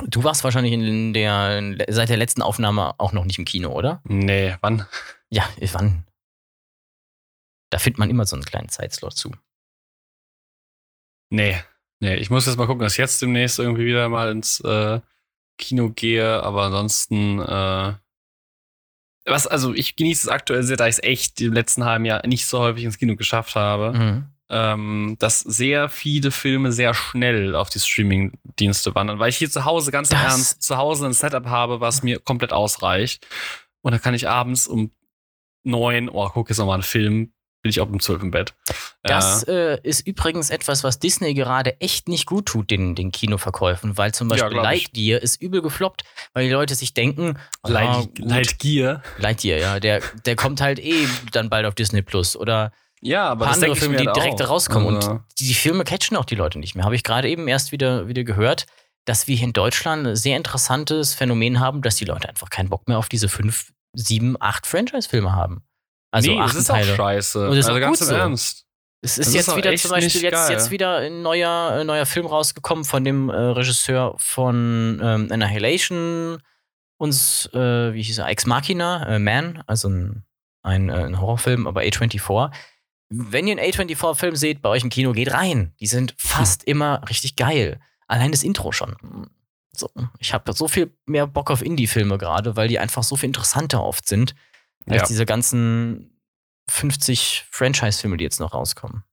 Du 0.07 0.25
warst 0.25 0.43
wahrscheinlich 0.43 0.73
in 0.73 1.13
der, 1.13 1.63
seit 1.89 2.09
der 2.09 2.17
letzten 2.17 2.41
Aufnahme 2.41 2.95
auch 2.99 3.13
noch 3.13 3.27
nicht 3.27 3.39
im 3.39 3.45
Kino, 3.45 3.71
oder? 3.73 4.01
nee, 4.05 4.57
wann? 4.63 4.87
Ja, 5.29 5.45
wann? 5.73 6.07
Da 7.73 7.79
findet 7.79 7.99
man 7.99 8.11
immer 8.11 8.27
so 8.27 8.37
einen 8.37 8.45
kleinen 8.45 8.69
Zeitslot 8.69 9.17
zu. 9.17 9.33
Nee. 11.31 11.57
Nee, 12.01 12.17
ich 12.17 12.31
muss 12.31 12.47
jetzt 12.47 12.57
mal 12.59 12.67
gucken, 12.67 12.83
dass 12.83 12.93
ich 12.93 12.99
jetzt 12.99 13.23
demnächst 13.23 13.59
irgendwie 13.59 13.87
wieder 13.87 14.09
mal 14.09 14.31
ins 14.33 14.61
äh, 14.61 15.01
Kino 15.57 15.91
gehe, 15.91 16.43
aber 16.43 16.65
ansonsten, 16.65 17.39
äh, 17.39 17.95
was, 19.25 19.47
also 19.47 19.73
ich 19.73 19.95
genieße 19.97 20.27
es 20.27 20.29
aktuell 20.29 20.65
sehr, 20.65 20.77
da 20.77 20.87
ich 20.89 20.97
es 20.97 21.03
echt 21.03 21.41
im 21.41 21.53
letzten 21.53 21.85
halben 21.85 22.05
Jahr 22.05 22.27
nicht 22.27 22.47
so 22.47 22.59
häufig 22.59 22.83
ins 22.85 22.99
Kino 22.99 23.15
geschafft 23.15 23.55
habe, 23.55 23.93
Mhm. 23.97 24.25
ähm, 24.51 25.17
dass 25.21 25.41
sehr 25.41 25.89
viele 25.89 26.33
Filme 26.33 26.73
sehr 26.73 26.93
schnell 26.93 27.55
auf 27.55 27.71
die 27.71 27.79
Streaming-Dienste 27.79 28.95
wandern, 28.97 29.21
weil 29.21 29.29
ich 29.31 29.37
hier 29.39 29.51
zu 29.51 29.65
Hause 29.65 29.93
ganz 29.93 30.09
Das- 30.09 30.21
ernst 30.21 30.63
zu 30.63 30.77
Hause 30.77 31.07
ein 31.07 31.13
Setup 31.13 31.47
habe, 31.47 31.81
was 31.81 32.03
mir 32.03 32.19
komplett 32.19 32.53
ausreicht. 32.53 33.27
Und 33.81 33.93
dann 33.93 34.03
kann 34.03 34.15
ich 34.15 34.29
abends 34.29 34.67
um 34.67 34.91
neun, 35.65 36.09
oh, 36.09 36.29
guck 36.31 36.49
jetzt 36.51 36.59
nochmal 36.59 36.75
einen 36.75 36.83
Film, 36.83 37.33
bin 37.63 37.71
ich 37.71 37.81
auch 37.81 37.89
um 37.89 38.01
zwölf 38.01 38.23
im 38.23 38.31
Bett. 38.33 38.55
Das 39.03 39.45
äh, 39.45 39.79
ist 39.83 40.07
übrigens 40.07 40.51
etwas, 40.51 40.85
was 40.85 40.99
Disney 40.99 41.35
gerade 41.35 41.81
echt 41.81 42.09
nicht 42.09 42.27
gut 42.27 42.47
tut, 42.47 42.71
den, 42.71 42.95
den 42.95 43.13
Kinoverkäufen, 43.13 43.97
weil 43.97 44.13
zum 44.13 44.29
Ja, 44.29 44.37
Beispiel 44.37 44.57
ich. 44.59 44.63
Lightyear 44.63 45.23
ist 45.23 45.41
übel 45.41 45.63
gefloppt, 45.63 46.05
weil 46.35 46.47
die 46.47 46.53
Leute 46.53 46.75
sich 46.75 46.93
denken, 46.95 47.39
ah, 47.63 47.69
Light, 47.69 47.97
gut, 48.17 48.19
Lightgear. 48.19 49.03
Lightyear, 49.19 49.59
ja, 49.59 49.81
der, 49.81 50.01
der 50.27 50.37
kommt 50.37 50.61
halt 50.61 50.79
eh 50.79 51.07
dann 51.33 51.49
bald 51.51 51.65
auf 51.67 51.75
Disney 51.75 52.03
Plus 52.03 52.37
oder 52.37 52.73
Ja, 53.01 53.29
aber 53.29 53.47
paar 53.47 53.55
das 53.55 53.63
andere 53.63 53.77
Filme, 53.77 53.97
die 53.97 54.07
halt 54.07 54.17
direkt 54.17 54.43
auch. 54.43 54.51
rauskommen. 54.51 54.97
Also, 54.97 55.11
Und 55.13 55.21
die, 55.39 55.47
die 55.49 55.55
Filme 55.55 55.85
catchen 55.85 56.17
auch 56.17 56.25
die 56.25 56.35
Leute 56.37 56.59
nicht 56.59 56.75
mehr. 56.75 56.85
Habe 56.85 56.97
ich 56.97 57.05
gerade 57.05 57.29
eben 57.29 57.47
erst 57.49 57.71
wieder, 57.73 58.09
wieder 58.09 58.25
gehört, 58.25 58.67
dass 59.05 59.27
wir 59.27 59.37
hier 59.37 59.47
in 59.47 59.53
Deutschland 59.53 60.07
ein 60.07 60.17
sehr 60.17 60.37
interessantes 60.37 61.15
Phänomen 61.15 61.59
haben, 61.61 61.83
dass 61.83 61.97
die 61.97 62.05
Leute 62.05 62.29
einfach 62.29 62.51
keinen 62.51 62.69
Bock 62.69 62.87
mehr 62.89 62.99
auf 62.99 63.09
diese 63.09 63.29
fünf, 63.29 63.73
sieben, 63.95 64.37
acht 64.41 64.67
Franchise-Filme 64.67 65.33
haben. 65.33 65.63
Also 66.13 66.31
nee, 66.31 66.39
das 66.39 66.55
ist 66.55 66.71
auch 66.71 66.75
Teile. 66.75 66.95
scheiße. 66.95 67.49
Und 67.49 67.57
das 67.57 67.65
ist 67.65 67.69
also 67.69 67.81
ganz 67.81 68.01
im 68.03 68.07
so. 68.07 68.15
Ernst. 68.15 68.67
Es 69.05 69.17
Das 69.17 69.19
ist 69.19 69.27
ist 69.29 69.35
jetzt 69.35 69.51
auch 69.51 69.57
wieder 69.57 69.75
zum 69.75 69.91
Beispiel 69.91 70.23
jetzt, 70.23 70.49
jetzt 70.49 70.71
wieder 70.71 70.99
ein 70.99 71.23
neuer, 71.23 71.73
ein 71.81 71.87
neuer 71.89 72.07
Film 72.07 72.27
rausgekommen 72.27 72.85
von 72.85 73.03
dem 73.03 73.31
äh, 73.31 73.35
Regisseur 73.35 74.15
von 74.19 75.01
ähm, 75.03 75.27
Annihilation, 75.33 76.41
uns, 76.99 77.51
äh, 77.53 77.93
wie 77.95 78.03
hieß 78.03 78.19
er, 78.19 78.29
Ex 78.29 78.47
Machina, 78.47 79.05
äh, 79.09 79.19
Man, 79.19 79.65
also 79.67 79.89
ein, 79.89 80.25
ein, 80.63 80.89
äh, 80.89 80.93
ein 80.93 81.21
Horrorfilm, 81.21 81.67
aber 81.67 81.81
A24. 81.81 82.53
Wenn 83.09 83.49
ihr 83.49 83.59
einen 83.59 83.73
A24-Film 83.73 84.37
seht 84.37 84.63
bei 84.63 84.69
euch 84.69 84.85
im 84.85 84.91
Kino, 84.91 85.11
geht 85.13 85.33
rein. 85.33 85.75
Die 85.81 85.89
sind 85.89 86.15
fast 86.17 86.63
immer 86.65 87.03
richtig 87.11 87.35
geil. 87.35 87.81
Allein 88.07 88.31
das 88.31 88.45
Intro 88.45 88.71
schon. 88.71 88.95
So, 89.75 89.91
ich 90.21 90.33
habe 90.33 90.53
so 90.53 90.69
viel 90.69 90.95
mehr 91.07 91.27
Bock 91.27 91.51
auf 91.51 91.63
Indie-Filme 91.63 92.19
gerade, 92.19 92.55
weil 92.57 92.69
die 92.69 92.79
einfach 92.79 93.03
so 93.03 93.17
viel 93.17 93.29
interessanter 93.29 93.83
oft 93.83 94.07
sind, 94.07 94.35
als 94.89 95.03
Ja. 95.03 95.07
diese 95.09 95.27
ganzen 95.27 96.21
50 96.71 97.47
Franchise-Filme, 97.51 98.17
die 98.17 98.25
jetzt 98.25 98.41
noch 98.41 98.55
rauskommen. 98.55 99.05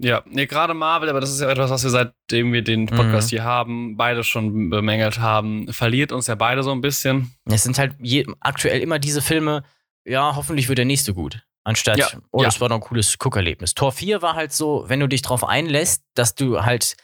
Ja, 0.00 0.22
nee, 0.26 0.46
gerade 0.46 0.74
Marvel, 0.74 1.08
aber 1.08 1.20
das 1.20 1.30
ist 1.30 1.40
ja 1.40 1.50
etwas, 1.50 1.70
was 1.70 1.82
wir 1.82 1.90
seitdem 1.90 2.52
wir 2.52 2.62
den 2.62 2.86
Podcast 2.86 3.30
hier 3.30 3.42
haben, 3.42 3.96
beide 3.96 4.22
schon 4.22 4.70
bemängelt 4.70 5.18
haben, 5.18 5.72
verliert 5.72 6.12
uns 6.12 6.28
ja 6.28 6.36
beide 6.36 6.62
so 6.62 6.70
ein 6.70 6.80
bisschen. 6.80 7.32
Es 7.46 7.64
sind 7.64 7.78
halt 7.78 7.96
je, 8.00 8.24
aktuell 8.38 8.80
immer 8.80 9.00
diese 9.00 9.20
Filme, 9.20 9.64
ja, 10.04 10.36
hoffentlich 10.36 10.68
wird 10.68 10.78
der 10.78 10.84
nächste 10.84 11.14
gut. 11.14 11.42
Anstatt, 11.64 11.98
Ja, 11.98 12.08
oh, 12.30 12.42
ja. 12.42 12.44
das 12.46 12.60
war 12.60 12.68
doch 12.68 12.76
ein 12.76 12.80
cooles 12.80 13.18
Guckerlebnis. 13.18 13.74
Tor 13.74 13.90
4 13.90 14.22
war 14.22 14.36
halt 14.36 14.52
so, 14.52 14.84
wenn 14.86 15.00
du 15.00 15.08
dich 15.08 15.22
drauf 15.22 15.42
einlässt, 15.42 16.04
dass 16.14 16.36
du 16.36 16.62
halt 16.62 16.96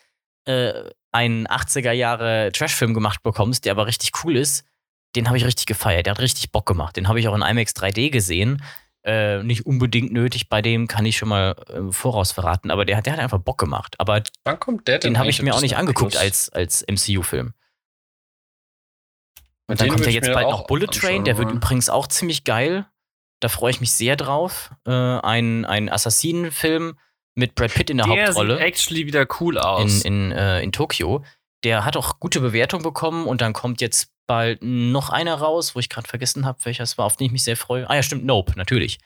äh, 0.46 0.72
einen 1.10 1.48
80er 1.48 1.90
Jahre 1.92 2.50
Trashfilm 2.52 2.94
gemacht 2.94 3.22
bekommst, 3.24 3.64
der 3.64 3.72
aber 3.72 3.86
richtig 3.86 4.12
cool 4.22 4.36
ist, 4.36 4.64
den 5.16 5.26
habe 5.28 5.36
ich 5.38 5.44
richtig 5.44 5.66
gefeiert. 5.66 6.06
Der 6.06 6.12
hat 6.12 6.20
richtig 6.20 6.50
Bock 6.52 6.66
gemacht. 6.66 6.96
Den 6.96 7.08
habe 7.08 7.20
ich 7.20 7.28
auch 7.28 7.34
in 7.34 7.42
IMAX 7.42 7.72
3D 7.72 8.10
gesehen. 8.10 8.62
Äh, 9.06 9.42
nicht 9.42 9.66
unbedingt 9.66 10.12
nötig, 10.12 10.48
bei 10.48 10.62
dem 10.62 10.88
kann 10.88 11.04
ich 11.04 11.18
schon 11.18 11.28
mal 11.28 11.54
äh, 11.68 11.92
voraus 11.92 12.32
verraten, 12.32 12.70
aber 12.70 12.86
der, 12.86 12.96
hat- 12.96 13.04
der 13.04 13.12
hat 13.12 13.20
einfach 13.20 13.38
Bock 13.38 13.58
gemacht. 13.58 13.96
Aber 13.98 14.22
Wann 14.44 14.58
kommt 14.58 14.88
der 14.88 14.98
den 14.98 15.18
habe 15.18 15.28
ich 15.28 15.42
mir 15.42 15.54
auch 15.54 15.60
nicht 15.60 15.76
angeguckt 15.76 16.16
als, 16.16 16.48
als 16.48 16.82
MCU-Film. 16.88 17.52
Und 19.66 19.80
dann 19.80 19.88
kommt 19.88 20.04
ja 20.06 20.12
jetzt 20.12 20.32
bald 20.32 20.48
noch 20.50 20.66
Bullet 20.66 20.86
Train, 20.86 21.24
der 21.24 21.36
wird 21.38 21.48
wollen. 21.48 21.56
übrigens 21.58 21.88
auch 21.88 22.06
ziemlich 22.06 22.44
geil. 22.44 22.86
Da 23.40 23.48
freue 23.48 23.70
ich 23.70 23.80
mich 23.80 23.92
sehr 23.92 24.16
drauf. 24.16 24.70
Äh, 24.86 24.90
ein 24.92 25.64
ein 25.64 25.88
Assassinenfilm 25.90 26.98
mit 27.34 27.54
Brad 27.54 27.74
Pitt 27.74 27.90
in 27.90 27.98
der, 27.98 28.06
Der 28.06 28.26
Hauptrolle 28.26 28.56
sieht 28.56 28.64
actually 28.64 29.06
wieder 29.06 29.26
cool 29.40 29.56
in, 29.56 29.60
aus. 29.62 30.02
in, 30.02 30.32
äh, 30.32 30.62
in 30.62 30.72
Tokio. 30.72 31.24
Der 31.64 31.84
hat 31.84 31.96
auch 31.96 32.20
gute 32.20 32.40
Bewertung 32.40 32.82
bekommen 32.82 33.26
und 33.26 33.40
dann 33.40 33.52
kommt 33.52 33.80
jetzt 33.80 34.12
bald 34.26 34.62
noch 34.62 35.10
einer 35.10 35.34
raus, 35.34 35.74
wo 35.74 35.80
ich 35.80 35.88
gerade 35.88 36.08
vergessen 36.08 36.46
habe, 36.46 36.64
welcher 36.64 36.84
es 36.84 36.98
war, 36.98 37.06
auf 37.06 37.16
den 37.16 37.26
ich 37.26 37.32
mich 37.32 37.44
sehr 37.44 37.56
freue. 37.56 37.88
Ah 37.88 37.94
ja, 37.94 38.02
stimmt, 38.02 38.24
Nope, 38.24 38.54
natürlich. 38.56 38.98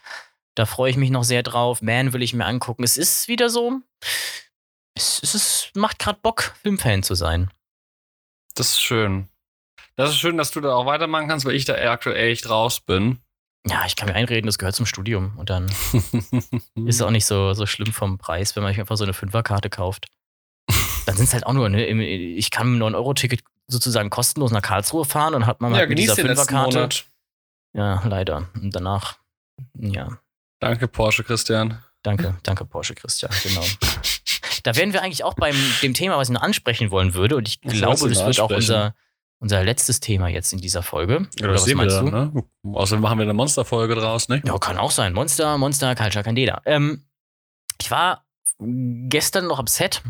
Da 0.55 0.65
freue 0.65 0.91
ich 0.91 0.97
mich 0.97 1.09
noch 1.09 1.23
sehr 1.23 1.43
drauf. 1.43 1.81
Man 1.81 2.13
will 2.13 2.21
ich 2.21 2.33
mir 2.33 2.45
angucken. 2.45 2.83
Es 2.83 2.97
ist 2.97 3.27
wieder 3.27 3.49
so. 3.49 3.79
Es, 4.95 5.21
es 5.23 5.35
ist, 5.35 5.71
macht 5.75 5.99
gerade 5.99 6.19
Bock, 6.21 6.53
Filmfan 6.61 7.03
zu 7.03 7.15
sein. 7.15 7.49
das 8.55 8.69
ist 8.69 8.81
schön. 8.81 9.29
Das 9.95 10.11
ist 10.11 10.17
schön, 10.17 10.37
dass 10.37 10.51
du 10.51 10.61
da 10.61 10.73
auch 10.75 10.85
weitermachen 10.85 11.27
kannst, 11.27 11.45
weil 11.45 11.55
ich 11.55 11.65
da 11.65 11.73
aktuell 11.91 12.31
echt 12.31 12.49
raus 12.49 12.79
bin. 12.79 13.19
Ja, 13.67 13.83
ich 13.85 13.95
kann 13.97 14.07
mir 14.07 14.15
einreden, 14.15 14.45
das 14.45 14.57
gehört 14.57 14.75
zum 14.75 14.85
Studium. 14.85 15.37
Und 15.37 15.49
dann 15.49 15.65
ist 15.95 16.95
es 16.95 17.01
auch 17.01 17.11
nicht 17.11 17.25
so, 17.25 17.53
so 17.53 17.65
schlimm 17.65 17.91
vom 17.91 18.17
Preis, 18.17 18.55
wenn 18.55 18.63
man 18.63 18.71
sich 18.71 18.79
einfach 18.79 18.95
so 18.97 19.03
eine 19.03 19.13
Fünferkarte 19.13 19.69
kauft. 19.69 20.07
Dann 21.09 21.17
sind 21.17 21.25
es 21.25 21.33
halt 21.33 21.45
auch 21.45 21.53
nur, 21.53 21.69
ne, 21.69 21.85
ich 21.87 22.51
kann 22.51 22.71
mit 22.71 22.81
einem 22.83 22.93
9-Euro-Ticket 22.93 23.41
sozusagen 23.67 24.09
kostenlos 24.09 24.51
nach 24.51 24.61
Karlsruhe 24.61 25.05
fahren 25.05 25.33
und 25.33 25.45
hat 25.47 25.59
man 25.59 25.71
ja, 25.71 25.79
halt 25.79 25.89
mit 25.89 25.97
dieser 25.97 26.15
Fünferkarte. 26.15 26.89
Ja, 27.73 28.01
leider. 28.05 28.47
Und 28.55 28.75
danach, 28.75 29.17
ja, 29.73 30.19
Danke, 30.59 30.87
Porsche 30.87 31.23
Christian. 31.23 31.81
danke, 32.03 32.37
danke 32.43 32.65
Porsche 32.65 32.93
Christian, 32.93 33.31
genau. 33.43 33.63
Da 34.63 34.75
wären 34.75 34.91
wir 34.93 35.01
eigentlich 35.01 35.23
auch 35.23 35.33
beim 35.35 35.55
dem 35.81 35.93
Thema, 35.93 36.17
was 36.17 36.29
ich 36.29 36.33
noch 36.33 36.41
ansprechen 36.41 36.91
wollen 36.91 37.13
würde. 37.13 37.37
Und 37.37 37.47
ich 37.47 37.59
Was 37.63 37.73
glaube, 37.73 38.09
das 38.09 38.25
wird 38.25 38.39
auch 38.39 38.51
unser, 38.51 38.93
unser 39.39 39.63
letztes 39.63 39.99
Thema 40.01 40.27
jetzt 40.27 40.51
in 40.53 40.59
dieser 40.59 40.83
Folge. 40.83 41.27
Ja, 41.39 41.45
Oder 41.45 41.53
das 41.53 41.61
was 41.61 41.65
sehen 41.65 41.77
wir 41.77 41.85
meinst 41.85 41.95
dann, 41.97 42.33
du? 42.33 42.45
ne? 42.67 42.75
Außerdem 42.75 43.01
machen 43.01 43.17
wir 43.19 43.23
eine 43.23 43.33
Monsterfolge 43.33 43.95
draus, 43.95 44.27
ne? 44.27 44.41
Ja, 44.45 44.57
kann 44.57 44.77
auch 44.77 44.91
sein. 44.91 45.13
Monster, 45.13 45.57
Monster, 45.57 45.95
Culture 45.95 46.23
Candela. 46.23 46.61
Ähm, 46.65 47.05
ich 47.79 47.89
war 47.89 48.25
gestern 48.59 49.47
noch 49.47 49.59
am 49.59 49.67
Set 49.67 50.03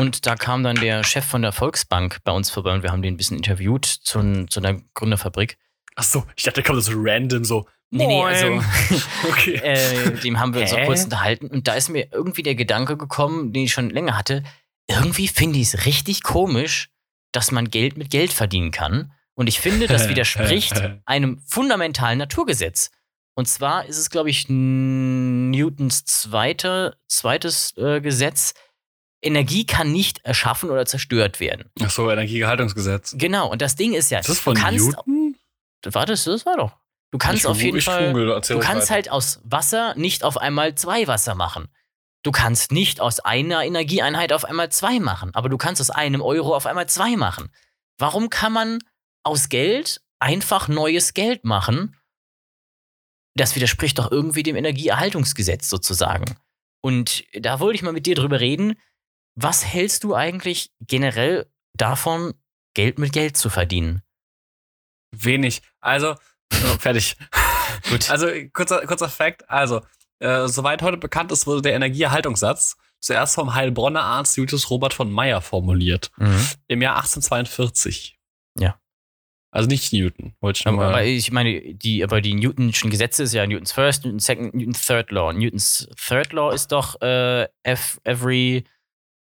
und 0.00 0.26
da 0.26 0.34
kam 0.34 0.62
dann 0.62 0.76
der 0.76 1.04
Chef 1.04 1.24
von 1.24 1.42
der 1.42 1.52
Volksbank 1.52 2.18
bei 2.24 2.32
uns 2.32 2.50
vorbei 2.50 2.72
und 2.72 2.82
wir 2.82 2.90
haben 2.90 3.02
den 3.02 3.14
ein 3.14 3.16
bisschen 3.16 3.36
interviewt 3.36 3.84
zu, 3.84 4.46
zu 4.46 4.60
einer 4.60 4.80
Gründerfabrik. 4.94 5.58
Ach 5.96 6.02
so, 6.02 6.24
ich 6.36 6.44
dachte, 6.44 6.62
da 6.62 6.66
kommt 6.66 6.82
so 6.82 6.92
random 6.94 7.44
so. 7.44 7.66
Nee, 7.90 8.06
nee, 8.06 8.22
also. 8.22 8.62
Okay. 9.28 9.54
äh, 9.56 10.12
dem 10.20 10.38
haben 10.38 10.54
wir 10.54 10.62
uns 10.62 10.72
auch 10.72 10.84
kurz 10.84 11.04
unterhalten 11.04 11.48
und 11.48 11.68
da 11.68 11.74
ist 11.74 11.88
mir 11.88 12.08
irgendwie 12.12 12.42
der 12.42 12.54
Gedanke 12.54 12.96
gekommen, 12.96 13.52
den 13.52 13.64
ich 13.64 13.72
schon 13.72 13.90
länger 13.90 14.16
hatte. 14.16 14.42
Irgendwie 14.88 15.28
finde 15.28 15.58
ich 15.58 15.74
es 15.74 15.86
richtig 15.86 16.22
komisch, 16.22 16.88
dass 17.32 17.50
man 17.50 17.70
Geld 17.70 17.96
mit 17.96 18.10
Geld 18.10 18.32
verdienen 18.32 18.70
kann. 18.70 19.12
Und 19.34 19.48
ich 19.48 19.60
finde, 19.60 19.86
das 19.86 20.08
widerspricht 20.08 20.82
einem 21.04 21.40
fundamentalen 21.46 22.18
Naturgesetz. 22.18 22.90
Und 23.34 23.46
zwar 23.46 23.86
ist 23.86 23.98
es, 23.98 24.10
glaube 24.10 24.30
ich, 24.30 24.46
Newtons 24.48 26.04
zweite, 26.04 26.96
zweites 27.08 27.76
äh, 27.76 28.00
Gesetz. 28.00 28.54
Energie 29.22 29.66
kann 29.66 29.92
nicht 29.92 30.24
erschaffen 30.24 30.70
oder 30.70 30.86
zerstört 30.86 31.40
werden. 31.40 31.70
Ach 31.82 31.90
so, 31.90 32.10
Energiegehaltungsgesetz. 32.10 33.14
Genau, 33.18 33.50
und 33.50 33.60
das 33.60 33.76
Ding 33.76 33.92
ist 33.92 34.10
ja, 34.10 34.20
Ist 34.20 34.28
das 34.28 34.38
von 34.38 34.54
du 34.54 34.60
kannst, 34.60 34.86
Newton? 34.86 35.36
War 35.84 36.06
das, 36.06 36.24
das 36.24 36.46
war 36.46 36.56
doch. 36.56 36.76
Du 37.10 37.18
kannst 37.18 37.42
Ich 37.42 37.46
auf 37.46 37.60
jeden 37.60 37.80
Fall. 37.80 38.08
Google, 38.12 38.40
Du 38.48 38.58
kannst 38.60 38.84
weiter. 38.84 38.94
halt 38.94 39.10
aus 39.10 39.40
Wasser 39.44 39.94
nicht 39.96 40.22
auf 40.24 40.36
einmal 40.36 40.74
zwei 40.76 41.06
Wasser 41.06 41.34
machen. 41.34 41.68
Du 42.22 42.30
kannst 42.32 42.70
nicht 42.70 43.00
aus 43.00 43.20
einer 43.20 43.64
Energieeinheit 43.64 44.32
auf 44.32 44.44
einmal 44.44 44.70
zwei 44.70 45.00
machen, 45.00 45.34
aber 45.34 45.48
du 45.48 45.56
kannst 45.56 45.80
aus 45.80 45.90
einem 45.90 46.20
Euro 46.20 46.54
auf 46.54 46.66
einmal 46.66 46.88
zwei 46.88 47.16
machen. 47.16 47.50
Warum 47.98 48.30
kann 48.30 48.52
man 48.52 48.78
aus 49.22 49.48
Geld 49.48 50.02
einfach 50.18 50.68
neues 50.68 51.14
Geld 51.14 51.44
machen, 51.44 51.96
das 53.34 53.54
widerspricht 53.56 53.98
doch 53.98 54.10
irgendwie 54.10 54.42
dem 54.42 54.56
Energieerhaltungsgesetz 54.56 55.68
sozusagen. 55.68 56.36
Und 56.82 57.24
da 57.32 57.58
wollte 57.60 57.76
ich 57.76 57.82
mal 57.82 57.92
mit 57.92 58.06
dir 58.06 58.14
drüber 58.14 58.40
reden. 58.40 58.74
Was 59.42 59.64
hältst 59.64 60.04
du 60.04 60.14
eigentlich 60.14 60.70
generell 60.80 61.46
davon, 61.74 62.34
Geld 62.74 62.98
mit 62.98 63.12
Geld 63.12 63.38
zu 63.38 63.48
verdienen? 63.48 64.02
Wenig. 65.12 65.62
Also, 65.80 66.14
oh, 66.52 66.78
fertig. 66.78 67.16
Gut. 67.88 68.10
Also, 68.10 68.26
kurzer, 68.52 68.86
kurzer 68.86 69.08
Fact. 69.08 69.48
Also, 69.48 69.80
äh, 70.18 70.46
soweit 70.46 70.82
heute 70.82 70.98
bekannt 70.98 71.32
ist, 71.32 71.46
wurde 71.46 71.62
der 71.62 71.72
Energieerhaltungssatz 71.74 72.76
zuerst 73.00 73.34
vom 73.34 73.54
Heilbronner 73.54 74.02
Arzt 74.02 74.36
Justus 74.36 74.68
Robert 74.68 74.92
von 74.92 75.10
Meyer 75.10 75.40
formuliert. 75.40 76.10
Mhm. 76.18 76.46
Im 76.68 76.82
Jahr 76.82 76.96
1842. 76.96 78.18
Ja. 78.58 78.78
Also 79.52 79.68
nicht 79.68 79.92
Newton, 79.94 80.34
wollte 80.40 80.58
ich 80.58 80.64
nur 80.66 80.74
Aber 80.74 80.92
mal. 80.92 81.06
ich 81.06 81.32
meine, 81.32 81.74
die, 81.74 82.04
aber 82.04 82.20
die 82.20 82.34
Newtonschen 82.34 82.90
Gesetze 82.90 83.22
ist 83.22 83.32
ja 83.32 83.46
Newton's 83.46 83.72
First, 83.72 84.04
Newton's 84.04 84.26
Second, 84.26 84.54
Newton's 84.54 84.86
Third 84.86 85.10
Law. 85.10 85.32
Newton's 85.32 85.88
Third 85.96 86.34
Law 86.34 86.52
ist 86.52 86.70
doch 86.72 87.00
äh, 87.00 87.48
every, 87.62 88.64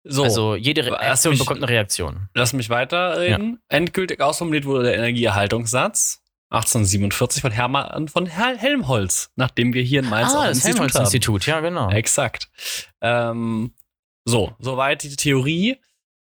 So, 0.04 0.24
also 0.24 0.56
jede 0.56 0.86
Reaktion 0.86 1.32
mich- 1.34 1.40
bekommt 1.40 1.60
eine 1.62 1.70
Reaktion. 1.70 2.30
lass 2.34 2.54
mich 2.54 2.70
weiterreden. 2.70 3.60
Endgültig 3.68 4.22
ausformuliert 4.22 4.66
wurde 4.66 4.84
der 4.84 4.96
Energieerhaltungssatz 4.96 6.22
1847 6.52 7.42
von 7.42 7.52
Hermann 7.52 8.08
von 8.08 8.26
Hel 8.26 8.58
Helmholtz, 8.58 9.30
nachdem 9.36 9.74
wir 9.74 9.84
hier 9.84 10.00
in 10.02 10.10
Mainz 10.10 10.32
auch 10.32 10.38
ah, 10.38 10.42
ein 10.42 10.48
das 10.50 10.58
Institut 10.58 10.80
haben. 10.80 10.88
Helmholtz-Institut, 10.88 11.46
ja, 11.46 11.60
genau. 11.60 11.92
Exakt. 11.92 12.50
Ähm, 13.02 13.74
so, 14.26 14.54
soweit 14.60 15.04
die 15.04 15.16
Theorie. 15.16 15.78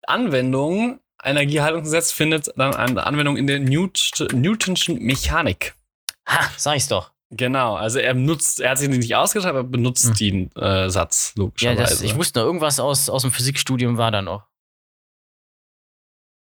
Anwendung, 0.07 0.99
Energieerhaltungsgesetz 1.23 2.11
findet 2.11 2.51
dann 2.57 2.75
eine 2.75 3.05
Anwendung 3.05 3.37
in 3.37 3.47
der 3.47 3.59
Newt 3.59 4.11
Newtonschen 4.33 4.99
Mechanik. 4.99 5.75
Ha, 6.27 6.49
sag 6.57 6.77
ich's 6.77 6.87
doch. 6.87 7.11
Genau, 7.31 7.75
also 7.75 7.99
er 7.99 8.15
nutzt, 8.15 8.59
er 8.59 8.71
hat 8.71 8.79
sich 8.79 8.89
nicht 8.89 9.15
ausgedacht, 9.15 9.47
aber 9.49 9.63
benutzt 9.63 10.07
Hm. 10.07 10.13
den 10.15 10.51
äh, 10.55 10.89
Satz, 10.89 11.33
Ja, 11.37 11.43
logischerweise. 11.43 11.81
das, 11.81 12.01
ich 12.01 12.15
wusste 12.15 12.39
noch, 12.39 12.45
irgendwas 12.47 12.79
aus, 12.79 13.07
aus 13.09 13.21
dem 13.21 13.31
Physikstudium 13.31 13.97
war 13.97 14.09
da 14.11 14.21
noch. 14.23 14.47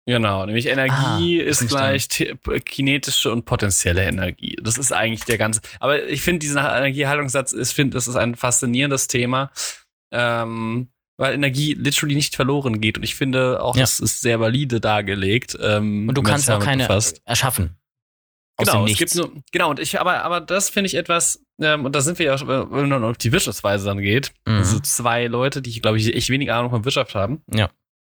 Genau, 0.06 0.46
nämlich 0.46 0.66
Energie 0.66 1.42
Ah, 1.42 1.44
ist 1.44 1.68
gleich 1.68 2.08
the- 2.10 2.34
kinetische 2.64 3.30
und 3.30 3.44
potenzielle 3.44 4.04
Energie. 4.04 4.56
Das 4.62 4.78
ist 4.78 4.90
eigentlich 4.90 5.24
der 5.26 5.36
ganze. 5.36 5.60
Aber 5.80 6.02
ich 6.08 6.22
finde 6.22 6.38
diesen 6.38 6.56
Energiehaltungssatz, 6.56 7.52
ich 7.52 7.68
finde, 7.68 7.94
das 7.94 8.08
ist 8.08 8.16
ein 8.16 8.34
faszinierendes 8.34 9.06
Thema, 9.08 9.50
ähm, 10.10 10.88
weil 11.18 11.34
Energie 11.34 11.74
literally 11.74 12.14
nicht 12.14 12.34
verloren 12.36 12.80
geht. 12.80 12.96
Und 12.96 13.02
ich 13.04 13.16
finde 13.16 13.62
auch, 13.62 13.76
Ja. 13.76 13.82
das 13.82 14.00
ist 14.00 14.22
sehr 14.22 14.40
valide 14.40 14.80
dargelegt. 14.80 15.58
Ähm, 15.60 16.08
Und 16.08 16.14
du 16.16 16.22
kannst 16.22 16.50
auch 16.50 16.60
keine 16.64 16.88
erschaffen. 17.26 17.76
Genau, 18.58 18.86
es 18.86 18.98
gibt 18.98 19.14
nur, 19.14 19.32
genau, 19.52 19.70
und 19.70 19.78
ich, 19.78 20.00
aber, 20.00 20.24
aber 20.24 20.40
das 20.40 20.68
finde 20.68 20.88
ich 20.88 20.94
etwas, 20.94 21.44
ähm, 21.60 21.84
und 21.84 21.94
da 21.94 22.00
sind 22.00 22.18
wir 22.18 22.26
ja, 22.26 22.46
wenn 22.70 22.88
man 22.88 23.04
auf 23.04 23.16
die 23.16 23.30
Wirtschaftsweise 23.30 23.86
dann 23.86 23.98
geht, 24.00 24.32
Mhm. 24.46 24.56
also 24.56 24.80
zwei 24.80 25.26
Leute, 25.26 25.62
die, 25.62 25.80
glaube 25.80 25.98
ich, 25.98 26.12
echt 26.14 26.28
wenig 26.28 26.50
Ahnung 26.52 26.70
von 26.70 26.84
Wirtschaft 26.84 27.14
haben. 27.14 27.42
Ja. 27.52 27.70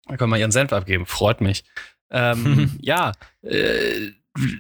Da 0.08 0.18
können 0.18 0.32
wir 0.32 0.38
ihren 0.40 0.52
Senf 0.52 0.72
abgeben, 0.72 1.06
freut 1.06 1.42
mich. 1.42 1.64
Ähm, 2.10 2.78
ja, 2.82 3.12
äh, 3.42 4.12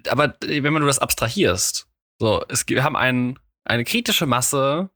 aber 0.09 0.35
wenn 0.45 0.73
man 0.73 0.81
nur 0.81 0.87
das 0.89 0.99
abstrahierst, 0.99 1.87
so, 2.19 2.43
es, 2.49 2.67
wir 2.67 2.83
haben 2.83 2.97
ein, 2.97 3.39
eine 3.63 3.85
kritische 3.85 4.25
Masse 4.25 4.89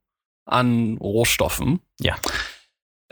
an 0.44 0.98
Rohstoffen. 0.98 1.80
Ja. 1.98 2.16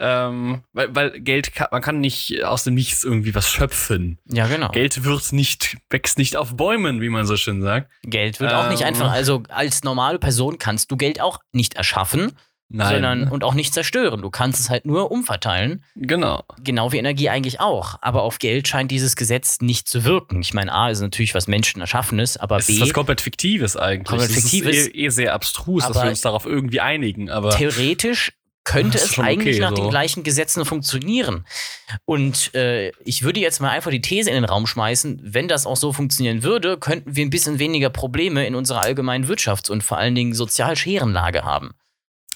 Ähm, 0.04 0.62
weil, 0.72 0.94
weil 0.96 1.20
Geld 1.20 1.54
kann, 1.54 1.68
man 1.70 1.80
kann 1.80 2.00
nicht 2.00 2.42
aus 2.44 2.64
dem 2.64 2.74
Nichts 2.74 3.04
irgendwie 3.04 3.34
was 3.36 3.48
schöpfen. 3.48 4.18
Ja, 4.28 4.48
genau. 4.48 4.68
Geld, 4.70 4.94
Geld 4.94 5.04
wird 5.04 5.32
nicht, 5.32 5.76
wächst 5.90 6.18
nicht 6.18 6.36
auf 6.36 6.56
Bäumen, 6.56 7.00
wie 7.00 7.08
man 7.08 7.24
so 7.24 7.36
schön 7.36 7.62
sagt. 7.62 7.88
wird 8.04 8.52
auch 8.52 8.68
nicht 8.68 8.80
Ähm. 8.82 8.88
einfach, 8.88 9.12
also 9.12 9.44
als 9.48 9.84
normale 9.84 10.18
Person 10.18 10.58
kannst 10.58 10.90
du 10.90 10.96
Geld 10.96 11.20
auch 11.20 11.38
nicht 11.52 11.74
erschaffen, 11.74 12.32
sondern 12.74 13.28
und 13.28 13.44
auch 13.44 13.54
nicht 13.54 13.74
zerstören. 13.74 14.22
Du 14.22 14.30
kannst 14.30 14.58
es 14.58 14.70
halt 14.70 14.86
nur 14.86 15.10
umverteilen. 15.12 15.84
genau. 15.94 16.42
Genau 16.64 16.90
wie 16.90 16.98
Energie 16.98 17.28
eigentlich 17.28 17.60
auch. 17.60 17.98
Aber 18.00 18.22
auf 18.22 18.38
Geld 18.38 18.66
scheint 18.66 18.90
dieses 18.90 19.14
Gesetz 19.14 19.60
nicht 19.60 19.88
zu 19.88 20.04
wirken. 20.04 20.40
Ich 20.40 20.54
meine, 20.54 20.72
A 20.72 20.88
ist 20.88 21.00
natürlich 21.00 21.34
was 21.34 21.46
Menschen 21.46 21.80
erschaffenes, 21.80 22.38
aber 22.38 22.56
Es 22.56 22.66
B, 22.66 22.72
ist 22.72 22.80
was 22.80 22.92
komplett 22.94 23.20
Fiktives 23.20 23.76
eigentlich. 23.76 24.08
Komplett 24.08 24.30
Es 24.30 24.36
Fiktives. 24.36 24.76
ist 24.76 24.94
eh, 24.94 25.04
eh 25.04 25.08
sehr 25.10 25.34
abstrus, 25.34 25.86
dass 25.86 26.02
wir 26.02 26.08
uns 26.08 26.22
darauf 26.22 26.46
irgendwie 26.46 26.80
einigen, 26.80 27.30
aber 27.30 27.50
theoretisch 27.50 28.32
könnte 28.64 28.98
es 28.98 29.18
eigentlich 29.18 29.56
okay, 29.56 29.60
nach 29.60 29.76
so. 29.76 29.82
den 29.82 29.90
gleichen 29.90 30.22
Gesetzen 30.22 30.64
funktionieren. 30.64 31.44
Und 32.04 32.54
äh, 32.54 32.90
ich 33.04 33.22
würde 33.22 33.40
jetzt 33.40 33.60
mal 33.60 33.70
einfach 33.70 33.90
die 33.90 34.00
These 34.00 34.30
in 34.30 34.34
den 34.34 34.44
Raum 34.44 34.66
schmeißen, 34.66 35.20
wenn 35.22 35.48
das 35.48 35.66
auch 35.66 35.76
so 35.76 35.92
funktionieren 35.92 36.42
würde, 36.42 36.78
könnten 36.78 37.16
wir 37.16 37.24
ein 37.24 37.30
bisschen 37.30 37.58
weniger 37.58 37.90
Probleme 37.90 38.46
in 38.46 38.54
unserer 38.54 38.82
allgemeinen 38.82 39.26
Wirtschafts- 39.26 39.70
und 39.70 39.82
vor 39.82 39.98
allen 39.98 40.14
Dingen 40.14 40.32
Sozialscherenlage 40.32 41.44
haben. 41.44 41.72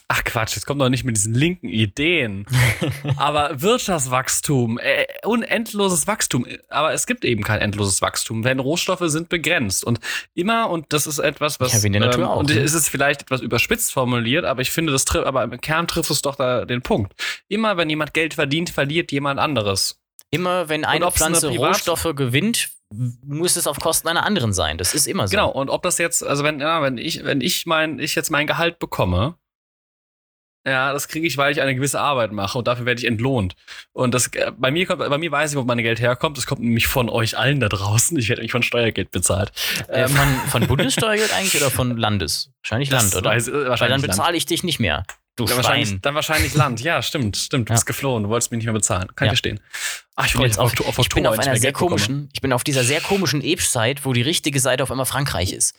Ach 0.09 0.23
Quatsch, 0.25 0.55
jetzt 0.55 0.67
kommt 0.67 0.81
doch 0.81 0.89
nicht 0.89 1.05
mit 1.05 1.17
diesen 1.17 1.35
linken 1.35 1.69
Ideen. 1.69 2.47
aber 3.17 3.61
Wirtschaftswachstum, 3.61 4.79
äh, 4.79 5.07
unendloses 5.25 6.07
Wachstum, 6.07 6.47
aber 6.69 6.93
es 6.93 7.07
gibt 7.07 7.25
eben 7.25 7.43
kein 7.43 7.61
endloses 7.61 8.03
Wachstum, 8.03 8.43
denn 8.43 8.61
Rohstoffe 8.61 9.03
sind 9.07 9.29
begrenzt 9.29 9.85
und 9.85 9.99
immer 10.35 10.71
und 10.71 10.87
das 10.93 11.07
ist 11.07 11.19
etwas, 11.19 11.59
was 11.61 11.73
Ja, 11.73 11.83
wie 11.83 11.89
in 11.89 11.93
der 11.95 12.03
Natur 12.03 12.25
ähm, 12.25 12.29
auch, 12.29 12.37
und 12.39 12.55
ne? 12.55 12.61
es 12.61 12.75
ist 12.75 12.89
vielleicht 12.89 13.23
etwas 13.23 13.41
überspitzt 13.41 13.93
formuliert, 13.93 14.45
aber 14.45 14.63
ich 14.63 14.71
finde 14.71 14.93
das 14.93 15.05
trifft, 15.05 15.27
aber 15.27 15.43
im 15.43 15.61
Kern 15.61 15.89
trifft 15.89 16.11
es 16.11 16.23
doch 16.23 16.37
da 16.37 16.65
den 16.65 16.83
Punkt. 16.83 17.13
Immer 17.49 17.77
wenn 17.77 17.91
jemand 17.91 18.15
Geld 18.15 18.35
verdient, 18.35 18.71
verliert 18.71 19.11
jemand 19.13 19.41
anderes. 19.41 20.01
Immer 20.31 20.69
wenn 20.69 20.85
eine 20.85 21.07
eine 21.07 21.13
Pflanze 21.13 21.49
Privat- 21.49 21.69
Rohstoffe 21.69 22.15
gewinnt, 22.15 22.71
muss 23.25 23.57
es 23.57 23.67
auf 23.67 23.81
Kosten 23.81 24.09
einer 24.09 24.25
anderen 24.25 24.53
sein. 24.53 24.79
Das 24.79 24.95
ist 24.95 25.07
immer 25.07 25.27
so. 25.27 25.33
Genau, 25.33 25.51
und 25.51 25.71
ob 25.71 25.83
das 25.83 25.99
jetzt, 25.99 26.25
also 26.25 26.45
wenn, 26.45 26.61
ja, 26.61 26.83
wenn 26.83 26.99
ich, 26.99 27.25
wenn 27.25 27.41
ich 27.41 27.67
mein, 27.67 27.99
ich 27.99 28.15
jetzt 28.15 28.31
mein 28.31 28.47
Gehalt 28.47 28.79
bekomme, 28.79 29.37
ja, 30.67 30.93
das 30.93 31.07
kriege 31.09 31.27
ich, 31.27 31.37
weil 31.37 31.53
ich 31.53 31.61
eine 31.63 31.75
gewisse 31.75 32.01
Arbeit 32.01 32.33
mache 32.33 32.59
und 32.59 32.67
dafür 32.67 32.85
werde 32.87 33.01
ich 33.01 33.07
entlohnt. 33.07 33.55
Und 33.93 34.13
das 34.15 34.27
äh, 34.35 34.51
bei 34.59 34.71
mir 34.71 34.85
kommt, 34.87 34.99
bei 34.99 35.19
mir 35.19 35.31
weiß 35.31 35.53
ich, 35.53 35.57
wo 35.57 35.63
mein 35.63 35.79
Geld 35.79 36.01
herkommt. 36.01 36.37
Das 36.37 36.47
kommt 36.47 36.61
nämlich 36.63 36.87
von 36.89 37.09
euch 37.09 37.39
allen 37.39 37.61
da 37.61 37.69
draußen. 37.69 38.19
Ich 38.19 38.29
werde 38.29 38.41
nämlich 38.41 38.53
von 38.53 38.63
Steuergeld 38.63 39.11
bezahlt. 39.11 39.53
Äh, 39.89 40.03
Ähm, 40.03 40.09
von, 40.11 40.29
von 40.51 40.67
Bundessteuergeld 40.69 41.33
eigentlich 41.35 41.57
oder 41.63 41.71
von 41.71 41.97
Landes? 41.97 42.51
Wahrscheinlich 42.63 42.91
Land, 42.91 43.13
das 43.13 43.17
oder? 43.17 43.31
weiß- 43.31 43.49
äh, 43.49 43.53
Weil 43.53 43.61
dann 43.63 43.69
wahrscheinlich 43.71 44.03
bezahle 44.11 44.37
ich 44.37 44.47
dich 44.47 44.63
nicht 44.65 44.81
mehr. 44.81 45.05
Du 45.39 45.45
Dann 45.45 45.59
wahrscheinlich, 45.59 45.89
Schwein. 45.91 45.99
dann 46.01 46.15
wahrscheinlich 46.15 46.55
Land. 46.55 46.81
Ja, 46.81 47.03
stimmt, 47.03 47.37
stimmt. 47.37 47.69
Du 47.69 47.73
Ja. 47.73 47.75
bist 47.75 47.85
geflohen. 47.85 48.23
Du 48.23 48.31
wolltest 48.31 48.51
mich 48.51 48.57
nicht 48.57 48.65
mehr 48.65 48.73
bezahlen. 48.73 49.09
Kann 49.15 49.27
Ja. 49.27 49.33
ich 49.33 49.39
verstehen. 49.39 49.61
Ach, 50.15 50.25
ich 50.25 50.31
Ich 50.33 50.37
bin, 50.39 50.47
jetzt 50.47 50.59
auf, 50.59 50.73
auf, 50.81 50.99
auf 50.99 50.99
ich 51.01 51.09
bin 51.15 51.27
auf 51.27 51.39
einer 51.39 51.57
sehr 51.59 51.73
bekomme. 51.73 51.91
komischen, 51.91 52.31
ich 52.33 52.41
bin 52.41 52.55
auf 52.55 52.65
dieser 52.65 52.85
sehr 52.85 53.03
komischen 53.03 53.43
Age-Site, 53.43 54.01
wo 54.05 54.15
die 54.15 54.23
richtige 54.23 54.61
Seite 54.61 54.83
auf 54.83 54.91
einmal 54.91 55.05
Frankreich 55.05 55.53
ist. 55.53 55.75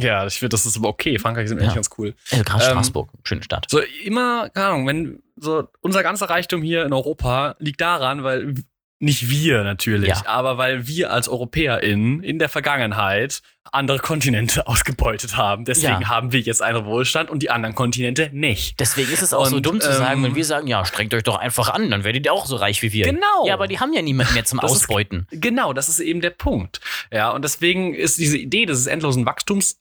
Ja, 0.00 0.26
ich 0.26 0.34
finde, 0.38 0.50
das 0.50 0.66
ist 0.66 0.76
aber 0.76 0.88
okay. 0.88 1.18
Frankreich 1.18 1.44
ist 1.46 1.52
Ja. 1.52 1.58
eigentlich 1.58 1.74
ganz 1.74 1.90
cool. 1.98 2.14
Also 2.30 2.44
gerade 2.44 2.64
Ähm, 2.64 2.70
Straßburg, 2.70 3.10
schöne 3.24 3.42
Stadt. 3.42 3.66
So 3.68 3.80
immer, 4.04 4.48
keine 4.50 4.66
Ahnung, 4.66 4.86
wenn 4.86 5.22
so 5.36 5.68
unser 5.80 6.02
ganzer 6.02 6.30
Reichtum 6.30 6.62
hier 6.62 6.84
in 6.84 6.92
Europa 6.92 7.56
liegt 7.58 7.80
daran, 7.80 8.22
weil 8.24 8.54
nicht 8.98 9.28
wir 9.30 9.64
natürlich, 9.64 10.08
Ja. 10.10 10.22
aber 10.26 10.58
weil 10.58 10.86
wir 10.86 11.10
als 11.12 11.28
EuropäerInnen 11.28 12.22
in 12.22 12.38
der 12.38 12.48
Vergangenheit 12.48 13.42
andere 13.72 13.98
Kontinente 13.98 14.66
ausgebeutet 14.68 15.36
haben. 15.36 15.64
Deswegen 15.64 16.02
Ja. 16.02 16.08
haben 16.08 16.30
wir 16.32 16.38
jetzt 16.40 16.62
einen 16.62 16.84
Wohlstand 16.84 17.28
und 17.30 17.42
die 17.42 17.50
anderen 17.50 17.74
Kontinente 17.74 18.30
nicht. 18.32 18.78
Deswegen 18.78 19.10
ist 19.12 19.22
es 19.22 19.34
auch 19.34 19.46
so 19.46 19.56
und, 19.56 19.66
dumm 19.66 19.80
zu 19.80 19.92
sagen, 19.92 20.18
ähm, 20.18 20.24
wenn 20.24 20.34
wir 20.36 20.44
sagen, 20.44 20.66
ja, 20.68 20.84
strengt 20.84 21.14
euch 21.14 21.22
doch 21.24 21.36
einfach 21.36 21.68
an, 21.70 21.90
dann 21.90 22.04
werdet 22.04 22.26
ihr 22.26 22.32
auch 22.32 22.46
so 22.46 22.54
reich 22.56 22.80
wie 22.82 22.92
wir. 22.92 23.06
Genau. 23.06 23.46
Ja, 23.46 23.54
aber 23.54 23.66
die 23.66 23.80
haben 23.80 23.92
ja 23.92 24.02
niemand 24.02 24.34
mehr 24.34 24.44
zum 24.44 24.60
Das 24.60 24.70
ist- 24.70 24.76
Ausbeuten. 24.82 25.26
Genau, 25.32 25.72
das 25.72 25.88
ist 25.88 25.98
eben 25.98 26.20
der 26.20 26.30
Punkt. 26.30 26.80
Ja, 27.10 27.30
und 27.30 27.42
deswegen 27.42 27.94
ist 27.94 28.18
diese 28.18 28.38
Idee 28.38 28.66
des 28.66 28.86
endlosen 28.86 29.26
Wachstums, 29.26 29.80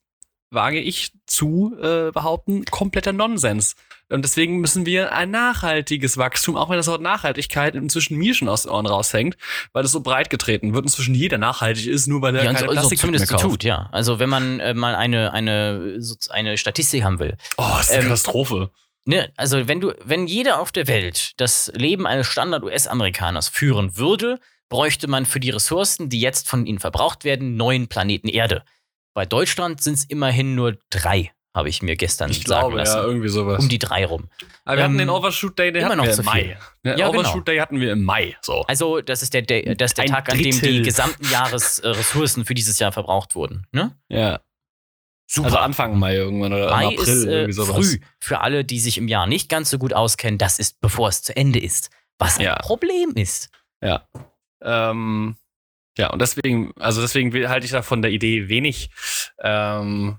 wage 0.51 0.79
ich 0.79 1.11
zu 1.25 1.75
äh, 1.81 2.11
behaupten, 2.11 2.65
kompletter 2.65 3.13
Nonsens. 3.13 3.75
Und 4.09 4.23
deswegen 4.23 4.59
müssen 4.59 4.85
wir 4.85 5.13
ein 5.13 5.31
nachhaltiges 5.31 6.17
Wachstum, 6.17 6.57
auch 6.57 6.69
wenn 6.69 6.75
das 6.75 6.87
Wort 6.87 7.01
Nachhaltigkeit 7.01 7.75
inzwischen 7.75 8.17
mir 8.17 8.33
schon 8.35 8.49
aus 8.49 8.63
den 8.63 8.71
Ohren 8.71 8.85
raushängt, 8.85 9.37
weil 9.71 9.83
das 9.83 9.93
so 9.93 10.01
breit 10.01 10.29
getreten 10.29 10.73
wird, 10.73 10.83
inzwischen 10.83 11.15
jeder 11.15 11.37
nachhaltig 11.37 11.87
ist, 11.87 12.07
nur 12.07 12.21
weil 12.21 12.35
er 12.35 12.43
Ja, 12.43 12.51
keine 12.53 12.67
so, 12.67 12.71
Plastik 12.73 12.97
mehr 12.97 12.99
zumindest 12.99 13.27
so 13.27 13.35
kauft. 13.35 13.43
tut, 13.45 13.63
ja. 13.63 13.87
Also 13.93 14.19
wenn 14.19 14.29
man 14.29 14.59
äh, 14.59 14.73
mal 14.73 14.95
eine, 14.95 15.31
eine, 15.31 16.01
so, 16.01 16.15
eine 16.29 16.57
Statistik 16.57 17.03
haben 17.05 17.19
will. 17.19 17.37
Oh, 17.57 17.63
das 17.77 17.83
ist 17.83 17.91
eine 17.91 17.99
Ähm, 17.99 18.03
Katastrophe. 18.09 18.71
Ne, 19.05 19.31
also 19.37 19.67
wenn 19.67 19.79
du, 19.79 19.93
wenn 20.03 20.27
jeder 20.27 20.59
auf 20.59 20.71
der 20.73 20.87
Welt 20.87 21.31
das 21.37 21.71
Leben 21.73 22.05
eines 22.05 22.27
Standard-US-Amerikaners 22.27 23.47
führen 23.49 23.97
würde, 23.97 24.39
bräuchte 24.69 25.07
man 25.07 25.25
für 25.25 25.39
die 25.39 25.49
Ressourcen, 25.49 26.09
die 26.09 26.19
jetzt 26.19 26.47
von 26.49 26.65
ihnen 26.65 26.79
verbraucht 26.79 27.23
werden, 27.23 27.55
neun 27.55 27.87
Planeten 27.87 28.27
Erde. 28.27 28.63
Bei 29.13 29.25
Deutschland 29.25 29.81
sind 29.81 29.95
es 29.95 30.05
immerhin 30.05 30.55
nur 30.55 30.77
drei, 30.89 31.31
habe 31.53 31.67
ich 31.69 31.81
mir 31.81 31.95
gestern 31.97 32.29
Ich 32.31 32.43
sagen 32.47 32.61
glaube, 32.61 32.77
lassen. 32.77 32.97
ja, 32.97 33.03
irgendwie 33.03 33.27
sowas. 33.27 33.59
um 33.61 33.67
die 33.69 33.79
drei 33.79 34.05
rum. 34.05 34.29
Aber 34.63 34.77
wir 34.77 34.83
hatten 34.85 34.93
ähm, 34.93 34.99
den 34.99 35.09
Overshoot 35.09 35.59
Day, 35.59 35.71
den 35.71 35.81
immer 35.81 35.89
hatten 35.89 35.97
noch 35.97 36.05
wir 36.05 36.17
im 36.17 36.25
Mai. 36.25 36.57
Den 36.85 36.97
Ja, 36.97 37.07
genau. 37.07 37.19
Overshoot 37.19 37.47
Day 37.47 37.57
hatten 37.57 37.79
wir 37.81 37.91
im 37.91 38.03
Mai. 38.03 38.37
So. 38.41 38.61
Also, 38.67 39.01
das 39.01 39.21
ist 39.21 39.33
der, 39.33 39.41
Day, 39.41 39.75
das 39.75 39.91
ist 39.91 39.97
der 39.97 40.05
Ein 40.05 40.11
Tag, 40.11 40.31
an 40.31 40.37
dem 40.37 40.43
die 40.51 40.59
Drittel. 40.59 40.83
gesamten 40.83 41.29
Jahresressourcen 41.29 42.45
für 42.45 42.53
dieses 42.53 42.79
Jahr 42.79 42.91
verbraucht 42.93 43.35
wurden. 43.35 43.67
Ne? 43.71 43.97
Ja. 44.09 44.39
Super. 45.29 45.45
Also 45.47 45.57
Anfang 45.59 45.97
Mai 45.97 46.15
irgendwann 46.15 46.51
oder 46.53 46.69
Mai 46.71 46.87
April 46.87 46.99
ist 46.99 47.23
äh, 47.25 47.31
irgendwie 47.31 47.51
sowas. 47.53 47.75
früh 47.75 47.99
für 48.19 48.41
alle, 48.41 48.65
die 48.65 48.79
sich 48.79 48.97
im 48.97 49.07
Jahr 49.07 49.27
nicht 49.27 49.47
ganz 49.49 49.69
so 49.69 49.77
gut 49.77 49.93
auskennen. 49.93 50.37
Das 50.37 50.59
ist, 50.59 50.81
bevor 50.81 51.07
es 51.09 51.21
zu 51.23 51.35
Ende 51.35 51.59
ist. 51.59 51.89
Was 52.19 52.37
ein 52.37 52.43
Ja. 52.45 52.55
Problem 52.57 53.11
ist. 53.15 53.49
Ja. 53.81 54.05
Ähm, 54.61 55.37
Ja, 55.97 56.09
und 56.11 56.21
deswegen, 56.21 56.71
also 56.79 57.01
deswegen 57.01 57.33
halte 57.49 57.65
ich 57.65 57.71
da 57.71 57.81
von 57.81 58.01
der 58.01 58.11
Idee 58.11 58.47
wenig. 58.47 58.89
Ähm, 59.41 60.17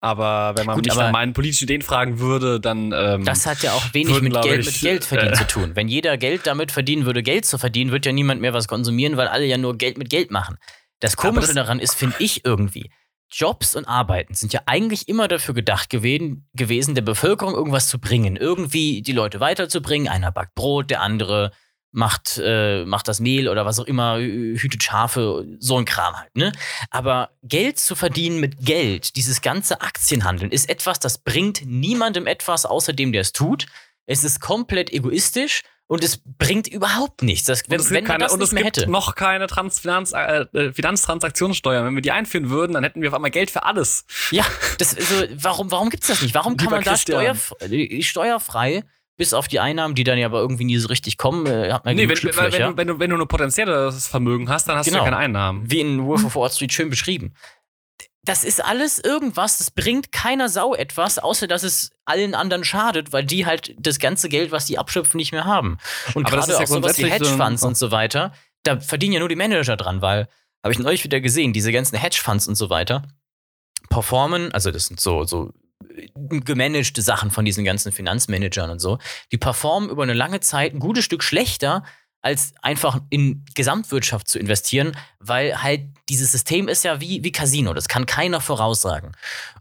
aber 0.00 0.52
wenn 0.56 0.66
man 0.66 0.76
Gut, 0.76 0.84
mich 0.84 0.94
nach 0.94 1.12
meinen 1.12 1.32
politischen 1.32 1.64
Ideen 1.64 1.80
fragen 1.80 2.18
würde, 2.18 2.60
dann. 2.60 2.92
Ähm, 2.92 3.24
das 3.24 3.46
hat 3.46 3.62
ja 3.62 3.72
auch 3.72 3.94
wenig 3.94 4.12
würden, 4.12 4.24
mit, 4.24 4.42
Geld, 4.42 4.60
ich, 4.60 4.66
mit 4.66 4.80
Geld 4.82 5.04
verdienen 5.04 5.32
äh, 5.32 5.36
zu 5.36 5.46
tun. 5.46 5.70
Wenn 5.74 5.88
jeder 5.88 6.18
Geld 6.18 6.46
damit 6.46 6.72
verdienen 6.72 7.06
würde, 7.06 7.22
Geld 7.22 7.46
zu 7.46 7.56
verdienen, 7.56 7.90
wird 7.90 8.04
ja 8.04 8.12
niemand 8.12 8.42
mehr 8.42 8.52
was 8.52 8.68
konsumieren, 8.68 9.16
weil 9.16 9.28
alle 9.28 9.46
ja 9.46 9.56
nur 9.56 9.78
Geld 9.78 9.96
mit 9.96 10.10
Geld 10.10 10.30
machen. 10.30 10.58
Das 11.00 11.16
Komische 11.16 11.46
das 11.48 11.54
daran 11.54 11.80
ist, 11.80 11.94
finde 11.94 12.16
ich 12.18 12.44
irgendwie, 12.44 12.90
Jobs 13.30 13.74
und 13.74 13.86
Arbeiten 13.86 14.34
sind 14.34 14.52
ja 14.52 14.60
eigentlich 14.66 15.08
immer 15.08 15.26
dafür 15.26 15.54
gedacht 15.54 15.90
gewesen, 15.90 16.48
gewesen, 16.54 16.94
der 16.94 17.02
Bevölkerung 17.02 17.54
irgendwas 17.54 17.88
zu 17.88 17.98
bringen, 17.98 18.36
irgendwie 18.36 19.02
die 19.02 19.12
Leute 19.12 19.40
weiterzubringen. 19.40 20.08
Einer 20.08 20.32
backt 20.32 20.54
Brot, 20.54 20.90
der 20.90 21.00
andere 21.00 21.50
macht, 21.94 22.40
äh, 22.42 22.84
macht 22.84 23.08
das 23.08 23.20
Mehl 23.20 23.48
oder 23.48 23.64
was 23.64 23.78
auch 23.78 23.86
immer, 23.86 24.18
hütet 24.18 24.82
Schafe, 24.82 25.46
so 25.60 25.78
ein 25.78 25.84
Kram 25.84 26.16
halt, 26.16 26.34
ne? 26.36 26.52
Aber 26.90 27.30
Geld 27.42 27.78
zu 27.78 27.94
verdienen 27.94 28.40
mit 28.40 28.64
Geld, 28.64 29.16
dieses 29.16 29.42
ganze 29.42 29.80
Aktienhandeln, 29.80 30.50
ist 30.50 30.68
etwas, 30.68 30.98
das 30.98 31.18
bringt 31.18 31.64
niemandem 31.64 32.26
etwas, 32.26 32.66
außer 32.66 32.92
dem, 32.92 33.12
der 33.12 33.20
es 33.20 33.32
tut. 33.32 33.66
Es 34.06 34.24
ist 34.24 34.40
komplett 34.40 34.92
egoistisch 34.92 35.62
und 35.86 36.02
es 36.02 36.20
bringt 36.24 36.66
überhaupt 36.66 37.22
nichts. 37.22 37.46
Das, 37.46 37.62
wenn, 37.68 37.78
und 37.78 37.86
es, 37.86 37.90
wenn 37.92 38.04
keine, 38.04 38.30
und 38.30 38.42
es 38.42 38.50
gibt 38.50 38.64
hätte. 38.64 38.90
noch 38.90 39.14
keine 39.14 39.46
Trans 39.46 39.78
Finanz, 39.78 40.12
äh, 40.12 40.46
äh, 40.52 40.72
Finanztransaktionssteuer. 40.72 41.84
Wenn 41.84 41.94
wir 41.94 42.02
die 42.02 42.10
einführen 42.10 42.50
würden, 42.50 42.72
dann 42.72 42.82
hätten 42.82 43.02
wir 43.02 43.08
auf 43.08 43.14
einmal 43.14 43.30
Geld 43.30 43.50
für 43.50 43.62
alles. 43.62 44.04
Ja, 44.30 44.44
das, 44.78 44.96
also, 44.96 45.26
warum, 45.36 45.70
warum 45.70 45.90
gibt 45.90 46.02
es 46.02 46.08
das 46.08 46.22
nicht? 46.22 46.34
Warum 46.34 46.56
kann 46.58 46.70
man 46.70 46.82
da 46.82 46.96
steuer, 46.96 47.36
steuerfrei 48.00 48.82
bis 49.16 49.32
auf 49.32 49.48
die 49.48 49.60
Einnahmen, 49.60 49.94
die 49.94 50.04
dann 50.04 50.18
ja 50.18 50.26
aber 50.26 50.40
irgendwie 50.40 50.64
nie 50.64 50.76
so 50.78 50.88
richtig 50.88 51.18
kommen, 51.18 51.46
äh, 51.46 51.72
hat 51.72 51.84
man 51.84 51.94
nee, 51.94 52.08
wenn, 52.08 52.16
wenn, 52.16 52.52
wenn, 52.52 52.62
du, 52.62 52.76
wenn, 52.76 52.86
du, 52.88 52.98
wenn 52.98 53.10
du 53.10 53.16
nur 53.16 53.28
potenzielles 53.28 54.06
Vermögen 54.06 54.48
hast, 54.48 54.68
dann 54.68 54.76
hast 54.76 54.86
genau. 54.86 54.98
du 54.98 55.04
ja 55.04 55.04
genau. 55.04 55.16
keine 55.16 55.24
Einnahmen. 55.24 55.70
Wie 55.70 55.80
in 55.80 56.04
Wolf 56.04 56.24
of 56.24 56.36
Wall 56.36 56.50
Street 56.50 56.72
schön 56.72 56.90
beschrieben. 56.90 57.34
Das 58.22 58.42
ist 58.42 58.64
alles 58.64 58.98
irgendwas, 58.98 59.58
das 59.58 59.70
bringt 59.70 60.10
keiner 60.10 60.48
Sau 60.48 60.74
etwas, 60.74 61.18
außer 61.18 61.46
dass 61.46 61.62
es 61.62 61.90
allen 62.06 62.34
anderen 62.34 62.64
schadet, 62.64 63.12
weil 63.12 63.24
die 63.24 63.44
halt 63.44 63.74
das 63.78 63.98
ganze 63.98 64.30
Geld, 64.30 64.50
was 64.50 64.64
die 64.64 64.78
abschöpfen, 64.78 65.18
nicht 65.18 65.32
mehr 65.32 65.44
haben. 65.44 65.76
Und 66.14 66.26
gerade 66.26 66.50
ja 66.50 66.58
auch 66.58 66.66
sowas 66.66 66.96
wie 66.98 67.10
Hedgefonds 67.10 67.60
so 67.60 67.68
und 67.68 67.76
so 67.76 67.90
weiter, 67.90 68.32
da 68.62 68.80
verdienen 68.80 69.12
ja 69.12 69.18
nur 69.20 69.28
die 69.28 69.36
Manager 69.36 69.76
dran, 69.76 70.00
weil, 70.00 70.26
habe 70.62 70.72
ich 70.72 70.78
neulich 70.78 71.04
wieder 71.04 71.20
gesehen, 71.20 71.52
diese 71.52 71.70
ganzen 71.70 71.98
Hedgefonds 71.98 72.48
und 72.48 72.54
so 72.54 72.70
weiter 72.70 73.02
performen, 73.90 74.50
also 74.52 74.70
das 74.70 74.86
sind 74.86 74.98
so, 75.00 75.24
so 75.24 75.52
gemanagte 76.14 77.02
Sachen 77.02 77.30
von 77.30 77.44
diesen 77.44 77.64
ganzen 77.64 77.92
Finanzmanagern 77.92 78.70
und 78.70 78.80
so, 78.80 78.98
die 79.32 79.38
performen 79.38 79.90
über 79.90 80.02
eine 80.02 80.14
lange 80.14 80.40
Zeit 80.40 80.74
ein 80.74 80.80
gutes 80.80 81.04
Stück 81.04 81.22
schlechter, 81.22 81.84
als 82.24 82.54
einfach 82.62 83.00
in 83.10 83.44
Gesamtwirtschaft 83.54 84.28
zu 84.28 84.38
investieren, 84.38 84.96
weil 85.18 85.62
halt 85.62 85.82
dieses 86.08 86.32
System 86.32 86.68
ist 86.68 86.82
ja 86.82 87.00
wie, 87.00 87.22
wie 87.22 87.32
Casino, 87.32 87.74
das 87.74 87.86
kann 87.86 88.06
keiner 88.06 88.40
voraussagen. 88.40 89.12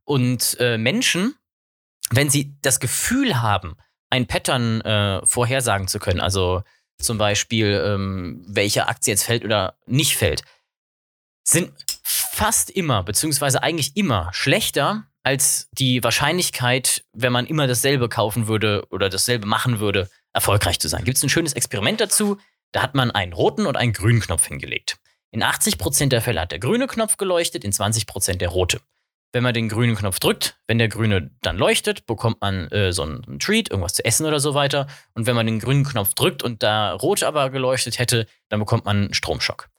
Und 0.05 0.55
äh, 0.59 0.77
Menschen, 0.77 1.35
wenn 2.09 2.29
sie 2.29 2.55
das 2.61 2.79
Gefühl 2.79 3.41
haben, 3.41 3.75
ein 4.09 4.27
Pattern 4.27 4.79
äh, 4.81 5.25
vorhersagen 5.25 5.89
zu 5.89 5.99
können, 5.99 6.21
also 6.21 6.63
zum 6.99 7.17
Beispiel, 7.17 7.83
ähm, 7.85 8.45
welche 8.47 8.87
Aktie 8.87 9.11
jetzt 9.11 9.23
fällt 9.23 9.43
oder 9.43 9.75
nicht 9.85 10.15
fällt, 10.15 10.43
sind 11.43 11.73
fast 12.03 12.69
immer, 12.69 13.03
beziehungsweise 13.03 13.61
eigentlich 13.61 13.97
immer 13.97 14.29
schlechter 14.31 15.05
als 15.23 15.69
die 15.71 16.03
Wahrscheinlichkeit, 16.03 17.03
wenn 17.13 17.31
man 17.33 17.47
immer 17.47 17.67
dasselbe 17.67 18.09
kaufen 18.09 18.47
würde 18.47 18.85
oder 18.91 19.09
dasselbe 19.09 19.47
machen 19.47 19.79
würde, 19.79 20.09
erfolgreich 20.33 20.79
zu 20.79 20.89
sein. 20.89 21.03
Gibt 21.05 21.17
es 21.17 21.23
ein 21.23 21.29
schönes 21.29 21.53
Experiment 21.53 22.01
dazu? 22.01 22.37
Da 22.73 22.81
hat 22.81 22.95
man 22.95 23.11
einen 23.11 23.33
roten 23.33 23.65
und 23.65 23.77
einen 23.77 23.93
grünen 23.93 24.19
Knopf 24.19 24.47
hingelegt. 24.47 24.97
In 25.31 25.43
80% 25.43 26.09
der 26.09 26.21
Fälle 26.21 26.41
hat 26.41 26.51
der 26.51 26.59
grüne 26.59 26.87
Knopf 26.87 27.17
geleuchtet, 27.17 27.63
in 27.63 27.71
20% 27.71 28.35
der 28.35 28.49
rote. 28.49 28.81
Wenn 29.31 29.41
man 29.41 29.55
den 29.55 29.67
grünen 29.67 29.95
Knopf 29.95 30.19
drückt, 30.19 30.57
wenn 30.67 30.77
der 30.77 30.89
grüne 30.89 31.31
dann 31.41 31.57
leuchtet, 31.57 32.05
bekommt 32.05 32.41
man 32.41 32.67
äh, 32.67 32.93
so 32.93 33.01
einen 33.01 33.39
Treat, 33.39 33.71
irgendwas 33.71 33.93
zu 33.93 34.05
essen 34.05 34.27
oder 34.27 34.39
so 34.39 34.53
weiter. 34.53 34.85
Und 35.15 35.25
wenn 35.25 35.35
man 35.35 35.47
den 35.47 35.59
grünen 35.59 35.85
Knopf 35.85 36.13
drückt 36.13 36.43
und 36.43 36.61
da 36.61 36.93
rot 36.93 37.23
aber 37.23 37.49
geleuchtet 37.49 37.97
hätte, 37.97 38.27
dann 38.49 38.59
bekommt 38.59 38.85
man 38.85 38.97
einen 38.97 39.13
Stromschock. 39.15 39.69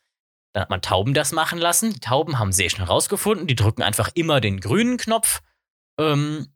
Dann 0.55 0.63
hat 0.63 0.71
man 0.71 0.81
Tauben 0.83 1.15
das 1.15 1.33
machen 1.33 1.59
lassen. 1.59 1.93
Die 1.93 2.01
Tauben 2.01 2.39
haben 2.39 2.53
sehr 2.53 2.71
schnell 2.71 2.87
rausgefunden, 2.87 3.47
die 3.47 3.57
drücken 3.57 3.83
einfach 3.83 4.11
immer 4.15 4.41
den 4.41 4.61
grünen 4.61 4.97
Knopf 4.97 5.43
ähm, 5.99 6.47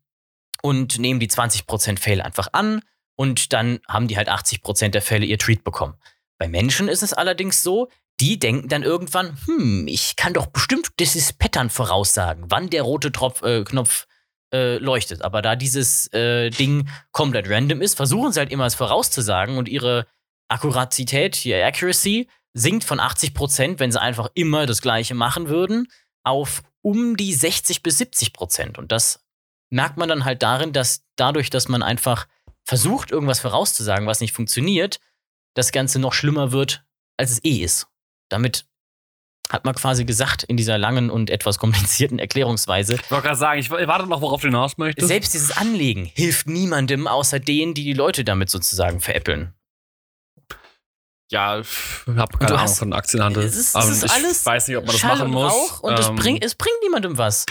und 0.61 0.97
nehmen 0.99 1.19
die 1.19 1.29
20% 1.29 1.99
Fälle 1.99 2.25
einfach 2.25 2.47
an 2.53 2.81
und 3.15 3.51
dann 3.51 3.81
haben 3.87 4.07
die 4.07 4.15
halt 4.15 4.29
80% 4.29 4.89
der 4.89 5.01
Fälle 5.01 5.25
ihr 5.25 5.37
Treat 5.37 5.65
bekommen. 5.65 5.95
Bei 6.37 6.47
Menschen 6.47 6.87
ist 6.87 7.03
es 7.03 7.13
allerdings 7.13 7.61
so, 7.61 7.89
die 8.21 8.39
denken 8.39 8.69
dann 8.69 8.83
irgendwann, 8.83 9.37
hm, 9.45 9.87
ich 9.87 10.15
kann 10.15 10.33
doch 10.33 10.47
bestimmt 10.47 10.91
dieses 10.99 11.33
Pattern 11.33 11.69
voraussagen, 11.69 12.45
wann 12.47 12.69
der 12.69 12.83
rote 12.83 13.11
Tropf, 13.11 13.41
äh, 13.41 13.65
Knopf 13.65 14.07
äh, 14.53 14.77
leuchtet. 14.77 15.21
Aber 15.21 15.41
da 15.41 15.57
dieses 15.57 16.07
äh, 16.13 16.49
Ding 16.49 16.89
komplett 17.11 17.49
random 17.49 17.81
ist, 17.81 17.95
versuchen 17.95 18.31
sie 18.31 18.39
halt 18.39 18.51
immer 18.51 18.65
es 18.65 18.75
vorauszusagen 18.75 19.57
und 19.57 19.67
ihre 19.67 20.07
Akkuratität, 20.47 21.45
ihre 21.45 21.65
Accuracy, 21.65 22.29
sinkt 22.59 22.83
von 22.83 22.99
80 22.99 23.33
Prozent, 23.33 23.79
wenn 23.79 23.91
sie 23.91 24.01
einfach 24.01 24.29
immer 24.33 24.65
das 24.65 24.81
Gleiche 24.81 25.15
machen 25.15 25.49
würden, 25.49 25.87
auf 26.23 26.63
um 26.81 27.17
die 27.17 27.33
60 27.33 27.83
bis 27.83 27.97
70 27.97 28.33
Prozent. 28.33 28.77
Und 28.77 28.91
das 28.91 29.25
merkt 29.69 29.97
man 29.97 30.09
dann 30.09 30.25
halt 30.25 30.43
darin, 30.43 30.73
dass 30.73 31.03
dadurch, 31.15 31.49
dass 31.49 31.67
man 31.67 31.83
einfach 31.83 32.27
versucht, 32.63 33.11
irgendwas 33.11 33.39
vorauszusagen, 33.39 34.07
was 34.07 34.21
nicht 34.21 34.33
funktioniert, 34.33 34.99
das 35.55 35.71
Ganze 35.71 35.99
noch 35.99 36.13
schlimmer 36.13 36.51
wird, 36.51 36.83
als 37.17 37.31
es 37.31 37.43
eh 37.43 37.63
ist. 37.63 37.87
Damit 38.29 38.65
hat 39.49 39.65
man 39.65 39.73
quasi 39.73 40.05
gesagt 40.05 40.43
in 40.43 40.57
dieser 40.57 40.77
langen 40.77 41.09
und 41.09 41.29
etwas 41.29 41.57
komplizierten 41.57 42.19
Erklärungsweise. 42.19 42.95
Ich 42.95 43.11
wollte 43.11 43.27
gerade 43.27 43.39
sagen, 43.39 43.59
ich 43.59 43.71
warte 43.71 44.05
noch, 44.07 44.21
worauf 44.21 44.41
du 44.41 44.47
hinaus 44.47 44.77
möchtest. 44.77 45.07
Selbst 45.07 45.33
dieses 45.33 45.55
Anlegen 45.57 46.05
hilft 46.05 46.47
niemandem 46.47 47.07
außer 47.07 47.39
denen, 47.39 47.73
die 47.73 47.83
die 47.83 47.93
Leute 47.93 48.23
damit 48.23 48.49
sozusagen 48.49 48.99
veräppeln. 48.99 49.53
Ja, 51.31 51.59
ich 51.59 51.67
habe 52.07 52.37
keine 52.37 52.51
Ahnung 52.51 52.61
hast, 52.61 52.79
von 52.79 52.93
Aktienhandel. 52.93 53.43
Es 53.43 53.55
ist, 53.55 53.75
es 53.75 53.89
ist 53.89 54.03
ich 54.03 54.11
alles 54.11 54.45
weiß 54.45 54.67
nicht, 54.67 54.77
ob 54.77 54.85
man 54.85 54.93
das 54.93 55.01
Schall 55.01 55.17
machen 55.17 55.31
muss. 55.31 55.51
Rauch 55.51 55.79
und 55.81 55.93
ähm, 55.93 55.99
es, 55.99 56.15
bringt, 56.15 56.43
es 56.43 56.55
bringt 56.55 56.77
niemandem 56.81 57.17
was. 57.17 57.45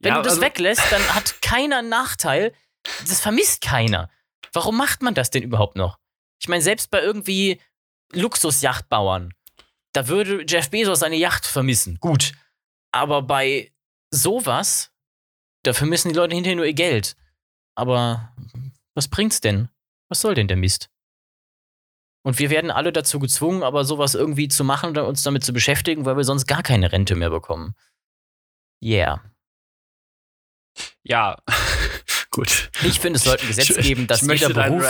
Wenn 0.00 0.10
ja, 0.10 0.16
du 0.16 0.22
das 0.22 0.32
also, 0.32 0.42
weglässt, 0.42 0.82
dann 0.90 1.02
hat 1.14 1.40
keiner 1.40 1.78
einen 1.78 1.88
Nachteil. 1.88 2.52
Das 3.08 3.20
vermisst 3.20 3.62
keiner. 3.62 4.10
Warum 4.52 4.76
macht 4.76 5.02
man 5.02 5.14
das 5.14 5.30
denn 5.30 5.42
überhaupt 5.42 5.76
noch? 5.76 5.98
Ich 6.40 6.48
meine, 6.48 6.62
selbst 6.62 6.90
bei 6.90 7.00
irgendwie 7.00 7.60
Luxusjachtbauern, 8.12 9.32
da 9.92 10.08
würde 10.08 10.44
Jeff 10.46 10.70
Bezos 10.70 11.00
seine 11.00 11.16
Yacht 11.16 11.46
vermissen. 11.46 11.98
Gut. 12.00 12.32
Aber 12.92 13.22
bei 13.22 13.72
sowas, 14.10 14.90
da 15.62 15.72
vermissen 15.72 16.10
die 16.10 16.14
Leute 16.14 16.34
hinterher 16.34 16.56
nur 16.56 16.66
ihr 16.66 16.74
Geld. 16.74 17.16
Aber 17.74 18.34
was 18.94 19.08
bringt's 19.08 19.40
denn? 19.40 19.68
Was 20.08 20.20
soll 20.20 20.34
denn 20.34 20.48
der 20.48 20.58
Mist? 20.58 20.90
Und 22.22 22.38
wir 22.38 22.50
werden 22.50 22.70
alle 22.70 22.92
dazu 22.92 23.18
gezwungen, 23.18 23.62
aber 23.62 23.84
sowas 23.84 24.14
irgendwie 24.14 24.48
zu 24.48 24.64
machen 24.64 24.90
oder 24.90 25.06
uns 25.06 25.22
damit 25.22 25.44
zu 25.44 25.52
beschäftigen, 25.52 26.04
weil 26.04 26.16
wir 26.16 26.24
sonst 26.24 26.46
gar 26.46 26.62
keine 26.62 26.92
Rente 26.92 27.16
mehr 27.16 27.30
bekommen. 27.30 27.74
Yeah. 28.82 29.22
Ja, 31.02 31.36
gut. 32.30 32.70
Ich 32.84 33.00
finde, 33.00 33.16
es 33.16 33.24
sollte 33.24 33.44
ein 33.44 33.48
Gesetz 33.48 33.76
geben, 33.76 34.06
dass 34.06 34.22
jeder, 34.22 34.50
Beruf, 34.50 34.84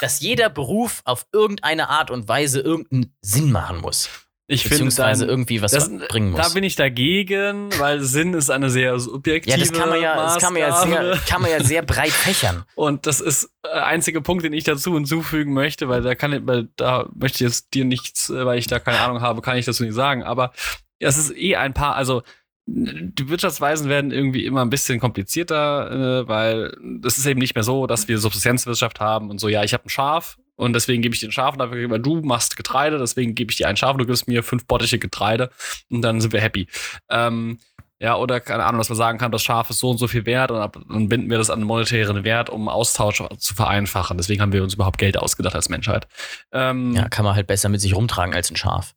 dass 0.00 0.20
jeder 0.20 0.48
Beruf 0.48 1.02
auf 1.04 1.26
irgendeine 1.32 1.88
Art 1.88 2.10
und 2.10 2.28
Weise 2.28 2.60
irgendeinen 2.60 3.16
Sinn 3.20 3.50
machen 3.50 3.80
muss. 3.80 4.08
Ich 4.48 4.62
beziehungsweise 4.62 5.22
dann, 5.22 5.30
irgendwie 5.30 5.60
was 5.60 5.72
das, 5.72 5.90
bringen 6.08 6.30
muss. 6.30 6.40
Da 6.40 6.48
bin 6.50 6.62
ich 6.62 6.76
dagegen, 6.76 7.68
weil 7.78 8.00
Sinn 8.02 8.32
ist 8.32 8.48
eine 8.48 8.70
sehr 8.70 8.98
subjektive 9.00 9.56
Ja, 9.56 9.60
das 9.60 9.72
kann 9.72 9.88
man 9.88 10.00
ja, 10.00 10.14
das 10.14 10.38
kann 10.38 10.52
man 10.52 10.62
ja, 10.62 10.86
sehr, 10.86 11.20
kann 11.28 11.42
man 11.42 11.50
ja 11.50 11.64
sehr 11.64 11.82
breit 11.82 12.12
fächern. 12.12 12.64
Und 12.76 13.06
das 13.06 13.20
ist 13.20 13.50
der 13.64 13.72
äh, 13.72 13.80
einzige 13.80 14.20
Punkt, 14.20 14.44
den 14.44 14.52
ich 14.52 14.62
dazu 14.62 14.94
hinzufügen 14.94 15.52
möchte, 15.52 15.88
weil 15.88 16.02
da 16.02 16.14
kann 16.14 16.32
ich, 16.32 16.46
weil 16.46 16.68
da 16.76 17.08
möchte 17.12 17.36
ich 17.36 17.50
jetzt 17.50 17.74
dir 17.74 17.84
nichts, 17.84 18.30
äh, 18.30 18.46
weil 18.46 18.58
ich 18.58 18.68
da 18.68 18.78
keine 18.78 19.00
Ahnung 19.00 19.20
habe, 19.20 19.42
kann 19.42 19.56
ich 19.56 19.66
dazu 19.66 19.82
nicht 19.82 19.94
sagen. 19.94 20.22
Aber 20.22 20.52
es 21.00 21.18
ist 21.18 21.36
eh 21.36 21.56
ein 21.56 21.74
paar, 21.74 21.96
also 21.96 22.22
die 22.68 23.28
Wirtschaftsweisen 23.28 23.88
werden 23.88 24.10
irgendwie 24.10 24.44
immer 24.44 24.62
ein 24.62 24.70
bisschen 24.70 25.00
komplizierter, 25.00 26.22
äh, 26.22 26.28
weil 26.28 26.76
es 27.04 27.18
ist 27.18 27.26
eben 27.26 27.40
nicht 27.40 27.54
mehr 27.54 27.64
so, 27.64 27.86
dass 27.86 28.06
wir 28.06 28.18
Subsistenzwirtschaft 28.18 29.00
haben 29.00 29.30
und 29.30 29.38
so, 29.38 29.48
ja, 29.48 29.64
ich 29.64 29.72
habe 29.72 29.86
ein 29.86 29.88
Schaf 29.88 30.36
und 30.56 30.72
deswegen 30.72 31.02
gebe 31.02 31.14
ich 31.14 31.20
dir 31.20 31.28
ein 31.28 31.32
Schaf 31.32 31.52
und 31.52 31.58
dafür, 31.58 31.90
weil 31.90 32.00
du 32.00 32.20
machst 32.22 32.56
Getreide, 32.56 32.98
deswegen 32.98 33.34
gebe 33.34 33.50
ich 33.50 33.56
dir 33.56 33.68
ein 33.68 33.76
Schaf 33.76 33.92
und 33.92 33.98
du 33.98 34.06
gibst 34.06 34.28
mir 34.28 34.42
fünf 34.42 34.66
Bottiche 34.66 34.98
Getreide 34.98 35.50
und 35.90 36.02
dann 36.02 36.20
sind 36.20 36.32
wir 36.32 36.40
happy. 36.40 36.66
Ähm, 37.10 37.58
ja, 37.98 38.16
oder 38.16 38.40
keine 38.40 38.64
Ahnung, 38.64 38.78
dass 38.78 38.90
man 38.90 38.98
sagen 38.98 39.18
kann, 39.18 39.32
das 39.32 39.42
Schaf 39.42 39.70
ist 39.70 39.78
so 39.78 39.90
und 39.90 39.98
so 39.98 40.06
viel 40.06 40.26
wert 40.26 40.50
und 40.50 40.58
dann 40.58 41.08
binden 41.08 41.30
wir 41.30 41.38
das 41.38 41.48
an 41.48 41.60
einen 41.60 41.66
monetären 41.66 42.24
Wert, 42.24 42.50
um 42.50 42.68
Austausch 42.68 43.22
zu 43.38 43.54
vereinfachen. 43.54 44.18
Deswegen 44.18 44.42
haben 44.42 44.52
wir 44.52 44.62
uns 44.62 44.74
überhaupt 44.74 44.98
Geld 44.98 45.16
ausgedacht 45.16 45.54
als 45.54 45.70
Menschheit. 45.70 46.06
Ähm, 46.52 46.94
ja, 46.94 47.08
kann 47.08 47.24
man 47.24 47.34
halt 47.34 47.46
besser 47.46 47.70
mit 47.70 47.80
sich 47.80 47.94
rumtragen 47.94 48.34
als 48.34 48.50
ein 48.50 48.56
Schaf. 48.56 48.94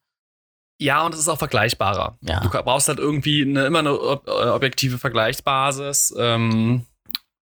Ja, 0.82 1.06
und 1.06 1.14
es 1.14 1.20
ist 1.20 1.30
auch 1.30 1.38
vergleichbarer. 1.38 2.18
Ja. 2.22 2.40
Du 2.42 2.50
brauchst 2.50 2.88
halt 2.88 3.00
irgendwie 3.00 3.42
eine, 3.44 3.66
immer 3.66 3.80
eine 3.80 3.90
äh, 3.90 4.50
objektive 4.50 4.98
Vergleichsbasis. 4.98 6.14
Ähm, 6.18 6.86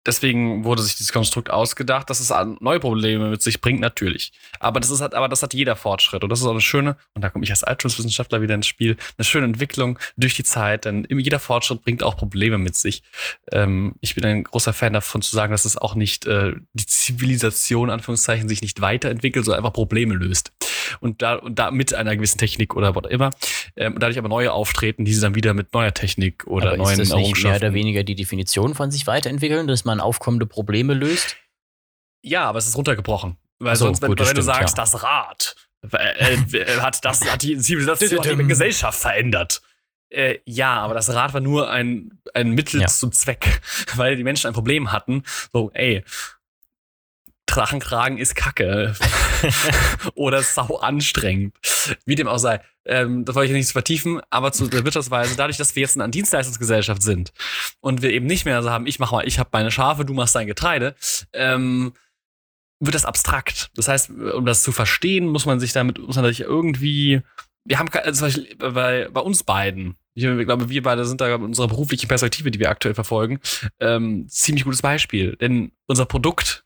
deswegen 0.06 0.64
wurde 0.64 0.82
sich 0.82 0.96
dieses 0.96 1.12
Konstrukt 1.12 1.50
ausgedacht, 1.50 2.10
dass 2.10 2.20
es 2.20 2.34
neue 2.60 2.80
Probleme 2.80 3.30
mit 3.30 3.42
sich 3.42 3.62
bringt, 3.62 3.80
natürlich. 3.80 4.32
Aber 4.60 4.80
das 4.80 4.90
ist 4.90 5.02
halt, 5.02 5.14
aber 5.14 5.30
das 5.30 5.44
hat 5.44 5.54
jeder 5.54 5.76
Fortschritt. 5.76 6.24
Und 6.24 6.30
das 6.30 6.40
ist 6.40 6.46
auch 6.46 6.52
eine 6.52 6.62
schöne, 6.62 6.98
und 7.14 7.24
da 7.24 7.30
komme 7.30 7.44
ich 7.44 7.52
als 7.52 7.64
Alterswissenschaftler 7.64 8.42
wieder 8.42 8.56
ins 8.56 8.68
Spiel, 8.68 8.98
eine 9.18 9.26
schöne 9.26 9.46
Entwicklung 9.46 10.00
durch 10.18 10.36
die 10.36 10.44
Zeit, 10.44 10.86
denn 10.86 11.08
jeder 11.10 11.40
Fortschritt 11.40 11.84
bringt 11.84 12.04
auch 12.04 12.18
Probleme 12.18 12.58
mit 12.58 12.76
sich. 12.76 13.04
Ähm, 13.52 13.96
ich 14.02 14.16
bin 14.16 14.26
ein 14.26 14.44
großer 14.44 14.74
Fan 14.74 14.94
davon 14.94 15.22
zu 15.22 15.36
sagen, 15.36 15.52
dass 15.52 15.66
es 15.66 15.78
auch 15.78 15.96
nicht 15.96 16.26
äh, 16.26 16.54
die 16.74 16.86
Zivilisation, 16.86 17.90
Anführungszeichen, 17.90 18.50
sich 18.50 18.62
nicht 18.62 18.82
weiterentwickelt, 18.82 19.46
sondern 19.46 19.64
einfach 19.64 19.74
Probleme 19.74 20.16
löst. 20.16 20.52
Und 21.00 21.22
da, 21.22 21.36
und 21.36 21.58
da 21.58 21.72
mit 21.72 21.94
einer 21.94 22.16
gewissen 22.16 22.38
Technik 22.38 22.76
oder 22.76 22.94
immer. 23.10 23.32
Ähm, 23.76 23.96
dadurch 24.00 24.18
aber 24.18 24.30
neue 24.30 24.52
auftreten, 24.52 25.06
die 25.06 25.14
sie 25.14 25.22
dann 25.22 25.36
wieder 25.36 25.54
mit 25.54 25.74
neuer 25.74 25.94
Technik 25.94 26.46
oder 26.48 26.70
Aber 26.70 26.78
neuen 26.78 26.92
ist 26.92 27.00
das 27.00 27.08
nicht 27.08 27.10
mehr 27.10 27.20
Errungenschaften. 27.20 27.66
oder 27.66 27.74
weniger 27.74 28.04
die 28.04 28.16
Definition 28.16 28.76
von 28.76 28.92
sich 28.92 29.08
weiterentwickeln, 29.08 29.68
dass 29.68 29.86
man 29.86 30.00
aufkommende 30.00 30.46
Probleme 30.46 30.94
löst? 30.94 31.38
Ja, 32.24 32.44
aber 32.46 32.60
es 32.60 32.68
ist 32.68 32.78
runtergebrochen. 32.78 33.38
Weil 33.60 33.76
so, 33.76 33.86
sonst, 33.86 34.02
wenn, 34.02 34.10
gut, 34.10 34.20
wenn 34.20 34.26
du 34.26 34.42
stimmt, 34.42 34.46
sagst, 34.46 34.78
ja. 34.78 34.84
das 34.84 35.04
Rad 35.04 35.56
äh, 35.94 36.34
äh, 36.58 36.80
hat, 36.80 37.04
das, 37.06 37.30
hat 37.32 37.42
die 37.44 37.58
Zivilisation 37.58 38.40
die 38.40 38.48
Gesellschaft 38.48 39.00
verändert. 39.00 39.62
Äh, 40.10 40.40
ja, 40.46 40.80
aber 40.80 40.94
das 40.94 41.10
Rad 41.14 41.34
war 41.34 41.42
nur 41.42 41.70
ein, 41.70 42.20
ein 42.34 42.52
Mittel 42.52 42.82
Ja. 42.82 42.88
zum 42.88 43.12
Zweck, 43.12 43.62
weil 43.96 44.16
die 44.16 44.24
Menschen 44.24 44.48
ein 44.48 44.54
Problem 44.54 44.92
hatten. 44.92 45.24
So, 45.54 45.72
ey, 45.74 46.04
Drachenkragen 47.52 48.18
ist 48.18 48.36
kacke. 48.36 48.96
Oder 50.16 50.42
sau 50.42 50.78
anstrengend. 50.78 51.56
Wie 52.06 52.16
dem 52.16 52.28
auch 52.28 52.38
sei. 52.38 52.62
Ähm, 52.86 53.26
das 53.26 53.36
wollte 53.36 53.52
ich 53.52 53.58
nicht 53.58 53.72
vertiefen, 53.72 54.22
aber 54.30 54.52
zu 54.52 54.68
der 54.68 54.84
Wirtschaftsweise, 54.84 55.36
dadurch, 55.36 55.58
dass 55.58 55.76
wir 55.76 55.82
jetzt 55.82 55.96
in 55.96 56.02
einer 56.02 56.12
Dienstleistungsgesellschaft 56.12 57.04
sind 57.04 57.32
und 57.80 58.02
wir 58.02 58.12
eben 58.12 58.26
nicht 58.26 58.46
mehr 58.46 58.64
so 58.64 58.72
haben, 58.72 58.88
ich 58.88 58.98
mach 58.98 59.12
mal, 59.12 59.28
ich 59.28 59.38
habe 59.38 59.50
meine 59.54 59.70
Schafe, 59.70 60.04
du 60.04 60.14
machst 60.14 60.36
dein 60.36 60.48
Getreide, 60.48 60.96
ähm, 61.34 61.94
wird 62.80 62.96
das 62.96 63.06
abstrakt. 63.06 63.70
Das 63.76 63.88
heißt, 63.88 64.10
um 64.10 64.46
das 64.46 64.64
zu 64.64 64.72
verstehen, 64.72 65.28
muss 65.28 65.46
man 65.46 65.60
sich 65.60 65.74
damit, 65.74 66.00
muss 66.00 66.16
man 66.16 66.26
sich 66.26 66.42
irgendwie, 66.42 67.22
wir 67.66 67.78
haben 67.78 67.90
Beispiel 67.92 68.56
bei, 68.58 69.08
bei 69.12 69.22
uns 69.22 69.44
beiden, 69.44 69.96
ich 70.14 70.24
glaube, 70.24 70.70
wir 70.70 70.84
beide 70.84 71.06
sind 71.06 71.22
da 71.22 71.38
mit 71.38 71.48
unserer 71.48 71.68
beruflichen 71.68 72.08
Perspektive, 72.08 72.52
die 72.52 72.60
wir 72.60 72.70
aktuell 72.70 72.96
verfolgen, 72.96 73.40
ähm, 73.80 74.28
ziemlich 74.28 74.66
gutes 74.66 74.82
Beispiel. 74.82 75.38
Denn 75.38 75.72
unser 75.88 76.06
Produkt, 76.06 76.66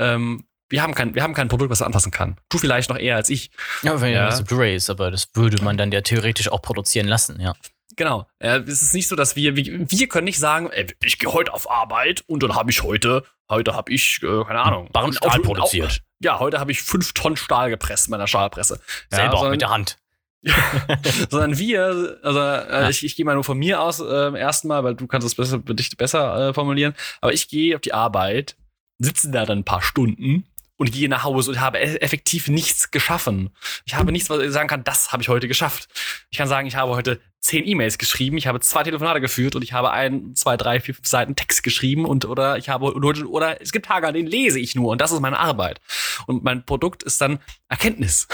ähm, 0.00 0.44
wir 0.68 0.82
haben 0.82 0.94
kein, 0.94 1.14
wir 1.16 1.22
haben 1.24 1.34
kein 1.34 1.48
Produkt, 1.48 1.70
was 1.70 1.80
er 1.80 1.86
anpassen 1.86 2.12
kann. 2.12 2.36
Du 2.48 2.58
vielleicht 2.58 2.90
noch 2.90 2.96
eher 2.98 3.16
als 3.16 3.28
ich. 3.28 3.50
Ja, 3.82 4.00
wenn 4.00 4.12
Ja. 4.12 4.26
das 4.26 4.44
Blu-ray 4.44 4.76
ist, 4.76 4.88
aber 4.88 5.10
das 5.10 5.28
würde 5.34 5.62
man 5.64 5.76
dann 5.76 5.90
ja 5.92 6.00
theoretisch 6.00 6.48
auch 6.50 6.62
produzieren 6.62 7.08
lassen, 7.08 7.40
ja. 7.40 7.54
Genau. 7.96 8.26
Äh, 8.38 8.60
es 8.60 8.80
ist 8.82 8.94
nicht 8.94 9.08
so, 9.08 9.16
dass 9.16 9.34
wir, 9.34 9.56
wir, 9.56 9.90
wir 9.90 10.08
können 10.08 10.24
nicht 10.26 10.38
sagen, 10.38 10.70
ey, 10.70 10.86
ich 11.02 11.18
gehe 11.18 11.32
heute 11.32 11.52
auf 11.52 11.68
Arbeit 11.68 12.22
und 12.28 12.42
dann 12.44 12.54
habe 12.54 12.70
ich 12.70 12.82
heute, 12.84 13.24
heute 13.50 13.74
habe 13.74 13.92
ich, 13.92 14.20
äh, 14.22 14.44
keine 14.44 14.60
Ahnung, 14.62 14.88
ein 14.94 15.12
Stahl 15.12 15.40
produziert. 15.40 15.90
Au- 15.90 16.24
Ja, 16.24 16.38
heute 16.38 16.60
habe 16.60 16.70
ich 16.70 16.82
fünf 16.82 17.12
Tonnen 17.14 17.36
Stahl 17.36 17.68
gepresst 17.68 18.06
in 18.06 18.12
meiner 18.12 18.28
Stahlpresse. 18.28 18.80
Selber 19.10 19.24
ja, 19.24 19.30
auch 19.32 19.36
sondern, 19.38 19.50
mit 19.50 19.60
der 19.62 19.70
Hand. 19.70 19.98
sondern 21.30 21.58
wir, 21.58 22.18
also 22.22 22.38
äh, 22.40 22.82
Ja. 22.82 22.88
ich, 22.88 23.04
ich 23.04 23.16
gehe 23.16 23.24
mal 23.24 23.34
nur 23.34 23.44
von 23.44 23.58
mir 23.58 23.80
aus 23.80 24.00
äh, 24.00 24.04
ersten 24.38 24.68
Mal, 24.68 24.84
weil 24.84 24.94
du 24.94 25.06
kannst 25.06 25.26
es 25.26 25.34
besser, 25.34 25.58
dich 25.58 25.96
besser 25.96 26.48
äh, 26.50 26.54
formulieren. 26.54 26.94
Aber 27.20 27.32
ich 27.32 27.48
gehe 27.48 27.74
auf 27.74 27.80
die 27.82 27.92
Arbeit, 27.92 28.56
sitze 29.00 29.30
da 29.30 29.44
dann 29.44 29.58
ein 29.58 29.64
paar 29.64 29.82
Stunden 29.82 30.44
und 30.76 30.92
gehe 30.92 31.08
nach 31.08 31.24
Hause 31.24 31.50
und 31.50 31.60
habe 31.60 31.78
e- 31.78 31.96
effektiv 31.96 32.48
nichts 32.48 32.90
geschaffen. 32.90 33.50
Ich 33.84 33.96
habe 33.96 34.12
nichts, 34.12 34.30
was 34.30 34.40
ich 34.40 34.52
sagen 34.52 34.68
kann, 34.68 34.84
das 34.84 35.12
habe 35.12 35.22
ich 35.22 35.28
heute 35.28 35.48
geschafft. 35.48 35.88
Ich 36.30 36.38
kann 36.38 36.48
sagen, 36.48 36.68
ich 36.68 36.76
habe 36.76 36.92
heute 36.92 37.20
zehn 37.40 37.66
E-Mails 37.66 37.96
geschrieben, 37.98 38.36
ich 38.36 38.46
habe 38.46 38.60
zwei 38.60 38.82
Telefonate 38.82 39.20
geführt 39.20 39.56
und 39.56 39.62
ich 39.62 39.72
habe 39.72 39.90
ein, 39.90 40.34
zwei, 40.34 40.56
drei, 40.56 40.78
vier, 40.80 40.94
fünf 40.94 41.06
Seiten 41.08 41.36
Text 41.36 41.62
geschrieben 41.62 42.04
und 42.04 42.26
oder 42.26 42.58
ich 42.58 42.68
habe 42.68 42.92
oder, 42.94 43.26
oder 43.28 43.60
es 43.62 43.72
gibt 43.72 43.86
Tage, 43.86 44.06
an 44.06 44.14
denen 44.14 44.28
lese 44.28 44.60
ich 44.60 44.74
nur 44.74 44.90
und 44.92 45.00
das 45.00 45.10
ist 45.10 45.20
meine 45.20 45.38
Arbeit. 45.38 45.80
Und 46.26 46.44
mein 46.44 46.64
Produkt 46.66 47.02
ist 47.02 47.20
dann 47.20 47.38
Erkenntnis. 47.68 48.28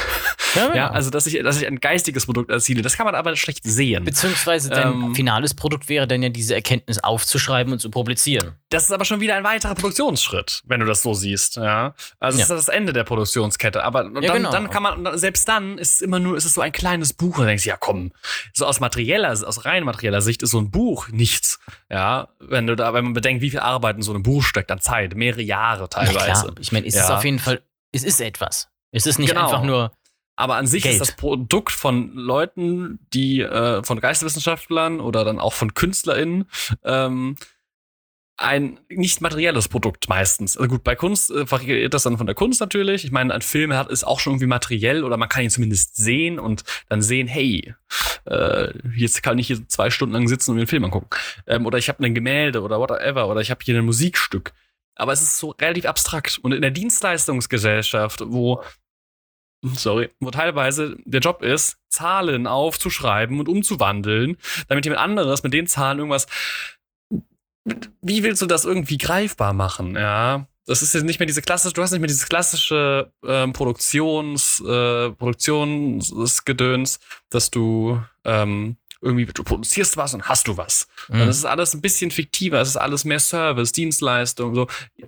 Ja, 0.54 0.66
Ja, 0.74 0.90
also 0.90 1.10
dass 1.10 1.26
ich, 1.26 1.40
dass 1.42 1.60
ich 1.60 1.66
ein 1.66 1.80
geistiges 1.80 2.24
Produkt 2.26 2.50
erziele. 2.50 2.82
Das 2.82 2.96
kann 2.96 3.04
man 3.06 3.14
aber 3.14 3.36
schlecht 3.36 3.62
sehen. 3.62 4.04
Beziehungsweise 4.04 4.70
dein 4.70 4.88
Ähm, 4.92 5.14
finales 5.14 5.54
Produkt 5.54 5.88
wäre 5.88 6.06
dann 6.08 6.22
ja 6.22 6.28
diese 6.30 6.54
Erkenntnis 6.54 6.98
aufzuschreiben 6.98 7.72
und 7.72 7.78
zu 7.78 7.90
publizieren. 7.90 8.52
Das 8.70 8.84
ist 8.84 8.90
aber 8.90 9.04
schon 9.04 9.20
wieder 9.20 9.36
ein 9.36 9.44
weiterer 9.44 9.74
Produktionsschritt, 9.74 10.62
wenn 10.66 10.80
du 10.80 10.86
das 10.86 11.02
so 11.02 11.14
siehst. 11.14 11.56
Ja, 11.56 11.94
also 12.18 12.38
Ja. 12.38 12.44
ist 12.44 12.50
das 12.50 12.68
Ende 12.68 12.92
der 12.92 13.04
Produktionskette. 13.04 13.84
Aber 13.84 14.04
und 14.06 14.22
Ja, 14.22 14.32
dann, 14.32 14.36
genau. 14.38 14.50
dann 14.50 14.70
kann 14.70 14.82
man 14.82 15.18
selbst 15.18 15.48
dann 15.48 15.78
ist 15.78 15.94
es 15.94 16.00
immer 16.00 16.18
nur, 16.18 16.36
ist 16.36 16.44
es 16.46 16.54
so 16.54 16.60
ein 16.62 16.72
kleines 16.72 17.12
Buch. 17.12 17.38
Und 17.38 17.46
denkst, 17.46 17.66
ja 17.66 17.76
komm, 17.76 18.12
so 18.52 18.66
aus 18.66 18.80
materieller, 18.96 19.30
aus 19.30 19.64
rein 19.64 19.84
materieller 19.84 20.20
Sicht 20.22 20.42
ist 20.42 20.50
so 20.50 20.58
ein 20.58 20.70
Buch 20.70 21.08
nichts. 21.08 21.58
Ja, 21.90 22.28
wenn 22.40 22.66
du 22.66 22.74
da, 22.76 22.94
wenn 22.94 23.04
man 23.04 23.12
bedenkt, 23.12 23.42
wie 23.42 23.50
viel 23.50 23.60
Arbeit 23.60 23.96
in 23.96 24.02
so 24.02 24.12
einem 24.12 24.22
Buch 24.22 24.42
steckt 24.42 24.70
an 24.70 24.80
Zeit, 24.80 25.14
mehrere 25.14 25.42
Jahre 25.42 25.82
Ja, 25.82 25.86
teilweise. 25.88 26.42
klar. 26.46 26.54
Ich 26.60 26.72
meine, 26.72 26.86
es 26.86 26.94
ist 26.94 27.08
Ja. 27.08 27.16
auf 27.16 27.24
jeden 27.24 27.38
Fall, 27.38 27.62
es 27.92 28.04
ist 28.04 28.20
etwas. 28.20 28.68
Es 28.92 29.06
ist 29.06 29.18
nicht 29.18 29.30
Genau. 29.30 29.44
einfach 29.44 29.62
nur, 29.62 29.92
Aber 30.36 30.56
an 30.56 30.66
sich 30.66 30.82
Geld. 30.82 30.94
ist 30.94 31.00
das 31.00 31.16
Produkt 31.16 31.72
von 31.72 32.12
Leuten, 32.14 32.98
die 33.14 33.40
äh, 33.40 33.82
von 33.82 34.00
Geisteswissenschaftlern 34.00 35.00
oder 35.00 35.24
dann 35.24 35.38
auch 35.38 35.52
von 35.54 35.72
KünstlerInnen 35.74 36.44
ähm, 36.84 37.36
ein 38.38 38.78
nicht 38.88 39.20
materielles 39.20 39.68
Produkt 39.68 40.08
meistens. 40.08 40.56
Also 40.56 40.68
gut, 40.68 40.84
bei 40.84 40.94
Kunst 40.94 41.30
äh, 41.30 41.50
variiert 41.50 41.94
das 41.94 42.02
dann 42.02 42.18
von 42.18 42.26
der 42.26 42.34
Kunst 42.34 42.60
natürlich. 42.60 43.04
Ich 43.04 43.10
meine, 43.10 43.32
ein 43.32 43.42
Film 43.42 43.72
hat, 43.72 43.90
ist 43.90 44.04
auch 44.04 44.20
schon 44.20 44.34
irgendwie 44.34 44.46
materiell 44.46 45.04
oder 45.04 45.16
man 45.16 45.28
kann 45.28 45.44
ihn 45.44 45.50
zumindest 45.50 45.96
sehen 45.96 46.38
und 46.38 46.64
dann 46.88 47.00
sehen, 47.00 47.28
hey, 47.28 47.74
äh, 48.26 48.72
jetzt 48.94 49.22
kann 49.22 49.38
ich 49.38 49.46
hier 49.46 49.66
zwei 49.68 49.88
Stunden 49.90 50.14
lang 50.14 50.28
sitzen 50.28 50.50
und 50.50 50.56
mir 50.56 50.62
einen 50.62 50.68
Film 50.68 50.84
angucken. 50.84 51.08
Ähm, 51.46 51.64
oder 51.64 51.78
ich 51.78 51.88
habe 51.88 52.04
ein 52.04 52.14
Gemälde 52.14 52.60
oder 52.60 52.78
whatever 52.78 53.28
oder 53.28 53.40
ich 53.40 53.50
habe 53.50 53.60
hier 53.64 53.78
ein 53.78 53.84
Musikstück. 53.84 54.52
Aber 54.96 55.12
es 55.12 55.22
ist 55.22 55.38
so 55.38 55.50
relativ 55.50 55.86
abstrakt. 55.86 56.38
Und 56.42 56.52
in 56.52 56.62
der 56.62 56.70
Dienstleistungsgesellschaft, 56.70 58.22
wo 58.26 58.62
sorry, 59.74 60.10
wo 60.20 60.30
teilweise 60.30 60.96
der 61.04 61.20
Job 61.20 61.42
ist, 61.42 61.78
Zahlen 61.88 62.46
aufzuschreiben 62.46 63.40
und 63.40 63.48
umzuwandeln, 63.48 64.36
damit 64.68 64.84
jemand 64.84 65.02
anderes 65.02 65.42
mit 65.42 65.52
den 65.52 65.66
Zahlen 65.66 65.98
irgendwas. 65.98 66.26
Wie 68.00 68.22
willst 68.22 68.42
du 68.42 68.46
das 68.46 68.64
irgendwie 68.64 68.98
greifbar 68.98 69.52
machen? 69.52 69.96
Ja, 69.96 70.46
das 70.66 70.82
ist 70.82 70.94
jetzt 70.94 71.04
nicht 71.04 71.20
mehr 71.20 71.26
diese 71.26 71.42
klassische, 71.42 71.74
du 71.74 71.82
hast 71.82 71.92
nicht 71.92 72.00
mehr 72.00 72.08
dieses 72.08 72.28
klassische 72.28 73.12
ähm, 73.24 73.52
Produktions, 73.52 74.60
äh, 74.60 75.10
Produktionsgedöns, 75.10 76.98
dass 77.30 77.50
du 77.50 78.00
ähm, 78.24 78.76
irgendwie, 79.00 79.26
du 79.26 79.44
produzierst 79.44 79.96
was 79.96 80.14
und 80.14 80.28
hast 80.28 80.48
du 80.48 80.56
was. 80.56 80.88
Mhm. 81.08 81.22
Es 81.22 81.38
ist 81.38 81.44
alles 81.44 81.74
ein 81.74 81.80
bisschen 81.80 82.10
fiktiver, 82.10 82.60
es 82.60 82.70
ist 82.70 82.76
alles 82.76 83.04
mehr 83.04 83.20
Service, 83.20 83.72
Dienstleistung, 83.72 84.54
so. 84.54 84.66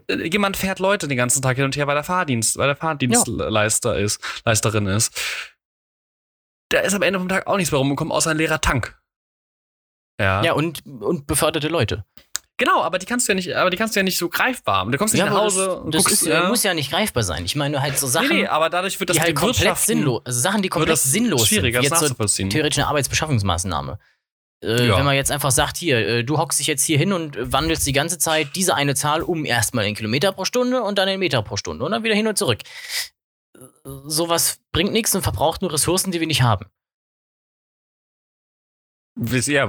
Äh, 0.08 0.28
Jemand 0.28 0.56
fährt 0.56 0.78
Leute 0.78 1.08
den 1.08 1.16
ganzen 1.16 1.42
Tag 1.42 1.56
hin 1.56 1.64
und 1.64 1.76
her, 1.76 1.86
weil 1.86 1.96
er 1.96 2.04
Fahrdienst, 2.04 2.56
weil 2.56 2.68
er 2.68 2.76
Fahrdienstleister 2.76 3.98
ist, 3.98 4.22
Leisterin 4.44 4.86
ist. 4.86 5.20
Da 6.70 6.80
ist 6.80 6.94
am 6.94 7.02
Ende 7.02 7.18
vom 7.18 7.28
Tag 7.28 7.46
auch 7.46 7.56
nichts 7.56 7.72
mehr 7.72 7.78
rumgekommen, 7.78 8.12
außer 8.12 8.30
ein 8.30 8.36
leerer 8.36 8.60
Tank. 8.60 8.96
Ja. 10.20 10.42
ja, 10.42 10.52
und, 10.52 10.84
und 10.84 11.26
beförderte 11.26 11.68
Leute. 11.68 12.04
Genau, 12.58 12.82
aber 12.82 12.98
die 12.98 13.06
kannst 13.06 13.28
du 13.28 13.32
ja 13.32 13.36
nicht, 13.36 13.54
aber 13.54 13.70
die 13.70 13.76
kannst 13.76 13.94
du 13.94 14.00
ja 14.00 14.04
nicht 14.04 14.18
so 14.18 14.28
greifbar. 14.28 14.78
haben. 14.78 14.92
Du 14.92 14.98
kommst 14.98 15.14
nicht 15.14 15.22
nach 15.24 15.30
aber 15.30 15.42
Hause 15.42 15.66
das, 15.66 15.76
und 15.76 15.94
das 15.94 16.04
guckst, 16.04 16.22
ist, 16.22 16.28
ja. 16.28 16.48
muss 16.48 16.62
ja 16.64 16.74
nicht 16.74 16.90
greifbar 16.90 17.22
sein. 17.22 17.44
Ich 17.44 17.54
meine 17.54 17.80
halt 17.80 17.96
so 17.98 18.08
Sachen, 18.08 18.28
nee, 18.28 18.34
nee, 18.42 18.46
aber 18.48 18.68
dadurch 18.68 18.98
wird 18.98 19.10
das 19.10 19.16
die 19.16 19.22
halt 19.22 19.36
komplett 19.36 19.78
sinnlos, 19.78 20.22
also 20.24 20.40
Sachen, 20.40 20.60
die 20.62 20.68
komplett 20.68 20.98
sinnlos 20.98 21.42
sind. 21.42 21.48
schwieriger, 21.48 21.80
wie 21.82 21.88
das 21.88 22.00
jetzt 22.00 22.18
so 22.36 22.48
theoretisch 22.48 22.78
eine 22.78 22.88
Arbeitsbeschaffungsmaßnahme. 22.88 23.98
Äh, 24.64 24.86
Ja. 24.88 24.96
Wenn 24.98 25.04
man 25.04 25.14
jetzt 25.14 25.30
einfach 25.30 25.52
sagt, 25.52 25.76
hier, 25.76 25.98
äh, 25.98 26.24
du 26.24 26.36
hockst 26.36 26.58
dich 26.58 26.66
jetzt 26.66 26.82
hier 26.82 26.98
hin 26.98 27.12
und 27.12 27.36
wandelst 27.52 27.86
die 27.86 27.92
ganze 27.92 28.18
Zeit 28.18 28.48
diese 28.56 28.74
eine 28.74 28.96
Zahl 28.96 29.22
um 29.22 29.44
erstmal 29.44 29.86
in 29.86 29.94
Kilometer 29.94 30.32
pro 30.32 30.44
Stunde 30.44 30.82
und 30.82 30.98
dann 30.98 31.06
in 31.08 31.20
Meter 31.20 31.42
pro 31.42 31.56
Stunde 31.56 31.84
und 31.84 31.92
dann 31.92 32.02
wieder 32.02 32.16
hin 32.16 32.26
und 32.26 32.36
zurück. 32.36 32.58
Äh, 33.56 33.60
Sowas 34.06 34.58
bringt 34.72 34.92
nichts 34.92 35.14
und 35.14 35.22
verbraucht 35.22 35.62
nur 35.62 35.72
Ressourcen, 35.72 36.10
die 36.10 36.18
wir 36.18 36.26
nicht 36.26 36.42
haben. 36.42 36.66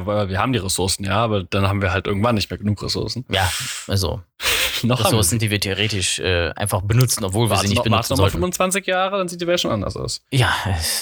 Weil 0.06 0.30
wir 0.30 0.40
haben 0.40 0.54
die 0.54 0.60
Ressourcen, 0.60 1.04
ja, 1.06 1.18
aber 1.18 1.44
dann 1.44 1.68
haben 1.68 1.82
wir 1.82 1.92
halt 1.92 2.08
irgendwann 2.08 2.36
nicht 2.36 2.50
mehr 2.50 2.58
genug 2.58 2.82
Ressourcen. 2.84 3.26
Ja, 3.30 3.52
also 3.88 4.22
Noch 4.84 5.00
haben 5.00 5.06
wir 5.06 5.06
Ressourcen, 5.06 5.40
die 5.40 5.50
wir 5.50 5.60
theoretisch 5.60 6.20
äh, 6.20 6.52
einfach 6.52 6.82
benutzen, 6.82 7.24
obwohl 7.26 7.48
wir 7.48 7.52
Warte 7.52 7.64
sie 7.64 7.70
nicht 7.70 7.78
noch, 7.78 7.84
warte 7.84 7.90
benutzen 7.90 8.14
noch 8.14 8.18
mal 8.18 8.24
sollten. 8.24 8.38
25 8.38 8.86
Jahre, 8.86 9.18
dann 9.18 9.28
sieht 9.28 9.42
die 9.42 9.48
Welt 9.48 9.60
schon 9.60 9.72
anders 9.72 9.98
aus. 9.98 10.22
Ja, 10.32 10.54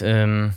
ähm, 0.02 0.54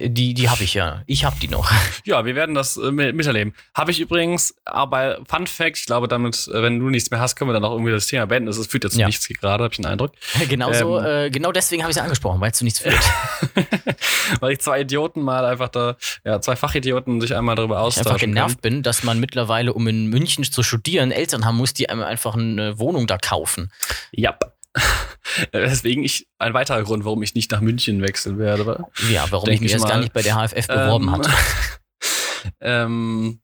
die, 0.00 0.34
die 0.34 0.48
habe 0.48 0.64
ich 0.64 0.74
ja. 0.74 1.02
Ich 1.06 1.24
habe 1.24 1.36
die 1.40 1.48
noch. 1.48 1.70
Ja, 2.04 2.24
wir 2.26 2.34
werden 2.34 2.54
das 2.54 2.76
äh, 2.76 2.90
mit- 2.90 3.14
miterleben. 3.14 3.54
Habe 3.74 3.90
ich 3.90 4.00
übrigens, 4.00 4.54
aber 4.64 5.18
Fun 5.26 5.46
Fact, 5.46 5.78
ich 5.78 5.86
glaube 5.86 6.06
damit, 6.08 6.48
äh, 6.48 6.62
wenn 6.62 6.78
du 6.80 6.90
nichts 6.90 7.10
mehr 7.10 7.20
hast, 7.20 7.36
können 7.36 7.48
wir 7.48 7.54
dann 7.54 7.64
auch 7.64 7.72
irgendwie 7.72 7.92
das 7.92 8.06
Thema 8.06 8.26
beenden. 8.26 8.46
Das 8.46 8.56
führt 8.66 8.84
jetzt 8.84 8.94
zu 8.94 9.00
Ja. 9.00 9.06
nichts 9.06 9.26
gerade, 9.28 9.64
habe 9.64 9.72
ich 9.72 9.76
den 9.78 9.86
Eindruck. 9.86 10.12
Genauso, 10.48 10.98
Ähm. 11.00 11.26
äh, 11.26 11.30
genau 11.30 11.52
deswegen 11.52 11.82
habe 11.82 11.90
ich 11.90 11.94
sie 11.94 12.02
angesprochen, 12.02 12.40
weil 12.40 12.50
es 12.50 12.58
zu 12.58 12.64
nichts 12.64 12.80
führt. 12.80 12.98
Weil 14.40 14.52
ich 14.52 14.60
zwei 14.60 14.80
Idioten 14.80 15.20
mal 15.22 15.44
einfach 15.44 15.68
da, 15.68 15.96
ja, 16.24 16.40
zwei 16.40 16.56
Fachidioten 16.56 17.20
sich 17.20 17.36
einmal 17.36 17.56
darüber 17.56 17.74
ich 17.76 17.80
austauschen. 17.80 18.08
einfach 18.08 18.20
genervt 18.20 18.62
bin, 18.62 18.82
dass 18.82 19.02
man 19.02 19.20
mittlerweile, 19.20 19.72
um 19.74 19.86
in 19.86 20.06
München 20.06 20.44
zu 20.44 20.62
studieren, 20.62 21.10
Eltern 21.12 21.44
haben 21.44 21.56
muss, 21.56 21.74
die 21.74 21.88
einem 21.90 22.02
einfach 22.02 22.34
eine 22.34 22.78
Wohnung 22.78 23.06
da 23.06 23.18
kaufen. 23.18 23.70
Ja. 24.12 24.36
Deswegen 25.52 26.04
ich, 26.04 26.26
ein 26.38 26.54
weiterer 26.54 26.82
Grund, 26.82 27.04
warum 27.04 27.22
ich 27.22 27.34
nicht 27.34 27.50
nach 27.50 27.60
München 27.60 28.02
wechseln 28.02 28.38
werde. 28.38 28.62
Aber, 28.62 28.90
Ja, 29.10 29.26
warum 29.30 29.46
Denk 29.46 29.56
ich 29.56 29.60
mich 29.62 29.70
ich 29.70 29.74
erst 29.74 29.88
gar 29.88 29.98
nicht 29.98 30.12
bei 30.12 30.22
der 30.22 30.36
HFF 30.36 30.66
beworben 30.66 31.06
Ähm, 31.06 31.12
hatte. 31.12 31.30
ähm, 32.60 33.40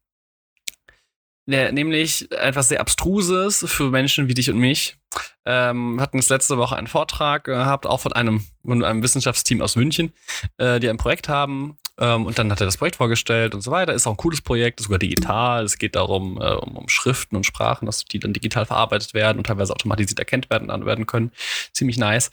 der, 1.47 1.73
nämlich 1.73 2.31
etwas 2.31 2.69
sehr 2.69 2.81
Abstruses 2.81 3.65
für 3.67 3.91
Menschen 3.91 4.29
wie 4.29 4.35
dich 4.35 4.51
und 4.51 4.59
mich. 4.59 5.00
Ähm, 5.45 6.01
hatten 6.01 6.19
jetzt 6.19 6.31
letzte 6.31 6.59
Woche 6.59 6.77
einen 6.77 6.87
Vortrag 6.87 7.45
gehabt, 7.45 7.87
auch 7.87 8.01
von 8.01 8.13
einem, 8.13 8.45
von 8.65 8.85
einem 8.85 9.03
Wissenschaftsteam 9.03 9.63
aus 9.63 9.77
München, 9.77 10.13
äh, 10.59 10.81
die 10.81 10.89
ein 10.89 10.97
Projekt 10.97 11.29
haben. 11.29 11.77
Ähm, 11.99 12.27
und 12.27 12.39
dann 12.39 12.51
hat 12.51 12.61
er 12.61 12.67
das 12.67 12.79
Projekt 12.79 12.97
vorgestellt 12.97 13.55
und 13.55 13.61
so 13.61 13.71
weiter. 13.71 13.93
Ist 13.93 14.07
auch 14.07 14.13
ein 14.13 14.17
cooles 14.17 14.41
Projekt, 14.41 14.81
ist 14.81 14.85
sogar 14.87 14.99
digital. 14.99 15.65
Es 15.65 15.79
geht 15.79 15.95
darum, 15.95 16.41
äh, 16.41 16.55
um, 16.55 16.77
um 16.77 16.89
Schriften 16.89 17.37
und 17.37 17.45
Sprachen, 17.45 17.87
dass 17.87 18.05
die 18.05 18.19
dann 18.19 18.33
digital 18.33 18.67
verarbeitet 18.67 19.15
werden 19.15 19.39
und 19.39 19.47
teilweise 19.47 19.73
automatisiert 19.73 20.19
erkennt 20.19 20.51
werden, 20.51 20.69
werden 20.87 21.07
können. 21.07 21.31
Ziemlich 21.73 21.99
nice. 21.99 22.31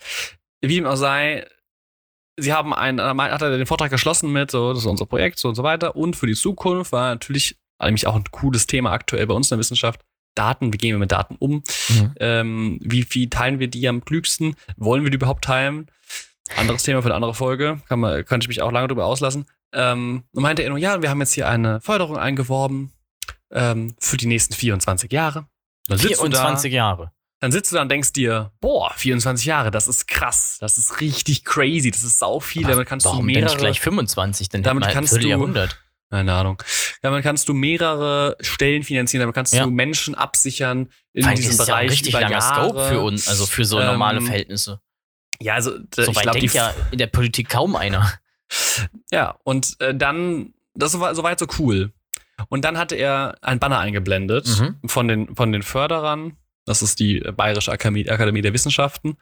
Wie 0.61 0.75
dem 0.75 0.85
auch 0.85 0.95
sei, 0.95 1.45
sie 2.37 2.53
haben 2.53 2.73
einen, 2.73 2.99
hat 3.01 3.41
er 3.41 3.57
den 3.57 3.65
Vortrag 3.65 3.91
geschlossen 3.91 4.31
mit, 4.31 4.51
so, 4.51 4.69
das 4.69 4.79
ist 4.79 4.85
unser 4.85 5.05
Projekt, 5.05 5.39
so 5.39 5.49
und 5.49 5.55
so 5.55 5.63
weiter. 5.63 5.95
Und 5.95 6.15
für 6.15 6.27
die 6.27 6.35
Zukunft 6.35 6.91
war 6.91 7.09
natürlich 7.09 7.57
nämlich 7.81 8.07
auch 8.07 8.15
ein 8.15 8.23
cooles 8.31 8.67
Thema 8.67 8.91
aktuell 8.91 9.27
bei 9.27 9.33
uns 9.33 9.51
in 9.51 9.55
der 9.55 9.59
Wissenschaft. 9.59 10.01
Daten, 10.37 10.73
wie 10.73 10.77
gehen 10.77 10.93
wir 10.93 10.99
mit 10.99 11.11
Daten 11.11 11.35
um? 11.39 11.63
Mhm. 11.89 12.13
Ähm, 12.19 12.79
wie, 12.81 13.05
wie 13.09 13.29
teilen 13.29 13.59
wir 13.59 13.67
die 13.67 13.87
am 13.87 14.03
klügsten? 14.03 14.55
Wollen 14.75 15.03
wir 15.03 15.11
die 15.11 15.15
überhaupt 15.15 15.43
teilen? 15.43 15.87
Anderes 16.55 16.83
Thema 16.83 17.01
für 17.01 17.07
eine 17.07 17.15
andere 17.15 17.33
Folge. 17.33 17.81
Kann 17.87 17.99
man, 17.99 18.23
könnte 18.25 18.45
ich 18.45 18.47
mich 18.47 18.61
auch 18.61 18.71
lange 18.71 18.87
drüber 18.87 19.05
auslassen. 19.05 19.45
Ähm, 19.73 20.23
und 20.31 20.43
meinte 20.43 20.63
er 20.63 20.69
nur, 20.69 20.77
ja, 20.77 21.01
wir 21.01 21.09
haben 21.09 21.19
jetzt 21.19 21.33
hier 21.33 21.47
eine 21.47 21.81
Förderung 21.81 22.17
eingeworben 22.17 22.93
ähm, 23.51 23.95
für 23.99 24.17
die 24.17 24.27
nächsten 24.27 24.53
24 24.53 25.11
Jahre. 25.11 25.47
Dann 25.87 25.99
24 25.99 26.71
da, 26.71 26.75
Jahre. 26.75 27.11
Dann 27.39 27.51
sitzt 27.51 27.71
du 27.71 27.75
da 27.75 27.83
und 27.83 27.89
denkst 27.89 28.13
dir, 28.13 28.51
boah, 28.61 28.91
24 28.95 29.45
Jahre, 29.45 29.69
das 29.69 29.87
ist 29.87 30.07
krass, 30.07 30.57
das 30.59 30.77
ist 30.77 31.01
richtig 31.01 31.45
crazy, 31.45 31.91
das 31.91 32.03
ist 32.03 32.17
sau 32.17 32.39
viel. 32.39 32.63
Damit 32.63 32.87
kannst 32.87 33.05
Warum 33.05 33.19
du 33.19 33.25
mehrere. 33.25 33.51
Denn 33.51 33.57
gleich 33.59 33.79
25, 33.79 34.49
denn 34.49 34.63
damit 34.63 34.87
kannst 34.87 35.15
du 35.15 35.19
Jahrhundert. 35.19 35.77
Keine 36.09 36.33
Ahnung. 36.33 36.61
Damit 37.01 37.23
kannst 37.23 37.49
du 37.49 37.53
mehrere 37.53 38.37
Stellen 38.39 38.83
finanzieren, 38.83 39.21
damit 39.21 39.35
kannst 39.35 39.53
ja. 39.53 39.65
du 39.65 39.71
Menschen 39.71 40.15
absichern 40.15 40.89
in 41.13 41.25
Weil 41.25 41.35
diesem 41.35 41.57
Bereich. 41.57 41.67
Ja 41.67 41.75
ein 41.75 41.89
richtig 41.89 42.13
langer 42.13 42.31
Jahre. 42.31 42.69
Scope 42.69 42.87
für 42.87 43.01
uns, 43.01 43.27
also 43.27 43.45
für 43.45 43.65
so 43.65 43.79
normale 43.79 44.19
ähm, 44.19 44.25
Verhältnisse. 44.25 44.79
Ja, 45.41 45.55
also 45.55 45.71
so 45.93 46.03
ich 46.03 46.19
glaube, 46.19 46.39
denkt 46.39 46.53
ja 46.53 46.73
in 46.91 46.97
der 46.97 47.07
Politik 47.07 47.49
kaum 47.49 47.75
einer. 47.75 48.13
Ja, 49.11 49.37
und 49.43 49.75
äh, 49.79 49.93
dann, 49.93 50.53
das 50.73 50.99
war 50.99 51.13
soweit 51.13 51.39
so 51.39 51.47
cool. 51.59 51.91
Und 52.49 52.63
dann 52.63 52.77
hatte 52.77 52.95
er 52.95 53.37
ein 53.41 53.59
Banner 53.59 53.79
eingeblendet 53.79 54.47
mhm. 54.59 54.79
von, 54.85 55.07
den, 55.07 55.35
von 55.35 55.51
den 55.51 55.63
Förderern. 55.63 56.37
Das 56.65 56.81
ist 56.81 56.99
die 56.99 57.19
Bayerische 57.19 57.71
Akademie, 57.71 58.09
Akademie 58.09 58.41
der 58.41 58.53
Wissenschaften. 58.53 59.17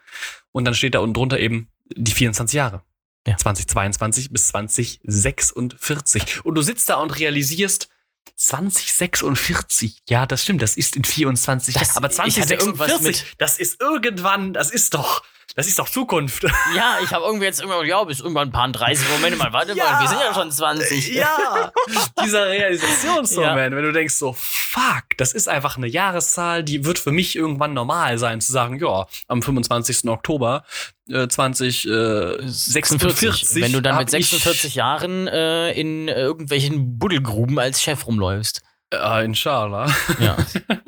Und 0.51 0.65
dann 0.65 0.73
steht 0.73 0.95
da 0.95 0.99
unten 0.99 1.13
drunter 1.13 1.39
eben 1.39 1.69
die 1.95 2.11
24 2.11 2.55
Jahre. 2.55 2.83
Ja. 3.27 3.37
2022 3.37 4.31
bis 4.31 4.49
2046. 4.49 6.45
Und 6.45 6.55
du 6.55 6.61
sitzt 6.61 6.89
da 6.89 6.95
und 6.95 7.17
realisierst, 7.17 7.89
2046, 8.35 10.03
ja, 10.09 10.25
das 10.25 10.43
stimmt, 10.43 10.61
das 10.61 10.75
ist 10.75 10.95
in 10.95 11.03
24 11.03 11.75
Jahren. 11.75 11.87
Aber 11.95 12.09
2046, 12.09 13.35
das 13.37 13.57
ist 13.59 13.79
irgendwann, 13.79 14.53
das 14.53 14.71
ist 14.71 14.93
doch, 14.93 15.23
das 15.55 15.67
ist 15.67 15.79
doch 15.79 15.87
Zukunft. 15.87 16.43
Ja, 16.75 16.97
ich 17.01 17.11
habe 17.11 17.23
irgendwie 17.23 17.45
jetzt 17.45 17.61
irgendwann, 17.61 17.85
ja, 17.85 18.03
bis 18.03 18.19
irgendwann 18.19 18.49
ein 18.49 18.51
paar 18.51 18.67
30 18.67 19.07
Momente 19.09 19.37
mal, 19.37 19.53
warte 19.53 19.73
ja, 19.73 19.85
mal, 19.85 20.01
wir 20.01 20.09
sind 20.09 20.19
ja 20.19 20.33
schon 20.33 20.51
20. 20.51 21.15
Ja, 21.15 21.71
dieser 22.25 22.49
Realisationsmoment, 22.49 23.71
ja. 23.71 23.77
wenn 23.77 23.83
du 23.83 23.93
denkst 23.93 24.15
so, 24.15 24.35
fuck, 24.37 25.03
das 25.15 25.31
ist 25.31 25.47
einfach 25.47 25.77
eine 25.77 25.87
Jahreszahl, 25.87 26.61
die 26.61 26.83
wird 26.83 26.99
für 26.99 27.13
mich 27.13 27.37
irgendwann 27.37 27.73
normal 27.73 28.17
sein, 28.17 28.41
zu 28.41 28.51
sagen, 28.51 28.79
ja, 28.79 29.07
am 29.29 29.41
25. 29.41 30.09
Oktober 30.09 30.65
äh, 31.09 31.29
2046. 31.29 33.57
Äh, 33.57 33.61
wenn 33.61 33.71
du 33.71 33.81
dann 33.81 33.97
mit 33.97 34.09
46 34.09 34.75
Jahren 34.75 35.27
äh, 35.27 35.71
in 35.71 36.09
irgendwelchen 36.09 36.99
Buddelgruben 36.99 37.59
als 37.59 37.81
Chef 37.81 38.07
rumläufst. 38.07 38.61
Ja, 38.91 39.21
inshallah. 39.21 39.89
Ja. 40.19 40.35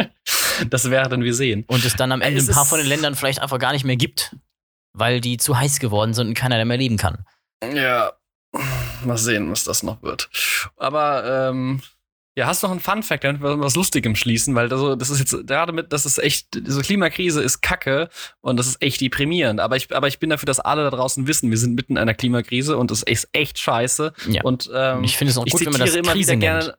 das 0.69 0.89
werden 0.89 1.23
wir 1.23 1.33
sehen. 1.33 1.63
Und 1.67 1.85
es 1.85 1.95
dann 1.95 2.11
am 2.11 2.19
Ende 2.19 2.41
es 2.41 2.49
ein 2.49 2.53
paar 2.53 2.65
von 2.65 2.79
den 2.79 2.87
Ländern 2.87 3.15
vielleicht 3.15 3.41
einfach 3.41 3.59
gar 3.59 3.71
nicht 3.71 3.85
mehr 3.85 3.95
gibt 3.95 4.35
weil 4.97 5.21
die 5.21 5.37
zu 5.37 5.57
heiß 5.57 5.79
geworden 5.79 6.13
sind 6.13 6.27
und 6.27 6.33
keiner 6.33 6.63
mehr 6.65 6.77
leben 6.77 6.97
kann. 6.97 7.25
Ja, 7.73 8.13
mal 9.05 9.17
sehen, 9.17 9.51
was 9.51 9.63
das 9.63 9.83
noch 9.83 10.01
wird. 10.01 10.29
Aber 10.77 11.49
ähm, 11.49 11.81
ja, 12.37 12.45
hast 12.45 12.61
du 12.61 12.67
noch 12.67 12.71
einen 12.71 12.81
Fun 12.81 13.01
Fact, 13.01 13.23
damit 13.23 13.41
wir 13.41 13.59
was 13.59 13.75
Lustigem 13.75 14.15
schließen, 14.15 14.53
weil 14.53 14.69
das, 14.69 14.79
das 14.99 15.09
ist 15.09 15.19
jetzt 15.19 15.47
gerade 15.47 15.73
mit, 15.73 15.91
das 15.91 16.05
ist 16.05 16.19
echt, 16.19 16.53
diese 16.53 16.81
Klimakrise 16.81 17.41
ist 17.41 17.61
Kacke 17.61 18.09
und 18.41 18.57
das 18.57 18.67
ist 18.67 18.79
echt 18.79 19.01
deprimierend. 19.01 19.59
Aber 19.59 19.75
ich, 19.75 19.93
aber 19.95 20.07
ich 20.07 20.19
bin 20.19 20.29
dafür, 20.29 20.45
dass 20.45 20.59
alle 20.59 20.83
da 20.83 20.91
draußen 20.91 21.25
wissen, 21.25 21.49
wir 21.49 21.57
sind 21.57 21.73
mitten 21.73 21.93
in 21.93 21.97
einer 21.97 22.13
Klimakrise 22.13 22.77
und 22.77 22.91
es 22.91 23.01
ist 23.01 23.27
echt 23.31 23.57
scheiße. 23.57 24.13
Ja. 24.29 24.43
Und 24.43 24.69
ähm, 24.71 25.03
ich 25.03 25.17
finde 25.17 25.31
es 25.31 25.37
auch 25.39 25.45
gut, 25.45 25.65
wenn 25.65 25.71
man 25.71 25.81
das 25.81 25.95
immer 25.95 26.11
Krise 26.11 26.33
wieder 26.33 26.39
gerne. 26.39 26.77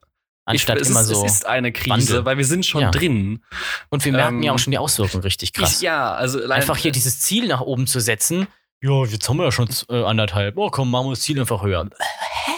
Anstatt 0.49 0.81
ich, 0.81 0.89
immer 0.89 1.01
ist, 1.01 1.07
so. 1.07 1.25
Es 1.25 1.33
ist 1.33 1.47
eine 1.47 1.73
Krise, 1.73 1.91
Wandel. 1.91 2.25
weil 2.25 2.39
wir 2.39 2.45
sind 2.45 2.66
schon 2.66 2.83
ja. 2.83 2.91
drin. 2.91 3.45
Und 3.91 4.05
wir 4.05 4.12
merken 4.12 4.37
ähm, 4.37 4.43
ja 4.43 4.53
auch 4.53 4.59
schon 4.59 4.70
die 4.70 4.79
Auswirkungen 4.79 5.23
richtig 5.23 5.53
krass. 5.53 5.77
Ich, 5.77 5.83
ja, 5.83 6.12
also 6.12 6.49
einfach 6.49 6.77
hier 6.77 6.93
dieses 6.93 7.20
Ziel 7.20 7.47
nach 7.47 7.61
oben 7.61 7.87
zu 7.87 8.01
setzen 8.01 8.49
ja, 8.81 9.05
jetzt 9.05 9.29
haben 9.29 9.39
wir 9.39 9.45
ja 9.45 9.53
schon 9.53 9.69
äh, 9.89 10.05
anderthalb. 10.05 10.57
Oh 10.57 10.70
komm, 10.70 10.91
machen 10.91 11.07
wir 11.07 11.11
das 11.11 11.20
Ziel 11.20 11.41
einfach 11.41 11.62
höher. 11.62 11.89
Hä? 11.99 12.53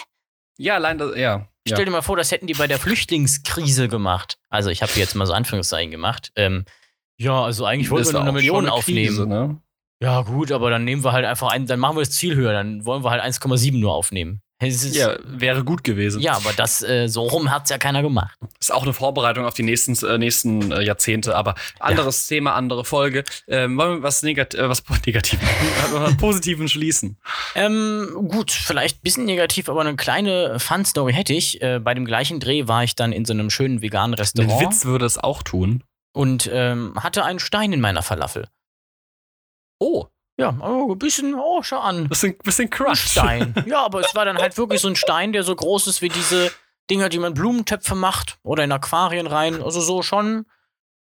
Ja, 0.59 0.75
allein 0.75 0.99
das, 0.99 1.17
ja. 1.17 1.47
Stell 1.67 1.85
dir 1.85 1.91
mal 1.91 2.03
vor, 2.03 2.17
das 2.17 2.31
hätten 2.31 2.47
die 2.47 2.55
bei 2.55 2.67
der 2.67 2.79
Flüchtlingskrise 2.79 3.89
gemacht. 3.89 4.39
Also 4.49 4.71
ich 4.71 4.83
habe 4.83 4.93
jetzt 4.97 5.15
mal 5.15 5.27
so 5.27 5.33
Anführungszeichen 5.33 5.91
gemacht. 5.91 6.33
Ähm, 6.37 6.65
ja, 7.19 7.43
also 7.43 7.65
eigentlich 7.65 7.91
wollten 7.91 8.09
wir 8.09 8.13
nur 8.13 8.23
eine 8.23 8.33
Million 8.33 8.65
eine 8.65 8.73
aufnehmen. 8.73 9.07
Krise, 9.07 9.27
ne? 9.27 9.61
Ja, 10.03 10.23
gut, 10.23 10.53
aber 10.53 10.71
dann 10.71 10.85
nehmen 10.85 11.05
wir 11.05 11.13
halt 11.13 11.27
einfach 11.27 11.51
ein, 11.51 11.67
dann 11.67 11.79
machen 11.79 11.97
wir 11.97 12.01
das 12.01 12.13
Ziel 12.13 12.35
höher, 12.35 12.53
dann 12.55 12.87
wollen 12.87 13.05
wir 13.05 13.11
halt 13.11 13.23
1,7 13.23 13.79
nur 13.79 13.95
aufnehmen. 13.95 14.41
Ja, 14.61 15.17
wäre 15.25 15.65
gut 15.65 15.85
gewesen. 15.85 16.21
Ja, 16.21 16.35
aber 16.35 16.53
das 16.53 16.83
äh, 16.83 17.09
so 17.09 17.23
rum 17.23 17.51
hat 17.51 17.65
es 17.65 17.71
ja 17.71 17.79
keiner 17.79 18.03
gemacht. 18.03 18.37
Ist 18.61 18.73
auch 18.73 18.83
eine 18.83 18.93
Vorbereitung 18.93 19.47
auf 19.47 19.55
die 19.55 19.63
nächsten, 19.63 19.95
äh, 20.07 20.19
nächsten 20.19 20.71
äh, 20.71 20.83
Jahrzehnte, 20.83 21.35
aber 21.35 21.55
anderes 21.79 22.29
ja. 22.29 22.37
Thema, 22.37 22.55
andere 22.55 22.85
Folge. 22.85 23.25
Ähm, 23.49 23.77
wollen 23.79 23.99
wir 23.99 24.03
was, 24.03 24.23
Negat 24.23 24.55
äh, 24.55 24.69
was 24.69 24.83
Negatives, 25.07 25.49
was 25.93 26.17
Positiven 26.19 26.69
schließen? 26.69 27.17
Ähm, 27.55 28.09
gut, 28.29 28.51
vielleicht 28.51 28.99
ein 28.99 29.03
bisschen 29.03 29.25
negativ, 29.25 29.69
aber 29.69 29.81
eine 29.81 29.97
kleine 29.97 30.59
Fun-Story 30.61 31.15
hätte 31.15 31.33
ich. 31.33 31.63
Äh, 31.63 31.81
bei 31.81 31.95
dem 31.95 32.05
gleichen 32.05 32.39
Dreh 32.39 32.69
war 32.69 32.85
ich 32.85 32.95
dann 32.95 33.13
in 33.13 33.25
so 33.25 33.33
einem 33.33 33.51
schönen 33.51 33.81
veganen 33.81 34.15
Restaurant. 34.15 34.61
Mit 34.61 34.71
Witz 34.71 34.85
würde 34.85 35.07
es 35.07 35.17
auch 35.17 35.43
tun. 35.43 35.83
Und 36.13 36.51
ähm, 36.53 36.95
hatte 36.97 37.25
einen 37.25 37.39
Stein 37.39 37.73
in 37.73 37.81
meiner 37.81 38.03
Falafel. 38.03 38.49
Oh. 39.79 40.07
Ja, 40.41 40.57
oh, 40.59 40.93
ein 40.93 40.99
bisschen, 40.99 41.35
oh, 41.35 41.63
schau 41.63 41.81
an. 41.81 42.09
Bisschen, 42.09 42.39
bisschen 42.39 42.71
Crush. 42.71 43.11
Stein. 43.11 43.55
Ja, 43.67 43.85
aber 43.85 44.01
es 44.01 44.15
war 44.15 44.25
dann 44.25 44.39
halt 44.39 44.57
wirklich 44.57 44.81
so 44.81 44.89
ein 44.89 44.97
Stein, 44.97 45.35
der 45.35 45.43
so 45.43 45.55
groß 45.55 45.87
ist 45.87 46.01
wie 46.01 46.09
diese 46.09 46.51
Dinger, 46.91 47.11
die 47.11 47.19
man 47.19 47.35
Blumentöpfe 47.35 47.95
macht 47.95 48.39
oder 48.43 48.65
in 48.65 48.73
Aquarien 48.73 49.27
rein. 49.27 49.63
Also 49.63 49.83
so 49.83 50.01
schon 50.03 50.47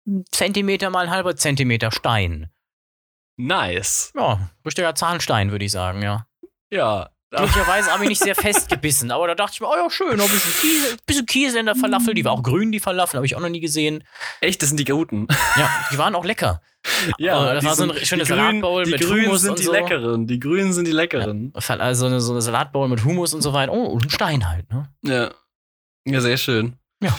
ein 0.06 0.24
Zentimeter 0.32 0.92
mal 0.92 1.06
ein 1.06 1.10
halber 1.10 1.36
Zentimeter 1.36 1.92
Stein. 1.92 2.52
Nice. 3.36 4.12
Ja, 4.16 4.52
richtiger 4.64 4.94
Zahnstein, 4.94 5.50
würde 5.50 5.66
ich 5.66 5.72
sagen, 5.72 6.04
ja. 6.04 6.28
Ja. 6.70 7.10
Glücklicherweise 7.38 7.92
habe 7.92 8.04
ich 8.04 8.10
nicht 8.10 8.22
sehr 8.22 8.36
festgebissen, 8.36 9.12
aber 9.12 9.28
da 9.28 9.36
dachte 9.36 9.54
ich 9.56 9.62
mir, 9.62 9.68
oh 9.68 9.76
ja, 9.76 9.90
schön, 9.90 10.20
ein 10.20 10.30
bisschen 10.30 10.54
Käse, 10.62 10.98
bisschen 11.06 11.26
Käse 11.26 11.60
in 11.60 11.66
der 11.66 11.76
Falafel. 11.76 12.14
Die 12.14 12.26
war 12.26 12.34
auch 12.34 12.44
grün, 12.44 12.72
die 12.72 12.80
Falafel, 12.80 13.18
habe 13.18 13.26
ich 13.26 13.36
auch 13.36 13.42
noch 13.42 13.50
nie 13.50 13.60
gesehen. 13.60 14.04
Echt, 14.42 14.62
das 14.62 14.70
sind 14.70 14.80
die 14.80 14.86
guten. 14.86 15.28
Ja, 15.58 15.70
die 15.92 15.98
waren 15.98 16.16
auch 16.16 16.26
lecker. 16.26 16.62
Ja, 17.18 17.52
äh, 17.52 17.56
das 17.56 17.66
war 17.66 17.76
so 17.76 17.84
ein 17.84 18.06
schönes 18.06 18.28
Salatbowl 18.28 18.86
mit 18.86 19.02
Grünen 19.02 19.26
Hummus 19.26 19.42
sind 19.42 19.52
und 19.52 19.60
die 19.60 19.64
so. 19.64 19.72
leckeren. 19.72 20.28
Die 20.28 20.40
Grünen 20.40 20.74
sind 20.74 20.86
die 20.86 20.92
leckeren. 20.92 21.54
Ja, 21.56 21.76
also 21.78 22.06
eine, 22.06 22.20
so 22.22 22.34
eine 22.34 22.42
Salatbowl 22.42 22.88
mit 22.88 23.04
Hummus 23.06 23.34
und 23.34 23.42
so 23.42 23.54
weiter. 23.54 23.72
Oh, 23.72 23.86
und 23.86 24.06
ein 24.06 24.10
Stein 24.10 24.50
halt, 24.50 24.70
ne? 24.72 24.90
Ja. 25.04 25.32
Ja, 26.06 26.22
sehr 26.22 26.38
schön. 26.38 26.76
Ja. 27.02 27.18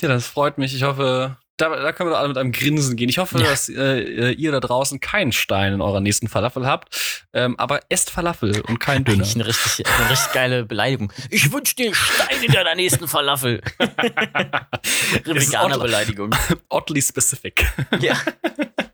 Ja, 0.00 0.08
das 0.08 0.26
freut 0.26 0.58
mich. 0.58 0.74
Ich 0.74 0.82
hoffe, 0.82 1.36
da, 1.60 1.68
da 1.68 1.92
können 1.92 2.08
wir 2.08 2.12
doch 2.12 2.18
alle 2.18 2.28
mit 2.28 2.38
einem 2.38 2.52
Grinsen 2.52 2.96
gehen. 2.96 3.08
Ich 3.08 3.18
hoffe, 3.18 3.38
ja. 3.38 3.44
dass 3.44 3.68
äh, 3.68 4.32
ihr 4.32 4.52
da 4.52 4.60
draußen 4.60 5.00
keinen 5.00 5.32
Stein 5.32 5.74
in 5.74 5.80
eurer 5.80 6.00
nächsten 6.00 6.28
Falafel 6.28 6.66
habt. 6.66 7.24
Ähm, 7.32 7.58
aber 7.58 7.80
esst 7.88 8.10
Falafel 8.10 8.60
und 8.62 8.80
kein 8.80 9.04
Döner. 9.04 9.24
Eine 9.24 9.46
richtig, 9.46 9.86
eine 9.86 10.10
richtig 10.10 10.32
geile 10.32 10.64
Beleidigung. 10.64 11.12
Ich 11.30 11.52
wünsche 11.52 11.74
dir 11.74 11.94
Stein 11.94 12.42
in 12.42 12.52
deiner 12.52 12.74
nächsten 12.74 13.06
Falafel. 13.06 13.60
Veganer 15.24 15.78
Beleidigung. 15.78 16.34
Oddly 16.68 17.02
specific. 17.02 17.66
Ja. 18.00 18.16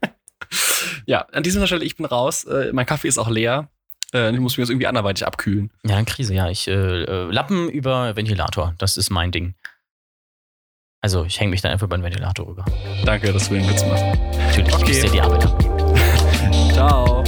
ja, 1.06 1.20
an 1.32 1.42
diesem 1.42 1.66
Stelle, 1.66 1.84
ich 1.84 1.96
bin 1.96 2.06
raus. 2.06 2.44
Äh, 2.44 2.72
mein 2.72 2.86
Kaffee 2.86 3.08
ist 3.08 3.18
auch 3.18 3.30
leer. 3.30 3.68
Äh, 4.12 4.32
ich 4.32 4.40
muss 4.40 4.56
mir 4.56 4.62
das 4.62 4.70
irgendwie 4.70 4.86
anderweitig 4.86 5.26
abkühlen. 5.26 5.70
Ja, 5.84 6.02
Krise, 6.02 6.34
ja. 6.34 6.50
Ich 6.50 6.68
äh, 6.68 6.72
äh, 6.72 7.30
Lappen 7.30 7.68
über 7.68 8.16
Ventilator. 8.16 8.74
Das 8.78 8.96
ist 8.96 9.10
mein 9.10 9.32
Ding. 9.32 9.54
Also 11.06 11.24
ich 11.24 11.38
hänge 11.38 11.52
mich 11.52 11.60
dann 11.60 11.70
einfach 11.70 11.86
über 11.86 11.96
den 11.96 12.02
Ventilator 12.02 12.48
rüber. 12.48 12.64
Danke, 13.04 13.32
dass 13.32 13.48
du 13.48 13.54
den 13.54 13.68
Witz 13.68 13.86
machst. 13.86 14.02
Natürlich, 14.48 14.74
okay. 14.74 14.90
ich 14.90 15.00
dir 15.02 15.10
die 15.12 15.20
Arbeit 15.20 15.46
ab. 15.46 15.64
Ciao. 16.72 17.22